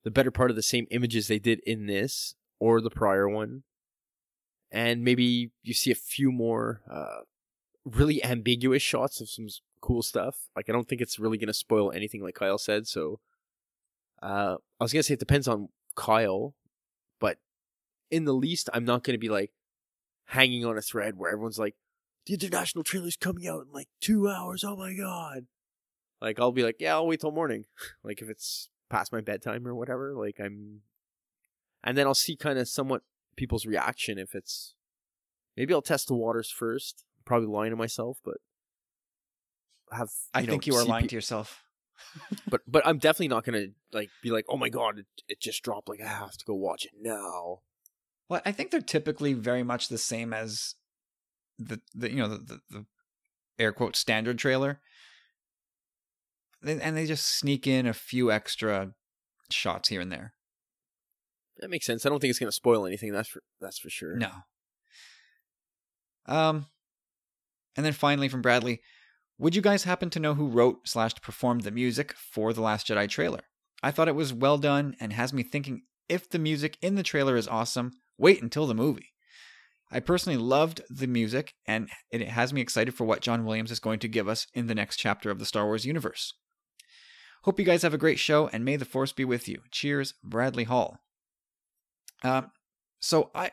the 0.03 0.11
better 0.11 0.33
part 0.33 0.51
of 0.51 0.57
the 0.57 0.63
same 0.63 0.89
images 0.91 1.29
they 1.29 1.39
did 1.39 1.61
in 1.65 1.87
this 1.87 2.35
or 2.59 2.81
the 2.81 2.91
prior 2.91 3.29
one. 3.29 3.63
And 4.69 5.05
maybe 5.05 5.53
you 5.63 5.75
see 5.75 5.93
a 5.93 5.95
few 5.95 6.33
more 6.33 6.83
uh, 6.91 7.21
really 7.91 8.25
ambiguous 8.25 8.83
shots 8.83 9.21
of 9.21 9.29
some 9.29 9.49
cool 9.81 10.03
stuff. 10.03 10.49
Like 10.57 10.69
I 10.69 10.73
don't 10.73 10.89
think 10.89 11.01
it's 11.01 11.19
really 11.19 11.39
going 11.39 11.49
to 11.49 11.55
spoil 11.55 11.93
anything, 11.93 12.23
like 12.23 12.35
Kyle 12.35 12.59
said. 12.59 12.87
So 12.87 13.21
uh, 14.23 14.57
I 14.81 14.85
was 14.85 14.93
going 14.93 15.01
to 15.01 15.05
say 15.05 15.15
it 15.15 15.21
depends 15.21 15.49
on 15.49 15.69
Kyle, 15.97 16.55
but 17.21 17.39
in 18.11 18.25
the 18.25 18.35
least, 18.35 18.69
I'm 18.73 18.85
not 18.85 19.05
going 19.05 19.15
to 19.15 19.19
be 19.19 19.29
like 19.29 19.53
hanging 20.27 20.65
on 20.65 20.77
a 20.77 20.83
thread 20.83 21.17
where 21.17 21.31
everyone's 21.31 21.59
like, 21.59 21.77
the 22.27 22.35
international 22.35 22.85
trailer's 22.85 23.17
coming 23.17 23.49
out 23.49 23.67
in 23.67 23.73
like 23.73 23.89
two 24.01 24.29
hours. 24.29 24.63
Oh 24.63 24.77
my 24.77 24.93
god! 24.93 25.47
Like 26.21 26.39
I'll 26.39 26.53
be 26.53 26.63
like, 26.63 26.77
yeah, 26.79 26.95
I'll 26.95 27.07
wait 27.07 27.21
till 27.21 27.31
morning. 27.31 27.65
like 28.05 28.21
if 28.21 28.29
it's 28.29 28.69
past 28.89 29.13
my 29.13 29.21
bedtime 29.21 29.67
or 29.67 29.75
whatever. 29.75 30.15
Like 30.15 30.41
I'm, 30.41 30.81
and 31.83 31.97
then 31.97 32.07
I'll 32.07 32.15
see 32.15 32.37
kind 32.37 32.59
of 32.59 32.69
somewhat 32.69 33.03
people's 33.37 33.67
reaction 33.67 34.19
if 34.19 34.35
it's. 34.35 34.75
Maybe 35.57 35.75
I'll 35.75 35.83
test 35.83 36.07
the 36.07 36.15
waters 36.15 36.51
first. 36.51 37.05
Probably 37.29 37.47
lying 37.47 37.71
to 37.71 37.77
myself, 37.77 38.19
but 38.25 38.39
have 39.93 40.09
I 40.33 40.41
know, 40.41 40.53
think 40.53 40.67
you 40.67 40.75
are 40.75 40.83
see 40.83 40.89
lying 40.89 41.09
to 41.09 41.15
yourself. 41.15 41.63
but 42.49 42.63
but 42.67 42.87
I'm 42.87 42.97
definitely 42.97 43.29
not 43.29 43.45
gonna 43.45 43.67
like 43.93 44.09
be 44.23 44.31
like, 44.31 44.47
oh 44.49 44.57
my 44.57 44.71
god, 44.71 45.01
it, 45.01 45.07
it 45.29 45.39
just 45.39 45.63
dropped. 45.63 45.91
Like 45.91 46.01
I 46.01 46.09
have 46.09 46.33
to 46.33 46.45
go 46.47 46.55
watch 46.55 46.87
it 46.87 46.93
now. 46.99 47.59
Well, 48.31 48.41
I 48.47 48.53
think 48.53 48.71
they're 48.71 48.81
typically 48.81 49.35
very 49.35 49.63
much 49.63 49.89
the 49.89 49.99
same 49.99 50.33
as 50.33 50.75
the, 51.59 51.83
the 51.95 52.11
you 52.11 52.17
know 52.17 52.29
the, 52.29 52.39
the, 52.39 52.61
the 52.71 52.87
air 53.59 53.73
quote 53.73 53.95
standard 53.95 54.39
trailer, 54.39 54.81
and 56.63 56.97
they 56.97 57.05
just 57.05 57.27
sneak 57.27 57.67
in 57.67 57.87
a 57.87 57.93
few 57.93 58.33
extra 58.33 58.95
shots 59.51 59.91
here 59.91 60.01
and 60.01 60.11
there. 60.11 60.33
That 61.59 61.69
makes 61.69 61.85
sense. 61.85 62.07
I 62.07 62.09
don't 62.09 62.21
think 62.21 62.31
it's 62.31 62.39
gonna 62.39 62.53
spoil 62.53 62.87
anything. 62.87 63.13
That's 63.13 63.29
for 63.29 63.43
that's 63.61 63.79
for 63.79 63.91
sure. 63.91 64.17
No. 64.17 64.31
Um, 66.25 66.67
and 67.79 67.87
then 67.87 67.93
finally 67.95 68.29
from 68.29 68.43
Bradley, 68.43 68.83
would 69.39 69.55
you 69.55 69.63
guys 69.63 69.85
happen 69.85 70.11
to 70.11 70.19
know 70.19 70.35
who 70.35 70.49
wrote 70.49 70.89
slash 70.89 71.15
performed 71.23 71.63
the 71.63 71.71
music 71.71 72.13
for 72.13 72.53
the 72.53 72.61
Last 72.61 72.89
Jedi 72.89 73.09
trailer? 73.09 73.43
I 73.85 73.93
thought 73.93 74.09
it 74.09 74.17
was 74.17 74.33
well 74.35 74.59
done 74.59 74.97
and 74.99 75.13
has 75.13 75.33
me 75.33 75.45
thinking 75.45 75.83
if 76.09 76.29
the 76.29 76.41
music 76.41 76.77
in 76.83 76.97
the 76.97 77.05
trailer 77.05 77.37
is 77.37 77.47
awesome, 77.47 77.93
wait 78.19 78.43
until 78.43 78.67
the 78.67 78.75
movie. 78.75 79.13
I 79.93 80.01
personally 80.01 80.37
loved 80.39 80.81
the 80.91 81.07
music 81.07 81.55
and 81.67 81.89
it 82.11 82.27
has 82.29 82.53
me 82.53 82.61
excited 82.61 82.95
for 82.95 83.05
what 83.05 83.21
John 83.21 83.45
Williams 83.45 83.71
is 83.71 83.79
going 83.81 84.01
to 84.01 84.09
give 84.09 84.27
us 84.29 84.47
in 84.53 84.67
the 84.67 84.75
next 84.75 84.97
chapter 84.97 85.31
of 85.31 85.39
the 85.39 85.47
Star 85.47 85.65
Wars 85.67 85.87
universe. 85.87 86.35
Hope 87.45 87.59
you 87.61 87.65
guys 87.65 87.83
have 87.83 87.95
a 87.95 87.99
great 87.99 88.19
show 88.19 88.49
and 88.49 88.65
may 88.65 88.75
the 88.77 88.85
force 88.85 89.13
be 89.13 89.25
with 89.25 89.49
you. 89.49 89.63
Cheers, 89.71 90.15
Bradley 90.25 90.65
Hall. 90.65 90.99
Um, 92.25 92.51
so 92.99 93.31
I, 93.35 93.53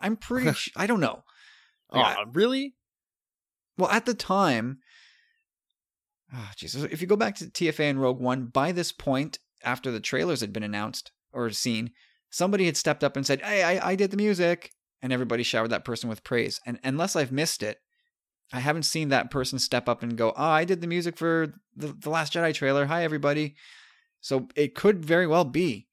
I'm 0.00 0.16
pretty. 0.16 0.50
sh- 0.54 0.72
I 0.74 0.86
don't 0.86 1.00
know. 1.00 1.22
Oh, 1.90 1.98
Yeah. 2.00 2.24
really? 2.32 2.74
Well, 3.78 3.90
at 3.90 4.04
the 4.04 4.14
time, 4.14 4.78
ah, 6.32 6.48
oh, 6.50 6.52
Jesus, 6.56 6.82
if 6.90 7.00
you 7.00 7.06
go 7.06 7.16
back 7.16 7.36
to 7.36 7.46
TFA 7.46 7.88
and 7.88 8.00
Rogue 8.00 8.20
One, 8.20 8.46
by 8.46 8.72
this 8.72 8.92
point, 8.92 9.38
after 9.62 9.90
the 9.90 10.00
trailers 10.00 10.40
had 10.40 10.52
been 10.52 10.62
announced 10.62 11.12
or 11.32 11.48
seen, 11.50 11.92
somebody 12.30 12.66
had 12.66 12.76
stepped 12.76 13.04
up 13.04 13.16
and 13.16 13.24
said, 13.24 13.40
"Hey, 13.40 13.62
I, 13.62 13.90
I 13.90 13.94
did 13.94 14.10
the 14.10 14.16
music," 14.16 14.72
and 15.00 15.12
everybody 15.12 15.42
showered 15.42 15.70
that 15.70 15.84
person 15.84 16.08
with 16.08 16.24
praise. 16.24 16.60
And 16.66 16.78
unless 16.82 17.16
I've 17.16 17.32
missed 17.32 17.62
it, 17.62 17.78
I 18.52 18.60
haven't 18.60 18.84
seen 18.84 19.08
that 19.08 19.30
person 19.30 19.58
step 19.58 19.88
up 19.88 20.02
and 20.02 20.18
go, 20.18 20.32
"Oh, 20.36 20.44
I 20.44 20.64
did 20.64 20.80
the 20.80 20.86
music 20.86 21.16
for 21.16 21.54
the 21.76 21.88
the 21.98 22.10
Last 22.10 22.32
Jedi 22.32 22.52
trailer. 22.52 22.86
Hi, 22.86 23.04
everybody." 23.04 23.54
So 24.20 24.48
it 24.56 24.74
could 24.74 25.04
very 25.04 25.26
well 25.26 25.44
be 25.44 25.88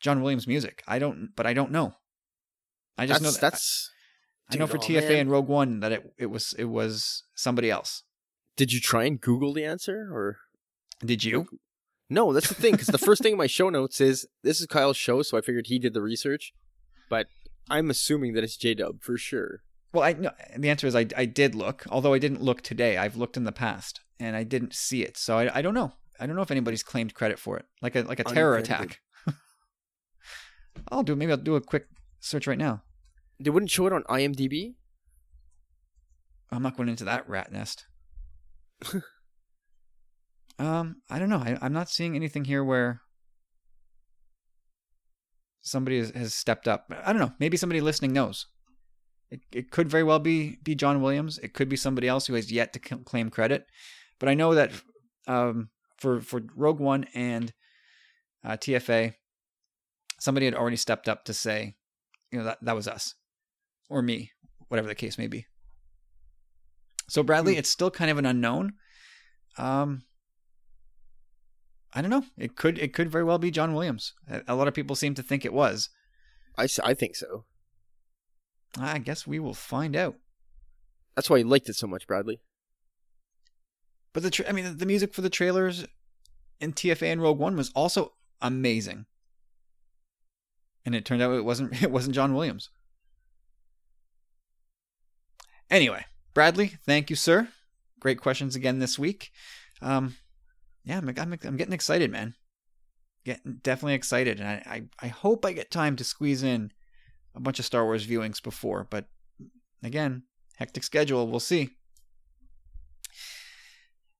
John 0.00 0.22
Williams' 0.22 0.48
music. 0.48 0.82
I 0.88 0.98
don't, 0.98 1.30
but 1.36 1.46
I 1.46 1.54
don't 1.54 1.70
know. 1.70 1.94
I 2.96 3.06
just 3.06 3.22
that's, 3.22 3.22
know 3.22 3.40
that, 3.40 3.52
that's. 3.52 3.90
I 4.50 4.56
know 4.56 4.66
for 4.66 4.78
oh, 4.78 4.80
TFA 4.80 5.08
man. 5.08 5.18
and 5.18 5.30
Rogue 5.30 5.48
One 5.48 5.80
that 5.80 5.92
it 5.92 6.12
it 6.16 6.26
was 6.26 6.54
it 6.58 6.64
was 6.64 7.24
somebody 7.34 7.70
else. 7.70 8.04
Did 8.56 8.72
you 8.72 8.80
try 8.80 9.04
and 9.04 9.20
Google 9.20 9.52
the 9.52 9.64
answer 9.64 10.08
or? 10.12 10.38
Did 11.04 11.22
you? 11.22 11.46
No, 12.10 12.32
that's 12.32 12.48
the 12.48 12.54
thing. 12.54 12.72
Because 12.72 12.88
the 12.88 12.98
first 12.98 13.22
thing 13.22 13.32
in 13.32 13.38
my 13.38 13.46
show 13.58 13.68
notes 13.68 14.00
is 14.00 14.26
this 14.42 14.60
is 14.60 14.66
Kyle's 14.66 14.96
show, 14.96 15.22
so 15.22 15.36
I 15.36 15.42
figured 15.42 15.66
he 15.66 15.78
did 15.78 15.94
the 15.94 16.02
research. 16.02 16.52
But 17.08 17.26
I'm 17.70 17.90
assuming 17.90 18.32
that 18.32 18.44
it's 18.44 18.56
J 18.56 18.74
Dub 18.74 19.02
for 19.02 19.16
sure. 19.16 19.62
Well, 19.92 20.02
I 20.02 20.12
no, 20.14 20.30
the 20.56 20.70
answer 20.70 20.86
is 20.86 20.96
I 20.96 21.06
I 21.16 21.24
did 21.26 21.54
look, 21.54 21.86
although 21.90 22.14
I 22.14 22.18
didn't 22.18 22.42
look 22.42 22.62
today. 22.62 22.96
I've 22.96 23.16
looked 23.16 23.36
in 23.36 23.44
the 23.44 23.52
past 23.52 24.00
and 24.18 24.34
I 24.36 24.42
didn't 24.42 24.74
see 24.74 25.02
it, 25.02 25.16
so 25.16 25.38
I 25.38 25.58
I 25.58 25.62
don't 25.62 25.74
know. 25.74 25.92
I 26.18 26.26
don't 26.26 26.36
know 26.36 26.42
if 26.42 26.50
anybody's 26.50 26.82
claimed 26.82 27.14
credit 27.14 27.38
for 27.38 27.56
it, 27.58 27.66
like 27.80 27.94
a 27.94 28.02
like 28.02 28.20
a 28.20 28.24
terror 28.24 28.56
attack. 28.56 29.00
I'll 30.90 31.02
do 31.02 31.14
maybe 31.14 31.32
I'll 31.32 31.38
do 31.38 31.56
a 31.56 31.60
quick 31.60 31.86
search 32.20 32.46
right 32.46 32.58
now. 32.58 32.82
They 33.40 33.50
wouldn't 33.50 33.70
show 33.70 33.86
it 33.86 33.92
on 33.92 34.02
IMDb. 34.04 34.74
I'm 36.50 36.62
not 36.62 36.76
going 36.76 36.88
into 36.88 37.04
that 37.04 37.28
rat 37.28 37.52
nest. 37.52 37.86
um, 40.58 41.02
I 41.10 41.18
don't 41.18 41.28
know. 41.28 41.38
I, 41.38 41.58
I'm 41.60 41.72
not 41.72 41.90
seeing 41.90 42.16
anything 42.16 42.44
here 42.44 42.64
where 42.64 43.02
somebody 45.60 45.98
has, 45.98 46.10
has 46.10 46.34
stepped 46.34 46.66
up. 46.66 46.92
I 47.04 47.12
don't 47.12 47.20
know. 47.20 47.34
Maybe 47.38 47.56
somebody 47.56 47.80
listening 47.80 48.12
knows. 48.12 48.46
It, 49.30 49.40
it 49.52 49.70
could 49.70 49.90
very 49.90 50.04
well 50.04 50.18
be 50.18 50.58
be 50.64 50.74
John 50.74 51.02
Williams. 51.02 51.38
It 51.38 51.52
could 51.52 51.68
be 51.68 51.76
somebody 51.76 52.08
else 52.08 52.26
who 52.26 52.34
has 52.34 52.50
yet 52.50 52.72
to 52.72 52.80
c- 52.82 53.02
claim 53.04 53.28
credit. 53.28 53.66
But 54.18 54.30
I 54.30 54.34
know 54.34 54.54
that 54.54 54.72
um, 55.26 55.68
for 55.98 56.22
for 56.22 56.40
Rogue 56.56 56.80
One 56.80 57.04
and 57.14 57.52
uh, 58.42 58.52
TFA, 58.52 59.14
somebody 60.18 60.46
had 60.46 60.54
already 60.54 60.76
stepped 60.76 61.10
up 61.10 61.24
to 61.26 61.34
say, 61.34 61.74
you 62.32 62.38
know, 62.38 62.46
that 62.46 62.58
that 62.62 62.74
was 62.74 62.88
us 62.88 63.14
or 63.88 64.02
me, 64.02 64.32
whatever 64.68 64.88
the 64.88 64.94
case 64.94 65.18
may 65.18 65.26
be. 65.26 65.46
So 67.08 67.22
Bradley, 67.22 67.54
Hmm. 67.54 67.60
it's 67.60 67.70
still 67.70 67.90
kind 67.90 68.10
of 68.10 68.18
an 68.18 68.26
unknown. 68.26 68.74
Um, 69.56 70.02
I 71.92 72.02
don't 72.02 72.10
know. 72.10 72.24
It 72.36 72.54
could 72.54 72.78
it 72.78 72.92
could 72.92 73.10
very 73.10 73.24
well 73.24 73.38
be 73.38 73.50
John 73.50 73.72
Williams. 73.74 74.12
A- 74.28 74.42
A 74.48 74.54
lot 74.54 74.68
of 74.68 74.74
people 74.74 74.94
seem 74.94 75.14
to 75.14 75.22
think 75.22 75.44
it 75.44 75.52
was. 75.54 75.88
I, 76.56 76.68
I 76.84 76.92
think 76.94 77.16
so. 77.16 77.44
I 78.78 78.98
guess 78.98 79.26
we 79.26 79.38
will 79.38 79.54
find 79.54 79.96
out. 79.96 80.16
That's 81.16 81.30
why 81.30 81.38
he 81.38 81.44
liked 81.44 81.68
it 81.68 81.74
so 81.76 81.86
much, 81.86 82.06
Bradley. 82.06 82.40
But 84.12 84.22
the 84.22 84.30
tra- 84.30 84.48
I 84.48 84.52
mean 84.52 84.76
the 84.76 84.86
music 84.86 85.14
for 85.14 85.22
the 85.22 85.30
trailers 85.30 85.86
in 86.60 86.72
TFA 86.74 87.10
and 87.10 87.22
Rogue 87.22 87.38
One 87.38 87.56
was 87.56 87.70
also 87.74 88.12
amazing. 88.42 89.06
And 90.84 90.94
it 90.94 91.04
turned 91.04 91.22
out 91.22 91.32
it 91.32 91.44
wasn't 91.44 91.82
it 91.82 91.90
wasn't 91.90 92.14
John 92.14 92.34
Williams. 92.34 92.68
Anyway, 95.70 96.04
Bradley, 96.34 96.74
thank 96.86 97.10
you, 97.10 97.16
sir. 97.16 97.48
Great 98.00 98.20
questions 98.20 98.56
again 98.56 98.78
this 98.78 98.98
week. 98.98 99.30
Um, 99.82 100.16
yeah, 100.84 100.98
I'm, 100.98 101.08
I'm, 101.08 101.38
I'm 101.44 101.56
getting 101.56 101.74
excited, 101.74 102.10
man. 102.10 102.34
Getting 103.24 103.58
definitely 103.62 103.94
excited, 103.94 104.40
and 104.40 104.48
I, 104.48 104.62
I 104.66 104.82
I 105.02 105.08
hope 105.08 105.44
I 105.44 105.52
get 105.52 105.70
time 105.70 105.96
to 105.96 106.04
squeeze 106.04 106.42
in 106.42 106.70
a 107.34 107.40
bunch 107.40 107.58
of 107.58 107.64
Star 107.64 107.84
Wars 107.84 108.06
viewings 108.06 108.42
before. 108.42 108.86
But 108.88 109.06
again, 109.82 110.22
hectic 110.56 110.84
schedule. 110.84 111.26
We'll 111.28 111.40
see. 111.40 111.70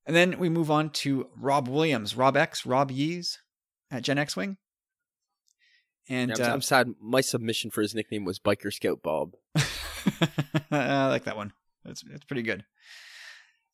And 0.05 0.17
then 0.17 0.39
we 0.39 0.49
move 0.49 0.71
on 0.71 0.91
to 0.91 1.29
Rob 1.37 1.69
Williams, 1.69 2.17
Rob 2.17 2.37
X, 2.37 2.65
Rob 2.65 2.91
Yees 2.91 3.39
at 3.91 4.03
Gen 4.03 4.19
X 4.19 4.37
Wing. 4.37 4.57
And 6.09 6.31
Yeah, 6.31 6.47
I'm, 6.47 6.51
uh, 6.51 6.55
I'm 6.55 6.63
sad. 6.63 6.95
My 7.01 7.21
submission 7.21 7.71
for 7.71 7.83
his 7.83 7.95
nickname 7.95 8.25
was 8.25 8.39
Biker 8.39 8.73
Scout 8.73 9.03
Bob. 9.03 9.33
I 10.71 11.09
like 11.09 11.25
that 11.25 11.37
one. 11.37 11.53
It's 11.85 12.03
it's 12.13 12.25
pretty 12.25 12.43
good. 12.43 12.65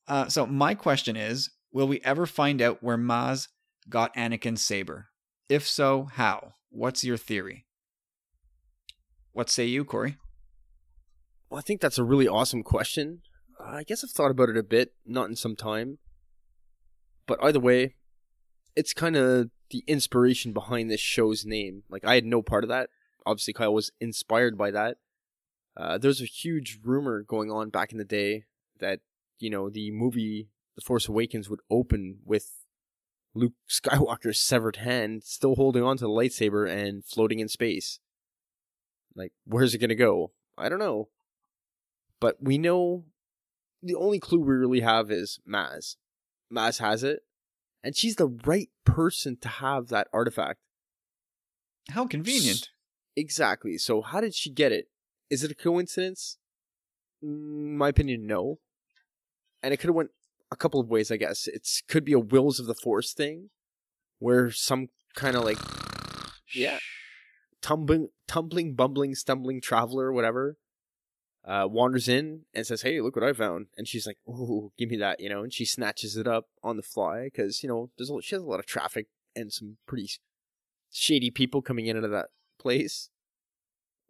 Uh, 0.06 0.28
so 0.28 0.46
my 0.46 0.74
question 0.74 1.16
is: 1.16 1.50
Will 1.72 1.88
we 1.88 2.00
ever 2.04 2.26
find 2.26 2.60
out 2.62 2.82
where 2.82 2.98
Maz 2.98 3.48
got 3.88 4.14
Anakin's 4.14 4.64
saber? 4.64 5.08
If 5.48 5.66
so, 5.66 6.08
how? 6.12 6.54
What's 6.70 7.04
your 7.04 7.16
theory? 7.16 7.66
What 9.32 9.50
say 9.50 9.66
you, 9.66 9.84
Corey? 9.84 10.16
Well, 11.50 11.58
I 11.58 11.62
think 11.62 11.80
that's 11.80 11.98
a 11.98 12.04
really 12.04 12.28
awesome 12.28 12.62
question. 12.62 13.22
I 13.60 13.82
guess 13.82 14.02
I've 14.02 14.10
thought 14.10 14.30
about 14.30 14.48
it 14.48 14.56
a 14.56 14.62
bit, 14.62 14.92
not 15.04 15.28
in 15.28 15.36
some 15.36 15.56
time. 15.56 15.98
But 17.26 17.42
either 17.42 17.60
way, 17.60 17.94
it's 18.76 18.92
kind 18.92 19.16
of 19.16 19.50
the 19.70 19.84
inspiration 19.86 20.52
behind 20.52 20.90
this 20.90 21.00
show's 21.00 21.44
name. 21.44 21.82
Like, 21.88 22.04
I 22.04 22.14
had 22.14 22.24
no 22.24 22.42
part 22.42 22.64
of 22.64 22.68
that. 22.68 22.90
Obviously, 23.26 23.54
Kyle 23.54 23.72
was 23.72 23.90
inspired 24.00 24.58
by 24.58 24.70
that. 24.70 24.98
Uh, 25.76 25.98
there's 25.98 26.20
a 26.20 26.26
huge 26.26 26.78
rumor 26.84 27.22
going 27.22 27.50
on 27.50 27.70
back 27.70 27.92
in 27.92 27.98
the 27.98 28.04
day 28.04 28.44
that, 28.78 29.00
you 29.38 29.50
know, 29.50 29.68
the 29.68 29.90
movie 29.90 30.48
The 30.76 30.82
Force 30.82 31.08
Awakens 31.08 31.50
would 31.50 31.60
open 31.70 32.18
with 32.24 32.50
Luke 33.34 33.54
Skywalker's 33.70 34.40
severed 34.40 34.76
hand 34.76 35.24
still 35.24 35.56
holding 35.56 35.82
on 35.82 35.96
to 35.98 36.04
the 36.04 36.10
lightsaber 36.10 36.70
and 36.70 37.04
floating 37.04 37.40
in 37.40 37.48
space. 37.48 37.98
Like, 39.16 39.32
where's 39.44 39.74
it 39.74 39.78
going 39.78 39.90
to 39.90 39.94
go? 39.94 40.32
I 40.56 40.68
don't 40.68 40.78
know. 40.78 41.08
But 42.20 42.36
we 42.40 42.58
know 42.58 43.04
the 43.82 43.94
only 43.94 44.18
clue 44.18 44.40
we 44.40 44.54
really 44.54 44.80
have 44.80 45.10
is 45.10 45.40
Maz. 45.48 45.96
Maz 46.52 46.78
has 46.78 47.02
it, 47.02 47.20
and 47.82 47.96
she's 47.96 48.16
the 48.16 48.38
right 48.44 48.70
person 48.84 49.36
to 49.40 49.48
have 49.48 49.88
that 49.88 50.08
artifact. 50.12 50.58
How 51.90 52.06
convenient. 52.06 52.70
Exactly. 53.16 53.76
So, 53.78 54.00
how 54.00 54.20
did 54.20 54.34
she 54.34 54.50
get 54.50 54.72
it? 54.72 54.88
Is 55.34 55.42
it 55.42 55.50
a 55.50 55.56
coincidence? 55.56 56.38
In 57.20 57.76
my 57.76 57.88
opinion, 57.88 58.24
no. 58.24 58.60
And 59.64 59.74
it 59.74 59.78
could 59.78 59.88
have 59.88 59.96
went 59.96 60.10
a 60.52 60.54
couple 60.54 60.78
of 60.78 60.88
ways, 60.88 61.10
I 61.10 61.16
guess. 61.16 61.48
It 61.48 61.68
could 61.88 62.04
be 62.04 62.12
a 62.12 62.20
wills 62.20 62.60
of 62.60 62.66
the 62.66 62.74
force 62.76 63.12
thing, 63.12 63.50
where 64.20 64.52
some 64.52 64.90
kind 65.16 65.34
of 65.34 65.42
like, 65.42 65.58
yeah, 66.54 66.78
tumbling, 67.60 68.10
tumbling, 68.28 68.74
bumbling, 68.74 69.16
stumbling 69.16 69.60
traveler, 69.60 70.12
whatever, 70.12 70.56
uh, 71.44 71.66
wanders 71.68 72.06
in 72.06 72.42
and 72.54 72.64
says, 72.64 72.82
"Hey, 72.82 73.00
look 73.00 73.16
what 73.16 73.24
I 73.24 73.32
found," 73.32 73.66
and 73.76 73.88
she's 73.88 74.06
like, 74.06 74.18
"Ooh, 74.28 74.70
give 74.78 74.88
me 74.88 74.98
that," 74.98 75.18
you 75.18 75.28
know, 75.28 75.42
and 75.42 75.52
she 75.52 75.64
snatches 75.64 76.16
it 76.16 76.28
up 76.28 76.46
on 76.62 76.76
the 76.76 76.84
fly 76.84 77.24
because 77.24 77.64
you 77.64 77.68
know 77.68 77.90
there's 77.98 78.08
a, 78.08 78.22
she 78.22 78.36
has 78.36 78.42
a 78.44 78.46
lot 78.46 78.60
of 78.60 78.66
traffic 78.66 79.08
and 79.34 79.52
some 79.52 79.78
pretty 79.84 80.08
shady 80.92 81.32
people 81.32 81.60
coming 81.60 81.86
in 81.86 81.96
and 81.96 82.04
out 82.04 82.12
of 82.12 82.12
that 82.12 82.28
place. 82.60 83.10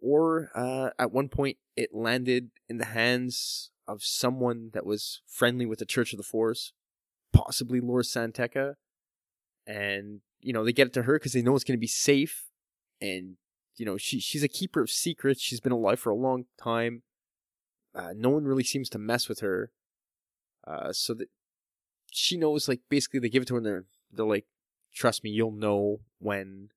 Or 0.00 0.50
uh, 0.54 0.90
at 0.98 1.12
one 1.12 1.28
point, 1.28 1.58
it 1.76 1.94
landed 1.94 2.50
in 2.68 2.78
the 2.78 2.86
hands 2.86 3.70
of 3.86 4.02
someone 4.02 4.70
that 4.72 4.86
was 4.86 5.22
friendly 5.26 5.66
with 5.66 5.78
the 5.78 5.86
Church 5.86 6.12
of 6.12 6.16
the 6.16 6.22
Force, 6.22 6.72
possibly 7.32 7.80
Lor 7.80 8.02
San 8.02 8.32
Tekka, 8.32 8.74
and 9.66 10.20
you 10.40 10.52
know 10.52 10.64
they 10.64 10.72
get 10.72 10.88
it 10.88 10.92
to 10.94 11.02
her 11.02 11.18
because 11.18 11.32
they 11.32 11.42
know 11.42 11.54
it's 11.54 11.64
going 11.64 11.76
to 11.76 11.80
be 11.80 11.86
safe, 11.86 12.46
and 13.00 13.36
you 13.76 13.84
know 13.84 13.96
she 13.96 14.20
she's 14.20 14.42
a 14.42 14.48
keeper 14.48 14.80
of 14.80 14.90
secrets. 14.90 15.40
She's 15.40 15.60
been 15.60 15.72
alive 15.72 16.00
for 16.00 16.10
a 16.10 16.16
long 16.16 16.46
time. 16.62 17.02
Uh, 17.94 18.12
no 18.14 18.30
one 18.30 18.44
really 18.44 18.64
seems 18.64 18.88
to 18.90 18.98
mess 18.98 19.28
with 19.28 19.40
her, 19.40 19.70
uh, 20.66 20.92
so 20.92 21.14
that 21.14 21.28
she 22.10 22.36
knows. 22.36 22.68
Like 22.68 22.80
basically, 22.88 23.20
they 23.20 23.28
give 23.28 23.42
it 23.42 23.46
to 23.46 23.54
her 23.54 23.58
and 23.58 23.66
they're 23.66 23.84
they're 24.12 24.26
like, 24.26 24.46
"Trust 24.94 25.24
me, 25.24 25.30
you'll 25.30 25.52
know 25.52 26.00
when 26.18 26.70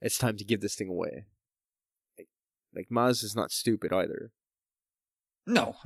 it's 0.00 0.18
time 0.18 0.36
to 0.36 0.44
give 0.44 0.60
this 0.60 0.74
thing 0.74 0.88
away." 0.88 1.26
Like, 2.76 2.88
Maz 2.90 3.24
is 3.24 3.34
not 3.34 3.50
stupid 3.50 3.92
either. 3.92 4.30
No, 5.46 5.76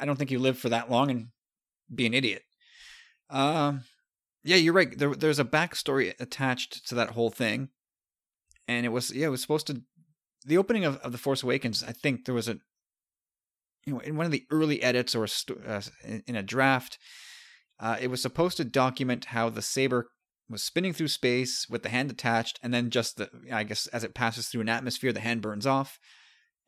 I 0.00 0.04
don't 0.04 0.16
think 0.16 0.30
you 0.30 0.38
live 0.38 0.58
for 0.58 0.68
that 0.68 0.90
long 0.90 1.10
and 1.10 1.28
be 1.94 2.06
an 2.06 2.14
idiot. 2.14 2.42
Um, 3.30 3.84
yeah, 4.44 4.56
you're 4.56 4.72
right. 4.72 4.96
There, 4.96 5.14
there's 5.14 5.38
a 5.38 5.44
backstory 5.44 6.14
attached 6.20 6.88
to 6.88 6.94
that 6.94 7.10
whole 7.10 7.30
thing, 7.30 7.68
and 8.66 8.86
it 8.86 8.90
was 8.90 9.14
yeah, 9.14 9.26
it 9.26 9.30
was 9.30 9.42
supposed 9.42 9.66
to. 9.66 9.82
The 10.46 10.58
opening 10.58 10.84
of, 10.84 10.96
of 10.98 11.12
the 11.12 11.18
Force 11.18 11.42
Awakens, 11.42 11.82
I 11.82 11.92
think 11.92 12.24
there 12.24 12.34
was 12.34 12.48
a, 12.48 12.58
you 13.84 13.94
know, 13.94 13.98
in 13.98 14.16
one 14.16 14.24
of 14.24 14.32
the 14.32 14.46
early 14.50 14.82
edits 14.82 15.14
or 15.14 15.26
uh, 15.66 15.82
in 16.26 16.36
a 16.36 16.42
draft, 16.42 16.96
uh, 17.80 17.96
it 18.00 18.08
was 18.08 18.22
supposed 18.22 18.56
to 18.56 18.64
document 18.64 19.26
how 19.26 19.50
the 19.50 19.60
saber 19.60 20.08
was 20.50 20.62
spinning 20.62 20.92
through 20.92 21.08
space 21.08 21.66
with 21.68 21.82
the 21.82 21.88
hand 21.88 22.10
attached, 22.10 22.58
and 22.62 22.72
then 22.72 22.90
just 22.90 23.16
the 23.16 23.30
I 23.52 23.64
guess 23.64 23.86
as 23.88 24.04
it 24.04 24.14
passes 24.14 24.48
through 24.48 24.62
an 24.62 24.68
atmosphere, 24.68 25.12
the 25.12 25.20
hand 25.20 25.42
burns 25.42 25.66
off, 25.66 25.98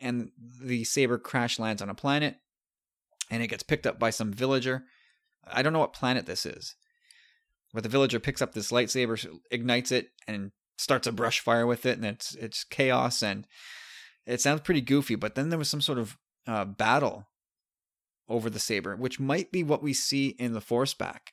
and 0.01 0.31
the 0.61 0.85
saber 0.85 1.19
crash 1.19 1.59
lands 1.59 1.83
on 1.83 1.89
a 1.89 1.95
planet 1.95 2.37
and 3.31 3.43
it 3.43 3.47
gets 3.47 3.63
picked 3.63 3.87
up 3.87 3.99
by 3.99 4.11
some 4.11 4.33
villager. 4.33 4.85
I 5.47 5.63
don't 5.63 5.73
know 5.73 5.79
what 5.79 5.93
planet 5.93 6.27
this 6.27 6.45
is. 6.45 6.75
But 7.73 7.85
the 7.85 7.89
villager 7.89 8.19
picks 8.19 8.43
up 8.43 8.53
this 8.53 8.73
lightsaber, 8.73 9.25
ignites 9.51 9.93
it, 9.93 10.09
and 10.27 10.51
starts 10.77 11.07
a 11.07 11.13
brush 11.13 11.39
fire 11.39 11.67
with 11.67 11.87
it, 11.87 11.97
and 11.97 12.05
it's 12.05 12.35
it's 12.35 12.65
chaos 12.65 13.23
and 13.23 13.47
it 14.27 14.41
sounds 14.41 14.63
pretty 14.63 14.81
goofy. 14.81 15.15
But 15.15 15.37
then 15.37 15.51
there 15.51 15.59
was 15.59 15.71
some 15.71 15.81
sort 15.81 15.99
of 15.99 16.19
uh, 16.49 16.65
battle 16.65 17.29
over 18.29 18.51
the 18.51 18.59
saber, 18.59 18.97
which 18.97 19.21
might 19.21 19.53
be 19.53 19.63
what 19.63 19.83
we 19.83 19.93
see 19.93 20.29
in 20.31 20.53
the 20.53 20.61
Force 20.61 20.95
back. 20.95 21.33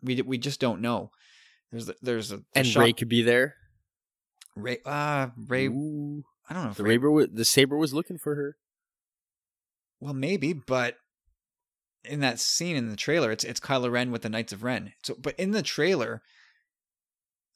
We 0.00 0.22
we 0.22 0.38
just 0.38 0.60
don't 0.60 0.80
know. 0.80 1.10
There's 1.74 1.90
there's 2.02 2.30
a, 2.30 2.36
a 2.36 2.40
and 2.54 2.66
shot. 2.66 2.84
Rey 2.84 2.92
could 2.92 3.08
be 3.08 3.22
there. 3.22 3.56
Ray, 4.54 4.78
uh, 4.86 5.28
Rey. 5.48 5.66
Ooh. 5.66 6.24
I 6.48 6.54
don't 6.54 6.64
know. 6.64 6.70
the 6.70 6.84
saber, 6.84 7.26
the 7.26 7.44
saber 7.44 7.76
was 7.76 7.92
looking 7.92 8.18
for 8.18 8.36
her. 8.36 8.56
Well, 9.98 10.14
maybe, 10.14 10.52
but 10.52 10.96
in 12.04 12.20
that 12.20 12.38
scene 12.38 12.76
in 12.76 12.90
the 12.90 12.96
trailer, 12.96 13.32
it's 13.32 13.42
it's 13.42 13.58
Kylo 13.58 13.90
Ren 13.90 14.12
with 14.12 14.22
the 14.22 14.28
Knights 14.28 14.52
of 14.52 14.62
Ren. 14.62 14.92
So, 15.02 15.16
but 15.20 15.34
in 15.36 15.50
the 15.50 15.62
trailer, 15.62 16.22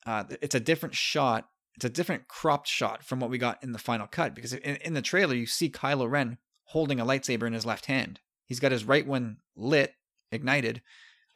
uh, 0.04 0.24
it's 0.42 0.54
a 0.56 0.60
different 0.60 0.96
shot. 0.96 1.48
It's 1.76 1.84
a 1.84 1.90
different 1.90 2.26
cropped 2.26 2.66
shot 2.66 3.04
from 3.04 3.20
what 3.20 3.30
we 3.30 3.38
got 3.38 3.62
in 3.62 3.70
the 3.70 3.78
final 3.78 4.08
cut 4.08 4.34
because 4.34 4.52
in, 4.52 4.76
in 4.76 4.94
the 4.94 5.02
trailer 5.02 5.34
you 5.34 5.46
see 5.46 5.70
Kylo 5.70 6.10
Ren 6.10 6.38
holding 6.64 6.98
a 6.98 7.06
lightsaber 7.06 7.46
in 7.46 7.52
his 7.52 7.66
left 7.66 7.86
hand. 7.86 8.18
He's 8.46 8.58
got 8.58 8.72
his 8.72 8.84
right 8.84 9.06
one 9.06 9.36
lit, 9.54 9.94
ignited, 10.32 10.82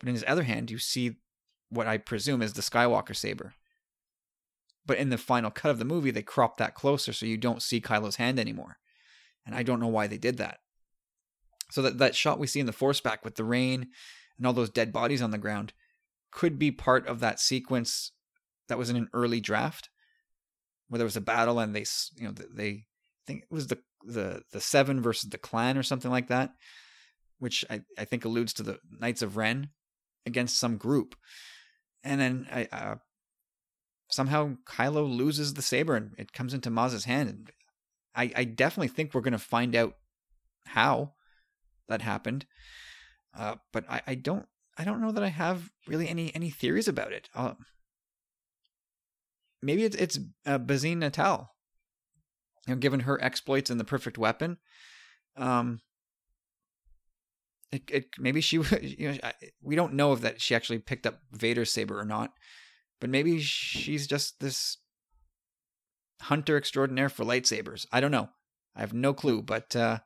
but 0.01 0.09
in 0.09 0.17
his 0.17 0.25
other 0.27 0.43
hand 0.43 0.69
you 0.69 0.79
see 0.79 1.19
what 1.73 1.87
I 1.87 1.99
presume 1.99 2.43
is 2.43 2.53
the 2.53 2.63
Skywalker 2.63 3.17
saber. 3.17 3.55
But 4.85 4.99
in 4.99 5.11
the 5.11 5.19
final 5.19 5.51
cut 5.51 5.71
of 5.71 5.79
the 5.79 5.85
movie, 5.85 6.11
they 6.11 6.23
crop 6.23 6.59
that 6.59 6.75
closer 6.75 7.13
so 7.13 7.25
you 7.25 7.37
don't 7.37 7.63
see 7.63 7.81
Kylo's 7.81 8.17
hand 8.17 8.39
anymore. 8.39 8.79
And 9.47 9.55
I 9.55 9.63
don't 9.63 9.81
know 9.81 9.89
why 9.89 10.07
they 10.07 10.19
did 10.19 10.39
that. 10.39 10.59
So 11.71 11.83
that, 11.83 11.99
that 11.99 12.15
shot 12.15 12.39
we 12.39 12.47
see 12.47 12.61
in 12.61 12.67
the 12.67 12.73
force 12.73 13.01
back 13.01 13.25
with 13.25 13.37
the 13.37 13.45
rain 13.45 13.89
and 14.37 14.47
all 14.47 14.53
those 14.53 14.71
dead 14.71 14.93
bodies 14.93 15.23
on 15.23 15.31
the 15.31 15.39
ground 15.39 15.73
could 16.31 16.59
be 16.59 16.71
part 16.71 17.07
of 17.07 17.21
that 17.21 17.41
sequence 17.41 18.13
that 18.69 18.79
was 18.79 18.91
in 18.91 18.97
an 18.97 19.09
early 19.13 19.41
draft 19.41 19.89
where 20.89 20.99
there 20.99 21.07
was 21.07 21.17
a 21.17 21.21
battle 21.23 21.59
and 21.59 21.75
they 21.75 21.85
you 22.17 22.27
know 22.27 22.35
they 22.55 22.69
I 22.69 23.25
think 23.27 23.43
it 23.43 23.55
was 23.55 23.69
the 23.69 23.79
the 24.05 24.43
the 24.53 24.61
seven 24.61 25.01
versus 25.01 25.31
the 25.31 25.39
clan 25.39 25.79
or 25.79 25.83
something 25.83 26.11
like 26.11 26.29
that 26.29 26.53
which 27.39 27.65
I, 27.69 27.83
I 27.99 28.05
think 28.05 28.25
alludes 28.25 28.53
to 28.55 28.63
the 28.63 28.79
Knights 29.01 29.23
of 29.23 29.37
Ren 29.37 29.71
against 30.27 30.61
some 30.61 30.77
group 30.77 31.17
and 32.05 32.21
then 32.21 32.47
I, 32.51 32.69
uh, 32.73 32.95
somehow 34.11 34.57
Kylo 34.65 35.09
loses 35.11 35.55
the 35.55 35.63
saber 35.63 35.97
and 35.97 36.13
it 36.19 36.33
comes 36.33 36.55
into 36.55 36.71
Maz's 36.71 37.05
hand. 37.05 37.29
And 37.29 37.53
I, 38.15 38.33
I 38.37 38.45
definitely 38.45 38.89
think 38.89 39.15
we're 39.15 39.21
going 39.21 39.33
to 39.33 39.39
find 39.39 39.75
out 39.75 39.97
how 40.67 41.13
that 41.89 42.03
happened. 42.03 42.47
Uh, 43.37 43.57
but 43.73 43.85
I, 43.89 44.03
I 44.07 44.15
don't 44.15 44.47
I 44.77 44.85
don't 44.85 45.01
know 45.01 45.13
that 45.13 45.23
I 45.23 45.29
have 45.29 45.71
really 45.87 46.09
any 46.09 46.35
any 46.35 46.51
theories 46.51 46.89
about 46.89 47.13
it. 47.13 47.29
Uh, 47.35 47.55
maybe 49.63 49.85
it's 49.85 49.97
it's 49.97 50.19
uh, 50.47 50.59
Bazine 50.59 50.99
Netal. 50.99 51.49
You 52.67 52.75
know, 52.75 52.79
given 52.79 53.01
her 53.01 53.23
exploits 53.23 53.71
in 53.71 53.79
the 53.79 53.85
Perfect 53.85 54.19
Weapon, 54.19 54.59
um, 55.37 55.81
it, 57.73 57.83
it 57.91 58.07
maybe 58.19 58.41
she 58.41 58.57
you 58.83 59.13
know 59.13 59.19
we 59.63 59.75
don't 59.75 59.95
know 59.95 60.13
if 60.13 60.21
that 60.21 60.41
she 60.41 60.55
actually 60.55 60.79
picked 60.79 61.07
up 61.07 61.21
Vader's 61.33 61.73
saber 61.73 61.99
or 61.99 62.05
not. 62.05 62.33
But 63.01 63.11
maybe 63.11 63.41
she's 63.41 64.07
just 64.07 64.39
this 64.39 64.77
hunter 66.21 66.57
extraordinaire 66.57 67.09
for 67.09 67.25
lightsabers. 67.25 67.85
I 67.91 68.01
don't 68.01 68.13
know. 68.13 68.29
I 68.77 68.81
have 68.81 68.95
no 68.95 69.13
clue. 69.13 69.43
But 69.43 69.75
uh, 69.75 69.99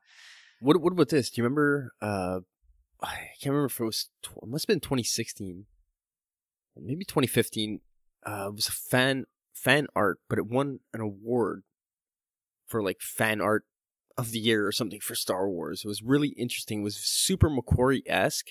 what 0.61 0.81
what 0.81 0.93
about 0.93 1.11
this? 1.11 1.29
Do 1.29 1.41
you 1.41 1.45
remember? 1.45 1.93
Uh, 2.01 2.41
I 3.03 3.15
can't 3.41 3.53
remember 3.53 3.67
if 3.67 3.81
it 3.81 3.85
was. 3.85 4.09
It 4.25 4.49
must 4.49 4.65
have 4.65 4.75
been 4.75 4.81
2016, 4.81 5.67
maybe 6.77 7.05
2015. 7.05 7.81
Uh, 8.27 8.47
it 8.49 8.55
was 8.55 8.69
a 8.69 8.73
fan 8.73 9.25
fan 9.53 9.89
art, 9.95 10.19
but 10.29 10.39
it 10.39 10.47
won 10.47 10.81
an 10.95 11.01
award 11.01 11.65
for 12.67 12.83
like 12.83 13.01
fan 13.01 13.41
art 13.41 13.65
of 14.19 14.31
the 14.31 14.39
year 14.39 14.67
or 14.67 14.73
something 14.73 15.01
for 15.01 15.15
Star 15.15 15.49
Wars. 15.49 15.83
It 15.85 15.89
was 15.89 16.03
really 16.03 16.29
interesting. 16.31 16.81
It 16.81 16.85
was 16.85 16.97
super 16.97 17.51
McQuarrie 17.51 18.03
esque, 18.07 18.49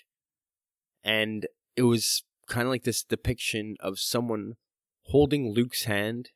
and 1.03 1.47
it 1.75 1.83
was 1.83 2.23
kind 2.47 2.63
of 2.67 2.69
like 2.69 2.83
this 2.83 3.03
depiction 3.03 3.75
of 3.79 3.99
someone 3.99 4.53
holding 5.07 5.51
Luke's 5.51 5.85
hand 5.85 6.29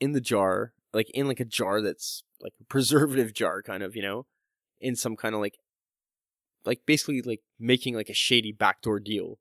in 0.00 0.12
the 0.12 0.20
jar, 0.20 0.72
like 0.92 1.10
in 1.10 1.28
like 1.28 1.40
a 1.40 1.44
jar 1.44 1.80
that's 1.80 2.24
like 2.40 2.54
a 2.60 2.64
preservative 2.64 3.32
jar, 3.34 3.62
kind 3.62 3.82
of, 3.82 3.94
you 3.94 4.02
know, 4.02 4.26
in 4.80 4.96
some 4.96 5.16
kind 5.16 5.34
of 5.34 5.40
like, 5.40 5.56
like 6.64 6.80
basically 6.86 7.22
like 7.22 7.40
making 7.58 7.94
like 7.94 8.08
a 8.08 8.14
shady 8.14 8.52
backdoor 8.52 9.00
deal. 9.00 9.38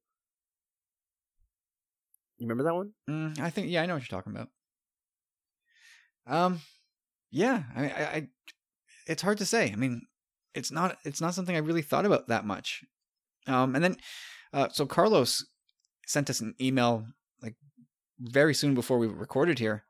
You 2.37 2.47
remember 2.47 2.63
that 2.63 2.75
one? 2.75 2.93
Mm, 3.09 3.39
I 3.39 3.49
think 3.51 3.69
yeah, 3.69 3.83
I 3.83 3.85
know 3.85 3.93
what 3.93 4.01
you're 4.01 4.19
talking 4.19 4.33
about. 4.33 4.49
Um, 6.25 6.61
yeah, 7.29 7.63
I, 7.75 7.83
I, 7.83 8.03
I, 8.03 8.27
it's 9.07 9.21
hard 9.21 9.37
to 9.39 9.45
say. 9.45 9.71
I 9.71 9.75
mean, 9.75 10.03
it's 10.53 10.71
not, 10.71 10.97
it's 11.05 11.21
not 11.21 11.33
something 11.33 11.55
I 11.55 11.59
really 11.59 11.81
thought 11.81 12.05
about 12.05 12.27
that 12.27 12.45
much. 12.45 12.83
Um, 13.47 13.75
and 13.75 13.83
then, 13.83 13.97
uh, 14.53 14.69
so 14.69 14.85
Carlos 14.85 15.45
sent 16.05 16.29
us 16.29 16.41
an 16.41 16.55
email 16.59 17.05
like 17.41 17.55
very 18.19 18.53
soon 18.53 18.75
before 18.75 18.97
we 18.97 19.07
recorded 19.07 19.59
here 19.59 19.83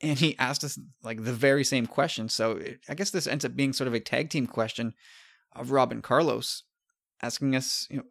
and 0.00 0.18
he 0.18 0.38
asked 0.38 0.64
us 0.64 0.78
like 1.02 1.24
the 1.24 1.32
very 1.32 1.64
same 1.64 1.86
question 1.86 2.28
so 2.28 2.52
it, 2.52 2.80
i 2.88 2.94
guess 2.94 3.10
this 3.10 3.26
ends 3.26 3.44
up 3.44 3.56
being 3.56 3.72
sort 3.72 3.88
of 3.88 3.94
a 3.94 4.00
tag 4.00 4.28
team 4.28 4.46
question 4.46 4.92
of 5.54 5.70
rob 5.70 5.90
and 5.90 6.02
carlos 6.02 6.64
asking 7.22 7.56
us 7.56 7.86
you 7.88 7.96
know 7.96 8.04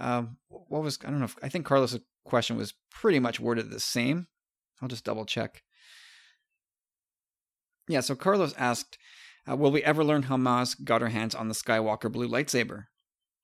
Um, 0.00 0.38
what 0.48 0.82
was 0.82 0.98
I 1.04 1.10
don't 1.10 1.20
know. 1.20 1.26
If, 1.26 1.36
I 1.42 1.48
think 1.48 1.64
Carlos' 1.64 1.98
question 2.24 2.56
was 2.56 2.74
pretty 2.90 3.20
much 3.20 3.38
worded 3.38 3.70
the 3.70 3.80
same. 3.80 4.26
I'll 4.80 4.88
just 4.88 5.04
double 5.04 5.24
check. 5.24 5.62
Yeah, 7.88 8.00
so 8.00 8.14
Carlos 8.14 8.54
asked, 8.56 8.98
uh, 9.50 9.56
"Will 9.56 9.72
we 9.72 9.82
ever 9.82 10.04
learn 10.04 10.24
how 10.24 10.36
Maz 10.36 10.82
got 10.82 11.00
her 11.00 11.08
hands 11.08 11.34
on 11.34 11.48
the 11.48 11.54
Skywalker 11.54 12.10
blue 12.10 12.28
lightsaber? 12.28 12.86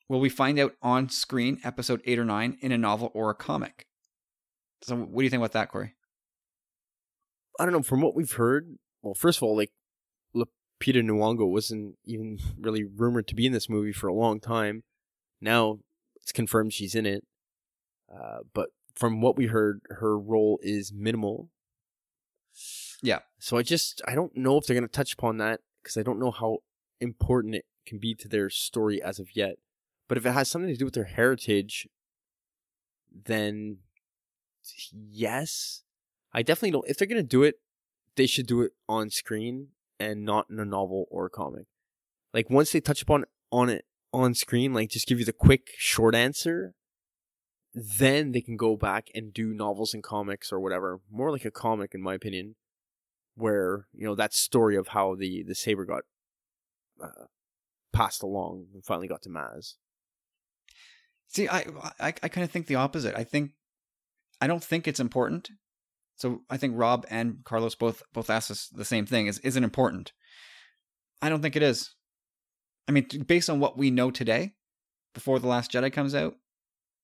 Will 0.08 0.20
we 0.20 0.28
find 0.28 0.58
out 0.58 0.74
on 0.82 1.08
screen, 1.08 1.60
episode 1.64 2.00
eight 2.04 2.18
or 2.18 2.24
nine, 2.24 2.56
in 2.60 2.72
a 2.72 2.78
novel 2.78 3.10
or 3.14 3.30
a 3.30 3.34
comic?" 3.34 3.86
So, 4.82 4.96
what 4.96 5.20
do 5.20 5.24
you 5.24 5.30
think 5.30 5.40
about 5.40 5.52
that, 5.52 5.70
Corey? 5.70 5.94
I 7.58 7.64
don't 7.64 7.72
know. 7.72 7.82
From 7.82 8.00
what 8.00 8.14
we've 8.14 8.32
heard, 8.32 8.76
well, 9.02 9.14
first 9.14 9.38
of 9.38 9.42
all, 9.42 9.56
like 9.56 9.72
Lupita 10.34 11.02
Nyong'o 11.02 11.50
wasn't 11.50 11.96
even 12.04 12.38
really 12.58 12.84
rumored 12.84 13.26
to 13.28 13.34
be 13.34 13.46
in 13.46 13.52
this 13.52 13.68
movie 13.68 13.92
for 13.92 14.06
a 14.06 14.14
long 14.14 14.40
time. 14.40 14.84
Now 15.40 15.80
it's 16.22 16.32
confirmed 16.32 16.72
she's 16.72 16.94
in 16.94 17.06
it. 17.06 17.24
Uh, 18.12 18.38
but 18.54 18.70
from 18.94 19.20
what 19.20 19.36
we 19.36 19.46
heard, 19.46 19.80
her 19.88 20.18
role 20.18 20.58
is 20.62 20.92
minimal. 20.92 21.50
Yeah. 23.02 23.20
So 23.38 23.56
I 23.56 23.62
just 23.62 24.02
I 24.06 24.14
don't 24.14 24.36
know 24.36 24.56
if 24.56 24.66
they're 24.66 24.74
gonna 24.74 24.88
touch 24.88 25.12
upon 25.12 25.38
that 25.38 25.60
because 25.88 25.98
I 25.98 26.02
don't 26.02 26.20
know 26.20 26.30
how 26.30 26.58
important 27.00 27.54
it 27.54 27.64
can 27.86 27.98
be 27.98 28.14
to 28.14 28.28
their 28.28 28.50
story 28.50 29.02
as 29.02 29.18
of 29.18 29.34
yet. 29.34 29.56
But 30.06 30.18
if 30.18 30.26
it 30.26 30.32
has 30.32 30.50
something 30.50 30.70
to 30.70 30.76
do 30.76 30.84
with 30.84 30.94
their 30.94 31.04
heritage, 31.04 31.88
then 33.10 33.78
yes, 34.92 35.82
I 36.32 36.42
definitely 36.42 36.72
don't. 36.72 36.88
If 36.88 36.98
they're 36.98 37.08
gonna 37.08 37.22
do 37.22 37.42
it, 37.42 37.56
they 38.16 38.26
should 38.26 38.46
do 38.46 38.60
it 38.60 38.72
on 38.86 39.08
screen 39.08 39.68
and 39.98 40.24
not 40.24 40.50
in 40.50 40.58
a 40.58 40.64
novel 40.66 41.06
or 41.10 41.26
a 41.26 41.30
comic. 41.30 41.66
Like 42.34 42.50
once 42.50 42.70
they 42.70 42.80
touch 42.80 43.00
upon 43.00 43.24
on 43.50 43.70
it 43.70 43.86
on 44.12 44.34
screen, 44.34 44.74
like 44.74 44.90
just 44.90 45.08
give 45.08 45.18
you 45.18 45.24
the 45.24 45.32
quick 45.32 45.68
short 45.78 46.14
answer, 46.14 46.74
then 47.74 48.32
they 48.32 48.42
can 48.42 48.58
go 48.58 48.76
back 48.76 49.08
and 49.14 49.32
do 49.32 49.54
novels 49.54 49.94
and 49.94 50.02
comics 50.02 50.52
or 50.52 50.60
whatever. 50.60 51.00
More 51.10 51.32
like 51.32 51.46
a 51.46 51.50
comic, 51.50 51.94
in 51.94 52.02
my 52.02 52.12
opinion, 52.12 52.56
where 53.38 53.86
you 53.92 54.06
know 54.06 54.14
that 54.14 54.34
story 54.34 54.76
of 54.76 54.88
how 54.88 55.14
the 55.14 55.42
the 55.46 55.54
saber 55.54 55.84
got 55.84 56.02
uh, 57.02 57.26
passed 57.92 58.22
along 58.22 58.66
and 58.74 58.84
finally 58.84 59.08
got 59.08 59.22
to 59.22 59.28
Maz. 59.28 59.74
See, 61.28 61.48
I 61.48 61.64
I, 62.00 62.08
I 62.22 62.28
kind 62.28 62.44
of 62.44 62.50
think 62.50 62.66
the 62.66 62.74
opposite. 62.74 63.14
I 63.16 63.24
think 63.24 63.52
I 64.40 64.46
don't 64.46 64.64
think 64.64 64.86
it's 64.86 65.00
important. 65.00 65.50
So 66.16 66.40
I 66.50 66.56
think 66.56 66.74
Rob 66.76 67.06
and 67.10 67.38
Carlos 67.44 67.74
both 67.74 68.02
both 68.12 68.30
asked 68.30 68.50
us 68.50 68.68
the 68.68 68.84
same 68.84 69.06
thing: 69.06 69.26
is 69.26 69.38
is 69.40 69.56
it 69.56 69.62
important? 69.62 70.12
I 71.22 71.28
don't 71.28 71.42
think 71.42 71.56
it 71.56 71.62
is. 71.62 71.94
I 72.88 72.92
mean, 72.92 73.06
based 73.26 73.50
on 73.50 73.60
what 73.60 73.76
we 73.76 73.90
know 73.90 74.10
today, 74.10 74.54
before 75.14 75.38
the 75.38 75.48
Last 75.48 75.72
Jedi 75.72 75.92
comes 75.92 76.14
out, 76.14 76.34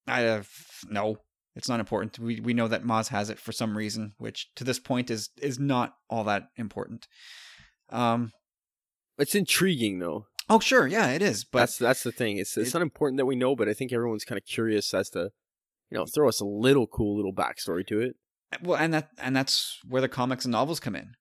I 0.07 0.21
have 0.21 0.49
no. 0.89 1.19
It's 1.57 1.69
not 1.69 1.81
important. 1.81 2.19
We 2.19 2.41
we 2.41 2.55
know 2.55 2.69
that 2.69 2.85
Maz 2.85 3.09
has 3.09 3.31
it 3.31 3.39
for 3.39 3.53
some 3.53 3.77
reason, 3.77 4.15
which 4.19 4.49
to 4.57 4.65
this 4.65 4.79
point 4.79 5.11
is 5.11 5.31
is 5.41 5.59
not 5.59 5.95
all 6.11 6.25
that 6.25 6.49
important. 6.57 7.07
Um, 7.91 8.33
it's 9.19 9.35
intriguing 9.35 10.01
though. 10.01 10.27
Oh 10.49 10.59
sure, 10.59 10.87
yeah, 10.87 11.11
it 11.11 11.23
is. 11.23 11.45
But 11.45 11.61
that's 11.61 11.79
that's 11.79 12.03
the 12.03 12.13
thing. 12.13 12.39
It's 12.39 12.57
it's 12.57 12.71
it, 12.71 12.75
not 12.75 12.83
important 12.83 13.19
that 13.19 13.27
we 13.27 13.37
know, 13.37 13.55
but 13.55 13.69
I 13.69 13.75
think 13.75 13.93
everyone's 13.93 14.25
kind 14.25 14.39
of 14.39 14.45
curious 14.45 14.93
as 14.93 15.11
to, 15.11 15.31
you 15.91 15.99
know, 15.99 16.07
throw 16.07 16.29
us 16.29 16.41
a 16.41 16.45
little 16.45 16.87
cool 16.87 17.17
little 17.17 17.33
backstory 17.33 17.87
to 17.87 18.01
it. 18.01 18.17
Well, 18.63 18.79
and 18.79 18.93
that 18.93 19.11
and 19.19 19.35
that's 19.37 19.79
where 19.89 20.03
the 20.03 20.09
comics 20.09 20.45
and 20.45 20.53
novels 20.53 20.81
come 20.81 20.97
in. 20.97 21.15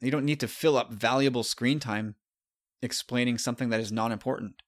You 0.00 0.10
don't 0.10 0.24
need 0.24 0.40
to 0.40 0.48
fill 0.48 0.76
up 0.76 0.92
valuable 0.92 1.42
screen 1.42 1.80
time 1.80 2.14
explaining 2.82 3.38
something 3.38 3.70
that 3.70 3.80
is 3.80 3.90
not 3.90 4.12
important. 4.12 4.62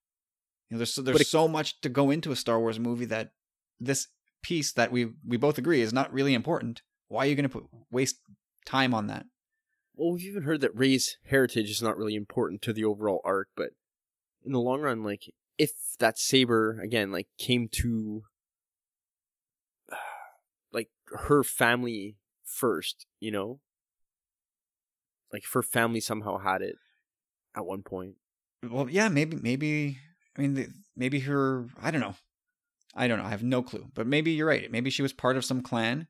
You 0.69 0.75
know, 0.75 0.79
there's 0.79 0.95
so, 0.95 1.03
there's 1.03 1.21
it, 1.21 1.27
so 1.27 1.47
much 1.47 1.81
to 1.83 1.89
go 1.89 2.11
into 2.11 2.33
a 2.33 2.37
Star 2.37 2.59
Wars 2.59 2.79
movie 2.79 3.05
that 3.07 3.33
this 3.79 4.09
piece 4.43 4.73
that 4.73 4.93
we 4.93 5.11
we 5.27 5.37
both 5.37 5.59
agree 5.59 5.81
is 5.81 5.93
not 5.93 6.13
really 6.13 6.35
important. 6.35 6.83
Why 7.09 7.25
are 7.25 7.29
you 7.29 7.35
going 7.35 7.49
to 7.49 7.61
put 7.61 7.67
waste 7.91 8.21
time 8.65 8.95
on 8.95 9.07
that? 9.09 9.27
Well, 9.95 10.13
we've 10.13 10.27
even 10.27 10.45
heard 10.45 10.61
that 10.63 10.75
Rey's 10.75 11.17
heritage 11.27 11.71
is 11.71 11.83
not 11.83 11.97
really 11.97 12.15
important 12.15 12.63
to 12.63 12.73
the 12.73 12.85
overall 12.85 13.21
arc, 13.25 13.49
but 13.57 13.71
in 14.45 14.53
the 14.53 14.61
long 14.61 14.81
run, 14.81 15.03
like 15.03 15.33
if 15.59 15.73
that 15.99 16.19
saber 16.19 16.81
again, 16.83 17.13
like 17.13 17.29
came 17.39 17.69
to 17.73 18.23
like 20.73 20.89
her 21.27 21.43
family 21.43 22.17
first, 22.45 23.07
you 23.19 23.31
know, 23.31 23.61
like 25.33 25.43
if 25.45 25.53
her 25.53 25.63
family 25.63 26.01
somehow 26.01 26.39
had 26.39 26.63
it 26.63 26.77
at 27.55 27.67
one 27.67 27.83
point. 27.83 28.15
Well, 28.63 28.89
yeah, 28.89 29.09
maybe, 29.09 29.37
maybe. 29.41 29.99
I 30.37 30.43
mean, 30.43 30.73
maybe 30.97 31.21
her. 31.21 31.67
I 31.81 31.91
don't 31.91 32.01
know. 32.01 32.15
I 32.95 33.09
don't 33.09 33.19
know. 33.19 33.25
I 33.25 33.31
have 33.31 33.43
no 33.43 33.63
clue. 33.63 33.87
But 33.95 34.07
maybe 34.07 34.33
you're 34.33 34.47
right. 34.47 34.71
Maybe 34.71 34.91
she 34.91 35.03
was 35.03 35.13
part 35.13 35.37
of 35.37 35.45
some 35.45 35.63
clan, 35.63 36.07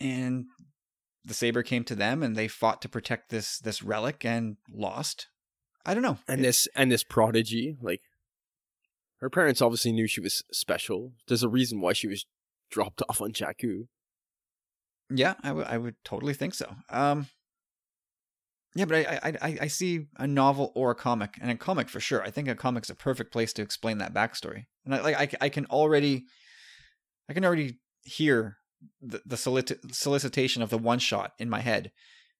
and 0.00 0.46
the 1.24 1.34
saber 1.34 1.62
came 1.62 1.84
to 1.84 1.94
them, 1.94 2.22
and 2.22 2.36
they 2.36 2.48
fought 2.48 2.82
to 2.82 2.88
protect 2.88 3.30
this 3.30 3.58
this 3.58 3.82
relic 3.82 4.24
and 4.24 4.56
lost. 4.70 5.28
I 5.84 5.94
don't 5.94 6.02
know. 6.02 6.18
And 6.26 6.40
it, 6.40 6.44
this 6.44 6.68
and 6.74 6.90
this 6.90 7.04
prodigy, 7.04 7.76
like 7.80 8.02
her 9.20 9.30
parents 9.30 9.60
obviously 9.60 9.92
knew 9.92 10.06
she 10.06 10.20
was 10.20 10.42
special. 10.52 11.12
There's 11.26 11.42
a 11.42 11.48
reason 11.48 11.80
why 11.80 11.92
she 11.92 12.08
was 12.08 12.26
dropped 12.70 13.02
off 13.08 13.20
on 13.20 13.32
Jakku. 13.32 13.88
Yeah, 15.10 15.34
I 15.42 15.52
would 15.52 15.66
I 15.66 15.78
would 15.78 15.96
totally 16.04 16.34
think 16.34 16.54
so. 16.54 16.74
Um, 16.90 17.28
yeah, 18.74 18.84
but 18.84 19.06
I, 19.06 19.32
I 19.40 19.58
I 19.62 19.66
see 19.66 20.06
a 20.16 20.26
novel 20.26 20.72
or 20.74 20.90
a 20.90 20.94
comic, 20.94 21.38
and 21.40 21.50
a 21.50 21.56
comic 21.56 21.88
for 21.88 22.00
sure. 22.00 22.22
I 22.22 22.30
think 22.30 22.48
a 22.48 22.54
comic's 22.54 22.90
a 22.90 22.94
perfect 22.94 23.32
place 23.32 23.52
to 23.54 23.62
explain 23.62 23.98
that 23.98 24.12
backstory. 24.12 24.66
And 24.88 24.94
I 24.94 25.02
like 25.02 25.34
I, 25.42 25.46
I 25.46 25.48
can 25.50 25.66
already, 25.66 26.24
I 27.28 27.34
can 27.34 27.44
already 27.44 27.78
hear 28.02 28.56
the 29.02 29.20
the 29.26 29.36
solici- 29.36 29.94
solicitation 29.94 30.62
of 30.62 30.70
the 30.70 30.78
one 30.78 30.98
shot 30.98 31.32
in 31.38 31.50
my 31.50 31.60
head. 31.60 31.92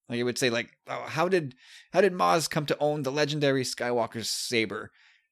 Like 0.09 0.19
it 0.19 0.25
would 0.25 0.39
say 0.39 0.49
like, 0.49 0.71
oh, 0.87 1.05
how 1.07 1.29
did 1.29 1.55
how 1.93 2.01
did 2.01 2.15
Maz 2.15 2.49
come 2.49 2.65
to 2.67 2.79
own 2.79 3.03
the 3.03 3.13
legendary 3.13 3.63
Skywalker 3.63 4.25
saber? 4.25 4.91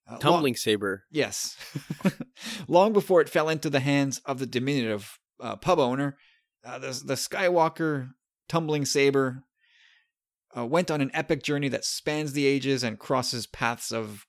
Uh, 0.09 0.19
Tumbling 0.19 0.53
long, 0.53 0.57
saber. 0.57 1.05
Yes, 1.11 1.57
long 2.69 2.93
before 2.93 3.23
it 3.23 3.31
fell 3.31 3.49
into 3.49 3.71
the 3.71 3.81
hands 3.81 4.21
of 4.27 4.39
the 4.39 4.47
diminutive 4.47 5.19
uh, 5.41 5.57
pub 5.57 5.79
owner, 5.79 6.19
uh, 6.65 6.79
the 6.79 7.03
the 7.05 7.15
Skywalker 7.15 8.11
tumbling 8.49 8.85
saber 8.85 9.43
uh, 10.57 10.67
went 10.67 10.91
on 10.91 11.01
an 11.01 11.11
epic 11.15 11.43
journey 11.43 11.69
that 11.69 11.85
spans 11.85 12.35
the 12.35 12.47
ages 12.47 12.85
and 12.85 12.99
crosses 12.99 13.47
paths 13.47 13.91
of 13.91 14.27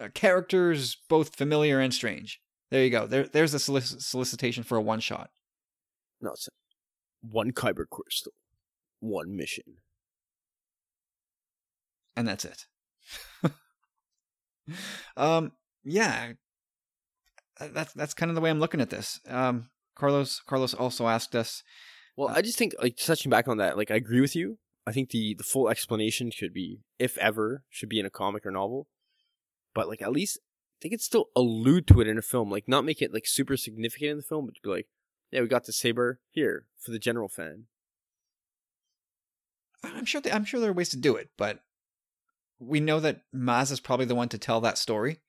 uh, 0.00 0.08
characters 0.14 0.96
both 1.08 1.36
familiar 1.36 1.80
and 1.80 1.92
strange. 1.94 2.40
There 2.70 2.82
you 2.82 2.90
go. 2.90 3.06
There, 3.06 3.24
there's 3.24 3.54
a 3.54 3.58
solic- 3.58 4.02
solicitation 4.02 4.64
for 4.64 4.76
a 4.76 4.82
one 4.82 5.00
shot. 5.00 5.30
No, 6.20 6.30
it's 6.30 6.48
one 7.20 7.52
kyber 7.52 7.84
crystal, 7.88 8.32
one 9.00 9.36
mission, 9.36 9.78
and 12.16 12.26
that's 12.26 12.44
it. 12.44 12.66
um, 15.16 15.52
yeah, 15.84 16.32
that's 17.60 17.92
that's 17.92 18.14
kind 18.14 18.30
of 18.30 18.34
the 18.34 18.40
way 18.40 18.50
I'm 18.50 18.60
looking 18.60 18.80
at 18.80 18.90
this. 18.90 19.20
Um, 19.28 19.68
Carlos 19.94 20.40
Carlos 20.46 20.74
also 20.74 21.08
asked 21.08 21.34
us. 21.34 21.62
Well, 22.16 22.28
uh, 22.28 22.34
I 22.36 22.42
just 22.42 22.58
think 22.58 22.74
like 22.80 22.96
touching 22.96 23.30
back 23.30 23.48
on 23.48 23.58
that, 23.58 23.76
like 23.76 23.90
I 23.90 23.96
agree 23.96 24.20
with 24.20 24.34
you. 24.36 24.58
I 24.86 24.92
think 24.92 25.10
the 25.10 25.34
the 25.34 25.44
full 25.44 25.68
explanation 25.68 26.30
should 26.30 26.52
be, 26.52 26.80
if 26.98 27.16
ever, 27.18 27.64
should 27.70 27.88
be 27.88 28.00
in 28.00 28.06
a 28.06 28.10
comic 28.10 28.44
or 28.46 28.50
novel. 28.50 28.88
But 29.74 29.88
like 29.88 30.02
at 30.02 30.12
least 30.12 30.38
they 30.80 30.88
could 30.88 31.00
still 31.00 31.30
allude 31.34 31.86
to 31.88 32.00
it 32.00 32.08
in 32.08 32.18
a 32.18 32.22
film, 32.22 32.50
like 32.50 32.68
not 32.68 32.84
make 32.84 33.02
it 33.02 33.12
like 33.12 33.26
super 33.26 33.56
significant 33.56 34.10
in 34.12 34.16
the 34.18 34.22
film, 34.22 34.46
but 34.46 34.54
be 34.62 34.68
like, 34.68 34.86
yeah, 35.30 35.40
we 35.40 35.48
got 35.48 35.64
the 35.64 35.72
saber 35.72 36.20
here 36.30 36.66
for 36.78 36.90
the 36.90 36.98
general 36.98 37.28
fan. 37.28 37.64
I'm 39.82 40.04
sure. 40.04 40.20
They, 40.20 40.30
I'm 40.30 40.44
sure 40.44 40.60
there 40.60 40.70
are 40.70 40.74
ways 40.74 40.90
to 40.90 40.96
do 40.96 41.16
it, 41.16 41.30
but 41.36 41.60
we 42.58 42.80
know 42.80 43.00
that 43.00 43.22
Maz 43.34 43.70
is 43.72 43.80
probably 43.80 44.06
the 44.06 44.14
one 44.14 44.28
to 44.30 44.38
tell 44.38 44.60
that 44.60 44.78
story, 44.78 45.20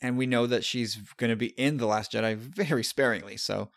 and 0.00 0.16
we 0.16 0.26
know 0.26 0.46
that 0.46 0.64
she's 0.64 0.96
going 1.16 1.30
to 1.30 1.36
be 1.36 1.48
in 1.48 1.78
the 1.78 1.86
Last 1.86 2.12
Jedi 2.12 2.36
very 2.36 2.84
sparingly. 2.84 3.36
So, 3.36 3.70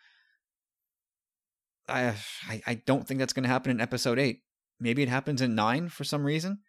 I 1.87 2.15
I, 2.47 2.61
I 2.67 2.73
don't 2.85 3.07
think 3.07 3.19
that's 3.19 3.33
going 3.33 3.43
to 3.43 3.49
happen 3.49 3.71
in 3.71 3.81
Episode 3.81 4.19
Eight. 4.19 4.41
Maybe 4.79 5.03
it 5.03 5.09
happens 5.09 5.41
in 5.41 5.55
nine 5.55 5.89
for 5.89 6.03
some 6.03 6.23
reason, 6.23 6.59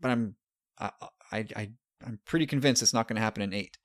but 0.00 0.10
I'm 0.10 0.36
I 0.78 0.90
I, 1.32 1.46
I 1.56 1.70
I'm 2.04 2.20
pretty 2.24 2.46
convinced 2.46 2.82
it's 2.82 2.94
not 2.94 3.08
going 3.08 3.16
to 3.16 3.22
happen 3.22 3.42
in 3.42 3.52
eight. 3.52 3.78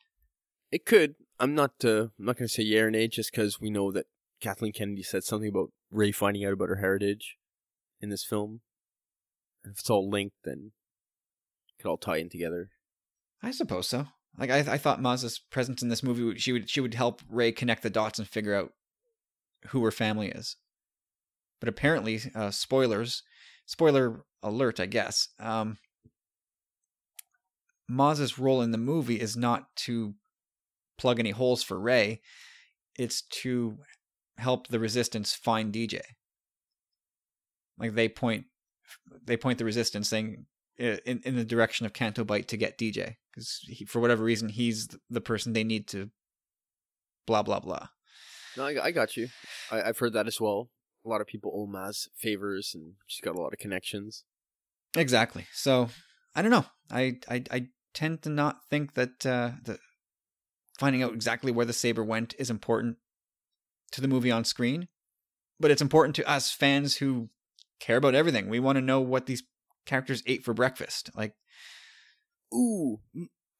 It 0.72 0.86
could. 0.86 1.16
I'm 1.40 1.56
not. 1.56 1.72
Uh, 1.84 2.08
I'm 2.18 2.26
not 2.26 2.38
going 2.38 2.48
to 2.48 2.54
say 2.54 2.64
yeah 2.64 2.82
or 2.82 2.92
nay 2.92 3.08
just 3.08 3.32
because 3.32 3.60
we 3.60 3.70
know 3.70 3.92
that 3.92 4.06
Kathleen 4.42 4.74
Kennedy 4.74 5.04
said 5.04 5.24
something 5.24 5.50
about 5.50 5.72
Rey 5.92 6.12
finding 6.12 6.46
out 6.46 6.54
about 6.54 6.70
her 6.70 6.78
heritage 6.78 7.38
in 8.02 8.10
this 8.10 8.24
film. 8.24 8.62
if 9.64 9.80
it's 9.80 9.90
all 9.90 10.10
linked, 10.10 10.36
then 10.44 10.72
it 11.70 11.82
could 11.82 11.90
all 11.90 11.98
tie 11.98 12.18
in 12.18 12.30
together. 12.30 12.70
I 13.42 13.52
suppose 13.52 13.88
so. 13.88 14.08
Like 14.38 14.50
I, 14.50 14.60
I 14.60 14.78
thought 14.78 15.02
Maz's 15.02 15.40
presence 15.40 15.82
in 15.82 15.90
this 15.90 16.04
movie, 16.04 16.38
she 16.40 16.52
would 16.52 16.70
she 16.70 16.82
would 16.82 16.96
help 16.96 17.22
Rey 17.30 17.52
connect 17.52 17.84
the 17.84 17.90
dots 17.90 18.20
and 18.20 18.28
figure 18.28 18.56
out 18.56 18.74
who 19.68 19.84
her 19.84 19.92
family 19.92 20.30
is. 20.30 20.58
But 21.60 21.70
apparently, 21.70 22.20
uh, 22.36 22.52
spoilers, 22.52 23.24
spoiler 23.66 24.26
alert, 24.42 24.80
I 24.80 24.86
guess. 24.86 25.30
Um, 25.40 25.78
Maz's 27.90 28.40
role 28.40 28.62
in 28.62 28.72
the 28.72 28.78
movie 28.78 29.20
is 29.20 29.36
not 29.36 29.76
to 29.76 30.16
plug 30.98 31.20
any 31.20 31.32
holes 31.32 31.64
for 31.64 31.80
Rey. 31.80 32.22
It's 32.98 33.22
to 33.42 33.78
help 34.38 34.68
the 34.68 34.80
resistance 34.80 35.34
find 35.34 35.74
DJ. 35.74 36.02
Like 37.78 37.96
they 37.96 38.08
point, 38.08 38.46
they 39.24 39.38
point 39.38 39.58
the 39.58 39.66
resistance 39.66 40.08
saying 40.10 40.46
in 40.78 41.22
in 41.24 41.36
the 41.36 41.46
direction 41.46 41.86
of 41.86 41.94
Canto 41.94 42.24
Bight 42.24 42.48
to 42.50 42.58
get 42.58 42.78
DJ 42.78 43.16
because 43.32 43.60
for 43.88 44.00
whatever 44.00 44.24
reason 44.24 44.50
he's 44.50 44.90
the 45.10 45.22
person 45.22 45.54
they 45.54 45.64
need 45.64 45.88
to. 45.90 46.10
Blah 47.26 47.44
blah 47.44 47.60
blah. 47.60 47.88
No, 48.58 48.66
I, 48.66 48.86
I 48.86 48.92
got 48.92 49.18
you. 49.18 49.30
I, 49.72 49.82
I've 49.82 49.98
heard 49.98 50.14
that 50.14 50.28
as 50.28 50.40
well. 50.40 50.70
A 51.06 51.10
lot 51.10 51.22
of 51.22 51.28
people 51.28 51.52
owe 51.54 51.68
Maz 51.68 52.08
favors, 52.16 52.72
and 52.74 52.94
she's 53.08 53.22
got 53.22 53.36
a 53.36 53.42
lot 53.42 53.54
of 53.54 53.60
connections. 53.60 54.24
Exactly. 54.96 55.48
So 55.54 55.90
I 56.36 56.42
don't 56.42 56.52
know. 56.52 56.66
I 56.92 57.18
I, 57.30 57.44
I 57.52 57.68
tend 57.94 58.22
to 58.24 58.30
not 58.30 58.66
think 58.70 58.94
that 58.94 59.26
uh, 59.26 59.52
the 59.64 59.80
finding 60.80 61.04
out 61.04 61.14
exactly 61.14 61.52
where 61.52 61.66
the 61.66 61.74
saber 61.74 62.04
went 62.04 62.34
is 62.40 62.50
important 62.50 62.98
to 63.92 64.02
the 64.02 64.08
movie 64.08 64.32
on 64.32 64.44
screen, 64.44 64.88
but 65.60 65.72
it's 65.72 65.82
important 65.82 66.16
to 66.16 66.30
us 66.30 66.52
fans 66.52 66.98
who 66.98 67.30
care 67.80 67.98
about 67.98 68.16
everything. 68.16 68.50
We 68.50 68.60
want 68.60 68.78
to 68.78 68.82
know 68.82 69.02
what 69.02 69.28
these 69.28 69.44
characters 69.86 70.24
ate 70.26 70.44
for 70.44 70.54
breakfast. 70.54 71.12
Like, 71.16 71.36
ooh, 72.54 73.00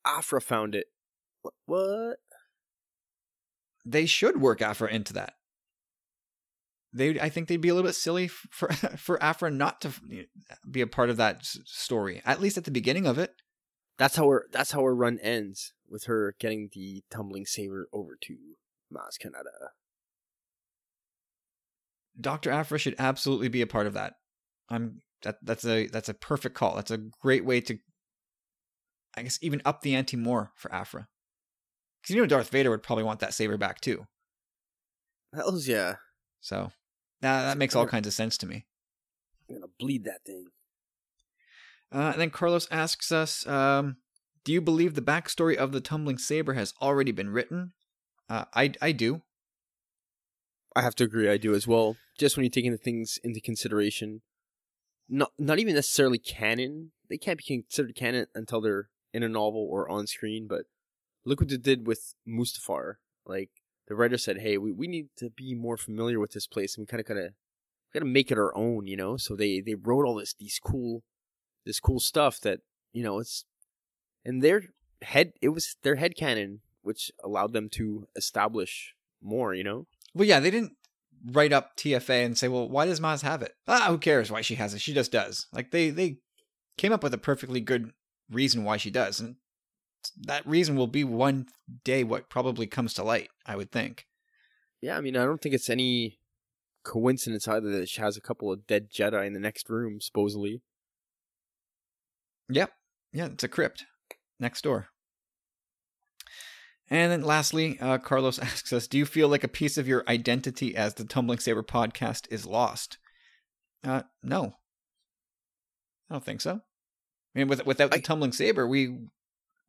Aphra 0.06 0.42
found 0.42 0.76
it. 0.76 0.88
What? 1.66 2.18
They 3.86 4.06
should 4.06 4.40
work 4.40 4.62
Aphra 4.62 4.90
into 4.90 5.14
that. 5.14 5.34
They, 6.94 7.20
I 7.20 7.30
think 7.30 7.48
they'd 7.48 7.58
be 7.58 7.70
a 7.70 7.74
little 7.74 7.88
bit 7.88 7.96
silly 7.96 8.28
for 8.28 8.72
for 8.98 9.22
Aphra 9.22 9.50
not 9.50 9.82
to 9.82 9.92
be 10.70 10.82
a 10.82 10.88
part 10.88 11.10
of 11.10 11.18
that 11.18 11.44
story, 11.44 12.22
at 12.26 12.42
least 12.42 12.58
at 12.58 12.66
the 12.66 12.72
beginning 12.72 13.08
of 13.08 13.18
it. 13.18 13.34
That's 13.98 14.16
how 14.16 14.30
her. 14.30 14.48
That's 14.52 14.72
how 14.72 14.84
her 14.84 14.96
run 14.96 15.20
ends 15.22 15.74
with 15.90 16.06
her 16.06 16.36
getting 16.40 16.70
the 16.74 17.04
tumbling 17.12 17.46
saber 17.46 17.88
over 17.94 18.18
to 18.22 18.34
Maz 18.92 19.18
Kanata. 19.24 19.70
Doctor 22.20 22.52
Aphra 22.52 22.78
should 22.78 22.96
absolutely 23.00 23.50
be 23.50 23.62
a 23.62 23.68
part 23.68 23.88
of 23.88 23.94
that. 23.94 24.14
I'm 24.70 25.02
that 25.24 25.38
that's 25.42 25.66
a 25.66 25.88
that's 25.88 26.10
a 26.10 26.14
perfect 26.14 26.56
call. 26.56 26.76
That's 26.76 26.92
a 26.92 26.98
great 26.98 27.46
way 27.46 27.62
to, 27.62 27.78
I 29.16 29.24
guess, 29.24 29.40
even 29.42 29.62
up 29.66 29.82
the 29.82 29.96
ante 29.96 30.18
more 30.18 30.52
for 30.56 30.74
Aphra. 30.74 31.08
Because 32.02 32.16
you 32.16 32.22
know 32.22 32.28
Darth 32.28 32.50
Vader 32.50 32.70
would 32.70 32.84
probably 32.84 33.04
want 33.04 33.20
that 33.22 33.34
saber 33.34 33.58
back 33.58 33.82
too. 33.82 34.06
Hell's 35.34 35.68
yeah. 35.68 35.96
So 36.42 36.72
that 37.24 37.44
that 37.44 37.58
makes 37.58 37.76
all 37.76 37.88
kinds 37.88 38.08
of 38.08 38.14
sense 38.14 38.38
to 38.40 38.46
me. 38.46 38.66
I'm 39.50 39.56
gonna 39.56 39.72
bleed 39.80 40.04
that 40.06 40.24
thing. 40.26 40.48
Uh, 41.92 42.12
and 42.14 42.22
then 42.22 42.30
Carlos 42.30 42.68
asks 42.72 43.12
us, 43.12 43.46
um, 43.48 43.98
"Do 44.44 44.52
you 44.52 44.62
believe 44.62 44.96
the 44.96 45.02
backstory 45.02 45.56
of 45.56 45.72
the 45.72 45.82
tumbling 45.82 46.18
saber 46.18 46.54
has 46.54 46.74
already 46.82 47.12
been 47.12 47.30
written?" 47.30 47.74
Uh, 48.30 48.46
I 48.54 48.74
I 48.82 48.92
do. 48.92 49.22
I 50.76 50.82
have 50.82 50.96
to 50.96 51.04
agree. 51.04 51.30
I 51.30 51.38
do 51.38 51.54
as 51.54 51.68
well. 51.68 51.98
Just 52.18 52.36
when 52.36 52.44
you're 52.44 52.52
taking 52.52 52.72
the 52.72 52.78
things 52.78 53.20
into 53.24 53.40
consideration, 53.40 54.22
not 55.08 55.32
not 55.38 55.60
even 55.60 55.76
necessarily 55.76 56.18
canon. 56.18 56.92
They 57.10 57.18
can't 57.18 57.38
be 57.38 57.44
considered 57.44 57.96
canon 57.96 58.28
until 58.34 58.60
they're 58.60 58.90
in 59.14 59.24
a 59.24 59.30
novel 59.30 59.68
or 59.70 59.88
on 59.88 60.08
screen. 60.08 60.48
But 60.48 60.66
look 61.26 61.40
what 61.40 61.50
they 61.50 61.58
did 61.58 61.88
with 61.88 62.16
Mustafar. 62.28 62.96
Like 63.26 63.52
the 63.88 63.96
writer 63.96 64.18
said, 64.18 64.40
"Hey, 64.40 64.58
we, 64.58 64.72
we 64.72 64.88
need 64.88 65.08
to 65.18 65.30
be 65.30 65.56
more 65.56 65.78
familiar 65.78 66.20
with 66.20 66.32
this 66.32 66.48
place, 66.48 66.76
and 66.76 66.84
we 66.84 66.88
kind 66.88 67.02
of 67.02 67.06
kind 67.08 67.20
of 67.20 67.34
got 67.94 68.00
to 68.00 68.06
make 68.06 68.32
it 68.32 68.38
our 68.38 68.56
own," 68.56 68.88
you 68.88 68.98
know. 68.98 69.18
So 69.18 69.36
they 69.36 69.62
they 69.62 69.76
wrote 69.76 70.06
all 70.06 70.16
this 70.16 70.34
these 70.34 70.60
cool 70.64 71.04
this 71.66 71.80
cool 71.80 72.00
stuff 72.00 72.40
that 72.42 72.60
you 72.92 73.04
know 73.04 73.20
it's 73.20 73.46
and 74.26 74.42
their 74.42 74.64
head 75.02 75.34
it 75.42 75.50
was 75.50 75.76
their 75.84 75.96
head 75.96 76.16
canon 76.16 76.62
which 76.84 77.12
allowed 77.24 77.54
them 77.54 77.70
to 77.70 78.06
establish 78.16 78.94
more, 79.22 79.54
you 79.54 79.64
know. 79.64 79.88
Well, 80.14 80.28
yeah, 80.28 80.40
they 80.40 80.52
didn't 80.52 80.74
write 81.26 81.54
up 81.54 81.78
TFA 81.78 82.26
and 82.26 82.38
say, 82.38 82.48
"Well, 82.48 82.70
why 82.70 82.86
does 82.86 83.00
Maz 83.00 83.22
have 83.22 83.42
it?" 83.42 83.56
Ah, 83.68 83.88
who 83.90 83.98
cares 83.98 84.32
why 84.32 84.42
she 84.42 84.56
has 84.56 84.74
it? 84.74 84.82
She 84.82 84.94
just 84.94 85.12
does. 85.12 85.48
Like 85.52 85.72
they 85.72 85.90
they 85.90 86.18
came 86.78 86.92
up 86.92 87.04
with 87.04 87.14
a 87.14 87.18
perfectly 87.18 87.62
good 87.62 87.92
reason 88.30 88.64
why 88.64 88.78
she 88.78 88.92
does, 88.92 89.20
and 89.20 89.38
that 90.22 90.46
reason 90.46 90.76
will 90.76 90.88
be 90.88 91.04
one 91.04 91.48
day 91.84 92.04
what 92.04 92.30
probably 92.30 92.68
comes 92.68 92.94
to 92.96 93.04
light. 93.04 93.30
I 93.46 93.56
would 93.56 93.72
think. 93.72 94.06
Yeah, 94.82 94.98
I 94.98 95.02
mean, 95.02 95.16
I 95.16 95.26
don't 95.26 95.42
think 95.42 95.56
it's 95.56 95.70
any 95.70 96.20
coincidence 96.84 97.48
either 97.48 97.72
that 97.72 97.90
she 97.90 98.02
has 98.02 98.18
a 98.18 98.22
couple 98.22 98.52
of 98.52 98.68
dead 98.68 98.92
Jedi 98.92 99.26
in 99.26 99.34
the 99.34 99.40
next 99.40 99.70
room, 99.70 100.02
supposedly. 100.02 100.62
Yep. 102.50 102.72
Yeah, 103.14 103.28
it's 103.28 103.44
a 103.44 103.48
crypt 103.48 103.86
next 104.40 104.64
door. 104.64 104.88
And 106.90 107.12
then 107.12 107.22
lastly, 107.22 107.80
uh, 107.80 107.98
Carlos 107.98 108.40
asks 108.40 108.74
us 108.74 108.88
Do 108.88 108.98
you 108.98 109.06
feel 109.06 109.28
like 109.28 109.44
a 109.44 109.50
piece 109.50 109.78
of 109.78 109.88
your 109.88 110.04
identity 110.08 110.76
as 110.76 110.96
the 110.96 111.06
Tumbling 111.06 111.40
Saber 111.40 111.64
podcast 111.64 112.28
is 112.30 112.46
lost? 112.46 112.98
Uh, 113.84 114.04
no. 114.22 114.56
I 116.10 116.16
don't 116.16 116.24
think 116.24 116.42
so. 116.42 116.62
I 117.36 117.40
mean, 117.40 117.48
with, 117.48 117.66
without 117.66 117.92
the 117.92 117.98
I, 117.98 118.02
Tumbling 118.02 118.34
Saber, 118.34 118.68
we 118.68 118.98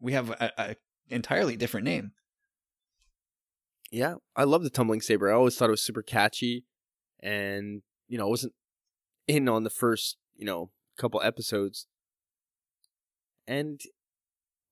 we 0.05 0.13
have 0.13 0.31
a, 0.31 0.53
a 0.59 0.77
entirely 1.09 1.57
different 1.57 1.87
name. 1.87 2.13
Yeah, 3.91 4.17
I 4.37 4.45
love 4.45 4.63
the 4.63 4.71
Tumbling 4.71 5.01
Saber. 5.01 5.31
I 5.31 5.35
always 5.35 5.57
thought 5.57 5.69
it 5.69 5.73
was 5.73 5.83
super 5.83 6.03
catchy, 6.03 6.67
and 7.21 7.83
you 8.07 8.19
know, 8.19 8.27
I 8.27 8.31
wasn't 8.31 8.53
in 9.27 9.49
on 9.49 9.65
the 9.65 9.71
first 9.71 10.19
you 10.37 10.45
know 10.45 10.71
couple 10.99 11.23
episodes, 11.23 11.87
and 13.47 13.81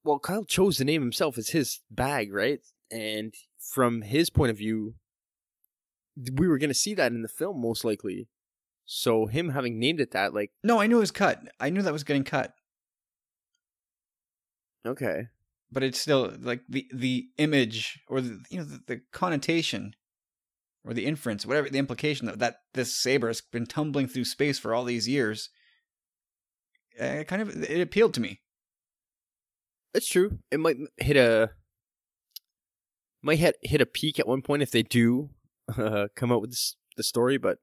well, 0.05 0.19
Kyle 0.19 0.45
chose 0.45 0.77
the 0.77 0.85
name 0.85 1.01
himself 1.01 1.39
as 1.39 1.51
his 1.51 1.81
bag, 1.91 2.33
right? 2.33 2.61
And 2.91 3.33
from 3.59 4.03
his 4.03 4.29
point 4.29 4.51
of 4.51 4.59
view, 4.59 4.97
we 6.35 6.47
were 6.47 6.59
going 6.59 6.69
to 6.69 6.75
see 6.75 6.93
that 6.95 7.13
in 7.13 7.23
the 7.23 7.29
film 7.29 7.61
most 7.61 7.85
likely. 7.85 8.29
So 8.85 9.27
him 9.27 9.51
having 9.51 9.79
named 9.79 10.01
it 10.01 10.11
that, 10.11 10.35
like, 10.35 10.51
no, 10.63 10.81
I 10.81 10.87
knew 10.87 10.99
it 10.99 11.01
was 11.01 11.11
cut. 11.13 11.41
I 11.59 11.71
knew 11.71 11.81
that 11.83 11.93
was 11.93 12.05
getting 12.05 12.25
cut. 12.25 12.53
Okay, 14.87 15.29
but 15.71 15.83
it's 15.83 16.01
still 16.01 16.33
like 16.41 16.63
the 16.69 16.87
the 16.93 17.29
image 17.39 18.01
or 18.09 18.21
the 18.21 18.41
you 18.51 18.59
know 18.59 18.65
the, 18.65 18.81
the 18.87 19.01
connotation 19.13 19.95
or 20.85 20.93
the 20.93 21.07
inference, 21.07 21.47
whatever 21.47 21.69
the 21.69 21.79
implication 21.79 22.27
that 22.27 22.39
that 22.41 22.57
this 22.75 22.95
saber 22.95 23.29
has 23.29 23.41
been 23.41 23.67
tumbling 23.67 24.09
through 24.09 24.25
space 24.25 24.59
for 24.59 24.75
all 24.75 24.85
these 24.85 25.09
years. 25.09 25.51
Uh, 27.01 27.25
kind 27.25 27.41
of 27.41 27.63
it 27.63 27.81
appealed 27.81 28.15
to 28.15 28.21
me. 28.21 28.41
That's 29.95 30.09
true. 30.09 30.39
It 30.51 30.61
might 30.61 30.77
hit 30.99 31.17
a 31.17 31.51
might 33.23 33.39
hit 33.39 33.57
hit 33.63 33.81
a 33.81 33.87
peak 33.87 34.19
at 34.19 34.27
one 34.27 34.43
point 34.43 34.63
if 34.63 34.71
they 34.71 34.83
do 34.83 35.31
uh, 35.77 36.09
come 36.17 36.33
out 36.33 36.41
with 36.41 36.51
this, 36.51 36.77
the 36.97 37.03
story, 37.03 37.39
but 37.39 37.59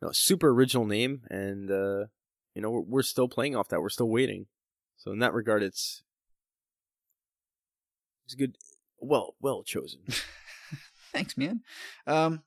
no, 0.00 0.10
super 0.12 0.50
original 0.50 0.86
name, 0.86 1.22
and 1.28 1.70
uh, 1.70 2.06
you 2.54 2.62
know 2.62 2.70
we're, 2.70 2.80
we're 2.80 3.02
still 3.02 3.28
playing 3.28 3.56
off 3.56 3.68
that. 3.68 3.80
We're 3.80 3.90
still 3.90 4.08
waiting. 4.08 4.46
So 4.96 5.12
in 5.12 5.18
that 5.20 5.34
regard, 5.34 5.62
it's 5.62 6.02
it's 8.30 8.38
good. 8.38 8.56
Well, 8.98 9.34
well 9.40 9.62
chosen. 9.62 10.00
Thanks, 11.12 11.36
man. 11.36 11.62
Um, 12.06 12.42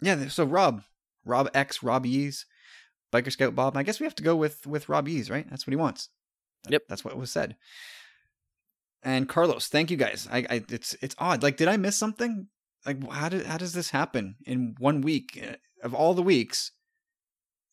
yeah. 0.00 0.28
So 0.28 0.44
Rob, 0.44 0.82
Rob 1.24 1.50
X, 1.54 1.82
Rob 1.82 2.06
Ease, 2.06 2.46
Biker 3.12 3.30
Scout 3.30 3.54
Bob. 3.54 3.76
I 3.76 3.82
guess 3.82 4.00
we 4.00 4.04
have 4.04 4.14
to 4.16 4.22
go 4.22 4.36
with 4.36 4.66
with 4.66 4.88
Rob 4.88 5.08
Ease, 5.08 5.30
right? 5.30 5.48
That's 5.48 5.66
what 5.66 5.72
he 5.72 5.76
wants. 5.76 6.08
Yep, 6.68 6.82
that's 6.88 7.04
what 7.04 7.16
was 7.16 7.30
said 7.30 7.56
and 9.02 9.28
Carlos. 9.28 9.68
Thank 9.68 9.90
you 9.90 9.96
guys. 9.96 10.28
I, 10.30 10.38
I 10.48 10.64
it's 10.68 10.94
it's 11.00 11.16
odd. 11.18 11.42
Like, 11.42 11.56
did 11.56 11.68
I 11.68 11.76
miss 11.76 11.96
something? 11.96 12.48
Like, 12.86 13.10
how 13.10 13.28
did 13.28 13.46
how 13.46 13.58
does 13.58 13.72
this 13.72 13.90
happen 13.90 14.36
in 14.46 14.76
one 14.78 15.00
week 15.00 15.42
uh, 15.42 15.56
of 15.82 15.94
all 15.94 16.14
the 16.14 16.22
weeks? 16.22 16.72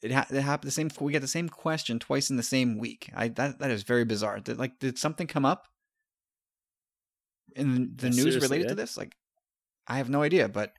It, 0.02 0.12
ha- 0.12 0.28
it 0.30 0.42
happened 0.42 0.68
the 0.68 0.72
same. 0.72 0.90
We 1.00 1.12
get 1.12 1.22
the 1.22 1.28
same 1.28 1.50
question 1.50 2.00
twice 2.00 2.30
in 2.30 2.38
the 2.38 2.44
same 2.44 2.78
week. 2.78 3.12
I 3.16 3.28
that 3.30 3.60
that 3.60 3.72
is 3.72 3.84
very 3.84 4.06
bizarre. 4.06 4.40
Did 4.40 4.58
like 4.58 4.80
did 4.80 4.98
something 4.98 5.28
come 5.28 5.46
up 5.46 5.68
in 7.60 7.74
the, 7.96 8.08
the 8.08 8.10
news 8.10 8.36
related 8.38 8.66
yeah. 8.66 8.70
to 8.70 8.76
this? 8.76 8.98
Like, 8.98 9.16
I 9.88 9.98
have 9.98 10.10
no 10.10 10.22
idea, 10.22 10.48
but 10.48 10.74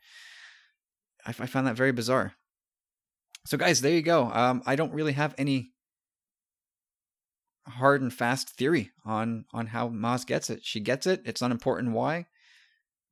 I, 1.26 1.30
I 1.30 1.46
found 1.46 1.66
that 1.66 1.76
very 1.76 1.92
bizarre. 1.92 2.32
So, 3.46 3.56
guys, 3.56 3.80
there 3.80 3.92
you 3.92 4.02
go. 4.02 4.30
Um, 4.32 4.62
I 4.66 4.76
don't 4.76 4.92
really 4.92 5.12
have 5.12 5.34
any 5.38 5.72
hard 7.66 8.02
and 8.02 8.12
fast 8.12 8.50
theory 8.50 8.90
on 9.04 9.44
on 9.52 9.66
how 9.66 9.88
Maz 9.88 10.26
gets 10.26 10.50
it. 10.50 10.60
She 10.64 10.80
gets 10.80 11.06
it. 11.06 11.22
It's 11.24 11.42
unimportant 11.42 11.92
why, 11.92 12.26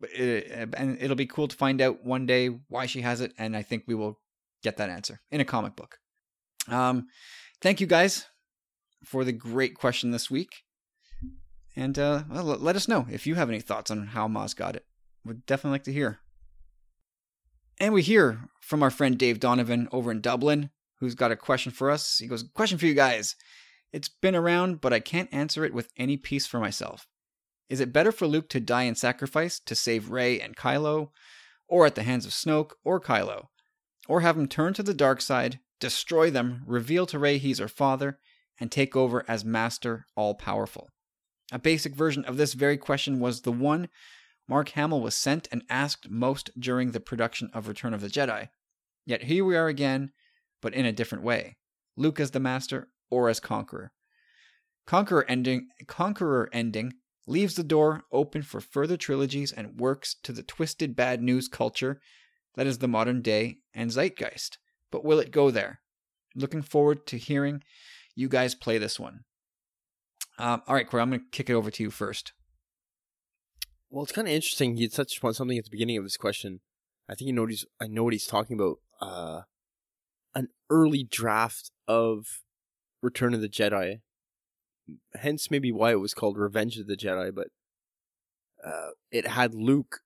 but 0.00 0.10
it, 0.12 0.74
and 0.76 0.98
it'll 1.00 1.16
be 1.16 1.26
cool 1.26 1.48
to 1.48 1.56
find 1.56 1.80
out 1.80 2.04
one 2.04 2.26
day 2.26 2.48
why 2.68 2.86
she 2.86 3.02
has 3.02 3.20
it. 3.20 3.32
And 3.38 3.56
I 3.56 3.62
think 3.62 3.84
we 3.86 3.94
will 3.94 4.18
get 4.62 4.76
that 4.78 4.90
answer 4.90 5.20
in 5.30 5.40
a 5.40 5.44
comic 5.44 5.76
book. 5.76 5.98
Um, 6.68 7.06
thank 7.62 7.80
you 7.80 7.86
guys 7.86 8.26
for 9.04 9.24
the 9.24 9.32
great 9.32 9.74
question 9.74 10.10
this 10.10 10.30
week, 10.30 10.62
and 11.76 11.98
uh, 11.98 12.24
well, 12.30 12.44
let 12.44 12.76
us 12.76 12.88
know 12.88 13.06
if 13.10 13.26
you 13.26 13.34
have 13.36 13.48
any 13.48 13.60
thoughts 13.60 13.90
on 13.90 14.08
how 14.08 14.28
Maz 14.28 14.54
got 14.54 14.76
it. 14.76 14.84
Would 15.24 15.46
definitely 15.46 15.74
like 15.74 15.84
to 15.84 15.92
hear. 15.92 16.20
And 17.78 17.94
we 17.94 18.02
hear 18.02 18.48
from 18.60 18.82
our 18.82 18.90
friend 18.90 19.18
Dave 19.18 19.40
Donovan 19.40 19.88
over 19.92 20.10
in 20.10 20.20
Dublin, 20.20 20.70
who's 20.98 21.14
got 21.14 21.30
a 21.30 21.36
question 21.36 21.70
for 21.70 21.90
us. 21.90 22.18
He 22.18 22.26
goes, 22.26 22.42
"Question 22.54 22.78
for 22.78 22.86
you 22.86 22.94
guys." 22.94 23.36
It's 23.92 24.08
been 24.08 24.36
around, 24.36 24.80
but 24.80 24.92
I 24.92 25.00
can't 25.00 25.32
answer 25.32 25.64
it 25.64 25.72
with 25.72 25.92
any 25.96 26.16
peace 26.16 26.46
for 26.46 26.60
myself. 26.60 27.06
Is 27.68 27.80
it 27.80 27.92
better 27.92 28.12
for 28.12 28.26
Luke 28.26 28.48
to 28.50 28.60
die 28.60 28.82
in 28.82 28.94
sacrifice 28.94 29.60
to 29.60 29.74
save 29.74 30.10
Rey 30.10 30.40
and 30.40 30.56
Kylo, 30.56 31.10
or 31.68 31.86
at 31.86 31.94
the 31.94 32.02
hands 32.02 32.26
of 32.26 32.32
Snoke 32.32 32.72
or 32.84 33.00
Kylo? 33.00 33.46
Or 34.06 34.20
have 34.20 34.36
him 34.36 34.48
turn 34.48 34.74
to 34.74 34.82
the 34.82 34.94
dark 34.94 35.20
side, 35.20 35.60
destroy 35.80 36.30
them, 36.30 36.62
reveal 36.66 37.06
to 37.06 37.18
Rey 37.18 37.38
he's 37.38 37.58
her 37.58 37.68
father, 37.68 38.18
and 38.58 38.72
take 38.72 38.96
over 38.96 39.24
as 39.28 39.44
Master 39.44 40.06
All 40.16 40.34
Powerful? 40.34 40.88
A 41.50 41.58
basic 41.58 41.94
version 41.94 42.24
of 42.24 42.36
this 42.36 42.54
very 42.54 42.76
question 42.76 43.20
was 43.20 43.40
the 43.40 43.52
one 43.52 43.88
Mark 44.48 44.70
Hamill 44.70 45.00
was 45.00 45.14
sent 45.14 45.48
and 45.52 45.62
asked 45.68 46.10
most 46.10 46.50
during 46.58 46.90
the 46.90 47.00
production 47.00 47.50
of 47.52 47.68
Return 47.68 47.94
of 47.94 48.00
the 48.00 48.08
Jedi. 48.08 48.48
Yet 49.04 49.24
here 49.24 49.44
we 49.44 49.56
are 49.56 49.68
again, 49.68 50.12
but 50.60 50.74
in 50.74 50.84
a 50.84 50.92
different 50.92 51.24
way. 51.24 51.56
Luke 51.96 52.20
as 52.20 52.30
the 52.30 52.40
Master 52.40 52.88
or 53.10 53.28
as 53.28 53.40
Conqueror. 53.40 53.92
Conqueror 54.86 55.24
ending, 55.28 55.68
Conqueror 55.86 56.48
ending 56.52 56.94
leaves 57.26 57.56
the 57.56 57.62
door 57.62 58.04
open 58.10 58.42
for 58.42 58.60
further 58.60 58.96
trilogies 58.96 59.52
and 59.52 59.78
works 59.78 60.16
to 60.22 60.32
the 60.32 60.42
twisted 60.42 60.96
bad 60.96 61.22
news 61.22 61.48
culture 61.48 62.00
that 62.54 62.66
is 62.66 62.78
the 62.78 62.88
modern 62.88 63.20
day 63.20 63.58
and 63.74 63.90
zeitgeist. 63.90 64.58
But 64.90 65.04
will 65.04 65.18
it 65.18 65.30
go 65.30 65.50
there? 65.50 65.80
Looking 66.34 66.62
forward 66.62 67.06
to 67.08 67.18
hearing 67.18 67.62
you 68.14 68.28
guys 68.28 68.54
play 68.54 68.78
this 68.78 68.98
one. 68.98 69.24
Um, 70.38 70.62
all 70.66 70.74
right, 70.74 70.88
Corey, 70.88 71.02
I'm 71.02 71.10
going 71.10 71.20
to 71.20 71.26
kick 71.30 71.50
it 71.50 71.54
over 71.54 71.70
to 71.70 71.82
you 71.82 71.90
first. 71.90 72.32
Well, 73.90 74.04
it's 74.04 74.12
kind 74.12 74.28
of 74.28 74.34
interesting. 74.34 74.76
He 74.76 74.88
touched 74.88 75.18
upon 75.18 75.34
something 75.34 75.58
at 75.58 75.64
the 75.64 75.70
beginning 75.70 75.96
of 75.96 76.04
this 76.04 76.16
question. 76.16 76.60
I 77.08 77.14
think 77.14 77.28
you 77.28 77.32
know 77.32 77.42
what 77.42 77.50
he's. 77.50 77.64
I 77.80 77.86
know 77.86 78.04
what 78.04 78.12
he's 78.12 78.26
talking 78.26 78.58
about. 78.58 78.76
Uh, 79.00 79.42
an 80.34 80.48
early 80.70 81.04
draft 81.04 81.70
of 81.86 82.26
Return 83.02 83.34
of 83.34 83.40
the 83.40 83.48
Jedi 83.48 84.00
hence 85.14 85.50
maybe 85.50 85.72
why 85.72 85.92
it 85.92 86.00
was 86.00 86.14
called 86.14 86.38
Revenge 86.38 86.78
of 86.78 86.86
the 86.86 86.96
Jedi, 86.96 87.34
but 87.34 87.48
uh, 88.64 88.90
it 89.10 89.26
had 89.26 89.54
Luke 89.54 90.00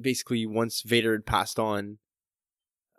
basically 0.00 0.46
once 0.46 0.82
Vader 0.82 1.12
had 1.12 1.26
passed 1.26 1.58
on, 1.58 1.98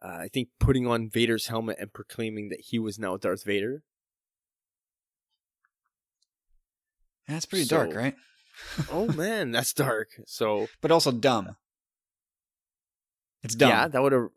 uh, 0.03 0.19
I 0.21 0.27
think 0.31 0.49
putting 0.59 0.87
on 0.87 1.09
Vader's 1.09 1.47
helmet 1.47 1.77
and 1.79 1.93
proclaiming 1.93 2.49
that 2.49 2.65
he 2.67 2.79
was 2.79 2.99
now 2.99 3.17
Darth 3.17 3.43
Vader. 3.43 3.83
That's 7.27 7.45
pretty 7.45 7.65
So- 7.65 7.77
dark, 7.85 7.95
right? 7.95 8.15
oh 8.91 9.07
man, 9.13 9.51
that's 9.51 9.73
dark. 9.73 10.09
So 10.27 10.67
But 10.81 10.91
also 10.91 11.11
dumb. 11.11 11.55
It's 13.43 13.55
dumb. 13.55 13.69
yeah, 13.69 13.87
that 13.87 14.01
would 14.01 14.11
have 14.11 14.29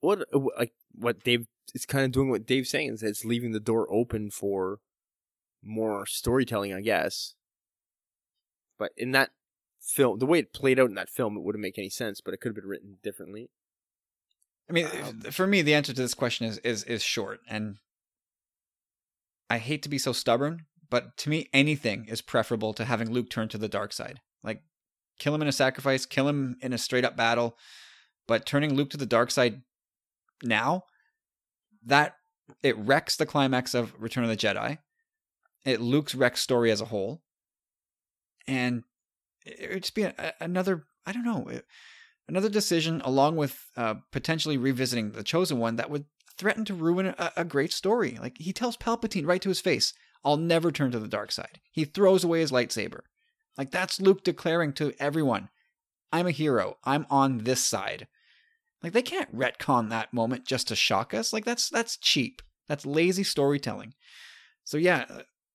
what 0.00 0.24
like 0.58 0.72
what 0.94 1.22
Dave. 1.24 1.46
It's 1.74 1.86
kind 1.86 2.04
of 2.04 2.12
doing 2.12 2.30
what 2.30 2.46
Dave's 2.46 2.70
saying 2.70 2.92
is 2.94 3.02
it's 3.02 3.24
leaving 3.24 3.50
the 3.52 3.58
door 3.60 3.88
open 3.92 4.30
for 4.30 4.78
more 5.64 6.06
storytelling, 6.06 6.72
I 6.72 6.80
guess. 6.80 7.34
But 8.78 8.92
in 8.96 9.10
that 9.12 9.30
film, 9.80 10.20
the 10.20 10.26
way 10.26 10.38
it 10.40 10.52
played 10.52 10.78
out 10.78 10.88
in 10.90 10.94
that 10.94 11.08
film, 11.10 11.36
it 11.36 11.42
wouldn't 11.42 11.62
make 11.62 11.76
any 11.78 11.90
sense. 11.90 12.20
But 12.20 12.34
it 12.34 12.40
could 12.40 12.50
have 12.50 12.54
been 12.56 12.68
written 12.70 12.98
differently. 13.02 13.50
I 14.70 14.72
mean, 14.72 14.86
Um, 15.02 15.20
for 15.22 15.46
me, 15.46 15.60
the 15.62 15.74
answer 15.74 15.92
to 15.92 16.00
this 16.00 16.14
question 16.14 16.46
is 16.46 16.58
is 16.58 16.84
is 16.84 17.02
short, 17.02 17.40
and 17.48 17.78
I 19.50 19.58
hate 19.58 19.82
to 19.82 19.88
be 19.88 19.98
so 19.98 20.12
stubborn, 20.12 20.66
but 20.90 21.16
to 21.18 21.30
me, 21.30 21.48
anything 21.52 22.06
is 22.08 22.22
preferable 22.22 22.72
to 22.74 22.84
having 22.84 23.10
Luke 23.10 23.30
turn 23.30 23.48
to 23.48 23.58
the 23.58 23.68
dark 23.68 23.92
side. 23.92 24.20
Like, 24.42 24.62
kill 25.18 25.34
him 25.34 25.42
in 25.42 25.48
a 25.48 25.52
sacrifice, 25.52 26.06
kill 26.06 26.28
him 26.28 26.56
in 26.60 26.72
a 26.72 26.78
straight 26.78 27.04
up 27.04 27.16
battle, 27.16 27.56
but 28.26 28.46
turning 28.46 28.74
Luke 28.74 28.90
to 28.90 28.96
the 28.96 29.06
dark 29.06 29.30
side 29.30 29.62
now, 30.42 30.84
that 31.84 32.16
it 32.62 32.76
wrecks 32.78 33.16
the 33.16 33.26
climax 33.26 33.74
of 33.74 33.94
Return 33.98 34.24
of 34.24 34.30
the 34.30 34.36
Jedi. 34.36 34.78
It 35.64 35.80
Luke's 35.80 36.14
wrecks 36.14 36.40
story 36.40 36.70
as 36.70 36.80
a 36.80 36.86
whole, 36.86 37.22
and 38.46 38.84
it 39.44 39.70
would 39.70 39.82
just 39.82 39.94
be 39.94 40.02
a- 40.02 40.34
another. 40.40 40.86
I 41.04 41.12
don't 41.12 41.24
know. 41.24 41.48
It, 41.48 41.64
another 42.28 42.48
decision 42.48 43.00
along 43.04 43.36
with 43.36 43.66
uh, 43.76 43.94
potentially 44.12 44.56
revisiting 44.56 45.12
the 45.12 45.22
chosen 45.22 45.58
one 45.58 45.76
that 45.76 45.90
would 45.90 46.04
threaten 46.36 46.64
to 46.66 46.74
ruin 46.74 47.06
a, 47.06 47.32
a 47.36 47.44
great 47.44 47.72
story 47.72 48.18
like 48.20 48.36
he 48.38 48.52
tells 48.52 48.76
palpatine 48.76 49.26
right 49.26 49.40
to 49.42 49.48
his 49.48 49.60
face 49.60 49.94
i'll 50.26 50.36
never 50.36 50.70
turn 50.70 50.90
to 50.90 50.98
the 50.98 51.08
dark 51.08 51.32
side 51.32 51.60
he 51.72 51.84
throws 51.84 52.24
away 52.24 52.40
his 52.40 52.52
lightsaber 52.52 53.00
like 53.56 53.70
that's 53.70 54.00
luke 54.00 54.22
declaring 54.22 54.72
to 54.72 54.92
everyone 54.98 55.48
i'm 56.12 56.26
a 56.26 56.32
hero 56.32 56.76
i'm 56.84 57.06
on 57.08 57.38
this 57.38 57.64
side 57.64 58.06
like 58.82 58.92
they 58.92 59.02
can't 59.02 59.34
retcon 59.34 59.88
that 59.88 60.12
moment 60.12 60.44
just 60.44 60.68
to 60.68 60.76
shock 60.76 61.14
us 61.14 61.32
like 61.32 61.44
that's 61.44 61.70
that's 61.70 61.96
cheap 61.96 62.42
that's 62.68 62.84
lazy 62.84 63.24
storytelling 63.24 63.94
so 64.64 64.76
yeah 64.76 65.06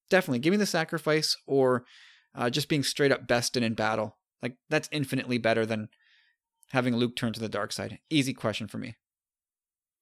definitely 0.09 0.39
give 0.39 0.51
me 0.51 0.57
the 0.57 0.65
sacrifice 0.65 1.37
or 1.45 1.85
uh, 2.33 2.49
just 2.49 2.69
being 2.69 2.83
straight 2.83 3.11
up 3.11 3.27
bested 3.27 3.61
in 3.61 3.73
battle 3.73 4.17
like 4.41 4.55
that's 4.69 4.89
infinitely 4.91 5.37
better 5.37 5.65
than 5.65 5.89
having 6.71 6.95
Luke 6.95 7.15
turn 7.15 7.33
to 7.33 7.39
the 7.39 7.49
dark 7.49 7.71
side? 7.71 7.99
Easy 8.09 8.33
question 8.33 8.67
for 8.67 8.77
me. 8.77 8.95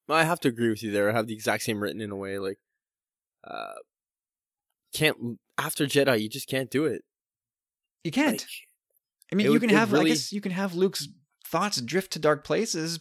I 0.08 0.24
have 0.24 0.40
to 0.42 0.48
agree 0.48 0.70
with 0.70 0.82
you 0.82 0.92
there. 0.92 1.10
I 1.10 1.14
have 1.14 1.28
the 1.28 1.34
exact 1.34 1.64
same 1.64 1.82
written 1.82 2.02
in 2.02 2.12
a 2.12 2.16
way. 2.16 2.40
Like, 2.40 2.58
uh, 3.44 3.74
can't 4.94 5.40
after 5.58 5.86
Jedi, 5.86 6.22
you 6.22 6.30
just 6.30 6.48
can't 6.48 6.70
do 6.70 6.86
it. 6.86 7.04
You 8.04 8.12
can't. 8.12 8.40
Like, 8.40 8.48
I 9.32 9.36
mean, 9.36 9.52
you 9.52 9.60
can 9.60 9.70
have. 9.70 9.94
I 9.94 10.04
guess 10.04 10.32
you 10.32 10.42
can 10.42 10.52
have 10.52 10.74
Luke's 10.74 11.08
thoughts 11.46 11.82
drift 11.82 12.14
to 12.14 12.20
dark 12.20 12.44
places. 12.44 13.00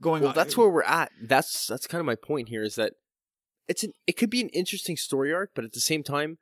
Going 0.00 0.22
well, 0.22 0.30
on. 0.30 0.34
that's 0.34 0.56
where 0.56 0.68
we're 0.68 0.82
at. 0.82 1.12
That's 1.22 1.66
that's 1.66 1.86
kind 1.86 2.00
of 2.00 2.06
my 2.06 2.16
point 2.16 2.48
here. 2.48 2.62
Is 2.62 2.74
that 2.74 2.94
it's 3.68 3.84
an 3.84 3.92
it 4.06 4.16
could 4.16 4.30
be 4.30 4.40
an 4.40 4.48
interesting 4.48 4.96
story 4.96 5.32
arc, 5.32 5.50
but 5.54 5.64
at 5.64 5.72
the 5.72 5.80
same 5.80 6.02
time, 6.02 6.38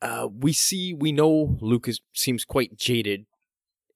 uh, 0.00 0.28
we 0.32 0.52
see 0.52 0.94
we 0.94 1.10
know 1.10 1.56
Luke 1.60 1.88
is, 1.88 2.00
seems 2.12 2.44
quite 2.44 2.76
jaded 2.76 3.26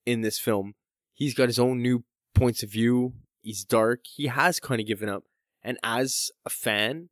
in 0.04 0.22
this 0.22 0.38
film. 0.38 0.74
He's 1.14 1.34
got 1.34 1.48
his 1.48 1.58
own 1.58 1.82
new 1.82 2.04
points 2.34 2.62
of 2.62 2.70
view. 2.70 3.14
He's 3.42 3.64
dark. 3.64 4.00
He 4.04 4.26
has 4.26 4.58
kind 4.58 4.80
of 4.80 4.86
given 4.86 5.08
up. 5.08 5.24
And 5.62 5.78
as 5.82 6.30
a 6.46 6.50
fan, 6.50 7.08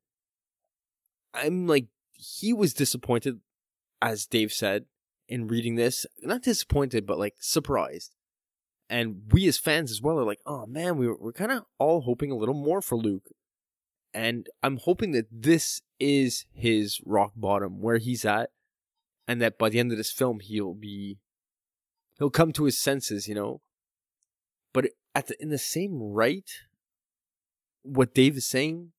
I'm 1.34 1.66
like, 1.66 1.86
he 2.16 2.52
was 2.52 2.74
disappointed, 2.74 3.40
as 4.00 4.26
Dave 4.26 4.52
said, 4.52 4.86
in 5.28 5.48
reading 5.48 5.76
this. 5.76 6.06
Not 6.22 6.42
disappointed, 6.42 7.06
but 7.06 7.18
like 7.18 7.34
surprised. 7.40 8.14
And 8.88 9.22
we 9.32 9.48
as 9.48 9.58
fans 9.58 9.90
as 9.90 10.00
well 10.00 10.18
are 10.18 10.24
like, 10.24 10.40
oh 10.46 10.66
man, 10.66 10.96
we 10.96 11.08
were, 11.08 11.32
kind 11.32 11.52
of 11.52 11.64
all 11.78 12.02
hoping 12.02 12.30
a 12.30 12.36
little 12.36 12.54
more 12.54 12.80
for 12.80 12.96
Luke. 12.96 13.30
And 14.14 14.46
I'm 14.62 14.78
hoping 14.78 15.12
that 15.12 15.26
this 15.30 15.82
is 15.98 16.46
his 16.52 17.00
rock 17.04 17.32
bottom, 17.36 17.80
where 17.80 17.98
he's 17.98 18.24
at, 18.24 18.50
and 19.28 19.42
that 19.42 19.58
by 19.58 19.68
the 19.68 19.78
end 19.78 19.92
of 19.92 19.98
this 19.98 20.12
film, 20.12 20.40
he'll 20.40 20.74
be, 20.74 21.18
he'll 22.18 22.30
come 22.30 22.52
to 22.52 22.64
his 22.64 22.78
senses, 22.78 23.28
you 23.28 23.34
know? 23.34 23.60
But 24.72 24.86
at 25.14 25.26
the, 25.26 25.42
in 25.42 25.50
the 25.50 25.58
same 25.58 26.00
right, 26.00 26.48
what 27.82 28.14
Dave 28.14 28.36
is 28.36 28.46
saying, 28.46 28.92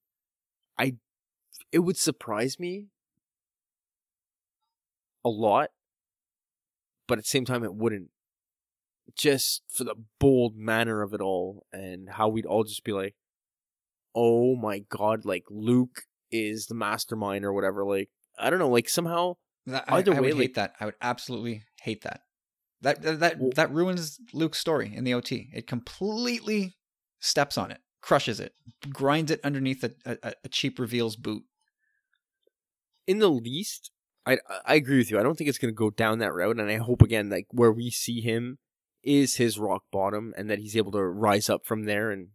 I, 0.77 0.97
it 1.71 1.79
would 1.79 1.97
surprise 1.97 2.59
me 2.59 2.87
a 5.27 5.29
lot, 5.29 5.69
but 7.07 7.17
at 7.17 7.23
the 7.25 7.29
same 7.29 7.45
time, 7.45 7.63
it 7.63 7.73
wouldn't 7.75 8.09
just 9.15 9.63
for 9.69 9.83
the 9.83 9.95
bold 10.19 10.55
manner 10.57 11.01
of 11.01 11.13
it 11.13 11.21
all 11.21 11.65
and 11.71 12.09
how 12.09 12.27
we'd 12.27 12.45
all 12.45 12.63
just 12.63 12.83
be 12.83 12.91
like, 12.91 13.15
oh 14.15 14.55
my 14.55 14.79
god, 14.89 15.23
like 15.25 15.43
Luke 15.49 16.01
is 16.31 16.65
the 16.67 16.75
mastermind 16.75 17.45
or 17.45 17.53
whatever. 17.53 17.85
Like, 17.85 18.09
I 18.37 18.49
don't 18.49 18.59
know, 18.59 18.69
like 18.69 18.89
somehow, 18.89 19.35
I, 19.71 19.83
either 19.97 20.13
I 20.13 20.19
way, 20.19 20.27
would 20.27 20.33
like- 20.37 20.41
hate 20.49 20.55
that. 20.55 20.73
I 20.79 20.85
would 20.85 20.95
absolutely 21.01 21.63
hate 21.81 22.03
that. 22.03 22.21
That 22.81 23.01
that 23.01 23.19
that, 23.21 23.39
Well- 23.39 23.51
that 23.55 23.71
ruins 23.71 24.19
Luke's 24.33 24.59
story 24.59 24.93
in 24.93 25.03
the 25.03 25.13
OT. 25.13 25.49
It 25.53 25.67
completely 25.67 26.75
steps 27.19 27.57
on 27.57 27.71
it, 27.71 27.79
crushes 28.01 28.39
it, 28.39 28.53
grinds 28.91 29.31
it 29.31 29.39
underneath 29.43 29.83
a, 29.83 29.91
a, 30.05 30.33
a 30.43 30.49
cheap 30.49 30.77
reveals 30.79 31.15
boot. 31.15 31.43
in 33.07 33.19
the 33.19 33.29
least, 33.29 33.91
I 34.27 34.37
I 34.65 34.75
agree 34.75 34.97
with 34.97 35.09
you. 35.09 35.19
I 35.19 35.23
don't 35.23 35.37
think 35.37 35.49
it's 35.49 35.57
gonna 35.57 35.73
go 35.73 35.89
down 35.89 36.19
that 36.19 36.33
route, 36.33 36.59
and 36.59 36.69
I 36.69 36.77
hope 36.77 37.01
again, 37.01 37.29
like 37.29 37.47
where 37.51 37.71
we 37.71 37.89
see 37.89 38.19
him 38.19 38.57
is 39.01 39.35
his 39.35 39.57
rock 39.57 39.83
bottom, 39.91 40.33
and 40.37 40.49
that 40.49 40.59
he's 40.59 40.75
able 40.75 40.91
to 40.91 41.03
rise 41.03 41.49
up 41.49 41.65
from 41.65 41.85
there. 41.85 42.11
And 42.11 42.29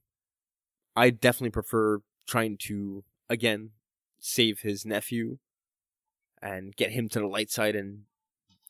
I 0.97 1.11
definitely 1.11 1.51
prefer 1.51 2.01
trying 2.27 2.57
to 2.63 3.05
again 3.29 3.71
save 4.19 4.61
his 4.61 4.87
nephew 4.87 5.39
and 6.41 6.75
get 6.77 6.93
him 6.93 7.09
to 7.11 7.21
the 7.21 7.27
light 7.27 7.51
side 7.51 7.77
and 7.77 8.03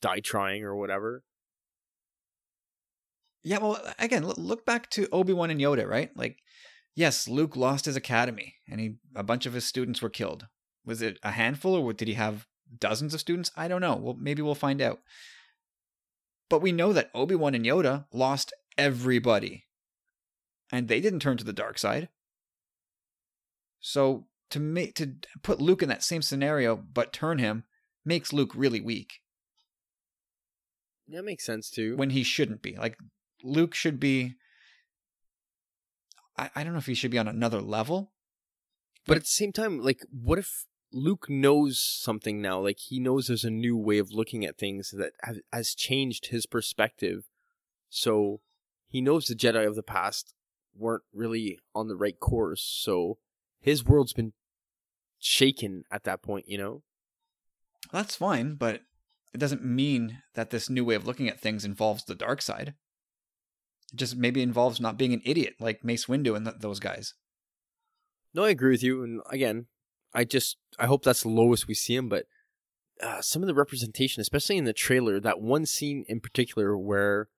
die 0.00 0.20
trying 0.20 0.64
or 0.64 0.74
whatever. 0.74 1.22
Yeah, 3.44 3.58
well, 3.58 3.80
again, 3.98 4.26
look, 4.26 4.38
look 4.38 4.66
back 4.66 4.88
to 4.90 5.08
Obi 5.10 5.32
Wan 5.32 5.50
and 5.50 5.60
Yoda, 5.60 5.86
right? 5.86 6.10
Like, 6.16 6.38
yes, 6.94 7.26
Luke 7.26 7.56
lost 7.56 7.86
his 7.86 7.96
academy, 7.96 8.56
and 8.68 8.80
he 8.80 8.96
a 9.14 9.22
bunch 9.22 9.46
of 9.46 9.52
his 9.52 9.64
students 9.64 10.02
were 10.02 10.10
killed. 10.10 10.46
Was 10.84 11.02
it 11.02 11.18
a 11.22 11.32
handful, 11.32 11.74
or 11.74 11.92
did 11.92 12.08
he 12.08 12.14
have 12.14 12.46
dozens 12.78 13.14
of 13.14 13.20
students? 13.20 13.50
I 13.56 13.68
don't 13.68 13.80
know. 13.80 13.96
Well, 13.96 14.16
maybe 14.18 14.42
we'll 14.42 14.54
find 14.54 14.80
out. 14.80 15.00
But 16.48 16.62
we 16.62 16.72
know 16.72 16.92
that 16.92 17.10
Obi 17.14 17.34
Wan 17.34 17.54
and 17.54 17.64
Yoda 17.64 18.06
lost 18.12 18.52
everybody, 18.76 19.64
and 20.70 20.88
they 20.88 21.00
didn't 21.00 21.20
turn 21.20 21.36
to 21.38 21.44
the 21.44 21.52
dark 21.52 21.78
side. 21.78 22.08
So 23.80 24.26
to 24.50 24.60
make 24.60 24.94
to 24.96 25.14
put 25.42 25.60
Luke 25.60 25.82
in 25.82 25.88
that 25.88 26.02
same 26.02 26.22
scenario, 26.22 26.76
but 26.76 27.12
turn 27.12 27.38
him 27.38 27.64
makes 28.04 28.32
Luke 28.32 28.52
really 28.54 28.80
weak. 28.80 29.20
That 31.08 31.24
makes 31.24 31.44
sense 31.44 31.70
too. 31.70 31.96
when 31.96 32.10
he 32.10 32.22
shouldn't 32.22 32.62
be. 32.62 32.76
Like 32.76 32.98
Luke 33.42 33.74
should 33.74 33.98
be. 33.98 34.34
I, 36.38 36.50
I 36.54 36.64
don't 36.64 36.72
know 36.72 36.78
if 36.78 36.86
he 36.86 36.94
should 36.94 37.10
be 37.10 37.18
on 37.18 37.28
another 37.28 37.60
level. 37.60 38.12
But 39.06 39.16
at 39.16 39.22
the 39.24 39.28
same 39.28 39.52
time, 39.52 39.80
like, 39.80 40.04
what 40.10 40.38
if 40.38 40.66
Luke 40.92 41.28
knows 41.28 41.80
something 41.80 42.40
now? 42.40 42.60
Like, 42.60 42.78
he 42.78 42.98
knows 42.98 43.26
there's 43.26 43.44
a 43.44 43.50
new 43.50 43.76
way 43.76 43.98
of 43.98 44.12
looking 44.12 44.44
at 44.44 44.58
things 44.58 44.90
that 44.90 45.12
have, 45.22 45.38
has 45.52 45.74
changed 45.74 46.26
his 46.26 46.46
perspective. 46.46 47.24
So 47.88 48.40
he 48.88 49.00
knows 49.00 49.26
the 49.26 49.34
Jedi 49.34 49.66
of 49.66 49.74
the 49.74 49.82
past 49.82 50.34
weren't 50.76 51.02
really 51.12 51.58
on 51.74 51.88
the 51.88 51.96
right 51.96 52.18
course. 52.18 52.62
So 52.62 53.18
his 53.60 53.84
world's 53.84 54.12
been 54.12 54.32
shaken 55.18 55.84
at 55.90 56.04
that 56.04 56.22
point, 56.22 56.48
you 56.48 56.58
know? 56.58 56.82
That's 57.92 58.16
fine, 58.16 58.54
but 58.54 58.82
it 59.32 59.38
doesn't 59.38 59.64
mean 59.64 60.22
that 60.34 60.50
this 60.50 60.68
new 60.68 60.84
way 60.84 60.94
of 60.94 61.06
looking 61.06 61.28
at 61.28 61.40
things 61.40 61.64
involves 61.64 62.04
the 62.04 62.14
dark 62.14 62.42
side. 62.42 62.74
It 63.92 63.96
just 63.96 64.16
maybe 64.16 64.42
involves 64.42 64.80
not 64.80 64.98
being 64.98 65.12
an 65.12 65.22
idiot 65.24 65.54
like 65.58 65.84
Mace 65.84 66.06
Windu 66.06 66.36
and 66.36 66.46
th- 66.46 66.58
those 66.60 66.80
guys. 66.80 67.14
No, 68.34 68.44
I 68.44 68.50
agree 68.50 68.72
with 68.72 68.82
you. 68.82 69.02
And 69.02 69.20
again, 69.30 69.66
I 70.14 70.24
just 70.24 70.56
I 70.78 70.86
hope 70.86 71.04
that's 71.04 71.22
the 71.22 71.28
lowest 71.28 71.68
we 71.68 71.74
see 71.74 71.94
him. 71.94 72.08
But 72.08 72.26
uh, 73.02 73.20
some 73.20 73.42
of 73.42 73.46
the 73.46 73.54
representation, 73.54 74.20
especially 74.20 74.58
in 74.58 74.64
the 74.64 74.72
trailer, 74.72 75.20
that 75.20 75.40
one 75.40 75.66
scene 75.66 76.04
in 76.08 76.20
particular 76.20 76.76
where 76.76 77.28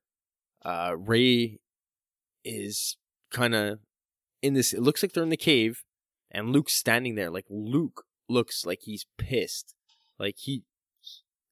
uh, 0.65 0.95
Rey 0.97 1.61
is 2.45 2.97
kind 3.31 3.55
of 3.55 3.81
in 4.43 4.55
this. 4.55 4.73
It 4.73 4.83
looks 4.83 5.03
like 5.03 5.13
they're 5.13 5.23
in 5.23 5.31
the 5.31 5.37
cave, 5.37 5.83
and 6.31 6.51
Luke's 6.51 6.75
standing 6.75 7.15
there. 7.15 7.31
Like 7.31 7.47
Luke 7.49 8.05
looks 8.29 8.67
like 8.67 8.81
he's 8.83 9.07
pissed. 9.19 9.75
Like 10.19 10.37
he. 10.39 10.63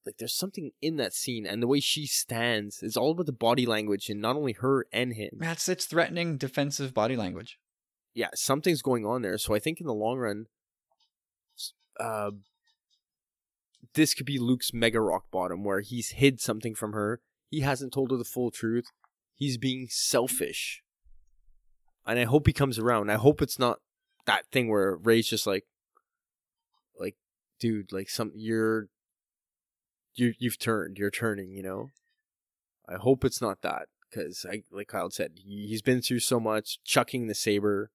Like 0.05 0.17
there's 0.17 0.35
something 0.35 0.71
in 0.81 0.97
that 0.97 1.13
scene, 1.13 1.45
and 1.45 1.63
the 1.63 1.67
way 1.67 1.79
she 1.79 2.05
stands 2.07 2.83
is 2.83 2.97
all 2.97 3.11
about 3.11 3.25
the 3.25 3.31
body 3.31 3.65
language, 3.65 4.09
and 4.09 4.19
not 4.19 4.35
only 4.35 4.51
her 4.51 4.85
and 4.91 5.13
him. 5.13 5.29
That's 5.39 5.69
its 5.69 5.85
threatening 5.85 6.35
defensive 6.35 6.93
body 6.93 7.15
language. 7.15 7.57
yeah, 8.13 8.27
something's 8.35 8.81
going 8.81 9.05
on 9.05 9.21
there. 9.21 9.37
So 9.37 9.55
I 9.55 9.59
think 9.59 9.79
in 9.79 9.87
the 9.87 9.93
long 9.93 10.17
run, 10.17 10.47
uh, 11.99 12.31
this 13.93 14.13
could 14.13 14.25
be 14.25 14.39
Luke's 14.39 14.73
mega 14.73 14.99
rock 15.01 15.25
bottom, 15.31 15.63
where 15.63 15.81
he's 15.81 16.11
hid 16.11 16.39
something 16.41 16.75
from 16.75 16.93
her. 16.93 17.21
He 17.49 17.61
hasn't 17.61 17.93
told 17.93 18.11
her 18.11 18.17
the 18.17 18.23
full 18.23 18.51
truth. 18.51 18.85
He's 19.35 19.57
being 19.57 19.87
selfish, 19.89 20.83
and 22.05 22.19
I 22.19 22.23
hope 22.25 22.47
he 22.47 22.53
comes 22.53 22.79
around. 22.79 23.09
I 23.09 23.15
hope 23.15 23.41
it's 23.41 23.59
not 23.59 23.79
that 24.25 24.45
thing 24.51 24.69
where 24.69 24.95
Rey's 24.95 25.27
just 25.27 25.45
like, 25.45 25.65
like, 26.99 27.15
dude, 27.59 27.91
like 27.91 28.09
some 28.09 28.31
you're, 28.35 28.87
you 30.15 30.33
you've 30.39 30.59
turned, 30.59 30.97
you're 30.97 31.11
turning, 31.11 31.51
you 31.51 31.63
know. 31.63 31.91
I 32.87 32.95
hope 32.95 33.23
it's 33.23 33.41
not 33.41 33.61
that 33.61 33.87
because 34.09 34.45
I 34.49 34.63
like 34.71 34.87
Kyle 34.87 35.09
said, 35.09 35.31
he- 35.35 35.67
he's 35.67 35.81
been 35.81 36.01
through 36.01 36.19
so 36.19 36.39
much, 36.39 36.79
chucking 36.83 37.27
the 37.27 37.35
saber. 37.35 37.91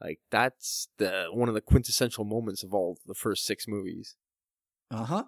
Like 0.00 0.20
that's 0.30 0.88
the 0.98 1.28
one 1.32 1.48
of 1.48 1.54
the 1.54 1.60
quintessential 1.60 2.24
moments 2.24 2.62
of 2.62 2.72
all 2.72 2.98
the 3.06 3.14
first 3.14 3.44
six 3.44 3.68
movies. 3.68 4.16
Uh 4.90 5.04
huh. 5.04 5.24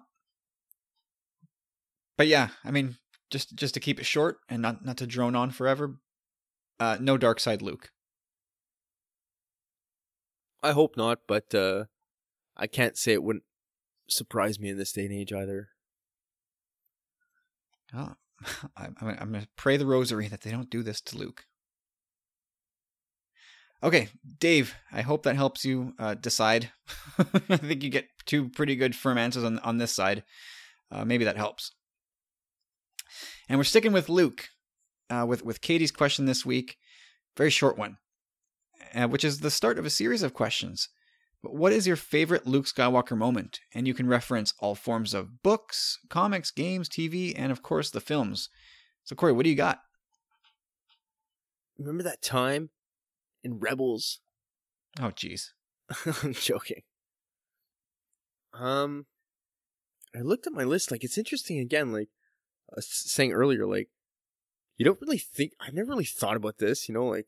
But 2.17 2.27
yeah, 2.27 2.49
I 2.63 2.71
mean, 2.71 2.97
just 3.29 3.55
just 3.55 3.73
to 3.75 3.79
keep 3.79 3.99
it 3.99 4.05
short 4.05 4.37
and 4.49 4.61
not 4.61 4.83
not 4.83 4.97
to 4.97 5.07
drone 5.07 5.35
on 5.35 5.51
forever. 5.51 5.97
Uh, 6.79 6.97
no 6.99 7.17
dark 7.17 7.39
side 7.39 7.61
Luke. 7.61 7.91
I 10.63 10.71
hope 10.71 10.97
not, 10.97 11.19
but 11.27 11.53
uh, 11.53 11.85
I 12.55 12.67
can't 12.67 12.97
say 12.97 13.13
it 13.13 13.23
wouldn't 13.23 13.43
surprise 14.07 14.59
me 14.59 14.69
in 14.69 14.77
this 14.77 14.93
day 14.93 15.05
and 15.05 15.13
age 15.13 15.33
either. 15.33 15.69
Oh, 17.93 18.13
I'm, 18.77 18.95
I'm, 19.01 19.33
to 19.33 19.47
pray 19.55 19.77
the 19.77 19.85
rosary 19.85 20.27
that 20.29 20.41
they 20.41 20.51
don't 20.51 20.69
do 20.69 20.81
this 20.81 21.01
to 21.01 21.17
Luke. 21.17 21.45
Okay, 23.83 24.07
Dave, 24.39 24.75
I 24.93 25.01
hope 25.01 25.23
that 25.23 25.35
helps 25.35 25.65
you 25.65 25.93
uh, 25.99 26.13
decide. 26.13 26.71
I 27.49 27.57
think 27.57 27.83
you 27.83 27.89
get 27.89 28.07
two 28.25 28.47
pretty 28.47 28.77
good 28.77 28.95
firm 28.95 29.17
answers 29.17 29.43
on, 29.43 29.59
on 29.59 29.77
this 29.77 29.91
side. 29.91 30.23
Uh, 30.89 31.03
maybe 31.03 31.25
that 31.25 31.35
helps. 31.35 31.71
And 33.49 33.59
we're 33.59 33.65
sticking 33.65 33.91
with 33.91 34.07
Luke, 34.07 34.47
uh, 35.09 35.25
with, 35.27 35.43
with 35.43 35.59
Katie's 35.59 35.91
question 35.91 36.25
this 36.25 36.45
week. 36.45 36.77
Very 37.35 37.49
short 37.49 37.77
one, 37.77 37.97
uh, 38.95 39.07
which 39.07 39.25
is 39.25 39.41
the 39.41 39.51
start 39.51 39.77
of 39.77 39.85
a 39.85 39.89
series 39.89 40.23
of 40.23 40.33
questions. 40.33 40.87
But 41.41 41.53
what 41.53 41.73
is 41.73 41.85
your 41.85 41.97
favorite 41.97 42.47
Luke 42.47 42.67
Skywalker 42.67 43.17
moment? 43.17 43.59
And 43.73 43.85
you 43.85 43.93
can 43.93 44.07
reference 44.07 44.53
all 44.59 44.75
forms 44.75 45.13
of 45.13 45.43
books, 45.43 45.99
comics, 46.09 46.51
games, 46.51 46.87
TV, 46.87 47.33
and 47.35 47.51
of 47.51 47.61
course 47.61 47.89
the 47.89 47.99
films. 47.99 48.47
So, 49.03 49.13
Corey, 49.13 49.33
what 49.33 49.43
do 49.43 49.49
you 49.49 49.57
got? 49.57 49.81
Remember 51.77 52.03
that 52.03 52.21
time 52.21 52.69
in 53.43 53.59
Rebels? 53.59 54.19
Oh, 54.99 55.11
jeez. 55.11 55.49
I'm 56.23 56.33
joking. 56.33 56.83
Um, 58.53 59.05
I 60.15 60.21
looked 60.21 60.47
at 60.47 60.53
my 60.53 60.63
list. 60.63 60.91
Like 60.91 61.03
it's 61.03 61.17
interesting 61.17 61.59
again. 61.59 61.91
Like 61.91 62.09
I 62.71 62.75
was 62.77 62.87
saying 62.87 63.33
earlier, 63.33 63.65
like 63.65 63.89
you 64.77 64.85
don't 64.85 65.01
really 65.01 65.17
think. 65.17 65.53
I've 65.59 65.73
never 65.73 65.89
really 65.89 66.05
thought 66.05 66.37
about 66.37 66.57
this. 66.59 66.87
You 66.87 66.93
know, 66.93 67.05
like 67.05 67.27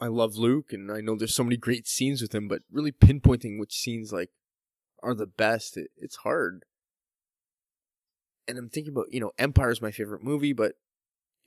I 0.00 0.06
love 0.06 0.36
Luke, 0.36 0.72
and 0.72 0.90
I 0.90 1.00
know 1.00 1.16
there's 1.16 1.34
so 1.34 1.44
many 1.44 1.56
great 1.56 1.86
scenes 1.86 2.20
with 2.20 2.34
him, 2.34 2.48
but 2.48 2.62
really 2.70 2.92
pinpointing 2.92 3.58
which 3.58 3.72
scenes 3.72 4.12
like 4.12 4.30
are 5.02 5.14
the 5.14 5.26
best, 5.26 5.76
it, 5.76 5.88
it's 5.96 6.16
hard. 6.16 6.64
And 8.46 8.58
I'm 8.58 8.68
thinking 8.68 8.92
about 8.92 9.12
you 9.12 9.20
know 9.20 9.32
Empire 9.38 9.70
is 9.70 9.82
my 9.82 9.90
favorite 9.90 10.22
movie, 10.22 10.52
but 10.52 10.74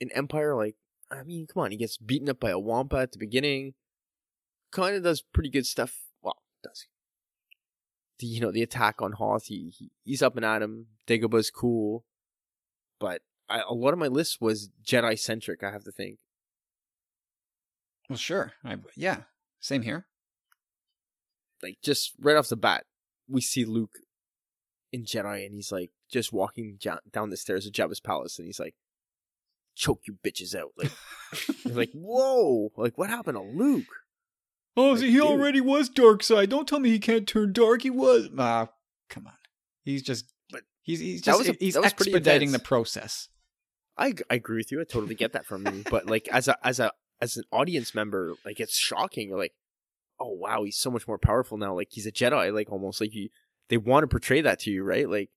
in 0.00 0.10
Empire, 0.12 0.54
like 0.54 0.76
I 1.10 1.22
mean, 1.22 1.46
come 1.46 1.62
on, 1.62 1.70
he 1.70 1.76
gets 1.76 1.96
beaten 1.96 2.28
up 2.28 2.40
by 2.40 2.50
a 2.50 2.58
wampa 2.58 2.96
at 2.96 3.12
the 3.12 3.18
beginning. 3.18 3.74
Kind 4.72 4.96
of 4.96 5.04
does 5.04 5.22
pretty 5.22 5.50
good 5.50 5.66
stuff. 5.66 5.94
Well, 6.22 6.36
does 6.62 6.86
the 8.18 8.26
you 8.26 8.40
know 8.40 8.50
the 8.50 8.62
attack 8.62 9.00
on 9.00 9.12
Hoth? 9.12 9.46
He, 9.46 9.72
he 9.76 9.90
he's 10.04 10.22
up 10.22 10.36
and 10.36 10.44
at 10.44 10.62
him. 10.62 10.86
Dagobah's 11.06 11.50
cool, 11.50 12.04
but 12.98 13.22
I, 13.48 13.62
a 13.68 13.74
lot 13.74 13.92
of 13.92 13.98
my 13.98 14.08
list 14.08 14.40
was 14.40 14.70
Jedi 14.84 15.18
centric. 15.18 15.62
I 15.62 15.70
have 15.70 15.84
to 15.84 15.92
think. 15.92 16.18
Well, 18.08 18.16
sure. 18.16 18.52
I, 18.64 18.76
yeah, 18.96 19.22
same 19.60 19.82
here. 19.82 20.06
Like 21.62 21.78
just 21.82 22.12
right 22.20 22.36
off 22.36 22.48
the 22.48 22.56
bat, 22.56 22.84
we 23.28 23.40
see 23.40 23.64
Luke 23.64 23.98
in 24.92 25.04
Jedi, 25.04 25.44
and 25.46 25.54
he's 25.54 25.72
like 25.72 25.90
just 26.10 26.32
walking 26.32 26.78
down 27.12 27.30
the 27.30 27.36
stairs 27.36 27.66
of 27.66 27.72
Jabba's 27.72 28.00
palace, 28.00 28.38
and 28.38 28.46
he's 28.46 28.60
like, 28.60 28.74
"Choke 29.76 30.00
you 30.08 30.16
bitches 30.24 30.54
out!" 30.56 30.72
Like, 30.76 30.90
like, 31.64 31.90
"Whoa!" 31.92 32.72
Like, 32.76 32.98
what 32.98 33.10
happened 33.10 33.36
to 33.36 33.42
Luke? 33.42 33.84
Oh, 34.76 34.90
Like, 34.90 35.00
see, 35.00 35.06
he 35.10 35.12
dude. 35.18 35.22
already 35.22 35.60
was 35.60 35.88
dark 35.88 36.22
side. 36.22 36.50
Don't 36.50 36.66
tell 36.68 36.80
me 36.80 36.90
he 36.90 36.98
can't 36.98 37.28
turn 37.28 37.52
dark. 37.52 37.82
He 37.82 37.90
was. 37.90 38.28
Ah, 38.36 38.68
come 39.08 39.26
on. 39.26 39.32
He's 39.84 40.02
just. 40.02 40.32
But 40.50 40.62
he's 40.82 41.00
he's 41.00 41.22
just 41.22 41.38
was 41.38 41.56
he's 41.60 41.76
expediting 41.76 42.52
the 42.52 42.58
process. 42.58 43.28
I, 43.98 44.12
I 44.30 44.34
agree 44.34 44.58
with 44.58 44.70
you. 44.70 44.80
I 44.80 44.84
totally 44.84 45.14
get 45.14 45.32
that 45.32 45.46
from 45.46 45.66
you. 45.66 45.82
But 45.88 46.06
like 46.06 46.28
as 46.30 46.48
a 46.48 46.58
as 46.66 46.78
a 46.80 46.92
as 47.22 47.36
an 47.38 47.44
audience 47.50 47.94
member, 47.94 48.34
like 48.44 48.60
it's 48.60 48.76
shocking. 48.76 49.28
You're 49.28 49.38
like, 49.38 49.54
oh 50.20 50.32
wow, 50.32 50.64
he's 50.64 50.76
so 50.76 50.90
much 50.90 51.08
more 51.08 51.16
powerful 51.18 51.56
now. 51.56 51.74
Like 51.74 51.88
he's 51.92 52.06
a 52.06 52.12
Jedi. 52.12 52.52
Like 52.52 52.70
almost 52.70 53.00
like 53.00 53.14
you 53.14 53.30
they 53.70 53.78
want 53.78 54.02
to 54.04 54.08
portray 54.08 54.42
that 54.42 54.58
to 54.60 54.70
you, 54.70 54.82
right? 54.84 55.08
Like 55.08 55.30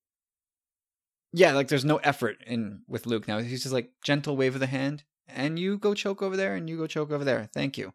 Yeah, 1.31 1.53
like 1.53 1.68
there's 1.68 1.85
no 1.85 1.97
effort 1.97 2.38
in 2.45 2.81
with 2.88 3.06
Luke 3.06 3.27
now. 3.27 3.39
He's 3.39 3.61
just 3.61 3.73
like 3.73 3.91
gentle 4.03 4.35
wave 4.35 4.56
of 4.56 4.60
the 4.60 4.68
hand, 4.68 5.03
and 5.27 5.60
you 5.60 5.77
go 5.77 5.93
choke 5.93 6.22
over 6.22 6.35
there, 6.35 6.56
and 6.56 6.69
you 6.69 6.77
go 6.77 6.88
choke 6.88 7.11
over 7.11 7.23
there. 7.23 7.49
Thank 7.53 7.77
you. 7.77 7.93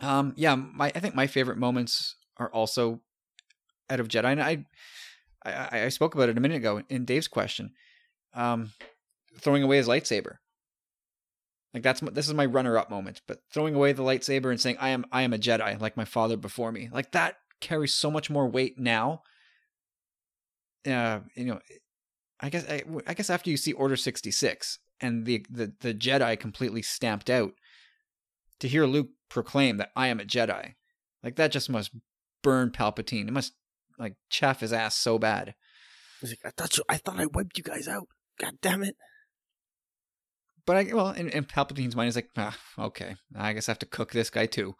Um, 0.00 0.32
yeah, 0.36 0.54
my 0.54 0.92
I 0.94 1.00
think 1.00 1.14
my 1.14 1.26
favorite 1.26 1.58
moments 1.58 2.16
are 2.38 2.50
also 2.50 3.00
out 3.88 4.00
of 4.00 4.08
Jedi, 4.08 4.24
and 4.32 4.42
I, 4.42 4.64
I, 5.44 5.84
I 5.84 5.88
spoke 5.88 6.14
about 6.14 6.28
it 6.28 6.38
a 6.38 6.40
minute 6.40 6.56
ago 6.56 6.82
in 6.88 7.04
Dave's 7.04 7.28
question. 7.28 7.72
Um, 8.34 8.72
throwing 9.38 9.62
away 9.62 9.76
his 9.76 9.88
lightsaber. 9.88 10.36
Like 11.74 11.82
that's 11.82 12.02
my- 12.02 12.10
this 12.10 12.26
is 12.26 12.34
my 12.34 12.46
runner-up 12.46 12.90
moment, 12.90 13.20
but 13.28 13.42
throwing 13.52 13.74
away 13.74 13.92
the 13.92 14.02
lightsaber 14.02 14.50
and 14.50 14.60
saying 14.60 14.76
I 14.80 14.88
am 14.90 15.04
I 15.12 15.22
am 15.22 15.32
a 15.32 15.38
Jedi 15.38 15.80
like 15.80 15.96
my 15.96 16.04
father 16.04 16.36
before 16.36 16.72
me. 16.72 16.88
Like 16.92 17.12
that 17.12 17.36
carries 17.60 17.94
so 17.94 18.10
much 18.10 18.30
more 18.30 18.48
weight 18.48 18.78
now. 18.78 19.22
Uh, 20.86 21.20
you 21.34 21.44
know, 21.44 21.60
I 22.40 22.48
guess 22.48 22.66
I, 22.68 22.82
I 23.06 23.14
guess 23.14 23.30
after 23.30 23.50
you 23.50 23.56
see 23.56 23.72
Order 23.72 23.96
66 23.96 24.78
and 25.00 25.26
the, 25.26 25.44
the 25.50 25.72
the 25.80 25.94
Jedi 25.94 26.38
completely 26.38 26.82
stamped 26.82 27.28
out 27.28 27.52
to 28.60 28.68
hear 28.68 28.86
Luke 28.86 29.08
proclaim 29.28 29.76
that 29.78 29.90
I 29.96 30.08
am 30.08 30.20
a 30.20 30.24
Jedi. 30.24 30.74
Like 31.22 31.36
that 31.36 31.52
just 31.52 31.68
must 31.68 31.90
burn 32.42 32.70
Palpatine. 32.70 33.28
It 33.28 33.32
must 33.32 33.52
like 33.98 34.14
chaff 34.30 34.60
his 34.60 34.72
ass 34.72 34.96
so 34.96 35.18
bad. 35.18 35.54
he's 36.20 36.30
like, 36.30 36.40
I 36.44 36.50
thought 36.50 36.76
you, 36.76 36.84
I 36.88 36.96
thought 36.96 37.20
I 37.20 37.26
wiped 37.26 37.58
you 37.58 37.64
guys 37.64 37.88
out. 37.88 38.08
God 38.38 38.54
damn 38.62 38.82
it. 38.82 38.96
But 40.66 40.76
I 40.76 40.94
well, 40.94 41.10
in, 41.10 41.28
in 41.30 41.44
Palpatine's 41.44 41.96
mind, 41.96 42.06
he's 42.06 42.16
like, 42.16 42.30
ah, 42.36 42.56
okay, 42.78 43.16
I 43.36 43.52
guess 43.52 43.68
I 43.68 43.72
have 43.72 43.78
to 43.80 43.86
cook 43.86 44.12
this 44.12 44.30
guy 44.30 44.46
too. 44.46 44.74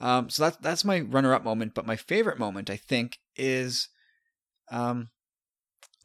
Um, 0.00 0.28
so 0.28 0.44
that's 0.44 0.56
that's 0.58 0.84
my 0.84 1.00
runner-up 1.00 1.44
moment. 1.44 1.74
But 1.74 1.86
my 1.86 1.96
favorite 1.96 2.38
moment, 2.38 2.70
I 2.70 2.76
think, 2.76 3.18
is 3.34 3.88
um, 4.70 5.08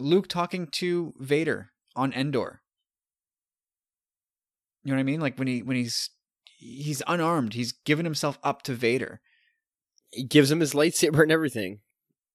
Luke 0.01 0.27
talking 0.27 0.67
to 0.67 1.13
Vader 1.19 1.71
on 1.95 2.13
Endor. 2.13 2.61
You 4.83 4.91
know 4.91 4.97
what 4.97 5.01
I 5.01 5.03
mean? 5.03 5.19
Like 5.19 5.37
when 5.37 5.47
he 5.47 5.61
when 5.61 5.77
he's 5.77 6.09
he's 6.57 7.01
unarmed, 7.07 7.53
he's 7.53 7.71
given 7.71 8.05
himself 8.05 8.39
up 8.43 8.61
to 8.63 8.73
Vader. 8.73 9.21
He 10.11 10.23
gives 10.23 10.51
him 10.51 10.59
his 10.59 10.73
lightsaber 10.73 11.21
and 11.21 11.31
everything. 11.31 11.79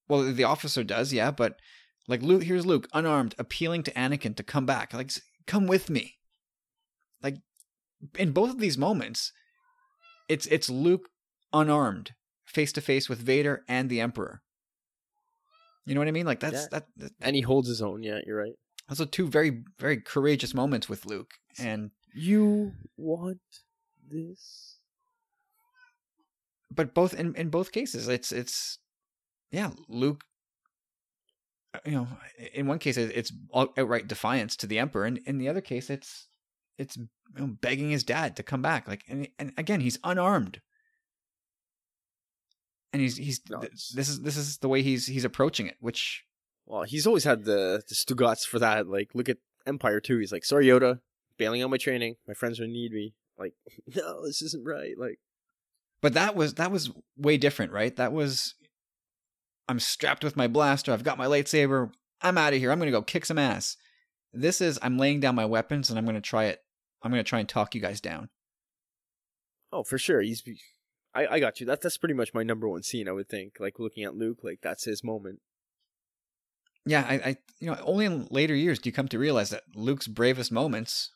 Well, 0.09 0.33
the 0.33 0.45
officer 0.45 0.85
does, 0.85 1.13
yeah, 1.13 1.31
but 1.31 1.59
like 2.09 2.23
Luke, 2.23 2.45
here's 2.45 2.67
Luke 2.67 2.89
unarmed, 2.93 3.35
appealing 3.39 3.83
to 3.85 3.93
Anakin 3.93 4.37
to 4.37 4.43
come 4.43 4.67
back. 4.67 4.95
Like, 4.95 5.11
come 5.47 5.67
with 5.67 5.91
me. 5.91 6.19
Like, 7.23 7.39
in 8.17 8.31
both 8.33 8.51
of 8.51 8.61
these 8.61 8.79
moments, 8.79 9.33
it's 10.29 10.47
it's 10.47 10.71
Luke 10.71 11.09
unarmed, 11.53 12.15
face 12.45 12.73
to 12.73 12.81
face 12.81 13.09
with 13.09 13.19
Vader 13.19 13.65
and 13.69 13.91
the 13.91 14.01
Emperor. 14.01 14.43
You 15.87 15.95
know 15.95 16.01
what 16.01 16.09
I 16.09 16.13
mean? 16.13 16.27
Like 16.27 16.41
that's 16.41 16.69
Yeah. 16.73 16.81
that. 16.99 17.13
And 17.21 17.35
he 17.37 17.43
holds 17.43 17.69
his 17.69 17.81
own. 17.81 18.03
Yeah, 18.03 18.19
you're 18.27 18.37
right. 18.39 18.53
Those 18.89 19.01
are 19.01 19.07
two 19.07 19.29
very 19.29 19.63
very 19.79 20.01
courageous 20.01 20.53
moments 20.55 20.89
with 20.89 21.07
Luke, 21.07 21.33
and 21.59 21.91
You 22.15 22.73
want 22.97 23.41
this? 24.09 24.79
but 26.71 26.95
both 26.95 27.15
in 27.15 27.35
in 27.37 27.49
both 27.51 27.73
cases, 27.73 28.09
it's 28.09 28.33
it's 28.33 28.79
yeah, 29.51 29.71
Luke. 29.89 30.25
uh, 31.75 31.79
You 31.87 31.93
know, 31.93 32.09
in 32.53 32.67
one 32.67 32.79
case, 32.79 32.97
it's 32.97 33.33
outright 33.55 34.09
defiance 34.09 34.57
to 34.57 34.67
the 34.67 34.79
emperor, 34.79 35.05
and 35.07 35.19
in 35.19 35.39
the 35.39 35.49
other 35.49 35.61
case, 35.61 35.89
it's 35.91 36.29
it's 36.79 36.97
you 36.97 37.09
know, 37.37 37.47
begging 37.47 37.91
his 37.91 38.05
dad 38.05 38.37
to 38.37 38.43
come 38.43 38.63
back. 38.63 38.87
Like, 38.89 39.05
and 39.09 39.29
and 39.39 39.53
again, 39.57 39.81
he's 39.81 39.99
unarmed, 40.05 40.61
and 42.97 43.02
he's 43.02 43.16
he's 43.18 43.40
th- 43.40 43.93
this 43.94 44.09
is 44.09 44.23
this 44.23 44.36
is 44.39 44.59
the 44.59 44.68
way 44.68 44.81
he's 44.81 45.06
he's 45.06 45.24
approaching 45.24 45.66
it. 45.66 45.77
Which 45.81 46.24
Well, 46.64 46.82
he's 46.85 47.06
always 47.06 47.24
had 47.24 47.44
the 47.44 47.82
the 47.86 47.94
Stugats 47.94 48.47
for 48.47 48.59
that. 48.59 48.89
Like, 48.89 49.10
look 49.14 49.28
at 49.28 49.36
Empire 49.66 50.01
too. 50.01 50.18
He's 50.18 50.32
like, 50.32 50.44
sorry, 50.44 50.66
Yoda, 50.66 51.01
bailing 51.36 51.62
on 51.62 51.70
my 51.70 51.77
training. 51.77 52.16
My 52.27 52.32
friends 52.32 52.59
will 52.59 52.68
need 52.68 52.93
me. 52.93 53.14
Like, 53.39 53.52
no, 53.94 54.24
this 54.27 54.40
isn't 54.40 54.66
right. 54.66 54.94
Like, 54.97 55.18
But 56.01 56.14
that 56.14 56.35
was 56.35 56.55
that 56.55 56.73
was 56.73 56.90
way 57.18 57.36
different, 57.36 57.73
right? 57.73 57.94
That 57.97 58.12
was 58.12 58.55
I'm 59.68 59.81
strapped 59.81 60.24
with 60.24 60.36
my 60.36 60.47
blaster, 60.47 60.93
I've 60.93 61.05
got 61.05 61.18
my 61.18 61.27
lightsaber, 61.27 61.90
I'm 62.23 62.39
out 62.39 62.55
of 62.55 62.59
here. 62.59 62.73
I'm 62.73 62.78
going 62.78 62.90
to 62.90 62.98
go 62.98 63.02
kick 63.02 63.27
some 63.27 63.39
ass. 63.39 63.77
This 64.32 64.60
is 64.60 64.78
I'm 64.81 64.97
laying 64.97 65.20
down 65.20 65.35
my 65.35 65.44
weapons 65.44 65.90
and 65.90 65.98
I'm 65.98 66.05
going 66.05 66.14
to 66.14 66.20
try 66.20 66.44
it. 66.44 66.62
I'm 67.02 67.10
going 67.10 67.23
to 67.23 67.28
try 67.28 67.40
and 67.40 67.48
talk 67.48 67.74
you 67.74 67.81
guys 67.81 68.01
down. 68.01 68.31
oh, 69.73 69.82
for 69.85 69.98
sure. 69.98 70.23
He's. 70.23 70.43
I, 71.17 71.35
I 71.35 71.41
got 71.41 71.61
you. 71.61 71.67
That 71.67 71.81
that's 71.81 71.97
pretty 71.97 72.15
much 72.15 72.35
my 72.35 72.43
number 72.43 72.69
one 72.69 72.83
scene. 72.83 73.09
I 73.09 73.13
would 73.13 73.29
think. 73.29 73.55
Like 73.59 73.79
looking 73.79 74.05
at 74.05 74.15
Luke, 74.15 74.39
like 74.43 74.61
that's 74.63 74.85
his 74.85 75.03
moment. 75.03 75.41
Yeah, 76.85 77.05
I, 77.09 77.15
I 77.15 77.37
you 77.59 77.71
know, 77.71 77.79
only 77.85 78.05
in 78.05 78.29
later 78.31 78.55
years 78.55 78.79
do 78.79 78.89
you 78.89 78.93
come 78.93 79.09
to 79.09 79.19
realize 79.19 79.51
that 79.51 79.65
Luke's 79.75 80.07
bravest 80.07 80.53
moments 80.53 81.11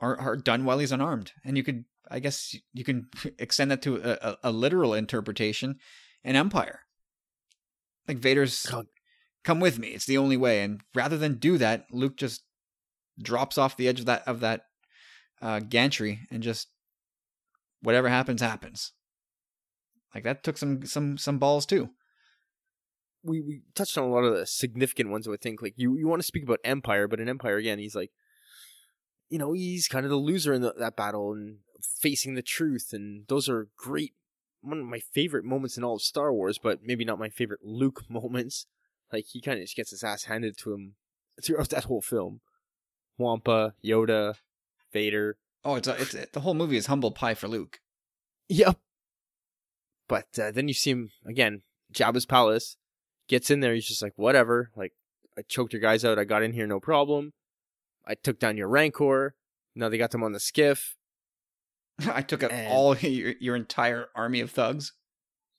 are 0.00 0.18
are 0.18 0.36
done 0.36 0.64
while 0.64 0.78
he's 0.78 0.92
unarmed. 0.92 1.32
And 1.44 1.56
you 1.56 1.62
could 1.62 1.84
I 2.10 2.20
guess 2.20 2.56
you 2.72 2.84
can 2.84 3.08
extend 3.38 3.70
that 3.70 3.82
to 3.82 3.96
a, 3.96 4.30
a, 4.30 4.36
a 4.44 4.52
literal 4.52 4.94
interpretation 4.94 5.78
in 6.24 6.34
Empire. 6.34 6.80
Like 8.06 8.18
Vader's 8.18 8.62
God. 8.62 8.86
come 9.44 9.60
with 9.60 9.78
me. 9.78 9.88
It's 9.88 10.06
the 10.06 10.18
only 10.18 10.38
way. 10.38 10.62
And 10.62 10.80
rather 10.94 11.18
than 11.18 11.34
do 11.34 11.58
that, 11.58 11.86
Luke 11.90 12.16
just 12.16 12.42
drops 13.20 13.58
off 13.58 13.76
the 13.76 13.88
edge 13.88 14.00
of 14.00 14.06
that 14.06 14.26
of 14.26 14.40
that 14.40 14.62
uh, 15.42 15.60
gantry 15.60 16.20
and 16.30 16.42
just 16.42 16.68
whatever 17.82 18.08
happens 18.08 18.40
happens. 18.40 18.92
Like 20.14 20.24
that 20.24 20.42
took 20.42 20.58
some 20.58 20.84
some 20.86 21.18
some 21.18 21.38
balls 21.38 21.66
too. 21.66 21.90
we 23.22 23.40
we 23.40 23.62
touched 23.74 23.98
on 23.98 24.04
a 24.04 24.08
lot 24.10 24.24
of 24.24 24.34
the 24.34 24.46
significant 24.46 25.10
ones. 25.10 25.26
I 25.26 25.30
would 25.30 25.40
think 25.40 25.60
like 25.62 25.74
you 25.76 25.96
you 25.96 26.08
want 26.08 26.20
to 26.22 26.26
speak 26.26 26.44
about 26.44 26.60
Empire, 26.64 27.08
but 27.08 27.20
in 27.20 27.28
Empire 27.28 27.56
again, 27.56 27.78
he's 27.78 27.94
like, 27.96 28.10
you 29.28 29.38
know, 29.38 29.52
he's 29.52 29.88
kind 29.88 30.04
of 30.06 30.10
the 30.10 30.16
loser 30.16 30.52
in 30.52 30.62
the, 30.62 30.74
that 30.78 30.96
battle 30.96 31.32
and 31.32 31.58
facing 31.82 32.34
the 32.34 32.42
truth, 32.42 32.90
and 32.92 33.26
those 33.28 33.48
are 33.48 33.68
great. 33.76 34.14
One 34.60 34.78
of 34.80 34.86
my 34.86 34.98
favorite 35.00 35.44
moments 35.44 35.76
in 35.76 35.84
all 35.84 35.96
of 35.96 36.02
Star 36.02 36.32
Wars, 36.32 36.58
but 36.58 36.80
maybe 36.82 37.04
not 37.04 37.18
my 37.18 37.28
favorite 37.28 37.60
Luke 37.62 38.04
moments. 38.08 38.66
Like 39.12 39.26
he 39.26 39.40
kind 39.40 39.58
of 39.58 39.64
just 39.64 39.76
gets 39.76 39.90
his 39.90 40.04
ass 40.04 40.24
handed 40.24 40.56
to 40.58 40.72
him 40.74 40.94
throughout 41.42 41.70
that 41.70 41.84
whole 41.84 42.02
film. 42.02 42.40
Wampa, 43.18 43.74
Yoda, 43.84 44.34
Vader. 44.92 45.38
Oh, 45.64 45.74
it's 45.76 45.88
a, 45.88 45.94
it's 46.00 46.14
the 46.32 46.40
whole 46.40 46.54
movie 46.54 46.76
is 46.76 46.86
humble 46.86 47.10
pie 47.10 47.34
for 47.34 47.48
Luke. 47.48 47.80
Yep. 48.48 48.78
But 50.08 50.26
uh, 50.40 50.50
then 50.50 50.68
you 50.68 50.74
see 50.74 50.90
him 50.90 51.10
again, 51.26 51.62
Jabba's 51.92 52.26
palace. 52.26 52.76
Gets 53.28 53.50
in 53.50 53.60
there, 53.60 53.74
he's 53.74 53.86
just 53.86 54.02
like, 54.02 54.14
whatever. 54.16 54.70
Like, 54.74 54.94
I 55.36 55.42
choked 55.42 55.72
your 55.74 55.82
guys 55.82 56.04
out. 56.04 56.18
I 56.18 56.24
got 56.24 56.42
in 56.42 56.54
here, 56.54 56.66
no 56.66 56.80
problem. 56.80 57.34
I 58.06 58.14
took 58.14 58.38
down 58.40 58.56
your 58.56 58.68
Rancor. 58.68 59.34
Now 59.74 59.88
they 59.90 59.98
got 59.98 60.10
them 60.12 60.24
on 60.24 60.32
the 60.32 60.40
skiff. 60.40 60.96
I 62.10 62.22
took 62.22 62.42
out 62.42 62.50
And- 62.52 62.72
all 62.72 62.96
your, 63.00 63.34
your 63.38 63.54
entire 63.56 64.06
army 64.14 64.40
of 64.40 64.50
thugs. 64.50 64.92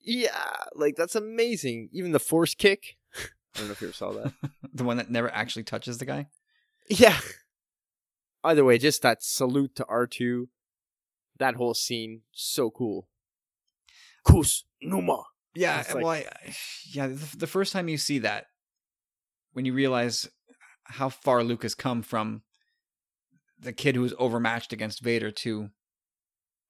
Yeah, 0.02 0.46
like 0.76 0.96
that's 0.96 1.14
amazing. 1.16 1.90
Even 1.92 2.14
the 2.14 2.20
force 2.20 2.56
kick. 2.56 2.96
I 3.16 3.60
don't 3.60 3.68
know 3.68 3.74
if 3.74 3.82
you 3.82 3.88
ever 3.88 3.94
saw 3.94 4.14
that. 4.14 4.34
the 4.74 4.84
one 4.86 4.96
that 4.98 5.12
never 5.12 5.30
actually 5.34 5.64
touches 5.64 5.98
the 5.98 6.06
guy. 6.06 6.28
yeah. 6.88 7.20
Either 8.44 8.64
way, 8.64 8.78
just 8.78 9.02
that 9.02 9.22
salute 9.22 9.76
to 9.76 9.86
R 9.90 10.08
two. 10.08 10.48
That 11.38 11.56
whole 11.56 11.74
scene, 11.74 12.22
so 12.32 12.70
cool. 12.72 13.08
Kus 14.26 14.64
Numa. 14.82 15.24
Yeah, 15.56 15.80
It's 15.82 15.92
uh, 15.92 15.96
like- 15.96 16.04
well, 16.04 16.14
I, 16.14 16.26
I- 16.48 16.56
yeah. 16.92 17.08
The, 17.08 17.38
the 17.38 17.48
first 17.48 17.74
time 17.74 17.90
you 17.90 17.98
see 17.98 18.20
that, 18.20 18.46
when 19.54 19.66
you 19.66 19.74
realize 19.74 20.30
how 20.86 21.10
far 21.10 21.44
Luke 21.44 21.64
has 21.64 21.76
come 21.76 22.02
from 22.02 22.44
the 23.60 23.74
kid 23.74 23.96
who 23.96 24.02
was 24.02 24.14
overmatched 24.18 24.72
against 24.72 25.04
Vader 25.04 25.32
to, 25.32 25.70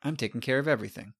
I'm 0.01 0.15
taking 0.15 0.41
care 0.41 0.59
of 0.59 0.67
everything. 0.67 1.13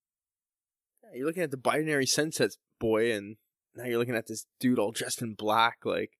Yeah, 1.03 1.17
You're 1.17 1.27
looking 1.27 1.43
at 1.43 1.51
the 1.51 1.57
binary 1.57 2.05
sunsets 2.05 2.57
boy, 2.79 3.11
and 3.11 3.37
now 3.75 3.85
you're 3.85 3.99
looking 3.99 4.15
at 4.15 4.27
this 4.27 4.45
dude 4.59 4.79
all 4.79 4.91
dressed 4.91 5.21
in 5.21 5.33
black. 5.33 5.79
Like 5.83 6.11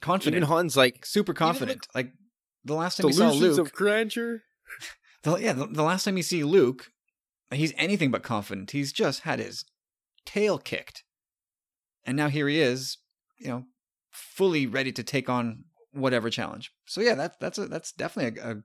Confident, 0.00 0.36
even 0.36 0.48
Han's 0.48 0.76
like 0.76 1.04
super 1.04 1.34
confident. 1.34 1.86
Like 1.94 2.12
the 2.64 2.74
last 2.74 2.96
time 2.96 3.08
you 3.08 3.12
saw 3.12 3.30
Luke, 3.30 3.58
of 3.58 3.72
grandeur. 3.72 4.42
the, 5.24 5.36
yeah, 5.36 5.52
the, 5.52 5.66
the 5.66 5.82
last 5.82 6.04
time 6.04 6.16
you 6.16 6.22
see 6.22 6.42
Luke, 6.42 6.90
he's 7.58 7.72
anything 7.76 8.10
but 8.10 8.22
confident. 8.22 8.70
He's 8.70 8.92
just 8.92 9.22
had 9.22 9.38
his 9.38 9.64
tail 10.24 10.58
kicked, 10.58 11.04
and 12.04 12.16
now 12.16 12.28
here 12.28 12.48
he 12.48 12.60
is, 12.60 12.98
you 13.38 13.48
know, 13.48 13.64
fully 14.10 14.66
ready 14.66 14.92
to 14.92 15.02
take 15.02 15.28
on 15.28 15.64
whatever 15.92 16.30
challenge. 16.30 16.72
So 16.86 17.00
yeah, 17.00 17.14
that's 17.14 17.36
that's 17.40 17.58
a, 17.58 17.66
that's 17.66 17.92
definitely 17.92 18.40
a, 18.40 18.50
a 18.50 18.56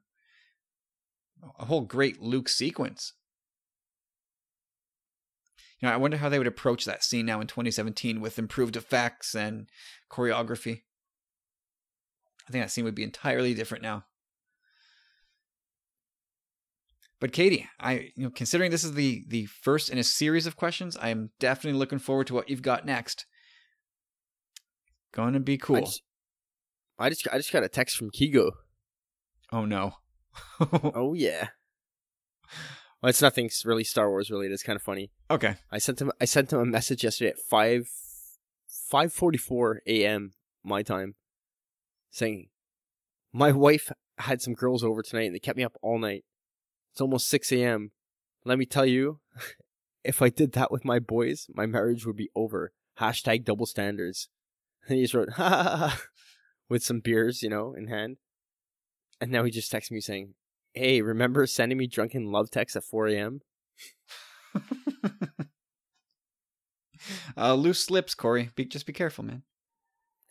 a 1.59 1.65
whole 1.65 1.81
great 1.81 2.21
Luke 2.21 2.49
sequence. 2.49 3.13
You 5.79 5.87
know, 5.87 5.93
I 5.93 5.97
wonder 5.97 6.17
how 6.17 6.29
they 6.29 6.37
would 6.37 6.47
approach 6.47 6.85
that 6.85 7.03
scene 7.03 7.25
now 7.25 7.41
in 7.41 7.47
2017 7.47 8.21
with 8.21 8.39
improved 8.39 8.75
effects 8.75 9.35
and 9.35 9.69
choreography. 10.09 10.83
I 12.47 12.51
think 12.51 12.63
that 12.63 12.71
scene 12.71 12.85
would 12.85 12.95
be 12.95 13.03
entirely 13.03 13.53
different 13.53 13.83
now. 13.83 14.05
But 17.25 17.31
Katie, 17.33 17.67
I 17.79 18.11
you 18.13 18.25
know 18.25 18.29
considering 18.29 18.69
this 18.69 18.83
is 18.83 18.93
the 18.93 19.25
the 19.27 19.47
first 19.47 19.89
in 19.89 19.97
a 19.97 20.03
series 20.03 20.45
of 20.45 20.55
questions, 20.55 20.95
I 20.95 21.09
am 21.09 21.31
definitely 21.39 21.79
looking 21.79 21.97
forward 21.97 22.27
to 22.27 22.35
what 22.35 22.51
you've 22.51 22.61
got 22.61 22.85
next. 22.85 23.25
Going 25.11 25.33
to 25.33 25.39
be 25.39 25.53
I 25.53 25.57
cool. 25.57 25.79
just, 25.79 26.03
I 26.99 27.09
just 27.09 27.27
I 27.33 27.37
just 27.37 27.51
got 27.51 27.63
a 27.63 27.67
text 27.67 27.97
from 27.97 28.11
Kigo. 28.11 28.51
Oh 29.51 29.65
no. 29.65 29.93
Oh 30.59 31.15
yeah. 31.15 31.47
Well, 33.01 33.09
it's 33.09 33.23
nothing 33.23 33.49
really 33.63 33.83
Star 33.83 34.07
Wars 34.07 34.29
related. 34.29 34.53
It's 34.53 34.61
kind 34.61 34.75
of 34.75 34.83
funny. 34.83 35.09
okay. 35.31 35.55
I 35.71 35.79
sent 35.79 35.99
him 35.99 36.11
I 36.21 36.25
sent 36.25 36.53
him 36.53 36.59
a 36.59 36.65
message 36.65 37.03
yesterday 37.03 37.31
at 37.31 37.39
five 37.39 37.89
five 38.67 39.11
forty 39.11 39.39
four 39.39 39.81
a.m. 39.87 40.33
my 40.63 40.83
time, 40.83 41.15
saying, 42.11 42.49
"My 43.33 43.51
wife 43.51 43.91
had 44.19 44.43
some 44.43 44.53
girls 44.53 44.83
over 44.83 45.01
tonight 45.01 45.25
and 45.25 45.33
they 45.33 45.39
kept 45.39 45.57
me 45.57 45.63
up 45.63 45.75
all 45.81 45.97
night. 45.97 46.23
It's 46.95 47.01
almost 47.01 47.27
six 47.27 47.51
a.m. 47.51 47.91
Let 48.45 48.57
me 48.57 48.65
tell 48.65 48.85
you, 48.85 49.19
if 50.05 50.21
I 50.21 50.29
did 50.29 50.53
that 50.53 50.71
with 50.71 50.85
my 50.85 50.97
boys, 50.97 51.47
my 51.53 51.65
marriage 51.65 52.05
would 52.05 52.15
be 52.15 52.29
over. 52.33 52.71
Hashtag 53.01 53.43
double 53.43 53.65
standards." 53.65 54.29
And 54.87 54.95
he 54.95 55.03
just 55.03 55.13
wrote, 55.13 55.31
"Ha 55.31 55.49
ha 55.49 55.63
ha,", 55.63 55.75
ha," 55.89 56.01
with 56.69 56.85
some 56.85 57.01
beers, 57.01 57.43
you 57.43 57.49
know, 57.49 57.73
in 57.73 57.87
hand. 57.87 58.15
And 59.19 59.29
now 59.29 59.43
he 59.43 59.51
just 59.51 59.69
texts 59.69 59.91
me 59.91 59.99
saying, 59.99 60.35
"Hey, 60.73 61.01
remember 61.01 61.45
sending 61.45 61.77
me 61.77 61.85
drunken 61.85 62.31
love 62.31 62.49
texts 62.49 62.77
at 62.77 62.85
four 62.85 63.07
a.m." 63.07 63.41
uh, 67.35 67.55
loose 67.55 67.83
slips, 67.83 68.15
Corey. 68.15 68.51
Be, 68.55 68.63
just 68.63 68.85
be 68.85 68.93
careful, 68.93 69.25
man. 69.25 69.43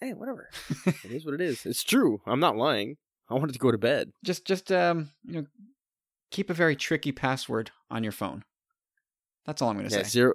hey, 0.01 0.15
whatever. 0.15 0.49
it 0.87 1.13
is 1.13 1.27
what 1.27 1.35
it 1.35 1.43
is. 1.43 1.67
It's 1.67 1.85
true. 1.85 2.23
I'm 2.25 2.41
not 2.41 2.57
lying. 2.57 2.97
I 3.29 3.35
wanted 3.35 3.53
to 3.53 3.59
go 3.59 3.71
to 3.71 3.77
bed. 3.77 4.13
Just, 4.25 4.47
just 4.47 4.73
um, 4.73 5.11
you 5.25 5.43
know, 5.43 5.47
keep 6.35 6.51
a 6.51 6.55
very 6.55 6.77
tricky 6.77 7.13
password 7.13 7.71
on 7.91 8.03
your 8.03 8.13
phone. 8.13 8.45
That's 9.47 9.63
all 9.63 9.69
I'm 9.71 9.77
going 9.77 9.89
to 9.89 9.95
Yeah, 9.97 10.03
say. 10.03 10.09
zero, 10.09 10.35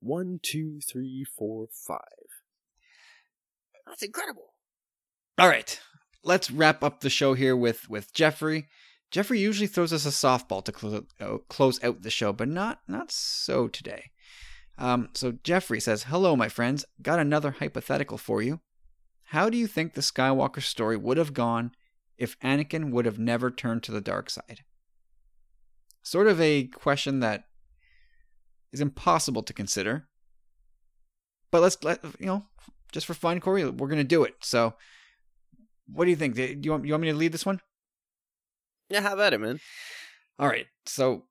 one, 0.00 0.38
two, 0.42 0.80
three, 0.80 1.24
four, 1.24 1.68
five. 1.86 1.98
That's 3.86 4.02
incredible. 4.02 4.54
All 5.38 5.48
right, 5.48 5.80
let's 6.22 6.50
wrap 6.50 6.82
up 6.84 7.00
the 7.00 7.10
show 7.10 7.34
here 7.34 7.56
with 7.56 7.88
with 7.88 8.12
Jeffrey. 8.12 8.68
Jeffrey 9.10 9.38
usually 9.38 9.66
throws 9.66 9.92
us 9.92 10.06
a 10.06 10.08
softball 10.10 10.64
to 10.64 10.72
close, 10.72 11.02
uh, 11.20 11.38
close 11.48 11.82
out 11.84 12.02
the 12.02 12.10
show, 12.10 12.32
but 12.32 12.48
not 12.48 12.80
not 12.88 13.10
so 13.10 13.68
today. 13.68 14.10
Um, 14.76 15.10
so 15.14 15.32
Jeffrey 15.44 15.80
says, 15.80 16.04
"Hello, 16.04 16.34
my 16.36 16.48
friends. 16.48 16.84
Got 17.00 17.18
another 17.20 17.52
hypothetical 17.52 18.18
for 18.18 18.42
you. 18.42 18.60
How 19.28 19.48
do 19.48 19.56
you 19.56 19.66
think 19.66 19.94
the 19.94 20.00
Skywalker 20.00 20.62
story 20.62 20.96
would 20.96 21.16
have 21.16 21.32
gone 21.32 21.72
if 22.18 22.38
Anakin 22.40 22.90
would 22.90 23.04
have 23.06 23.18
never 23.18 23.50
turned 23.50 23.82
to 23.84 23.92
the 23.92 24.00
dark 24.00 24.30
side?" 24.30 24.64
Sort 26.04 26.28
of 26.28 26.40
a 26.40 26.68
question 26.68 27.20
that 27.20 27.44
is 28.72 28.80
impossible 28.80 29.42
to 29.42 29.52
consider. 29.52 30.06
But 31.50 31.62
let's 31.62 31.82
let 31.82 32.04
you 32.20 32.26
know, 32.26 32.44
just 32.92 33.06
for 33.06 33.14
fun, 33.14 33.40
Corey, 33.40 33.64
we're 33.68 33.88
gonna 33.88 34.04
do 34.04 34.22
it. 34.22 34.34
So, 34.42 34.74
what 35.86 36.04
do 36.04 36.10
you 36.10 36.16
think? 36.16 36.34
Do 36.34 36.42
you 36.42 36.70
want 36.70 36.84
you 36.84 36.92
want 36.92 37.02
me 37.02 37.10
to 37.10 37.16
lead 37.16 37.32
this 37.32 37.46
one? 37.46 37.60
Yeah, 38.90 39.00
how 39.00 39.14
about 39.14 39.32
it, 39.32 39.40
man. 39.40 39.60
All 40.38 40.46
right. 40.46 40.66
So 40.86 41.24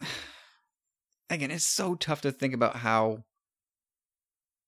again, 1.30 1.50
it's 1.50 1.66
so 1.66 1.94
tough 1.94 2.20
to 2.20 2.32
think 2.32 2.54
about 2.54 2.76
how 2.76 3.24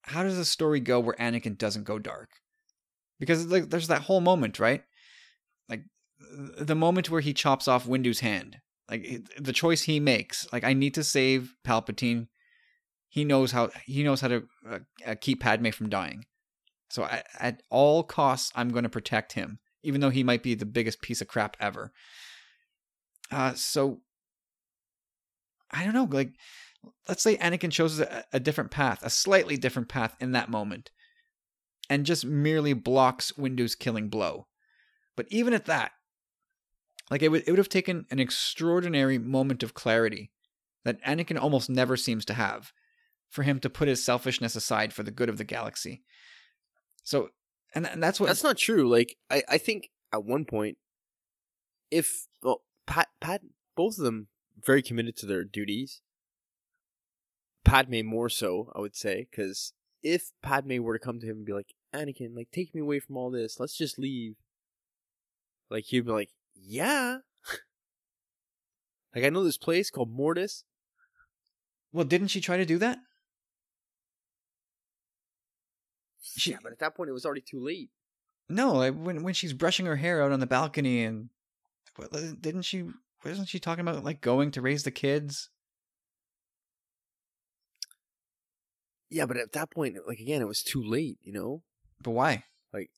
how 0.02 0.22
does 0.22 0.38
a 0.38 0.44
story 0.44 0.80
go 0.80 0.98
where 0.98 1.16
Anakin 1.16 1.58
doesn't 1.58 1.84
go 1.84 1.98
dark? 1.98 2.30
Because 3.20 3.46
like 3.46 3.68
there's 3.68 3.88
that 3.88 4.02
whole 4.02 4.20
moment, 4.20 4.58
right? 4.58 4.82
Like 5.68 5.82
the 6.58 6.74
moment 6.74 7.10
where 7.10 7.20
he 7.20 7.34
chops 7.34 7.68
off 7.68 7.86
Windu's 7.86 8.20
hand. 8.20 8.58
Like 8.90 9.28
the 9.38 9.52
choice 9.52 9.82
he 9.82 9.98
makes, 9.98 10.46
like 10.52 10.64
I 10.64 10.72
need 10.72 10.94
to 10.94 11.04
save 11.04 11.54
Palpatine. 11.66 12.28
He 13.08 13.24
knows 13.24 13.52
how 13.52 13.70
he 13.84 14.04
knows 14.04 14.20
how 14.20 14.28
to 14.28 14.42
uh, 14.68 14.78
uh 15.04 15.14
keep 15.20 15.40
Padme 15.40 15.70
from 15.70 15.88
dying. 15.88 16.24
So 16.88 17.02
I, 17.02 17.24
at 17.40 17.62
all 17.68 18.04
costs, 18.04 18.52
I'm 18.54 18.70
going 18.70 18.84
to 18.84 18.88
protect 18.88 19.32
him 19.32 19.58
even 19.86 20.00
though 20.00 20.10
he 20.10 20.24
might 20.24 20.42
be 20.42 20.56
the 20.56 20.66
biggest 20.66 21.00
piece 21.00 21.20
of 21.20 21.28
crap 21.28 21.56
ever. 21.60 21.92
Uh, 23.30 23.54
so 23.54 24.00
I 25.70 25.84
don't 25.84 25.94
know, 25.94 26.08
like 26.10 26.32
let's 27.08 27.22
say 27.22 27.36
Anakin 27.36 27.70
chooses 27.70 28.00
a, 28.00 28.24
a 28.32 28.40
different 28.40 28.72
path, 28.72 29.00
a 29.04 29.10
slightly 29.10 29.56
different 29.56 29.88
path 29.88 30.16
in 30.18 30.32
that 30.32 30.50
moment, 30.50 30.90
and 31.88 32.04
just 32.04 32.24
merely 32.24 32.72
blocks 32.72 33.38
Windu's 33.38 33.76
killing 33.76 34.08
blow. 34.08 34.48
But 35.16 35.26
even 35.30 35.54
at 35.54 35.66
that, 35.66 35.92
like 37.10 37.22
it 37.22 37.28
would 37.30 37.42
it 37.46 37.50
would 37.50 37.58
have 37.58 37.68
taken 37.68 38.06
an 38.10 38.18
extraordinary 38.18 39.18
moment 39.18 39.62
of 39.62 39.74
clarity 39.74 40.30
that 40.84 41.02
Anakin 41.02 41.40
almost 41.40 41.68
never 41.68 41.96
seems 41.96 42.24
to 42.26 42.34
have 42.34 42.72
for 43.28 43.42
him 43.42 43.58
to 43.60 43.70
put 43.70 43.88
his 43.88 44.04
selfishness 44.04 44.54
aside 44.56 44.92
for 44.92 45.02
the 45.02 45.10
good 45.10 45.28
of 45.28 45.38
the 45.38 45.44
galaxy. 45.44 46.02
So 47.02 47.30
and, 47.74 47.86
and 47.86 48.02
that's 48.02 48.18
what 48.18 48.26
That's 48.26 48.44
not 48.44 48.56
true. 48.56 48.88
Like 48.88 49.16
I, 49.30 49.42
I 49.48 49.58
think 49.58 49.90
at 50.12 50.24
one 50.24 50.44
point, 50.44 50.78
if 51.90 52.26
well, 52.42 52.62
Pat, 52.86 53.08
Pat, 53.20 53.42
both 53.76 53.98
of 53.98 54.04
them 54.04 54.28
very 54.64 54.82
committed 54.82 55.16
to 55.18 55.26
their 55.26 55.44
duties. 55.44 56.00
Padme 57.64 58.02
more 58.04 58.28
so, 58.28 58.72
I 58.76 58.80
would 58.80 58.94
say, 58.94 59.26
because 59.30 59.72
if 60.02 60.30
Padme 60.40 60.80
were 60.82 60.96
to 60.96 61.04
come 61.04 61.18
to 61.18 61.26
him 61.26 61.38
and 61.38 61.46
be 61.46 61.52
like, 61.52 61.74
Anakin, 61.92 62.36
like, 62.36 62.50
take 62.52 62.74
me 62.74 62.80
away 62.80 63.00
from 63.00 63.16
all 63.16 63.30
this, 63.30 63.58
let's 63.58 63.76
just 63.76 63.98
leave. 63.98 64.36
Like 65.68 65.84
he'd 65.84 66.06
be 66.06 66.12
like, 66.12 66.30
yeah. 66.56 67.18
like 69.14 69.24
I 69.24 69.30
know 69.30 69.44
this 69.44 69.58
place 69.58 69.90
called 69.90 70.10
Mortis. 70.10 70.64
Well, 71.92 72.04
didn't 72.04 72.28
she 72.28 72.40
try 72.40 72.56
to 72.56 72.66
do 72.66 72.78
that? 72.78 72.98
She, 76.36 76.50
yeah, 76.50 76.58
but 76.62 76.72
at 76.72 76.78
that 76.80 76.94
point 76.94 77.08
it 77.08 77.14
was 77.14 77.24
already 77.24 77.40
too 77.40 77.60
late. 77.60 77.90
No, 78.48 78.74
like 78.74 78.94
when 78.94 79.22
when 79.22 79.34
she's 79.34 79.52
brushing 79.52 79.86
her 79.86 79.96
hair 79.96 80.22
out 80.22 80.32
on 80.32 80.40
the 80.40 80.46
balcony 80.46 81.04
and 81.04 81.30
didn't 82.40 82.62
she 82.62 82.84
wasn't 83.24 83.48
she 83.48 83.58
talking 83.58 83.80
about 83.80 84.04
like 84.04 84.20
going 84.20 84.50
to 84.52 84.60
raise 84.60 84.84
the 84.84 84.90
kids? 84.90 85.50
Yeah, 89.10 89.26
but 89.26 89.36
at 89.36 89.52
that 89.52 89.70
point 89.70 89.96
like 90.06 90.18
again 90.18 90.42
it 90.42 90.48
was 90.48 90.62
too 90.62 90.82
late, 90.82 91.18
you 91.22 91.32
know? 91.32 91.62
But 92.02 92.10
why? 92.10 92.44
Like 92.72 92.90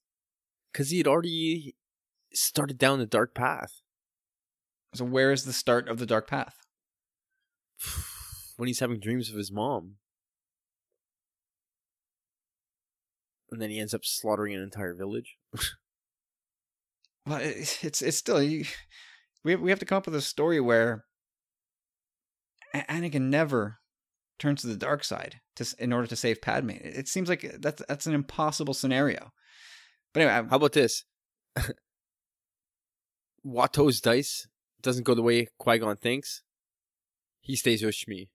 cuz 0.75 0.91
he 0.91 0.99
had 0.99 1.07
already 1.07 1.77
started 2.33 2.79
down 2.79 2.99
the 2.99 3.07
dark 3.07 3.35
path. 3.35 3.81
So 4.95 5.05
where 5.05 5.33
is 5.33 5.45
the 5.45 5.53
start 5.53 5.89
of 5.89 5.99
the 5.99 6.07
dark 6.07 6.29
path? 6.29 6.57
when 8.57 8.67
he's 8.67 8.81
having 8.81 9.01
dreams 9.01 9.31
of 9.31 9.37
his 9.37 9.53
mom. 9.53 9.97
and 13.51 13.61
then 13.61 13.71
he 13.71 13.79
ends 13.79 13.95
up 13.95 14.05
slaughtering 14.05 14.55
an 14.55 14.63
entire 14.63 14.95
village. 14.95 15.37
well, 17.27 17.41
it's 17.41 18.03
it's 18.03 18.17
still 18.17 18.39
we 18.39 19.57
we 19.57 19.71
have 19.71 19.79
to 19.79 19.87
come 19.87 19.99
up 19.99 20.07
with 20.07 20.15
a 20.15 20.21
story 20.21 20.61
where 20.61 21.05
Anakin 22.75 23.23
never 23.23 23.79
turns 24.39 24.61
to 24.63 24.69
the 24.69 24.77
dark 24.77 25.03
side 25.03 25.41
to 25.57 25.67
in 25.79 25.93
order 25.93 26.07
to 26.07 26.17
save 26.17 26.43
Padme. 26.43 26.71
It 26.71 27.09
seems 27.09 27.29
like 27.29 27.57
that's 27.61 27.83
that's 27.89 28.07
an 28.07 28.15
impossible 28.15 28.75
scenario. 28.75 29.33
But 30.13 30.23
anyway, 30.23 30.49
how 30.49 30.57
about 30.57 30.73
this? 30.73 31.05
Watto's 33.49 34.01
dice 34.01 34.47
doesn't 34.83 35.05
go 35.05 35.15
the 35.15 35.23
way 35.23 35.49
Qui 35.59 35.79
Gon 35.79 35.97
thinks. 35.97 36.43
He 37.41 37.57
stays 37.57 37.83
with 37.83 37.95
Shmi. 37.95 38.29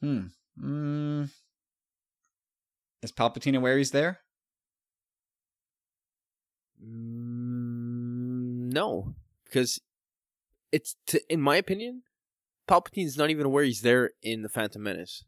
Hmm. 0.00 0.26
Mm, 0.62 1.30
is 3.02 3.12
Palpatine 3.12 3.56
aware 3.56 3.78
he's 3.78 3.92
there? 3.92 4.18
Mm, 6.84 8.72
no, 8.72 9.14
because 9.44 9.80
it's 10.72 10.96
to, 11.06 11.22
in 11.32 11.40
my 11.40 11.56
opinion, 11.56 12.02
Palpatine's 12.68 13.16
not 13.16 13.30
even 13.30 13.46
aware 13.46 13.64
he's 13.64 13.80
there 13.80 14.10
in 14.22 14.42
the 14.42 14.48
Phantom 14.48 14.82
Menace. 14.82 15.24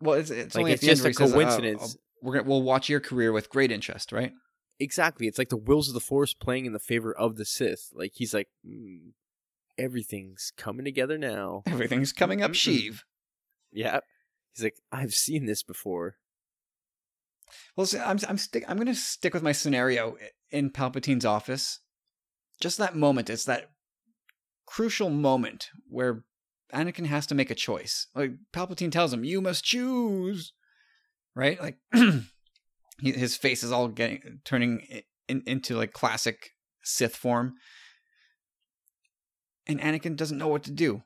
Well, 0.00 0.18
it's 0.18 0.30
it's 0.30 0.54
like 0.54 0.68
it's 0.68 0.82
just 0.82 1.04
a 1.04 1.12
coincidence. 1.12 1.82
Says, 1.82 1.94
uh, 1.96 1.98
we're 2.22 2.34
gonna, 2.34 2.48
we'll 2.48 2.62
watch 2.62 2.88
your 2.88 3.00
career 3.00 3.32
with 3.32 3.50
great 3.50 3.72
interest, 3.72 4.12
right? 4.12 4.32
Exactly. 4.80 5.26
It's 5.26 5.38
like 5.38 5.50
the 5.50 5.56
wills 5.56 5.88
of 5.88 5.94
the 5.94 6.00
Force 6.00 6.32
playing 6.32 6.64
in 6.64 6.72
the 6.72 6.78
favor 6.78 7.12
of 7.12 7.36
the 7.36 7.44
Sith. 7.44 7.90
Like 7.92 8.12
he's 8.14 8.32
like, 8.32 8.48
mm, 8.66 9.12
everything's 9.78 10.52
coming 10.56 10.86
together 10.86 11.18
now. 11.18 11.62
Everything's 11.66 12.12
coming 12.14 12.42
up, 12.42 12.52
Sheev. 12.52 13.00
Yeah. 13.70 14.00
He's 14.54 14.64
like, 14.64 14.76
I've 14.90 15.14
seen 15.14 15.44
this 15.44 15.62
before. 15.62 16.16
Well, 17.76 17.86
see, 17.86 17.98
I'm 17.98 18.18
I'm 18.28 18.38
stick 18.38 18.64
I'm 18.68 18.76
going 18.76 18.86
to 18.86 18.94
stick 18.94 19.34
with 19.34 19.42
my 19.42 19.52
scenario 19.52 20.16
in 20.50 20.70
Palpatine's 20.70 21.24
office. 21.24 21.80
Just 22.60 22.78
that 22.78 22.96
moment, 22.96 23.30
it's 23.30 23.44
that 23.44 23.70
crucial 24.66 25.10
moment 25.10 25.70
where 25.88 26.24
Anakin 26.72 27.06
has 27.06 27.26
to 27.26 27.34
make 27.34 27.50
a 27.50 27.54
choice. 27.54 28.06
Like 28.14 28.32
Palpatine 28.52 28.92
tells 28.92 29.12
him, 29.12 29.24
"You 29.24 29.40
must 29.40 29.64
choose." 29.64 30.52
Right? 31.34 31.60
Like 31.60 31.78
he, 33.00 33.12
his 33.12 33.36
face 33.36 33.62
is 33.62 33.72
all 33.72 33.88
getting 33.88 34.40
turning 34.44 35.02
in, 35.28 35.42
into 35.46 35.76
like 35.76 35.92
classic 35.92 36.50
Sith 36.82 37.16
form. 37.16 37.54
And 39.66 39.80
Anakin 39.80 40.16
doesn't 40.16 40.38
know 40.38 40.48
what 40.48 40.64
to 40.64 40.70
do. 40.70 41.02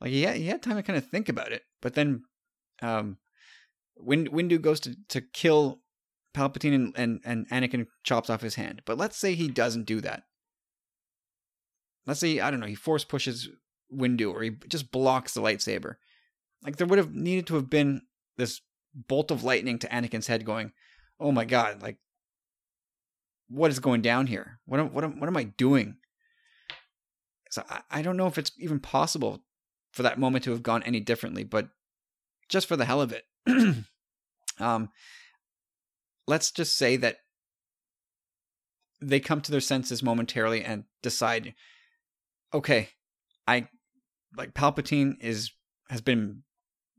Like 0.00 0.10
he 0.10 0.22
had, 0.22 0.36
he 0.36 0.46
had 0.46 0.62
time 0.62 0.76
to 0.76 0.82
kind 0.82 0.96
of 0.96 1.06
think 1.08 1.28
about 1.28 1.52
it, 1.52 1.62
but 1.80 1.94
then 1.94 2.24
um 2.82 3.18
Wind, 3.98 4.30
Windu 4.30 4.60
goes 4.60 4.80
to, 4.80 4.94
to 5.08 5.20
kill 5.20 5.80
Palpatine 6.34 6.74
and, 6.74 6.92
and, 6.96 7.20
and 7.24 7.48
Anakin 7.48 7.86
chops 8.04 8.28
off 8.28 8.42
his 8.42 8.56
hand. 8.56 8.82
But 8.84 8.98
let's 8.98 9.16
say 9.16 9.34
he 9.34 9.48
doesn't 9.48 9.86
do 9.86 10.00
that. 10.02 10.24
Let's 12.06 12.20
say, 12.20 12.40
I 12.40 12.50
don't 12.50 12.60
know, 12.60 12.66
he 12.66 12.74
force 12.74 13.04
pushes 13.04 13.48
Windu 13.92 14.32
or 14.32 14.42
he 14.42 14.50
just 14.68 14.92
blocks 14.92 15.34
the 15.34 15.40
lightsaber. 15.40 15.94
Like 16.62 16.76
there 16.76 16.86
would 16.86 16.98
have 16.98 17.14
needed 17.14 17.46
to 17.46 17.54
have 17.54 17.70
been 17.70 18.02
this 18.36 18.60
bolt 18.94 19.30
of 19.30 19.44
lightning 19.44 19.78
to 19.78 19.88
Anakin's 19.88 20.26
head 20.26 20.44
going, 20.44 20.72
oh 21.20 21.32
my 21.32 21.44
god, 21.44 21.82
like 21.82 21.96
what 23.48 23.70
is 23.70 23.78
going 23.78 24.02
down 24.02 24.26
here? 24.26 24.58
What 24.66 24.80
am, 24.80 24.92
what 24.92 25.04
am, 25.04 25.20
what 25.20 25.28
am 25.28 25.36
I 25.36 25.44
doing? 25.44 25.96
So 27.50 27.62
I, 27.68 27.80
I 27.90 28.02
don't 28.02 28.16
know 28.16 28.26
if 28.26 28.38
it's 28.38 28.52
even 28.58 28.80
possible 28.80 29.44
for 29.92 30.02
that 30.02 30.18
moment 30.18 30.44
to 30.44 30.50
have 30.50 30.62
gone 30.62 30.82
any 30.82 31.00
differently, 31.00 31.44
but 31.44 31.68
just 32.48 32.66
for 32.66 32.76
the 32.76 32.84
hell 32.84 33.00
of 33.00 33.12
it, 33.12 33.24
um, 34.60 34.90
let's 36.26 36.50
just 36.50 36.76
say 36.76 36.96
that 36.96 37.18
they 39.00 39.20
come 39.20 39.40
to 39.40 39.50
their 39.50 39.60
senses 39.60 40.02
momentarily 40.02 40.64
and 40.64 40.84
decide, 41.02 41.54
okay, 42.52 42.90
I 43.46 43.68
like 44.36 44.54
Palpatine 44.54 45.14
is 45.20 45.52
has 45.88 46.00
been 46.00 46.42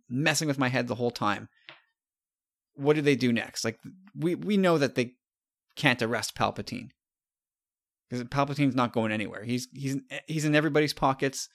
messing 0.09 0.47
with 0.47 0.59
my 0.59 0.69
head 0.69 0.87
the 0.87 0.95
whole 0.95 1.11
time. 1.11 1.49
What 2.77 2.95
do 2.95 3.01
they 3.01 3.15
do 3.15 3.33
next? 3.33 3.65
Like 3.65 3.79
we 4.15 4.35
we 4.35 4.57
know 4.57 4.77
that 4.77 4.95
they 4.95 5.13
can't 5.75 6.01
arrest 6.01 6.35
Palpatine 6.35 6.89
because 8.09 8.23
Palpatine's 8.25 8.75
not 8.75 8.93
going 8.93 9.11
anywhere. 9.11 9.43
He's 9.43 9.67
he's 9.73 9.97
he's 10.27 10.45
in 10.45 10.55
everybody's 10.55 10.93
pockets, 10.93 11.49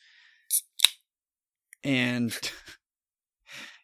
and 1.82 2.36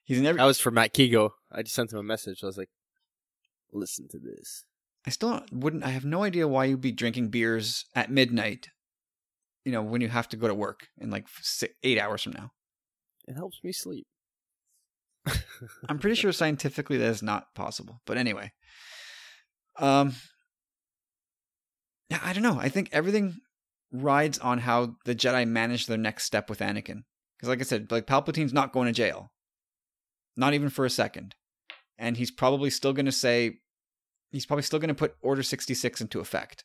He's 0.09 0.23
never. 0.23 0.39
That 0.39 0.44
was 0.47 0.59
for 0.59 0.70
Matt 0.70 0.94
Kigo. 0.94 1.32
I 1.52 1.62
just 1.62 1.74
sent 1.74 1.93
him 1.93 1.98
a 1.98 2.02
message. 2.02 2.43
I 2.43 2.47
was 2.47 2.56
like, 2.56 2.70
Listen 3.70 4.09
to 4.09 4.19
this. 4.19 4.65
I 5.06 5.10
still 5.10 5.43
wouldn't. 5.52 5.85
I 5.85 5.90
have 5.90 6.06
no 6.06 6.24
idea 6.24 6.48
why 6.48 6.65
you'd 6.65 6.81
be 6.81 6.93
drinking 6.93 7.28
beers 7.28 7.85
at 7.94 8.10
midnight. 8.10 8.69
You 9.66 9.73
know, 9.73 9.82
when 9.82 10.01
you 10.01 10.09
have 10.09 10.28
to 10.31 10.39
go 10.39 10.48
to 10.48 10.55
work 10.55 10.89
in 10.98 11.10
like 11.10 11.27
six, 11.43 11.74
eight 11.82 11.98
hours 11.98 12.23
from 12.23 12.32
now. 12.32 12.52
It 13.27 13.35
helps 13.35 13.60
me 13.62 13.70
sleep. 13.73 14.06
I'm 15.88 15.98
pretty 15.98 16.16
sure 16.16 16.32
scientifically 16.32 16.96
that 16.98 17.10
is 17.10 17.22
not 17.22 17.55
possible. 17.55 18.00
But 18.06 18.18
anyway, 18.18 18.52
um, 19.78 20.14
yeah, 22.10 22.20
I 22.22 22.32
don't 22.32 22.42
know. 22.42 22.59
I 22.59 22.68
think 22.68 22.88
everything 22.92 23.36
rides 23.92 24.38
on 24.38 24.59
how 24.59 24.96
the 25.05 25.14
Jedi 25.14 25.46
manage 25.46 25.86
their 25.86 25.98
next 25.98 26.24
step 26.24 26.48
with 26.50 26.60
Anakin. 26.60 27.02
Because, 27.36 27.48
like 27.48 27.60
I 27.60 27.64
said, 27.64 27.90
like 27.90 28.06
Palpatine's 28.06 28.52
not 28.52 28.72
going 28.72 28.86
to 28.86 28.92
jail, 28.92 29.30
not 30.36 30.55
even 30.55 30.70
for 30.70 30.84
a 30.84 30.90
second, 30.90 31.34
and 31.96 32.16
he's 32.16 32.30
probably 32.30 32.70
still 32.70 32.92
going 32.92 33.06
to 33.06 33.12
say, 33.12 33.59
he's 34.32 34.46
probably 34.46 34.64
still 34.64 34.80
going 34.80 34.88
to 34.88 34.94
put 34.94 35.14
Order 35.22 35.42
sixty 35.42 35.74
six 35.74 36.00
into 36.00 36.20
effect. 36.20 36.64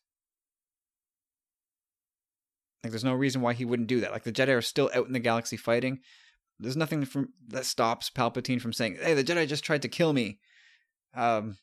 Like, 2.83 2.91
there's 2.91 3.03
no 3.03 3.13
reason 3.13 3.41
why 3.41 3.53
he 3.53 3.65
wouldn't 3.65 3.87
do 3.87 4.01
that. 4.01 4.11
Like, 4.11 4.23
the 4.23 4.31
Jedi 4.33 4.57
are 4.57 4.61
still 4.61 4.89
out 4.93 5.07
in 5.07 5.13
the 5.13 5.19
galaxy 5.19 5.55
fighting. 5.57 5.99
There's 6.63 6.77
nothing 6.77 7.05
from 7.05 7.29
that 7.49 7.65
stops 7.65 8.09
Palpatine 8.09 8.61
from 8.61 8.73
saying, 8.73 8.97
"Hey, 9.01 9.13
the 9.13 9.23
Jedi 9.23 9.47
just 9.47 9.63
tried 9.63 9.81
to 9.81 9.89
kill 9.89 10.13
me." 10.13 10.39
Um, 11.13 11.57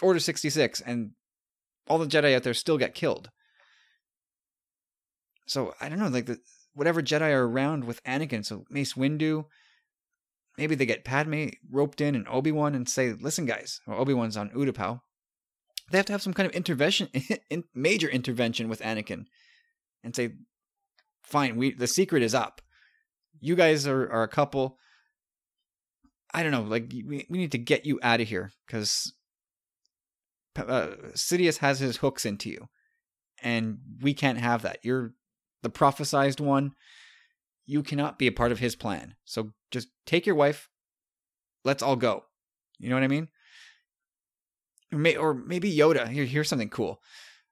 Order 0.00 0.18
sixty 0.18 0.50
six, 0.50 0.80
and 0.80 1.12
all 1.86 1.98
the 1.98 2.06
Jedi 2.06 2.34
out 2.34 2.42
there 2.42 2.54
still 2.54 2.78
get 2.78 2.94
killed. 2.94 3.30
So 5.46 5.74
I 5.80 5.88
don't 5.88 5.98
know, 5.98 6.08
like 6.08 6.26
the 6.26 6.38
whatever 6.72 7.02
Jedi 7.02 7.30
are 7.30 7.46
around 7.46 7.84
with 7.84 8.02
Anakin, 8.04 8.44
so 8.44 8.64
Mace 8.70 8.94
Windu, 8.94 9.44
maybe 10.56 10.74
they 10.74 10.86
get 10.86 11.04
Padme 11.04 11.48
roped 11.70 12.00
in 12.00 12.14
and 12.14 12.26
Obi 12.26 12.50
Wan 12.50 12.74
and 12.74 12.88
say, 12.88 13.12
"Listen, 13.12 13.44
guys," 13.44 13.80
well, 13.86 14.00
Obi 14.00 14.14
Wan's 14.14 14.36
on 14.36 14.50
Utapau. 14.50 15.02
They 15.90 15.98
have 15.98 16.06
to 16.06 16.12
have 16.12 16.22
some 16.22 16.32
kind 16.32 16.48
of 16.48 16.54
intervention, 16.54 17.10
major 17.74 18.08
intervention 18.08 18.68
with 18.68 18.80
Anakin, 18.80 19.26
and 20.02 20.16
say, 20.16 20.36
"Fine, 21.22 21.56
we 21.56 21.74
the 21.74 21.86
secret 21.86 22.22
is 22.22 22.34
up. 22.34 22.62
You 23.42 23.56
guys 23.56 23.86
are 23.86 24.10
are 24.10 24.22
a 24.22 24.28
couple. 24.28 24.78
I 26.32 26.42
don't 26.42 26.52
know, 26.52 26.62
like 26.62 26.90
we 26.90 27.26
we 27.28 27.38
need 27.38 27.52
to 27.52 27.58
get 27.58 27.84
you 27.84 27.98
out 28.02 28.20
of 28.20 28.28
here 28.28 28.52
because 28.66 29.12
uh, 30.56 30.92
Sidious 31.14 31.58
has 31.58 31.80
his 31.80 31.98
hooks 31.98 32.24
into 32.24 32.48
you, 32.48 32.68
and 33.42 33.78
we 34.00 34.14
can't 34.14 34.38
have 34.38 34.62
that. 34.62 34.78
You're 34.82 35.12
the 35.62 35.70
prophesized 35.70 36.40
one. 36.40 36.72
You 37.66 37.82
cannot 37.82 38.18
be 38.18 38.28
a 38.28 38.32
part 38.32 38.52
of 38.52 38.60
his 38.60 38.76
plan. 38.76 39.16
So 39.24 39.52
just 39.70 39.88
take 40.06 40.24
your 40.24 40.36
wife. 40.36 40.68
Let's 41.64 41.82
all 41.82 41.96
go. 41.96 42.24
You 42.78 42.90
know 42.90 42.96
what 42.96 43.04
I 43.04 43.08
mean? 43.08 43.28
Or 45.18 45.34
maybe 45.34 45.74
Yoda. 45.74 46.06
Here, 46.08 46.24
here's 46.24 46.48
something 46.48 46.70
cool. 46.70 47.00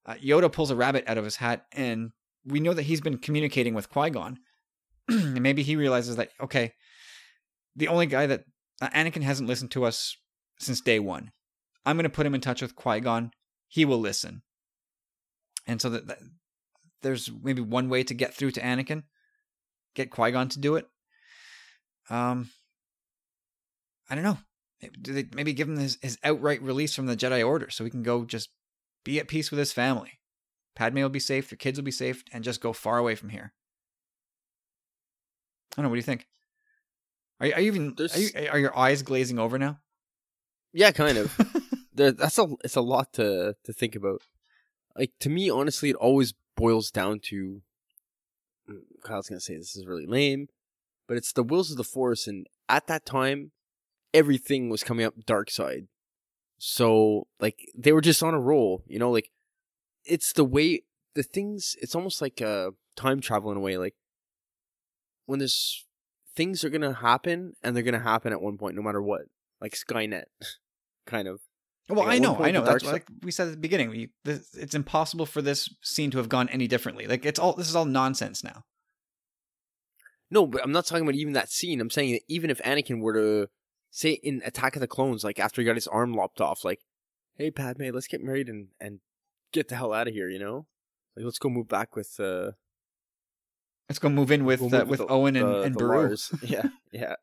Uh, 0.07 0.15
Yoda 0.15 0.51
pulls 0.51 0.71
a 0.71 0.77
rabbit 0.77 1.05
out 1.07 1.19
of 1.19 1.25
his 1.25 1.37
hat, 1.37 1.67
and 1.73 2.13
we 2.45 2.61
know 2.61 2.75
that 2.75 2.83
he's 2.83 3.01
been 3.01 3.19
communicating 3.19 3.75
with 3.75 3.91
Qui 3.91 4.11
Gon. 4.11 4.39
and 5.35 5.43
maybe 5.43 5.63
he 5.63 5.77
realizes 5.77 6.17
that 6.17 6.31
okay, 6.41 6.73
the 7.77 7.89
only 7.89 8.07
guy 8.07 8.27
that 8.27 8.45
uh, 8.81 8.89
Anakin 8.91 9.23
hasn't 9.23 9.49
listened 9.49 9.71
to 9.73 9.85
us 9.85 10.17
since 10.59 10.81
day 10.81 10.99
one. 10.99 11.33
I'm 11.85 11.97
going 11.97 12.05
to 12.05 12.11
put 12.11 12.27
him 12.27 12.35
in 12.35 12.41
touch 12.41 12.63
with 12.63 12.77
Qui 12.77 13.01
Gon. 13.01 13.31
He 13.69 13.85
will 13.85 13.99
listen. 13.99 14.43
And 15.67 15.81
so 15.81 15.91
that, 15.91 16.07
that, 16.09 16.19
there's 17.03 17.31
maybe 17.43 17.63
one 17.63 17.89
way 17.89 18.03
to 18.05 18.15
get 18.15 18.35
through 18.35 18.51
to 18.53 18.61
Anakin, 18.61 19.05
get 19.95 20.11
Qui 20.11 20.31
Gon 20.33 20.49
to 20.51 20.59
do 20.59 20.77
it. 20.77 20.87
Um, 22.11 22.51
I 24.09 24.15
don't 24.15 24.25
know. 24.25 24.39
They 24.99 25.27
maybe 25.35 25.53
give 25.53 25.69
him 25.69 25.79
his, 25.79 25.99
his 26.03 26.19
outright 26.25 26.63
release 26.63 26.95
from 26.95 27.07
the 27.07 27.17
Jedi 27.17 27.47
Order 27.47 27.71
so 27.71 27.85
he 27.85 27.91
can 27.91 28.03
go 28.03 28.25
just 28.25 28.51
be 29.05 29.19
at 29.19 29.29
peace 29.29 29.51
with 29.51 29.59
his 29.59 29.73
family? 29.73 30.21
Padme 30.75 30.99
will 30.99 31.09
be 31.09 31.21
safe, 31.21 31.51
their 31.51 31.57
kids 31.57 31.79
will 31.79 31.85
be 31.85 31.91
safe, 31.91 32.25
and 32.33 32.45
just 32.45 32.61
go 32.61 32.73
far 32.73 32.99
away 32.99 33.15
from 33.15 33.31
here. 33.31 33.53
Don't 35.81 35.85
know. 35.85 35.89
What 35.89 35.95
do 35.95 36.01
you 36.01 36.03
think? 36.03 36.27
Are, 37.41 37.47
you, 37.47 37.55
are 37.55 37.61
you 37.61 37.67
even 37.69 37.97
are, 37.99 38.19
you, 38.19 38.49
are 38.51 38.59
your 38.59 38.79
eyes 38.79 39.01
glazing 39.01 39.39
over 39.39 39.59
now? 39.59 39.79
Yeah, 40.75 40.91
kind 40.91 41.17
of. 41.17 41.35
there, 41.95 42.13
that's 42.13 42.39
a 42.39 42.49
it's 42.63 42.77
a 42.77 42.83
lot 42.83 43.15
to 43.15 43.57
to 43.65 43.73
think 43.73 43.97
about. 43.97 44.21
Like 44.95 45.13
to 45.21 45.31
me, 45.31 45.49
honestly, 45.49 45.89
it 45.89 45.97
always 45.97 46.35
boils 46.55 46.91
down 46.91 47.19
to. 47.31 47.63
Mm, 48.71 48.81
Kyle's 49.03 49.31
gonna 49.31 49.41
say 49.41 49.57
this 49.57 49.75
is 49.75 49.87
really 49.87 50.05
lame, 50.05 50.49
but 51.09 51.17
it's 51.17 51.33
the 51.33 51.43
wills 51.43 51.71
of 51.71 51.79
the 51.79 51.83
force, 51.83 52.27
and 52.27 52.47
at 52.69 52.87
that 52.89 53.07
time, 53.07 53.53
everything 54.13 54.69
was 54.69 54.85
coming 54.85 55.07
up 55.07 55.15
dark 55.25 55.51
side. 55.51 55.87
So 56.59 57.27
like 57.41 57.71
they 57.75 57.93
were 57.93 58.03
just 58.03 58.23
on 58.23 58.35
a 58.35 58.39
roll, 58.39 58.85
you 58.87 58.99
know. 58.99 59.11
Like 59.11 59.31
it's 60.05 60.35
the 60.35 60.45
way 60.45 60.83
the 61.15 61.23
things. 61.23 61.75
It's 61.81 61.95
almost 61.95 62.21
like 62.21 62.43
a 62.43 62.73
time 62.97 63.23
travel 63.23 63.51
in 63.51 63.57
a 63.57 63.61
way. 63.61 63.79
Like 63.79 63.95
when 65.31 65.39
there's 65.39 65.87
things 66.35 66.65
are 66.65 66.71
gonna 66.71 66.93
happen, 66.93 67.55
and 67.63 67.75
they're 67.75 67.85
gonna 67.85 68.01
happen 68.01 68.33
at 68.33 68.43
one 68.43 68.59
point, 68.59 68.75
no 68.75 68.83
matter 68.83 69.01
what. 69.01 69.23
Like 69.61 69.75
Skynet, 69.75 70.25
kind 71.07 71.29
of. 71.29 71.41
Well, 71.89 72.05
like 72.05 72.17
I 72.17 72.19
know, 72.19 72.37
I 72.37 72.51
know. 72.51 72.65
That's 72.65 72.85
like 72.85 73.07
we 73.23 73.31
said 73.31 73.47
at 73.47 73.53
the 73.53 73.61
beginning. 73.61 73.91
We, 73.91 74.11
this, 74.25 74.55
it's 74.55 74.75
impossible 74.75 75.27
for 75.27 75.41
this 75.41 75.73
scene 75.83 76.11
to 76.11 76.19
have 76.19 76.29
gone 76.29 76.49
any 76.49 76.67
differently. 76.67 77.07
Like 77.07 77.25
it's 77.25 77.39
all 77.39 77.55
this 77.55 77.69
is 77.69 77.77
all 77.77 77.85
nonsense 77.85 78.43
now. 78.43 78.65
No, 80.33 80.47
but 80.47 80.63
I'm 80.63 80.73
not 80.73 80.87
talking 80.87 81.03
about 81.03 81.15
even 81.15 81.33
that 81.35 81.51
scene. 81.51 81.81
I'm 81.81 81.91
saying 81.91 82.13
that 82.13 82.23
even 82.29 82.51
if 82.51 82.61
Anakin 82.63 83.01
were 83.01 83.15
to 83.15 83.49
say 83.91 84.13
in 84.23 84.43
Attack 84.45 84.77
of 84.77 84.81
the 84.81 84.89
Clones, 84.89 85.25
like 85.25 85.39
after 85.39 85.61
he 85.61 85.67
got 85.67 85.77
his 85.77 85.89
arm 85.89 86.13
lopped 86.13 86.41
off, 86.41 86.65
like, 86.65 86.81
"Hey, 87.37 87.51
Padme, 87.51 87.91
let's 87.93 88.09
get 88.09 88.23
married 88.23 88.49
and 88.49 88.69
and 88.81 89.01
get 89.53 89.69
the 89.69 89.77
hell 89.77 89.93
out 89.93 90.09
of 90.09 90.15
here," 90.15 90.29
you 90.29 90.39
know, 90.39 90.67
like 91.17 91.25
let's 91.25 91.39
go 91.39 91.49
move 91.49 91.69
back 91.69 91.95
with. 91.95 92.19
uh 92.19 92.53
Let's 93.91 93.99
go 93.99 94.09
move 94.09 94.31
in 94.31 94.45
with 94.45 94.61
we'll 94.61 94.73
uh, 94.73 94.85
with 94.85 95.01
the, 95.01 95.09
Owen 95.09 95.35
and, 95.35 95.49
the, 95.49 95.63
and 95.63 95.75
the 95.75 95.79
Beru. 95.81 96.17
yeah, 96.45 96.69
yeah. 96.93 97.17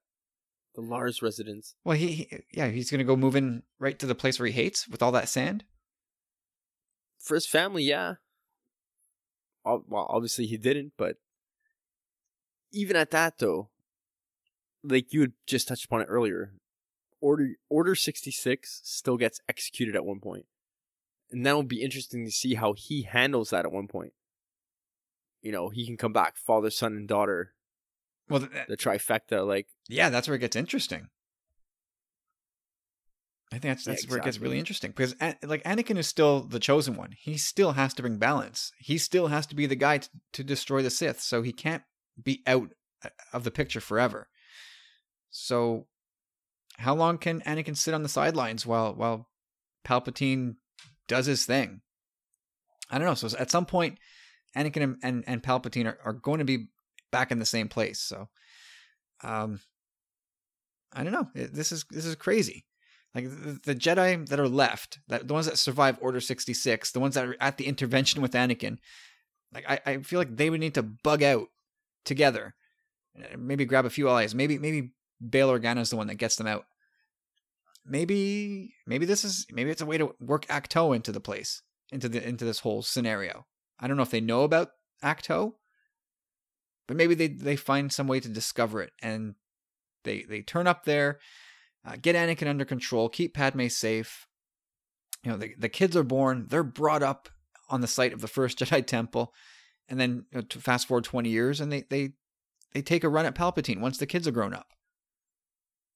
The 0.76 0.82
Lars 0.82 1.22
residence. 1.22 1.76
Well, 1.86 1.96
he, 1.96 2.08
he 2.08 2.40
yeah, 2.52 2.68
he's 2.68 2.92
gonna 2.92 3.06
go 3.06 3.16
move 3.16 3.38
in 3.38 3.64
right 3.80 3.98
to 4.00 4.06
the 4.06 4.14
place 4.14 4.38
where 4.38 4.48
he 4.48 4.52
hates 4.52 4.86
with 4.86 5.02
all 5.02 5.14
that 5.14 5.30
sand. 5.30 5.64
For 7.20 7.36
his 7.36 7.48
family, 7.48 7.84
yeah. 7.84 8.16
Well, 9.64 10.08
obviously 10.10 10.46
he 10.46 10.58
didn't, 10.58 10.92
but 10.98 11.16
even 12.74 12.98
at 12.98 13.12
that 13.12 13.38
though, 13.38 13.70
like 14.84 15.14
you 15.14 15.22
had 15.22 15.32
just 15.46 15.70
touched 15.70 15.86
upon 15.86 16.02
it 16.02 16.08
earlier, 16.10 16.52
Order 17.22 17.52
Order 17.70 17.96
sixty 17.96 18.32
six 18.32 18.82
still 18.84 19.16
gets 19.16 19.40
executed 19.48 19.96
at 19.96 20.04
one 20.04 20.20
point, 20.20 20.48
and 21.32 21.46
that 21.46 21.56
will 21.56 21.64
be 21.64 21.82
interesting 21.82 22.26
to 22.26 22.32
see 22.32 22.56
how 22.56 22.74
he 22.74 23.04
handles 23.04 23.52
that 23.52 23.64
at 23.64 23.72
one 23.72 23.88
point. 23.88 24.12
You 25.42 25.52
know, 25.52 25.70
he 25.70 25.86
can 25.86 25.98
come 25.98 26.14
back, 26.14 26.38
father, 26.38 26.70
son, 26.70 26.94
and 26.94 27.08
daughter, 27.08 27.54
well, 28.30 28.42
the, 28.42 28.50
the 28.68 28.78
trifecta, 28.78 29.46
like 29.46 29.68
yeah, 29.88 30.10
that's 30.10 30.28
where 30.28 30.36
it 30.36 30.40
gets 30.40 30.56
interesting. 30.56 31.10
I 33.52 33.60
think 33.60 33.76
that's 33.76 33.86
that's 33.86 34.04
exactly. 34.04 34.10
where 34.10 34.20
it 34.20 34.26
gets 34.26 34.40
really 34.40 34.60
interesting 34.60 34.92
because 34.92 35.16
like 35.44 35.64
Anakin 35.64 35.98
is 35.98 36.08
still 36.08 36.42
the 36.42 36.60
chosen 36.60 36.98
one. 36.98 37.12
He 37.18 37.38
still 37.38 37.74
has 37.74 37.94
to 37.94 38.02
bring 38.02 38.18
balance. 38.18 38.74
He 38.80 38.98
still 38.98 39.28
has 39.28 39.46
to 39.48 39.56
be 39.56 39.66
the 39.66 39.76
guy 39.76 40.00
to, 40.00 40.10
to 40.34 40.44
destroy 40.44 40.82
the 40.82 40.90
Sith, 40.90 41.22
so 41.22 41.42
he 41.42 41.54
can't 41.54 41.84
be 42.22 42.44
out 42.46 42.70
uh, 43.06 43.10
of 43.32 43.46
the 43.46 43.52
picture 43.52 43.80
forever. 43.80 44.28
So, 45.30 45.88
how 46.78 46.96
long 46.96 47.18
can 47.18 47.40
Anakin 47.42 47.78
sit 47.78 47.94
on 47.94 48.04
the 48.04 48.10
sidelines 48.10 48.66
while 48.66 48.94
while 48.94 49.30
Palpatine 49.86 50.56
does 51.08 51.28
his 51.28 51.46
thing? 51.46 51.82
I 52.90 52.98
don't 52.98 53.08
know. 53.08 53.14
So 53.14 53.38
at 53.38 53.52
some 53.52 53.66
point, 53.66 53.98
Anakin 54.58 54.84
and, 54.84 54.98
and, 55.04 55.24
and 55.28 55.44
Palpatine 55.44 55.86
are, 55.86 56.00
are 56.04 56.14
going 56.14 56.40
to 56.40 56.46
be 56.46 56.68
back 57.12 57.32
in 57.32 57.40
the 57.40 57.46
same 57.46 57.68
place. 57.68 58.00
So, 58.00 58.28
um, 59.24 59.60
I 60.94 61.04
don't 61.04 61.14
know. 61.14 61.28
This 61.36 61.72
is 61.72 61.86
this 61.90 62.06
is 62.06 62.16
crazy. 62.16 62.66
Like 63.14 63.26
the, 63.26 63.60
the 63.64 63.76
Jedi 63.76 64.28
that 64.30 64.40
are 64.40 64.48
left, 64.48 65.00
that 65.08 65.28
the 65.28 65.34
ones 65.34 65.46
that 65.46 65.58
survive 65.58 65.98
Order 66.02 66.20
sixty 66.22 66.54
six, 66.54 66.92
the 66.92 67.00
ones 67.00 67.16
that 67.16 67.26
are 67.26 67.36
at 67.40 67.58
the 67.58 67.66
intervention 67.66 68.22
with 68.22 68.34
Anakin, 68.34 68.78
like 69.54 69.66
I, 69.70 69.80
I 69.86 69.98
feel 70.00 70.20
like 70.20 70.36
they 70.36 70.50
would 70.50 70.60
need 70.60 70.76
to 70.76 70.84
bug 70.84 71.24
out 71.24 71.48
together, 72.06 72.56
maybe 73.38 73.66
grab 73.66 73.86
a 73.86 73.90
few 73.90 74.08
allies. 74.10 74.36
Maybe 74.36 74.58
maybe 74.60 74.92
Bail 75.30 75.50
Organa 75.50 75.82
is 75.82 75.90
the 75.90 75.98
one 75.98 76.08
that 76.08 76.16
gets 76.16 76.36
them 76.36 76.48
out. 76.48 76.66
Maybe 77.86 78.74
maybe 78.86 79.06
this 79.06 79.24
is 79.24 79.46
maybe 79.52 79.72
it's 79.72 79.82
a 79.82 79.86
way 79.86 79.98
to 79.98 80.14
work 80.20 80.46
Ahch-To 80.48 80.94
into 80.94 81.12
the 81.12 81.22
place 81.22 81.62
into 81.92 82.10
the 82.10 82.26
into 82.26 82.46
this 82.46 82.60
whole 82.60 82.82
scenario. 82.82 83.46
I 83.80 83.88
don't 83.88 83.98
know 83.98 84.04
if 84.04 84.12
they 84.12 84.22
know 84.22 84.44
about 84.44 84.72
Ahch-To, 85.04 85.54
but 86.88 86.98
maybe 86.98 87.16
they 87.16 87.28
they 87.28 87.56
find 87.56 87.92
some 87.92 88.08
way 88.08 88.20
to 88.20 88.30
discover 88.30 88.82
it 88.82 88.94
and 89.02 89.36
they 90.04 90.24
they 90.24 90.42
turn 90.42 90.68
up 90.68 90.86
there, 90.86 91.20
uh, 91.86 91.96
get 92.02 92.16
Anakin 92.16 92.48
under 92.48 92.66
control, 92.66 93.10
keep 93.10 93.34
Padme 93.34 93.68
safe. 93.68 94.28
You 95.24 95.32
know, 95.32 95.38
the 95.38 95.54
the 95.58 95.70
kids 95.70 95.96
are 95.96 96.04
born, 96.04 96.48
they're 96.50 96.64
brought 96.64 97.04
up 97.04 97.30
on 97.70 97.82
the 97.82 97.88
site 97.88 98.14
of 98.14 98.22
the 98.22 98.28
first 98.28 98.58
Jedi 98.60 98.86
Temple, 98.86 99.34
and 99.90 100.00
then 100.00 100.26
you 100.32 100.40
know, 100.40 100.42
to 100.42 100.60
fast 100.60 100.88
forward 100.88 101.04
twenty 101.04 101.30
years, 101.30 101.60
and 101.60 101.72
they 101.72 101.84
they 101.90 102.14
they 102.74 102.82
take 102.82 103.04
a 103.04 103.10
run 103.10 103.26
at 103.26 103.36
Palpatine 103.36 103.82
once 103.82 103.98
the 103.98 104.06
kids 104.06 104.28
are 104.28 104.32
grown 104.32 104.54
up. 104.54 104.74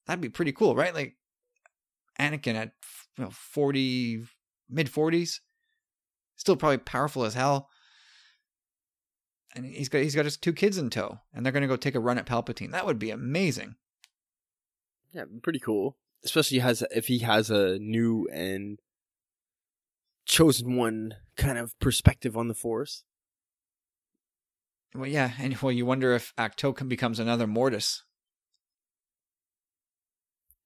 That'd 0.06 0.20
be 0.20 0.28
pretty 0.28 0.52
cool, 0.52 0.74
right? 0.74 0.94
Like, 0.94 1.16
Anakin 2.18 2.54
at 2.54 2.72
you 3.16 3.24
know, 3.24 3.30
40, 3.30 4.24
mid 4.68 4.90
40s, 4.90 5.40
still 6.36 6.56
probably 6.56 6.78
powerful 6.78 7.24
as 7.24 7.34
hell. 7.34 7.68
And 9.54 9.66
he's 9.66 9.88
got 9.88 10.02
he's 10.02 10.14
got 10.14 10.24
his 10.24 10.36
two 10.36 10.52
kids 10.52 10.78
in 10.78 10.90
tow, 10.90 11.20
and 11.34 11.44
they're 11.44 11.52
gonna 11.52 11.68
go 11.68 11.76
take 11.76 11.94
a 11.94 12.00
run 12.00 12.18
at 12.18 12.26
Palpatine. 12.26 12.72
That 12.72 12.86
would 12.86 12.98
be 12.98 13.10
amazing. 13.10 13.76
Yeah, 15.12 15.24
pretty 15.42 15.58
cool. 15.58 15.98
Especially 16.24 16.60
has 16.60 16.82
if 16.90 17.08
he 17.08 17.18
has 17.18 17.50
a 17.50 17.78
new 17.78 18.28
and 18.32 18.78
chosen 20.24 20.76
one 20.76 21.16
kind 21.36 21.58
of 21.58 21.78
perspective 21.80 22.36
on 22.36 22.48
the 22.48 22.54
Force. 22.54 23.04
Well, 24.94 25.08
yeah, 25.08 25.32
and 25.38 25.56
well, 25.56 25.72
you 25.72 25.86
wonder 25.86 26.14
if 26.14 26.34
Ahch-To 26.36 26.84
becomes 26.84 27.18
another 27.18 27.46
Mortis. 27.46 28.04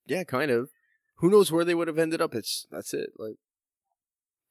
Yeah, 0.06 0.24
kind 0.24 0.50
of. 0.50 0.70
Who 1.16 1.30
knows 1.30 1.50
where 1.50 1.64
they 1.64 1.74
would 1.74 1.88
have 1.88 1.98
ended 1.98 2.20
up? 2.20 2.34
It's 2.34 2.66
that's 2.70 2.92
it. 2.92 3.10
Like, 3.16 3.36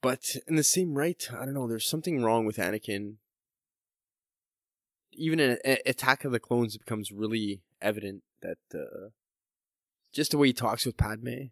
but 0.01 0.35
in 0.47 0.55
the 0.55 0.63
same 0.63 0.93
right, 0.93 1.27
I 1.31 1.45
don't 1.45 1.53
know. 1.53 1.67
There's 1.67 1.87
something 1.87 2.21
wrong 2.23 2.45
with 2.45 2.57
Anakin. 2.57 3.15
Even 5.11 5.39
in 5.39 5.57
Attack 5.85 6.25
of 6.25 6.31
the 6.31 6.39
Clones, 6.39 6.75
it 6.75 6.79
becomes 6.79 7.11
really 7.11 7.61
evident 7.81 8.23
that 8.41 8.57
uh, 8.73 9.09
just 10.13 10.31
the 10.31 10.37
way 10.37 10.47
he 10.47 10.53
talks 10.53 10.85
with 10.85 10.97
Padme. 10.97 11.45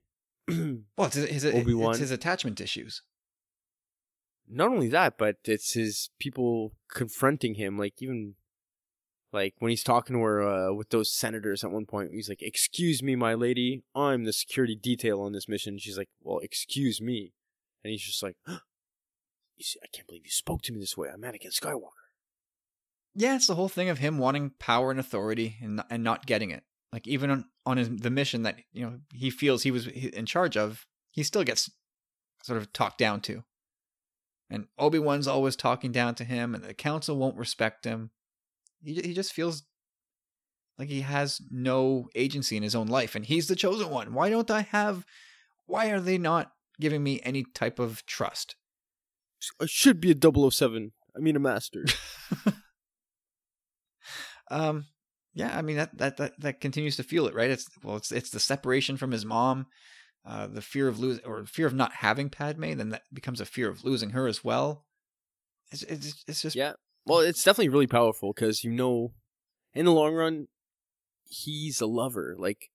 Well, 0.97 1.07
it's 1.07 1.15
his, 1.15 1.43
his, 1.43 1.45
Obi-Wan. 1.45 1.91
it's 1.91 1.99
his 1.99 2.11
attachment 2.11 2.59
issues. 2.59 3.01
not 4.49 4.69
only 4.69 4.89
that, 4.89 5.17
but 5.17 5.37
it's 5.45 5.73
his 5.73 6.09
people 6.19 6.73
confronting 6.89 7.55
him. 7.55 7.77
Like 7.77 8.01
even 8.01 8.35
like 9.31 9.55
when 9.59 9.69
he's 9.69 9.83
talking 9.83 10.15
to 10.15 10.21
her 10.21 10.41
uh, 10.43 10.73
with 10.73 10.89
those 10.89 11.11
senators 11.11 11.63
at 11.63 11.71
one 11.71 11.85
point, 11.85 12.11
he's 12.13 12.29
like, 12.29 12.41
"Excuse 12.41 13.01
me, 13.01 13.15
my 13.15 13.33
lady, 13.33 13.83
I'm 13.95 14.25
the 14.25 14.33
security 14.33 14.75
detail 14.75 15.21
on 15.21 15.31
this 15.31 15.47
mission." 15.47 15.79
She's 15.79 15.97
like, 15.97 16.09
"Well, 16.21 16.39
excuse 16.39 17.01
me," 17.01 17.33
and 17.83 17.91
he's 17.91 18.01
just 18.03 18.23
like, 18.23 18.37
"You 18.47 19.63
see, 19.63 19.79
"I 19.83 19.87
can't 19.87 20.07
believe 20.07 20.25
you 20.25 20.31
spoke 20.31 20.61
to 20.63 20.73
me 20.73 20.79
this 20.79 20.97
way. 20.97 21.09
I'm 21.09 21.21
Anakin 21.21 21.53
Skywalker." 21.53 21.91
Yeah, 23.15 23.35
it's 23.35 23.47
the 23.47 23.55
whole 23.55 23.69
thing 23.69 23.89
of 23.89 23.99
him 23.99 24.17
wanting 24.17 24.51
power 24.51 24.89
and 24.89 24.99
authority 24.99 25.57
and 25.61 25.75
not- 25.77 25.87
and 25.89 26.03
not 26.03 26.25
getting 26.25 26.49
it. 26.49 26.63
Like 26.91 27.07
even 27.07 27.29
on 27.29 27.51
on 27.65 27.77
his 27.77 27.89
the 27.89 28.09
mission 28.09 28.43
that 28.43 28.59
you 28.71 28.85
know 28.85 29.01
he 29.13 29.29
feels 29.29 29.63
he 29.63 29.71
was 29.71 29.87
in 29.87 30.25
charge 30.25 30.57
of, 30.57 30.85
he 31.11 31.23
still 31.23 31.43
gets 31.43 31.69
sort 32.43 32.57
of 32.57 32.73
talked 32.73 32.97
down 32.97 33.21
to. 33.21 33.43
And 34.49 34.67
Obi 34.77 34.99
Wan's 34.99 35.27
always 35.27 35.55
talking 35.55 35.91
down 35.91 36.15
to 36.15 36.23
him, 36.23 36.53
and 36.53 36.63
the 36.63 36.73
council 36.73 37.17
won't 37.17 37.37
respect 37.37 37.85
him. 37.85 38.11
He 38.83 38.95
he 38.95 39.13
just 39.13 39.33
feels 39.33 39.63
like 40.77 40.89
he 40.89 41.01
has 41.01 41.41
no 41.49 42.09
agency 42.15 42.57
in 42.57 42.63
his 42.63 42.75
own 42.75 42.87
life, 42.87 43.15
and 43.15 43.25
he's 43.25 43.47
the 43.47 43.55
chosen 43.55 43.89
one. 43.89 44.13
Why 44.13 44.29
don't 44.29 44.51
I 44.51 44.61
have? 44.61 45.05
Why 45.65 45.89
are 45.89 46.01
they 46.01 46.17
not 46.17 46.53
giving 46.79 47.03
me 47.03 47.21
any 47.23 47.43
type 47.53 47.79
of 47.79 48.05
trust? 48.05 48.55
I 49.61 49.65
should 49.65 49.99
be 49.99 50.11
a 50.11 50.51
007. 50.51 50.93
I 51.15 51.19
mean, 51.19 51.35
a 51.35 51.39
master. 51.39 51.85
Um, 54.53 54.85
yeah, 55.33 55.57
I 55.57 55.63
mean 55.63 55.77
that 55.77 55.97
that 55.97 56.17
that 56.17 56.39
that 56.39 56.61
continues 56.61 56.95
to 56.97 57.03
feel 57.03 57.27
it, 57.27 57.33
right? 57.33 57.49
It's 57.49 57.67
well, 57.83 57.97
it's 57.97 58.11
it's 58.11 58.29
the 58.29 58.39
separation 58.39 58.97
from 58.97 59.11
his 59.11 59.25
mom, 59.25 59.65
uh, 60.25 60.47
the 60.47 60.61
fear 60.61 60.87
of 60.87 60.99
losing 60.99 61.25
or 61.25 61.45
fear 61.45 61.65
of 61.65 61.73
not 61.73 61.93
having 61.93 62.29
Padme. 62.29 62.73
Then 62.73 62.89
that 62.89 63.03
becomes 63.11 63.41
a 63.41 63.45
fear 63.45 63.67
of 63.69 63.83
losing 63.83 64.11
her 64.11 64.27
as 64.27 64.43
well. 64.43 64.85
It's 65.71 65.81
it's, 65.83 66.23
it's 66.27 66.41
just 66.43 66.55
yeah. 66.55 66.73
Well, 67.05 67.19
it's 67.19 67.43
definitely 67.43 67.69
really 67.69 67.87
powerful 67.87 68.31
because 68.31 68.63
you 68.63 68.71
know, 68.71 69.13
in 69.73 69.85
the 69.85 69.91
long 69.91 70.13
run, 70.13 70.47
he's 71.25 71.81
a 71.81 71.87
lover. 71.87 72.35
Like 72.37 72.69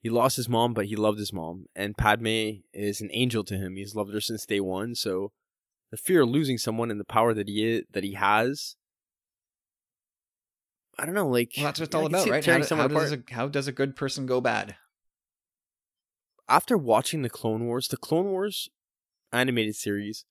he 0.00 0.08
lost 0.08 0.36
his 0.36 0.48
mom, 0.48 0.74
but 0.74 0.86
he 0.86 0.96
loved 0.96 1.18
his 1.18 1.32
mom, 1.32 1.66
and 1.74 1.96
Padme 1.96 2.60
is 2.72 3.00
an 3.00 3.10
angel 3.12 3.44
to 3.44 3.56
him. 3.56 3.76
He's 3.76 3.94
loved 3.94 4.12
her 4.14 4.20
since 4.20 4.46
day 4.46 4.60
one. 4.60 4.94
So 4.94 5.32
the 5.90 5.96
fear 5.96 6.22
of 6.22 6.28
losing 6.28 6.58
someone 6.58 6.90
and 6.90 7.00
the 7.00 7.04
power 7.04 7.34
that 7.34 7.48
he 7.48 7.82
that 7.92 8.04
he 8.04 8.14
has. 8.14 8.76
I 10.98 11.06
don't 11.06 11.14
know, 11.14 11.28
like 11.28 11.52
well, 11.56 11.66
that's 11.66 11.78
what 11.80 11.86
it's 11.86 11.94
all 11.94 12.06
about, 12.06 12.28
right? 12.28 12.44
How, 12.44 12.58
do- 12.58 12.74
how 12.74 12.88
does 12.88 13.12
a, 13.12 13.22
how 13.30 13.48
does 13.48 13.68
a 13.68 13.72
good 13.72 13.94
person 13.94 14.26
go 14.26 14.40
bad? 14.40 14.76
after 16.48 16.78
watching 16.78 17.22
the 17.22 17.30
Clone 17.30 17.66
Wars, 17.66 17.88
the 17.88 17.96
Clone 17.96 18.26
Wars 18.26 18.70
animated 19.32 19.76
series 19.76 20.24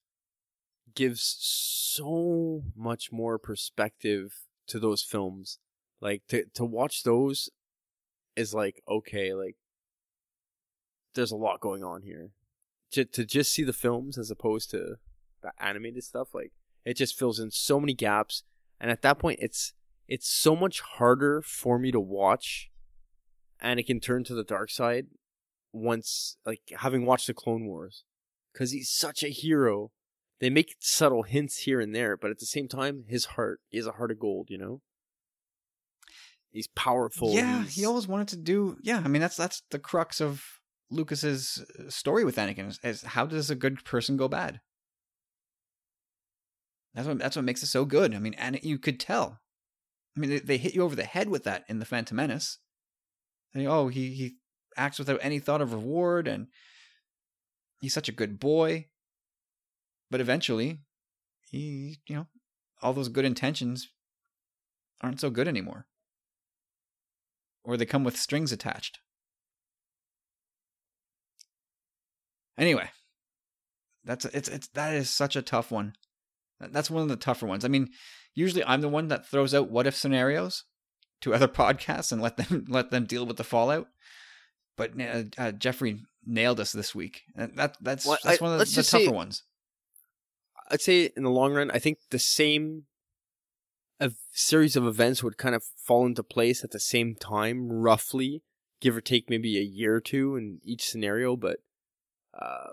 gives 0.95 1.38
so 1.39 2.64
much 2.76 3.11
more 3.11 3.38
perspective 3.38 4.34
to 4.68 4.80
those 4.80 5.03
films. 5.03 5.60
Like 6.02 6.23
to 6.30 6.45
to 6.56 6.65
watch 6.65 7.03
those 7.03 7.49
is 8.38 8.53
like 8.53 8.81
okay, 8.88 9.34
like 9.34 9.57
there's 11.15 11.31
a 11.31 11.35
lot 11.35 11.59
going 11.59 11.84
on 11.84 12.03
here. 12.03 12.31
To 12.91 13.03
to 13.03 13.26
just 13.26 13.51
see 13.51 13.64
the 13.64 13.73
films 13.73 14.18
as 14.18 14.31
opposed 14.31 14.69
to 14.72 14.95
the 15.41 15.51
animated 15.59 16.03
stuff, 16.03 16.34
like 16.34 16.53
it 16.85 16.95
just 16.95 17.19
fills 17.19 17.39
in 17.39 17.51
so 17.51 17.81
many 17.81 17.93
gaps. 17.93 18.43
And 18.80 18.89
at 18.89 19.01
that 19.01 19.19
point, 19.19 19.39
it's 19.41 19.73
it's 20.07 20.30
so 20.30 20.55
much 20.55 20.80
harder 20.80 21.41
for 21.41 21.77
me 21.77 21.91
to 21.91 21.99
watch 21.99 22.72
Anakin 23.61 24.01
turn 24.01 24.23
to 24.26 24.35
the 24.35 24.43
dark 24.43 24.69
side 24.69 25.07
once 25.73 26.38
like 26.45 26.61
having 26.77 27.05
watched 27.05 27.27
the 27.27 27.34
Clone 27.34 27.65
Wars 27.65 28.05
because 28.53 28.72
he's 28.72 28.89
such 28.89 29.23
a 29.23 29.30
hero. 29.30 29.91
They 30.39 30.49
make 30.51 30.76
subtle 30.80 31.23
hints 31.23 31.64
here 31.64 31.81
and 31.81 31.95
there, 31.95 32.15
but 32.15 32.30
at 32.30 32.38
the 32.38 32.45
same 32.45 32.68
time, 32.68 33.05
his 33.07 33.26
heart 33.26 33.59
is 33.72 33.88
a 33.88 33.93
heart 33.93 34.11
of 34.11 34.19
gold. 34.19 34.47
You 34.49 34.59
know, 34.59 34.81
he's 36.52 36.68
powerful. 36.68 37.34
yeah, 37.34 37.61
he's- 37.61 37.76
he 37.76 37.86
always 37.86 38.07
wanted 38.07 38.28
to 38.30 38.38
do. 38.38 38.78
Yeah, 38.82 39.02
I 39.03 39.07
mean 39.07 39.22
that's 39.22 39.36
that's 39.36 39.64
the 39.72 39.80
crux 39.80 40.19
of 40.22 40.44
Lucas's 40.90 41.65
uh, 41.80 41.90
story 41.90 42.24
with 42.24 42.38
Anakin 42.38 42.69
is, 42.69 42.80
is 42.84 43.02
how 43.03 43.26
does 43.26 43.49
a 43.49 43.56
good 43.56 43.84
person 43.84 44.15
go 44.18 44.28
bad? 44.28 44.61
That's 46.94 47.07
what 47.07 47.19
that's 47.19 47.36
what 47.36 47.45
makes 47.45 47.61
it 47.64 47.68
so 47.68 47.86
good. 47.86 48.15
I 48.15 48.19
mean, 48.19 48.34
and 48.36 48.60
you 48.64 48.80
could 48.80 48.99
tell. 48.99 49.40
I 50.15 50.19
mean, 50.19 50.30
they, 50.32 50.40
they 50.40 50.57
hit 50.57 50.74
you 50.74 50.82
over 50.84 50.95
the 50.95 51.03
head 51.03 51.30
with 51.30 51.44
that 51.44 51.64
in 51.68 51.78
the 51.80 51.86
Phantom 51.86 52.15
Menace. 52.18 52.57
And, 53.53 53.68
oh, 53.68 53.88
he 53.88 54.14
he 54.15 54.36
acts 54.76 54.98
without 54.99 55.19
any 55.22 55.40
thought 55.40 55.61
of 55.61 55.74
reward, 55.74 56.28
and 56.28 56.48
he's 57.82 57.94
such 57.94 58.10
a 58.10 58.14
good 58.14 58.40
boy. 58.40 58.88
But 60.10 60.22
eventually, 60.22 60.80
he 61.49 61.99
you 62.07 62.15
know 62.15 62.28
all 62.82 62.94
those 62.94 63.10
good 63.10 63.26
intentions 63.26 63.90
aren't 65.02 65.19
so 65.19 65.30
good 65.30 65.48
anymore 65.48 65.86
or 67.68 67.76
they 67.76 67.85
come 67.85 68.06
with 68.06 68.18
strings 68.18 68.53
attached. 68.53 68.99
Anyway, 72.57 72.89
that's 74.03 74.26
it's 74.26 74.48
it's 74.48 74.68
that 74.69 74.95
is 74.95 75.10
such 75.10 75.35
a 75.35 75.41
tough 75.41 75.69
one. 75.69 75.94
That's 76.60 76.89
one 76.89 77.03
of 77.03 77.10
the 77.10 77.18
tougher 77.18 77.45
ones. 77.45 77.64
I 77.65 77.68
mean, 77.68 77.89
usually 78.34 78.64
I'm 78.64 78.81
the 78.81 78.89
one 78.89 79.10
that 79.10 79.27
throws 79.27 79.53
out 79.53 79.69
what 79.69 79.85
if 79.85 79.95
scenarios 79.95 80.64
to 81.22 81.35
other 81.35 81.48
podcasts 81.48 82.11
and 82.11 82.22
let 82.22 82.38
them 82.38 82.65
let 82.69 82.89
them 82.89 83.06
deal 83.06 83.26
with 83.26 83.38
the 83.38 83.44
fallout. 83.44 83.88
But 84.77 84.99
uh, 84.99 85.23
uh, 85.38 85.52
Jeffrey 85.52 85.99
nailed 86.26 86.60
us 86.60 86.72
this 86.72 86.95
week. 86.95 87.23
That 87.35 87.76
that's 87.81 88.06
Well, 88.06 88.18
that's 88.23 88.41
one 88.41 88.53
of 88.53 88.60
the, 88.60 88.65
the 88.65 88.72
tougher 88.84 89.06
say- 89.06 89.07
ones. 89.10 89.44
I'd 90.69 90.81
say 90.81 91.11
in 91.15 91.23
the 91.23 91.30
long 91.30 91.53
run, 91.53 91.72
I 91.72 91.80
think 91.80 91.98
the 92.11 92.19
same 92.19 92.84
a 93.99 94.11
series 94.32 94.76
of 94.76 94.86
events 94.86 95.24
would 95.24 95.38
kind 95.38 95.56
of 95.56 95.64
fall 95.64 96.06
into 96.06 96.24
place 96.24 96.64
at 96.64 96.72
the 96.72 96.80
same 96.80 97.15
time, 97.15 97.72
roughly, 97.72 98.44
give 98.80 98.95
or 98.95 99.02
take 99.02 99.30
maybe 99.30 99.57
a 99.57 99.61
year 99.61 99.95
or 99.95 100.02
two 100.02 100.36
in 100.36 100.60
each 100.64 100.88
scenario. 100.88 101.36
But, 101.36 101.60
uh, 102.34 102.72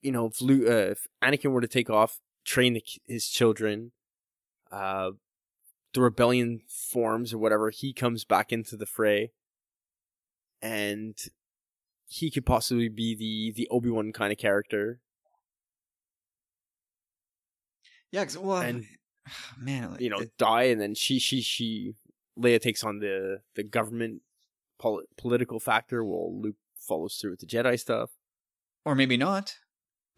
you 0.00 0.12
know, 0.12 0.26
if, 0.26 0.40
Lu- 0.40 0.66
uh, 0.66 0.92
if 0.92 1.06
Anakin 1.22 1.50
were 1.52 1.60
to 1.60 1.68
take 1.68 1.90
off, 1.90 2.20
train 2.44 2.74
the, 2.74 2.82
his 3.06 3.28
children, 3.28 3.92
uh, 4.70 5.10
the 5.92 6.00
rebellion 6.00 6.60
forms 6.68 7.32
or 7.34 7.38
whatever, 7.38 7.70
he 7.70 7.92
comes 7.92 8.24
back 8.24 8.52
into 8.52 8.76
the 8.76 8.86
fray, 8.86 9.32
and 10.62 11.16
he 12.06 12.30
could 12.30 12.46
possibly 12.46 12.88
be 12.88 13.14
the 13.14 13.52
the 13.54 13.68
Obi 13.68 13.90
Wan 13.90 14.12
kind 14.12 14.32
of 14.32 14.38
character. 14.38 15.00
Yeah, 18.10 18.24
'cause- 18.24 18.38
well, 18.38 18.60
And- 18.62 18.86
man, 19.58 19.92
like, 19.92 20.00
you 20.00 20.10
know, 20.10 20.18
it- 20.18 20.36
die, 20.38 20.64
and 20.64 20.80
then 20.80 20.94
she, 20.94 21.18
she, 21.18 21.40
she, 21.40 21.94
Leia 22.38 22.60
takes 22.60 22.84
on 22.84 22.98
the 22.98 23.40
the 23.54 23.62
government 23.62 24.22
pol- 24.78 25.02
political 25.16 25.58
factor, 25.58 26.04
while 26.04 26.38
Luke 26.40 26.56
follows 26.78 27.16
through 27.16 27.30
with 27.30 27.40
the 27.40 27.46
Jedi 27.46 27.78
stuff, 27.80 28.10
or 28.84 28.94
maybe 28.94 29.16
not. 29.16 29.54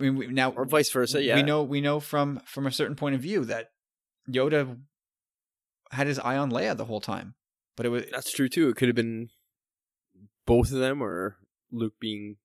I 0.00 0.04
mean, 0.04 0.16
we, 0.16 0.26
now 0.28 0.50
or 0.50 0.64
vice 0.64 0.90
versa. 0.90 1.22
Yeah, 1.22 1.36
we 1.36 1.42
know 1.42 1.62
we 1.62 1.80
know 1.80 2.00
from 2.00 2.40
from 2.46 2.66
a 2.66 2.72
certain 2.72 2.96
point 2.96 3.14
of 3.14 3.20
view 3.20 3.44
that 3.46 3.70
Yoda 4.30 4.78
had 5.90 6.06
his 6.06 6.18
eye 6.18 6.36
on 6.36 6.50
Leia 6.50 6.76
the 6.76 6.84
whole 6.84 7.00
time, 7.00 7.34
but 7.76 7.86
it 7.86 7.88
was 7.90 8.04
that's 8.12 8.32
true 8.32 8.48
too. 8.48 8.68
It 8.68 8.76
could 8.76 8.88
have 8.88 8.96
been 8.96 9.30
both 10.46 10.72
of 10.72 10.78
them, 10.78 11.02
or 11.02 11.36
Luke 11.70 11.94
being 12.00 12.36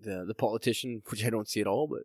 the 0.00 0.24
the 0.26 0.34
politician, 0.34 1.02
which 1.10 1.24
I 1.24 1.30
don't 1.30 1.48
see 1.48 1.60
at 1.60 1.66
all. 1.66 1.86
But 1.86 2.02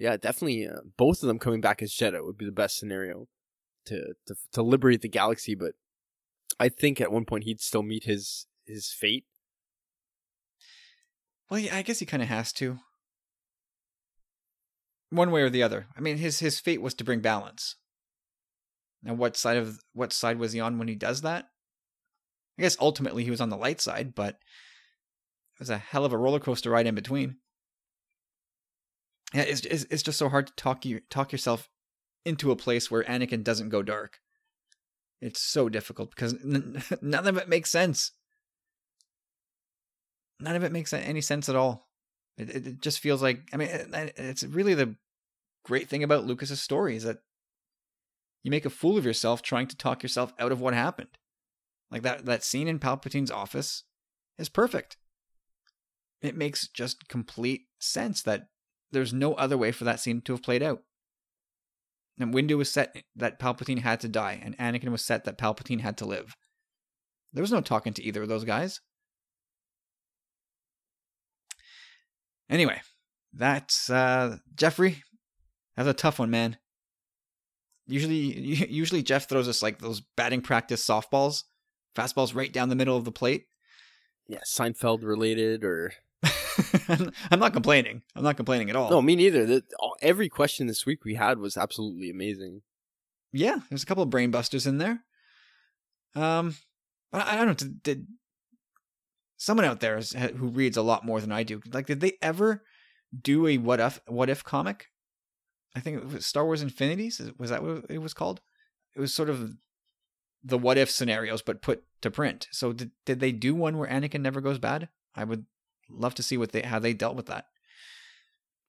yeah, 0.00 0.16
definitely 0.16 0.66
uh, 0.66 0.80
both 0.96 1.22
of 1.22 1.26
them 1.26 1.38
coming 1.38 1.60
back 1.60 1.82
as 1.82 1.92
Jedi 1.92 2.24
would 2.24 2.38
be 2.38 2.46
the 2.46 2.52
best 2.52 2.78
scenario 2.78 3.28
to 3.84 4.14
to 4.26 4.34
to 4.52 4.62
liberate 4.62 5.02
the 5.02 5.08
galaxy. 5.08 5.54
But 5.54 5.72
I 6.58 6.70
think 6.70 7.00
at 7.00 7.12
one 7.12 7.26
point 7.26 7.44
he'd 7.44 7.60
still 7.60 7.82
meet 7.82 8.04
his 8.04 8.46
his 8.66 8.90
fate. 8.90 9.26
Well, 11.50 11.62
I 11.70 11.82
guess 11.82 11.98
he 11.98 12.06
kind 12.06 12.22
of 12.22 12.30
has 12.30 12.52
to. 12.54 12.78
One 15.10 15.32
way 15.32 15.42
or 15.42 15.50
the 15.50 15.62
other. 15.62 15.88
I 15.94 16.00
mean, 16.00 16.16
his 16.16 16.38
his 16.38 16.60
fate 16.60 16.80
was 16.80 16.94
to 16.94 17.04
bring 17.04 17.20
balance. 17.20 17.76
Now, 19.02 19.14
what 19.14 19.36
side 19.36 19.58
of 19.58 19.80
what 19.92 20.14
side 20.14 20.38
was 20.38 20.52
he 20.52 20.60
on 20.60 20.78
when 20.78 20.88
he 20.88 20.94
does 20.94 21.20
that? 21.20 21.46
I 22.58 22.62
guess 22.62 22.76
ultimately 22.80 23.24
he 23.24 23.30
was 23.30 23.40
on 23.40 23.50
the 23.50 23.56
light 23.56 23.82
side, 23.82 24.14
but 24.14 24.34
it 24.34 25.58
was 25.58 25.70
a 25.70 25.78
hell 25.78 26.06
of 26.06 26.12
a 26.14 26.18
roller 26.18 26.40
coaster 26.40 26.70
ride 26.70 26.86
in 26.86 26.94
between. 26.94 27.36
Yeah, 29.32 29.42
it's 29.42 29.60
it's, 29.62 29.86
it's 29.90 30.02
just 30.02 30.18
so 30.18 30.28
hard 30.28 30.48
to 30.48 30.52
talk 30.54 30.84
you 30.84 31.00
talk 31.08 31.32
yourself 31.32 31.68
into 32.24 32.50
a 32.50 32.56
place 32.56 32.90
where 32.90 33.04
Anakin 33.04 33.44
doesn't 33.44 33.68
go 33.68 33.82
dark. 33.82 34.20
It's 35.20 35.40
so 35.40 35.68
difficult 35.68 36.10
because 36.10 36.34
n- 36.34 36.82
none 37.02 37.26
of 37.26 37.36
it 37.36 37.48
makes 37.48 37.70
sense. 37.70 38.12
None 40.40 40.56
of 40.56 40.64
it 40.64 40.72
makes 40.72 40.92
any 40.92 41.20
sense 41.20 41.48
at 41.48 41.56
all. 41.56 41.88
It, 42.38 42.50
it, 42.50 42.66
it 42.66 42.80
just 42.80 43.00
feels 43.00 43.22
like 43.22 43.48
I 43.52 43.56
mean, 43.56 43.68
it, 43.68 44.14
it's 44.16 44.42
really 44.42 44.74
the 44.74 44.96
great 45.64 45.88
thing 45.88 46.02
about 46.02 46.24
Lucas's 46.24 46.60
story 46.60 46.96
is 46.96 47.04
that 47.04 47.18
you 48.42 48.50
make 48.50 48.64
a 48.64 48.70
fool 48.70 48.96
of 48.96 49.04
yourself 49.04 49.42
trying 49.42 49.66
to 49.66 49.76
talk 49.76 50.02
yourself 50.02 50.32
out 50.38 50.52
of 50.52 50.60
what 50.60 50.74
happened. 50.74 51.18
Like 51.90 52.02
that 52.02 52.24
that 52.26 52.44
scene 52.44 52.68
in 52.68 52.78
Palpatine's 52.78 53.30
office 53.30 53.84
is 54.38 54.48
perfect. 54.48 54.96
It 56.22 56.36
makes 56.36 56.68
just 56.68 57.08
complete 57.08 57.66
sense 57.78 58.22
that 58.22 58.48
there's 58.92 59.12
no 59.12 59.34
other 59.34 59.56
way 59.56 59.72
for 59.72 59.84
that 59.84 60.00
scene 60.00 60.20
to 60.22 60.32
have 60.32 60.42
played 60.42 60.62
out. 60.62 60.82
And 62.18 62.34
Windu 62.34 62.58
was 62.58 62.70
set 62.70 63.02
that 63.16 63.40
Palpatine 63.40 63.78
had 63.78 64.00
to 64.00 64.08
die, 64.08 64.40
and 64.42 64.56
Anakin 64.58 64.90
was 64.90 65.04
set 65.04 65.24
that 65.24 65.38
Palpatine 65.38 65.80
had 65.80 65.96
to 65.98 66.04
live. 66.04 66.36
There 67.32 67.42
was 67.42 67.52
no 67.52 67.60
talking 67.60 67.94
to 67.94 68.02
either 68.02 68.22
of 68.22 68.28
those 68.28 68.44
guys. 68.44 68.80
Anyway, 72.50 72.80
that's 73.32 73.88
uh, 73.88 74.38
Jeffrey. 74.54 75.02
That's 75.76 75.88
a 75.88 75.94
tough 75.94 76.18
one, 76.18 76.30
man. 76.30 76.58
Usually, 77.86 78.16
usually 78.70 79.02
Jeff 79.02 79.28
throws 79.28 79.48
us 79.48 79.62
like 79.62 79.78
those 79.78 80.02
batting 80.16 80.42
practice 80.42 80.84
softballs, 80.86 81.44
fastballs 81.96 82.34
right 82.34 82.52
down 82.52 82.68
the 82.68 82.76
middle 82.76 82.96
of 82.96 83.04
the 83.04 83.12
plate. 83.12 83.46
Yeah, 84.28 84.40
Seinfeld 84.46 85.02
related 85.02 85.64
or. 85.64 85.92
I'm 87.30 87.38
not 87.38 87.52
complaining. 87.52 88.02
I'm 88.14 88.22
not 88.22 88.36
complaining 88.36 88.70
at 88.70 88.76
all. 88.76 88.90
No, 88.90 89.00
me 89.00 89.16
neither. 89.16 89.46
The, 89.46 89.64
all, 89.78 89.96
every 90.02 90.28
question 90.28 90.66
this 90.66 90.84
week 90.84 91.04
we 91.04 91.14
had 91.14 91.38
was 91.38 91.56
absolutely 91.56 92.10
amazing. 92.10 92.62
Yeah, 93.32 93.60
there's 93.68 93.82
a 93.82 93.86
couple 93.86 94.02
of 94.02 94.10
brain 94.10 94.30
busters 94.30 94.66
in 94.66 94.78
there. 94.78 95.04
Um, 96.14 96.56
but 97.12 97.26
I, 97.26 97.32
I 97.32 97.36
don't 97.36 97.46
know. 97.46 97.54
Did, 97.54 97.82
did 97.82 98.06
someone 99.36 99.64
out 99.64 99.80
there 99.80 99.96
is, 99.96 100.12
who 100.12 100.48
reads 100.48 100.76
a 100.76 100.82
lot 100.82 101.06
more 101.06 101.20
than 101.20 101.32
I 101.32 101.42
do? 101.42 101.60
Like, 101.72 101.86
did 101.86 102.00
they 102.00 102.18
ever 102.20 102.62
do 103.18 103.46
a 103.46 103.58
what 103.58 103.80
if 103.80 104.00
what 104.06 104.28
if 104.28 104.44
comic? 104.44 104.86
I 105.74 105.80
think 105.80 105.98
it 105.98 106.12
was 106.12 106.26
Star 106.26 106.44
Wars 106.44 106.62
Infinities. 106.62 107.20
Was 107.38 107.50
that 107.50 107.62
what 107.62 107.84
it 107.88 107.98
was 107.98 108.14
called? 108.14 108.40
It 108.94 109.00
was 109.00 109.14
sort 109.14 109.30
of 109.30 109.54
the 110.42 110.58
what 110.58 110.78
if 110.78 110.90
scenarios, 110.90 111.42
but 111.42 111.62
put 111.62 111.84
to 112.02 112.10
print. 112.10 112.48
So 112.50 112.72
did 112.72 112.90
did 113.06 113.20
they 113.20 113.32
do 113.32 113.54
one 113.54 113.78
where 113.78 113.88
Anakin 113.88 114.20
never 114.20 114.40
goes 114.40 114.58
bad? 114.58 114.88
I 115.14 115.24
would 115.24 115.46
love 115.90 116.14
to 116.16 116.22
see 116.22 116.36
what 116.36 116.52
they 116.52 116.62
how 116.62 116.78
they 116.78 116.92
dealt 116.92 117.16
with 117.16 117.26
that. 117.26 117.46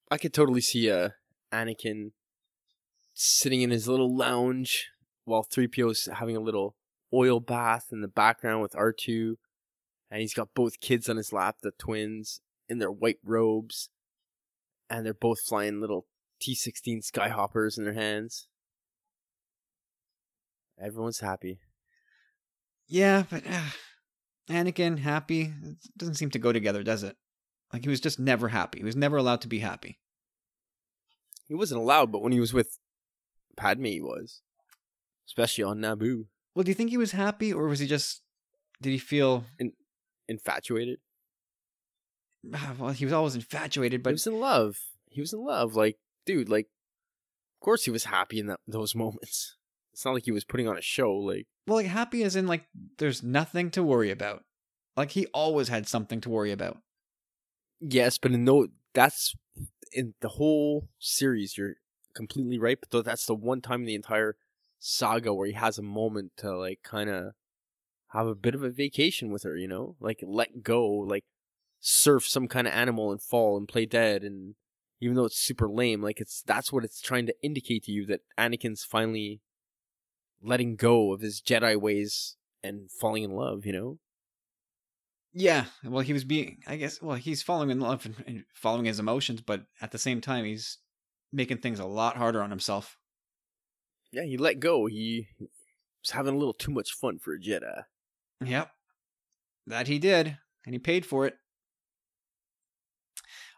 I 0.10 0.18
could 0.18 0.34
totally 0.34 0.62
see 0.62 0.92
uh, 0.92 1.10
Anakin 1.54 2.12
sitting 3.14 3.62
in 3.62 3.72
his 3.72 3.88
little 3.88 4.16
lounge 4.16 4.90
while 5.26 5.46
3PO's 5.46 6.10
having 6.14 6.36
a 6.36 6.42
little 6.42 6.76
oil 7.14 7.40
bath 7.40 7.88
in 7.92 8.02
the 8.02 8.08
background 8.08 8.62
with 8.62 8.74
R2 8.74 9.36
and 10.10 10.22
he's 10.22 10.34
got 10.34 10.54
both 10.54 10.82
kids 10.82 11.08
on 11.08 11.18
his 11.18 11.32
lap, 11.32 11.58
the 11.62 11.72
twins 11.78 12.42
in 12.68 12.80
their 12.80 12.92
white 12.92 13.20
robes 13.24 13.90
and 14.90 15.06
they're 15.06 15.14
both 15.14 15.40
flying 15.48 15.80
little 15.80 16.08
T16 16.42 17.10
skyhoppers 17.10 17.78
in 17.78 17.86
their 17.86 17.94
hands. 17.94 18.48
Everyone's 20.82 21.20
happy. 21.20 21.60
Yeah, 22.88 23.24
but 23.30 23.44
uh, 23.48 23.70
Anakin 24.50 25.00
happy 25.00 25.54
it 25.64 25.78
doesn't 25.98 26.16
seem 26.16 26.30
to 26.32 26.40
go 26.40 26.52
together, 26.52 26.84
does 26.84 27.04
it? 27.04 27.16
Like 27.72 27.84
he 27.84 27.90
was 27.90 28.02
just 28.02 28.20
never 28.20 28.50
happy. 28.50 28.80
He 28.80 28.86
was 28.86 28.96
never 28.96 29.18
allowed 29.18 29.42
to 29.42 29.48
be 29.48 29.60
happy. 29.60 30.00
He 31.48 31.54
wasn't 31.56 31.82
allowed, 31.82 32.12
but 32.12 32.22
when 32.22 32.32
he 32.32 32.40
was 32.40 32.54
with 32.54 32.78
Padme, 33.58 33.86
he 33.86 34.02
was, 34.02 34.42
especially 35.28 35.64
on 35.64 35.80
Naboo. 35.80 36.26
Well, 36.56 36.64
do 36.64 36.72
you 36.72 36.76
think 36.76 36.90
he 36.90 36.98
was 36.98 37.12
happy, 37.12 37.52
or 37.54 37.68
was 37.68 37.80
he 37.80 37.88
just? 37.88 38.22
Did 38.82 38.92
he 38.92 38.98
feel 38.98 39.46
In- 39.60 39.74
infatuated? 40.28 41.00
Ah, 42.54 42.74
well, 42.78 42.90
he 42.92 43.06
was 43.06 43.14
always 43.14 43.36
infatuated, 43.36 44.02
But 44.02 44.12
he 44.12 44.14
was 44.14 44.28
in 44.28 44.40
love. 44.40 44.78
He 45.10 45.22
was 45.22 45.34
in 45.34 45.44
love. 45.46 45.76
Like, 45.76 45.98
dude, 46.26 46.50
like, 46.50 46.66
of 46.66 47.66
course 47.66 47.84
he 47.86 47.92
was 47.92 48.06
happy 48.06 48.40
in 48.40 48.48
that, 48.48 48.60
those 48.68 48.96
moments. 48.96 49.58
It's 49.94 50.04
not 50.06 50.14
like 50.14 50.26
he 50.26 50.32
was 50.32 50.46
putting 50.46 50.68
on 50.68 50.78
a 50.78 50.82
show. 50.82 51.12
Like, 51.14 51.48
well, 51.68 51.78
like 51.78 51.88
happy 51.88 52.24
as 52.24 52.36
in 52.36 52.48
like 52.48 52.66
there's 52.98 53.24
nothing 53.24 53.72
to 53.72 53.84
worry 53.84 54.12
about. 54.12 54.44
Like 54.98 55.12
he 55.12 55.28
always 55.28 55.70
had 55.70 55.88
something 55.88 56.22
to 56.22 56.30
worry 56.30 56.52
about. 56.52 56.78
yes, 57.80 58.18
but 58.18 58.32
in 58.32 58.44
no, 58.44 58.68
that's 58.94 59.36
in 59.94 60.14
the 60.22 60.30
whole 60.30 60.90
series. 61.00 61.58
You're 61.58 61.76
completely 62.14 62.58
right. 62.60 62.78
But 62.80 62.92
th- 62.92 63.06
that's 63.06 63.26
the 63.26 63.36
one 63.36 63.62
time 63.62 63.82
in 63.82 63.88
the 63.88 63.96
entire 63.96 64.36
saga 64.80 65.34
where 65.34 65.48
he 65.48 65.54
has 65.54 65.78
a 65.78 65.84
moment 65.84 66.32
to 66.38 66.58
like 66.58 66.80
kind 66.84 67.10
of 67.10 67.34
have 68.10 68.28
a 68.28 68.36
bit 68.36 68.56
of 68.56 68.64
a 68.64 68.70
vacation 68.70 69.32
with 69.32 69.44
her. 69.44 69.56
You 69.56 69.68
know, 69.68 69.96
like 70.00 70.20
let 70.24 70.64
go, 70.64 70.88
like 70.88 71.26
surf 71.82 72.28
some 72.28 72.48
kind 72.48 72.68
of 72.68 72.74
animal 72.74 73.12
and 73.12 73.22
fall 73.22 73.58
and 73.58 73.68
play 73.68 73.86
dead 73.86 74.24
and 74.24 74.54
even 75.02 75.16
though 75.16 75.26
it's 75.26 75.40
super 75.40 75.68
lame 75.68 76.00
like 76.00 76.22
it's 76.22 76.44
that's 76.46 76.72
what 76.72 76.84
it's 76.84 77.02
trying 77.02 77.26
to 77.26 77.34
indicate 77.42 77.84
to 77.84 77.92
you 77.92 78.06
that 78.06 78.22
Anakin's 78.38 78.84
finally 78.84 79.42
letting 80.42 80.76
go 80.76 81.14
of 81.14 81.22
his 81.22 81.42
Jedi 81.42 81.80
ways 81.80 82.36
and 82.64 82.92
falling 82.92 83.24
in 83.24 83.32
love, 83.32 83.66
you 83.66 83.74
know? 83.74 84.00
Yeah, 85.34 85.66
well, 85.84 86.02
he 86.02 86.14
was 86.14 86.26
being, 86.26 86.58
I 86.68 86.76
guess, 86.76 87.02
well, 87.02 87.16
he's 87.16 87.42
falling 87.42 87.70
in 87.70 87.80
love 87.80 88.06
and, 88.06 88.16
and 88.28 88.44
following 88.54 88.86
his 88.86 89.00
emotions, 89.00 89.42
but 89.42 89.62
at 89.82 89.92
the 89.92 89.98
same 89.98 90.20
time, 90.20 90.44
he's 90.44 90.78
making 91.32 91.60
things 91.60 91.80
a 91.80 91.86
lot 91.86 92.18
harder 92.18 92.42
on 92.42 92.50
himself. 92.50 92.98
Yeah, 94.12 94.24
he 94.24 94.36
let 94.36 94.60
go. 94.60 94.88
He 94.88 95.28
was 95.40 96.12
having 96.12 96.36
a 96.36 96.38
little 96.38 96.54
too 96.54 96.72
much 96.72 96.92
fun 96.92 97.18
for 97.18 97.34
a 97.34 97.40
Jedi. 97.40 97.84
Yep, 98.44 98.70
that 99.68 99.88
he 99.88 100.00
did, 100.00 100.38
and 100.66 100.76
he 100.76 100.80
paid 100.80 101.06
for 101.06 101.26
it. 101.26 101.36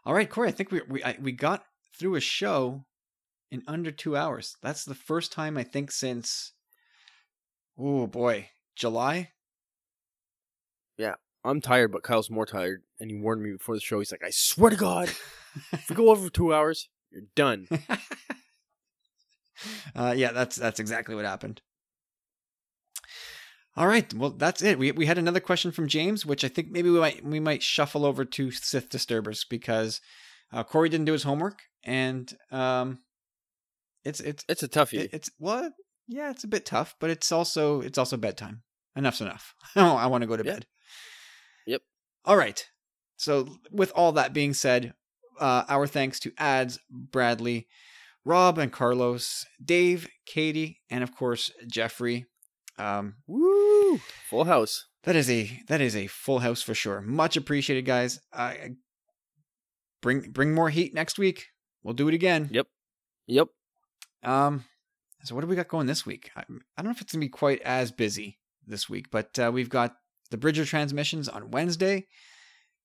All 0.04 0.14
right, 0.14 0.30
Corey, 0.30 0.48
I 0.48 0.52
think 0.52 0.70
we 0.70 0.82
we 0.88 1.02
I, 1.02 1.16
we 1.20 1.32
got 1.32 1.64
through 1.98 2.14
a 2.14 2.20
show 2.20 2.84
in 3.50 3.62
under 3.66 3.90
two 3.90 4.16
hours. 4.16 4.56
That's 4.62 4.84
the 4.84 4.94
first 4.94 5.32
time 5.32 5.56
I 5.56 5.64
think 5.64 5.90
since, 5.90 6.52
oh 7.78 8.06
boy, 8.06 8.50
July. 8.76 9.30
Yeah, 10.96 11.14
I'm 11.44 11.60
tired, 11.60 11.92
but 11.92 12.02
Kyle's 12.02 12.30
more 12.30 12.46
tired, 12.46 12.82
and 13.00 13.10
he 13.10 13.16
warned 13.16 13.42
me 13.42 13.52
before 13.52 13.74
the 13.74 13.80
show. 13.80 13.98
He's 13.98 14.12
like, 14.12 14.24
I 14.24 14.30
swear 14.30 14.70
to 14.70 14.76
God, 14.76 15.08
if 15.72 15.90
we 15.90 15.96
go 15.96 16.10
over 16.10 16.28
two 16.28 16.54
hours, 16.54 16.88
you're 17.10 17.22
done. 17.34 17.68
uh, 19.96 20.14
yeah, 20.16 20.32
that's 20.32 20.56
that's 20.56 20.80
exactly 20.80 21.14
what 21.14 21.24
happened. 21.24 21.60
All 23.76 23.88
right, 23.88 24.12
well 24.14 24.30
that's 24.30 24.62
it. 24.62 24.78
We 24.78 24.92
we 24.92 25.06
had 25.06 25.18
another 25.18 25.40
question 25.40 25.72
from 25.72 25.88
James, 25.88 26.24
which 26.24 26.44
I 26.44 26.48
think 26.48 26.70
maybe 26.70 26.90
we 26.90 27.00
might 27.00 27.24
we 27.24 27.40
might 27.40 27.62
shuffle 27.62 28.04
over 28.06 28.24
to 28.24 28.50
Sith 28.52 28.88
Disturbers 28.88 29.44
because 29.44 30.00
uh, 30.52 30.62
Corey 30.62 30.88
didn't 30.88 31.06
do 31.06 31.12
his 31.12 31.24
homework, 31.24 31.62
and 31.82 32.32
um, 32.52 33.00
it's 34.04 34.20
it's 34.20 34.44
It's 34.48 34.62
a 34.62 34.68
toughie. 34.68 35.00
it, 35.00 35.10
it's 35.12 35.30
well, 35.40 35.72
yeah, 36.08 36.30
it's 36.30 36.44
a 36.44 36.48
bit 36.48 36.66
tough, 36.66 36.94
but 37.00 37.10
it's 37.10 37.32
also 37.32 37.80
it's 37.80 37.98
also 37.98 38.16
bedtime. 38.16 38.62
Enough's 38.96 39.20
enough. 39.20 39.54
oh, 39.76 39.96
I 39.96 40.06
want 40.06 40.22
to 40.22 40.28
go 40.28 40.36
to 40.36 40.44
bed. 40.44 40.66
Yep. 41.66 41.82
All 42.24 42.36
right. 42.36 42.64
So 43.16 43.48
with 43.70 43.92
all 43.94 44.12
that 44.12 44.32
being 44.32 44.54
said, 44.54 44.94
uh, 45.40 45.64
our 45.68 45.86
thanks 45.86 46.20
to 46.20 46.32
Ads, 46.38 46.78
Bradley, 46.90 47.66
Rob, 48.24 48.58
and 48.58 48.72
Carlos, 48.72 49.44
Dave, 49.64 50.08
Katie, 50.26 50.80
and 50.90 51.02
of 51.02 51.14
course 51.14 51.50
Jeffrey. 51.66 52.26
Um, 52.78 53.16
Woo! 53.26 53.98
Full 54.30 54.44
house. 54.44 54.86
that 55.04 55.14
is 55.16 55.30
a 55.30 55.60
that 55.68 55.80
is 55.80 55.94
a 55.94 56.06
full 56.08 56.40
house 56.40 56.62
for 56.62 56.74
sure. 56.74 57.00
Much 57.00 57.36
appreciated, 57.36 57.84
guys. 57.84 58.20
Uh, 58.32 58.54
bring 60.02 60.30
bring 60.30 60.54
more 60.54 60.70
heat 60.70 60.92
next 60.94 61.18
week. 61.18 61.46
We'll 61.82 61.94
do 61.94 62.08
it 62.08 62.14
again. 62.14 62.48
Yep. 62.50 62.66
Yep. 63.26 63.48
Um, 64.22 64.64
so 65.24 65.34
what 65.34 65.40
do 65.40 65.46
we 65.46 65.56
got 65.56 65.68
going 65.68 65.86
this 65.86 66.06
week? 66.06 66.30
I, 66.36 66.40
I 66.40 66.44
don't 66.82 66.86
know 66.86 66.90
if 66.90 67.00
it's 67.00 67.12
gonna 67.12 67.20
be 67.20 67.28
quite 67.28 67.60
as 67.62 67.90
busy 67.90 68.38
this 68.66 68.88
week, 68.88 69.06
but 69.10 69.38
uh, 69.38 69.50
we've 69.52 69.68
got 69.68 69.96
the 70.30 70.36
Bridger 70.36 70.64
transmissions 70.64 71.28
on 71.28 71.50
Wednesday, 71.50 72.06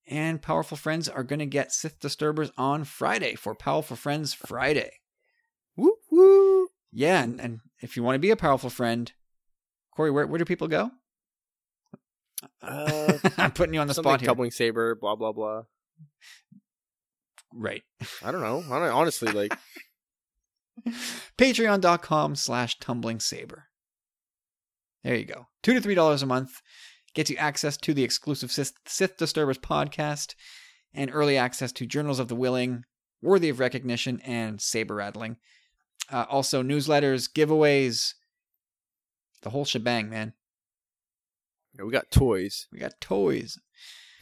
and 0.07 0.41
Powerful 0.41 0.77
Friends 0.77 1.07
are 1.07 1.23
gonna 1.23 1.45
get 1.45 1.71
Sith 1.71 1.99
Disturbers 1.99 2.51
on 2.57 2.83
Friday 2.83 3.35
for 3.35 3.55
Powerful 3.55 3.97
Friends 3.97 4.33
Friday. 4.33 4.91
Woo 5.75 5.95
woo. 6.11 6.67
Yeah, 6.91 7.23
and, 7.23 7.39
and 7.39 7.59
if 7.81 7.95
you 7.95 8.03
want 8.03 8.15
to 8.15 8.19
be 8.19 8.31
a 8.31 8.35
powerful 8.35 8.69
friend, 8.69 9.11
Corey, 9.95 10.11
where 10.11 10.27
where 10.27 10.39
do 10.39 10.45
people 10.45 10.67
go? 10.67 10.91
Uh, 12.61 13.17
I'm 13.37 13.51
putting 13.51 13.73
you 13.73 13.79
on 13.81 13.87
the 13.87 13.93
spot 13.93 14.21
here. 14.21 14.27
Tumbling 14.27 14.51
saber. 14.51 14.95
Blah 14.95 15.15
blah 15.15 15.31
blah. 15.31 15.63
Right. 17.53 17.83
I 18.23 18.31
don't 18.31 18.41
know. 18.41 18.63
I 18.71 18.79
don't, 18.79 18.91
honestly, 18.91 19.31
like, 19.31 19.57
Patreon.com 21.37 22.35
slash 22.35 22.79
tumbling 22.79 23.19
saber. 23.19 23.65
There 25.03 25.15
you 25.15 25.25
go. 25.25 25.47
Two 25.63 25.73
to 25.73 25.81
three 25.81 25.95
dollars 25.95 26.21
a 26.21 26.25
month 26.25 26.61
gets 27.13 27.29
you 27.29 27.37
access 27.37 27.77
to 27.77 27.93
the 27.93 28.03
exclusive 28.03 28.51
Sith, 28.51 28.73
Sith 28.85 29.17
Disturbers 29.17 29.57
podcast 29.57 30.35
and 30.93 31.09
early 31.13 31.37
access 31.37 31.71
to 31.73 31.85
Journals 31.85 32.19
of 32.19 32.27
the 32.27 32.35
Willing, 32.35 32.83
Worthy 33.21 33.49
of 33.49 33.59
Recognition, 33.59 34.21
and 34.25 34.61
Saber 34.61 34.95
Rattling. 34.95 35.37
Uh, 36.11 36.25
also, 36.29 36.63
newsletters, 36.63 37.29
giveaways, 37.31 38.13
the 39.43 39.51
whole 39.51 39.65
shebang, 39.65 40.09
man. 40.09 40.33
yeah, 41.77 41.83
we 41.83 41.91
got 41.91 42.11
toys. 42.11 42.67
We 42.71 42.79
got 42.79 42.99
toys. 42.99 43.57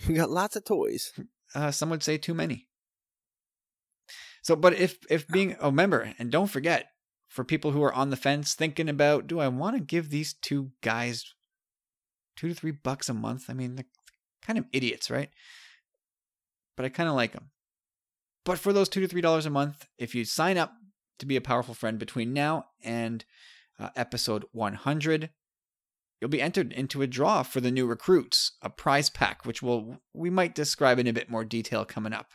We 0.07 0.15
got 0.15 0.29
lots 0.29 0.55
of 0.55 0.65
toys. 0.65 1.11
Uh, 1.55 1.71
some 1.71 1.89
would 1.89 2.03
say 2.03 2.17
too 2.17 2.33
many. 2.33 2.67
So, 4.47 4.55
but 4.55 4.75
if 4.75 4.99
if 5.09 5.27
being 5.27 5.57
a 5.59 5.73
member, 5.73 6.13
and 6.17 6.31
don't 6.31 6.47
forget, 6.47 6.91
for 7.27 7.43
people 7.43 7.71
who 7.71 7.83
are 7.83 7.91
on 7.91 8.11
the 8.11 8.15
fence 8.15 8.53
thinking 8.53 8.87
about, 8.87 9.27
do 9.27 9.41
I 9.41 9.49
want 9.49 9.75
to 9.75 9.83
give 9.83 10.09
these 10.09 10.33
two 10.33 10.71
guys 10.81 11.33
two 12.37 12.47
to 12.47 12.55
three 12.55 12.71
bucks 12.71 13.09
a 13.09 13.13
month? 13.13 13.49
I 13.49 13.53
mean, 13.53 13.75
they're 13.75 13.85
kind 14.41 14.57
of 14.57 14.63
idiots, 14.71 15.11
right? 15.11 15.31
But 16.77 16.85
I 16.85 16.89
kind 16.89 17.09
of 17.09 17.15
like 17.15 17.33
them. 17.33 17.49
But 18.45 18.57
for 18.57 18.71
those 18.71 18.87
two 18.87 19.01
to 19.01 19.07
three 19.09 19.19
dollars 19.19 19.45
a 19.45 19.49
month, 19.49 19.85
if 19.97 20.15
you 20.15 20.23
sign 20.23 20.57
up 20.57 20.71
to 21.19 21.25
be 21.25 21.35
a 21.35 21.41
powerful 21.41 21.73
friend 21.73 21.99
between 21.99 22.31
now 22.31 22.67
and 22.81 23.25
uh, 23.77 23.89
episode 23.97 24.45
100, 24.53 25.29
you'll 26.21 26.29
be 26.29 26.41
entered 26.41 26.71
into 26.71 27.01
a 27.01 27.07
draw 27.07 27.43
for 27.43 27.59
the 27.59 27.69
new 27.69 27.85
recruits, 27.85 28.53
a 28.61 28.69
prize 28.69 29.09
pack, 29.09 29.45
which 29.45 29.61
will 29.61 29.97
we 30.13 30.29
might 30.29 30.55
describe 30.55 30.99
in 30.99 31.07
a 31.07 31.11
bit 31.11 31.29
more 31.29 31.43
detail 31.43 31.83
coming 31.83 32.13
up. 32.13 32.31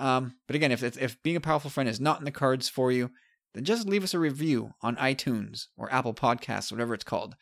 Um, 0.00 0.36
but 0.46 0.56
again, 0.56 0.72
if 0.72 0.82
if 0.82 1.22
being 1.22 1.36
a 1.36 1.40
powerful 1.40 1.70
friend 1.70 1.88
is 1.88 2.00
not 2.00 2.18
in 2.18 2.24
the 2.24 2.30
cards 2.30 2.70
for 2.70 2.90
you, 2.90 3.10
then 3.52 3.64
just 3.64 3.86
leave 3.86 4.02
us 4.02 4.14
a 4.14 4.18
review 4.18 4.72
on 4.80 4.96
iTunes 4.96 5.66
or 5.76 5.92
Apple 5.92 6.14
Podcasts, 6.14 6.72
whatever 6.72 6.94
it's 6.94 7.04
called, 7.04 7.36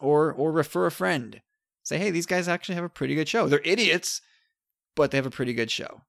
or 0.00 0.32
or 0.32 0.50
refer 0.50 0.86
a 0.86 0.90
friend. 0.90 1.40
Say, 1.84 1.98
hey, 1.98 2.10
these 2.10 2.26
guys 2.26 2.48
actually 2.48 2.74
have 2.74 2.84
a 2.84 2.88
pretty 2.90 3.14
good 3.14 3.28
show. 3.28 3.48
They're 3.48 3.60
idiots, 3.64 4.20
but 4.96 5.10
they 5.10 5.18
have 5.18 5.24
a 5.24 5.30
pretty 5.30 5.54
good 5.54 5.70
show. 5.70 6.02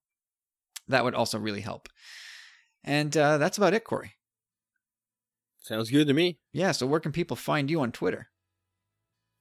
That 0.88 1.04
would 1.04 1.14
also 1.14 1.38
really 1.38 1.62
help. 1.62 1.88
And 2.84 3.16
uh, 3.16 3.38
that's 3.38 3.58
about 3.58 3.76
it, 3.76 3.84
Corey. 3.84 4.16
Sounds 5.60 5.91
good 5.91 6.08
to 6.08 6.14
me. 6.14 6.40
Yeah. 6.52 6.72
So 6.72 6.88
where 6.88 7.00
can 7.00 7.12
people 7.12 7.38
find 7.38 7.70
you 7.70 7.80
on 7.80 7.91
Twitter? 7.91 8.30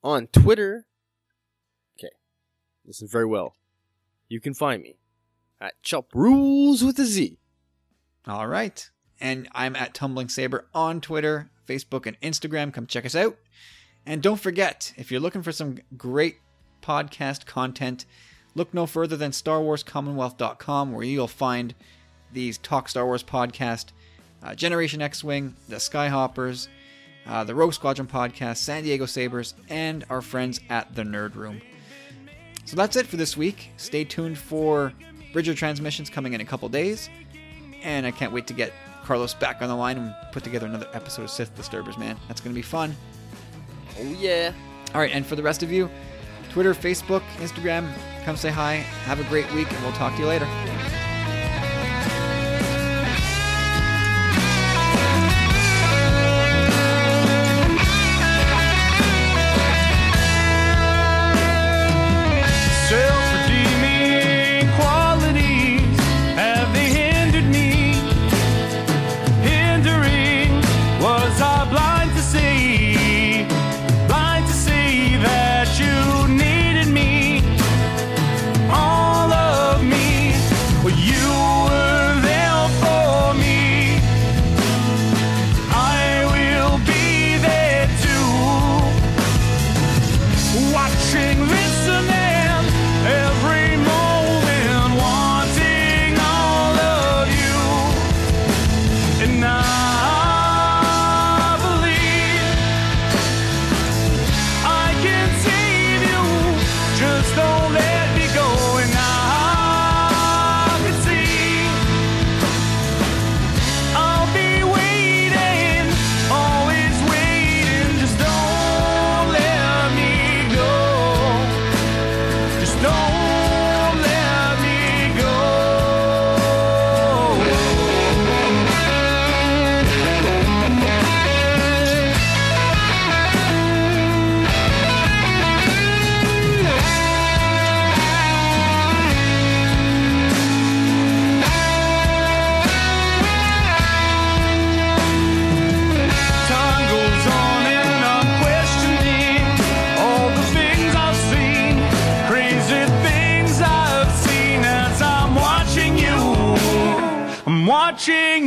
On 0.04 0.26
Twitter, 0.26 0.86
okay, 1.98 2.12
listen 2.86 3.08
very 3.10 3.26
well. 3.26 3.54
You 4.28 4.40
can 4.40 4.54
find 4.54 4.82
me 4.82 4.98
at 5.60 5.80
Chop 5.82 6.14
Rules 6.14 6.84
with 6.84 6.98
a 6.98 7.04
Z. 7.04 7.38
All 8.26 8.46
right. 8.46 8.88
And 9.20 9.48
I'm 9.52 9.74
at 9.74 9.94
Tumbling 9.94 10.28
Saber 10.28 10.66
on 10.74 11.00
Twitter, 11.00 11.50
Facebook, 11.66 12.06
and 12.06 12.20
Instagram. 12.20 12.72
Come 12.72 12.86
check 12.86 13.04
us 13.04 13.14
out. 13.14 13.36
And 14.06 14.22
don't 14.22 14.40
forget, 14.40 14.92
if 14.96 15.10
you're 15.10 15.20
looking 15.20 15.42
for 15.42 15.52
some 15.52 15.78
great 15.96 16.36
podcast 16.82 17.46
content, 17.46 18.06
look 18.54 18.72
no 18.72 18.86
further 18.86 19.16
than 19.16 19.32
StarWarsCommonwealth.com, 19.32 20.92
where 20.92 21.04
you'll 21.04 21.26
find 21.28 21.74
these 22.32 22.58
Talk 22.58 22.88
Star 22.88 23.04
Wars 23.04 23.24
podcast, 23.24 23.86
uh, 24.42 24.54
Generation 24.54 25.02
X 25.02 25.24
Wing, 25.24 25.54
the 25.68 25.76
Skyhoppers, 25.76 26.68
uh, 27.26 27.44
the 27.44 27.54
Rogue 27.54 27.74
Squadron 27.74 28.08
podcast, 28.08 28.58
San 28.58 28.82
Diego 28.84 29.04
Sabers, 29.04 29.54
and 29.68 30.04
our 30.08 30.22
friends 30.22 30.60
at 30.70 30.94
the 30.94 31.02
Nerd 31.02 31.34
Room. 31.34 31.60
So 32.64 32.76
that's 32.76 32.96
it 32.96 33.06
for 33.06 33.16
this 33.16 33.36
week. 33.36 33.70
Stay 33.76 34.04
tuned 34.04 34.38
for 34.38 34.92
Bridger 35.32 35.54
transmissions 35.54 36.10
coming 36.10 36.32
in 36.32 36.40
a 36.40 36.44
couple 36.44 36.68
days. 36.68 37.08
And 37.82 38.06
I 38.06 38.10
can't 38.10 38.32
wait 38.32 38.46
to 38.48 38.54
get 38.54 38.72
Carlos 39.04 39.34
back 39.34 39.62
on 39.62 39.68
the 39.68 39.74
line 39.76 39.96
and 39.96 40.14
put 40.32 40.44
together 40.44 40.66
another 40.66 40.88
episode 40.92 41.22
of 41.22 41.30
Sith 41.30 41.54
Disturbers, 41.54 41.96
man. 41.96 42.16
That's 42.26 42.40
going 42.40 42.54
to 42.54 42.58
be 42.58 42.62
fun. 42.62 42.94
Oh 43.98 44.02
yeah. 44.02 44.52
All 44.94 45.00
right, 45.00 45.12
and 45.12 45.24
for 45.24 45.36
the 45.36 45.42
rest 45.42 45.62
of 45.62 45.70
you, 45.70 45.90
Twitter, 46.50 46.74
Facebook, 46.74 47.22
Instagram, 47.36 47.92
come 48.24 48.36
say 48.36 48.50
hi. 48.50 48.76
Have 49.04 49.20
a 49.20 49.24
great 49.24 49.52
week, 49.52 49.70
and 49.72 49.82
we'll 49.82 49.92
talk 49.92 50.14
to 50.14 50.20
you 50.20 50.26
later. 50.26 50.46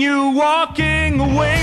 You. 0.02 0.32
Walking 0.32 1.20
away 1.20 1.61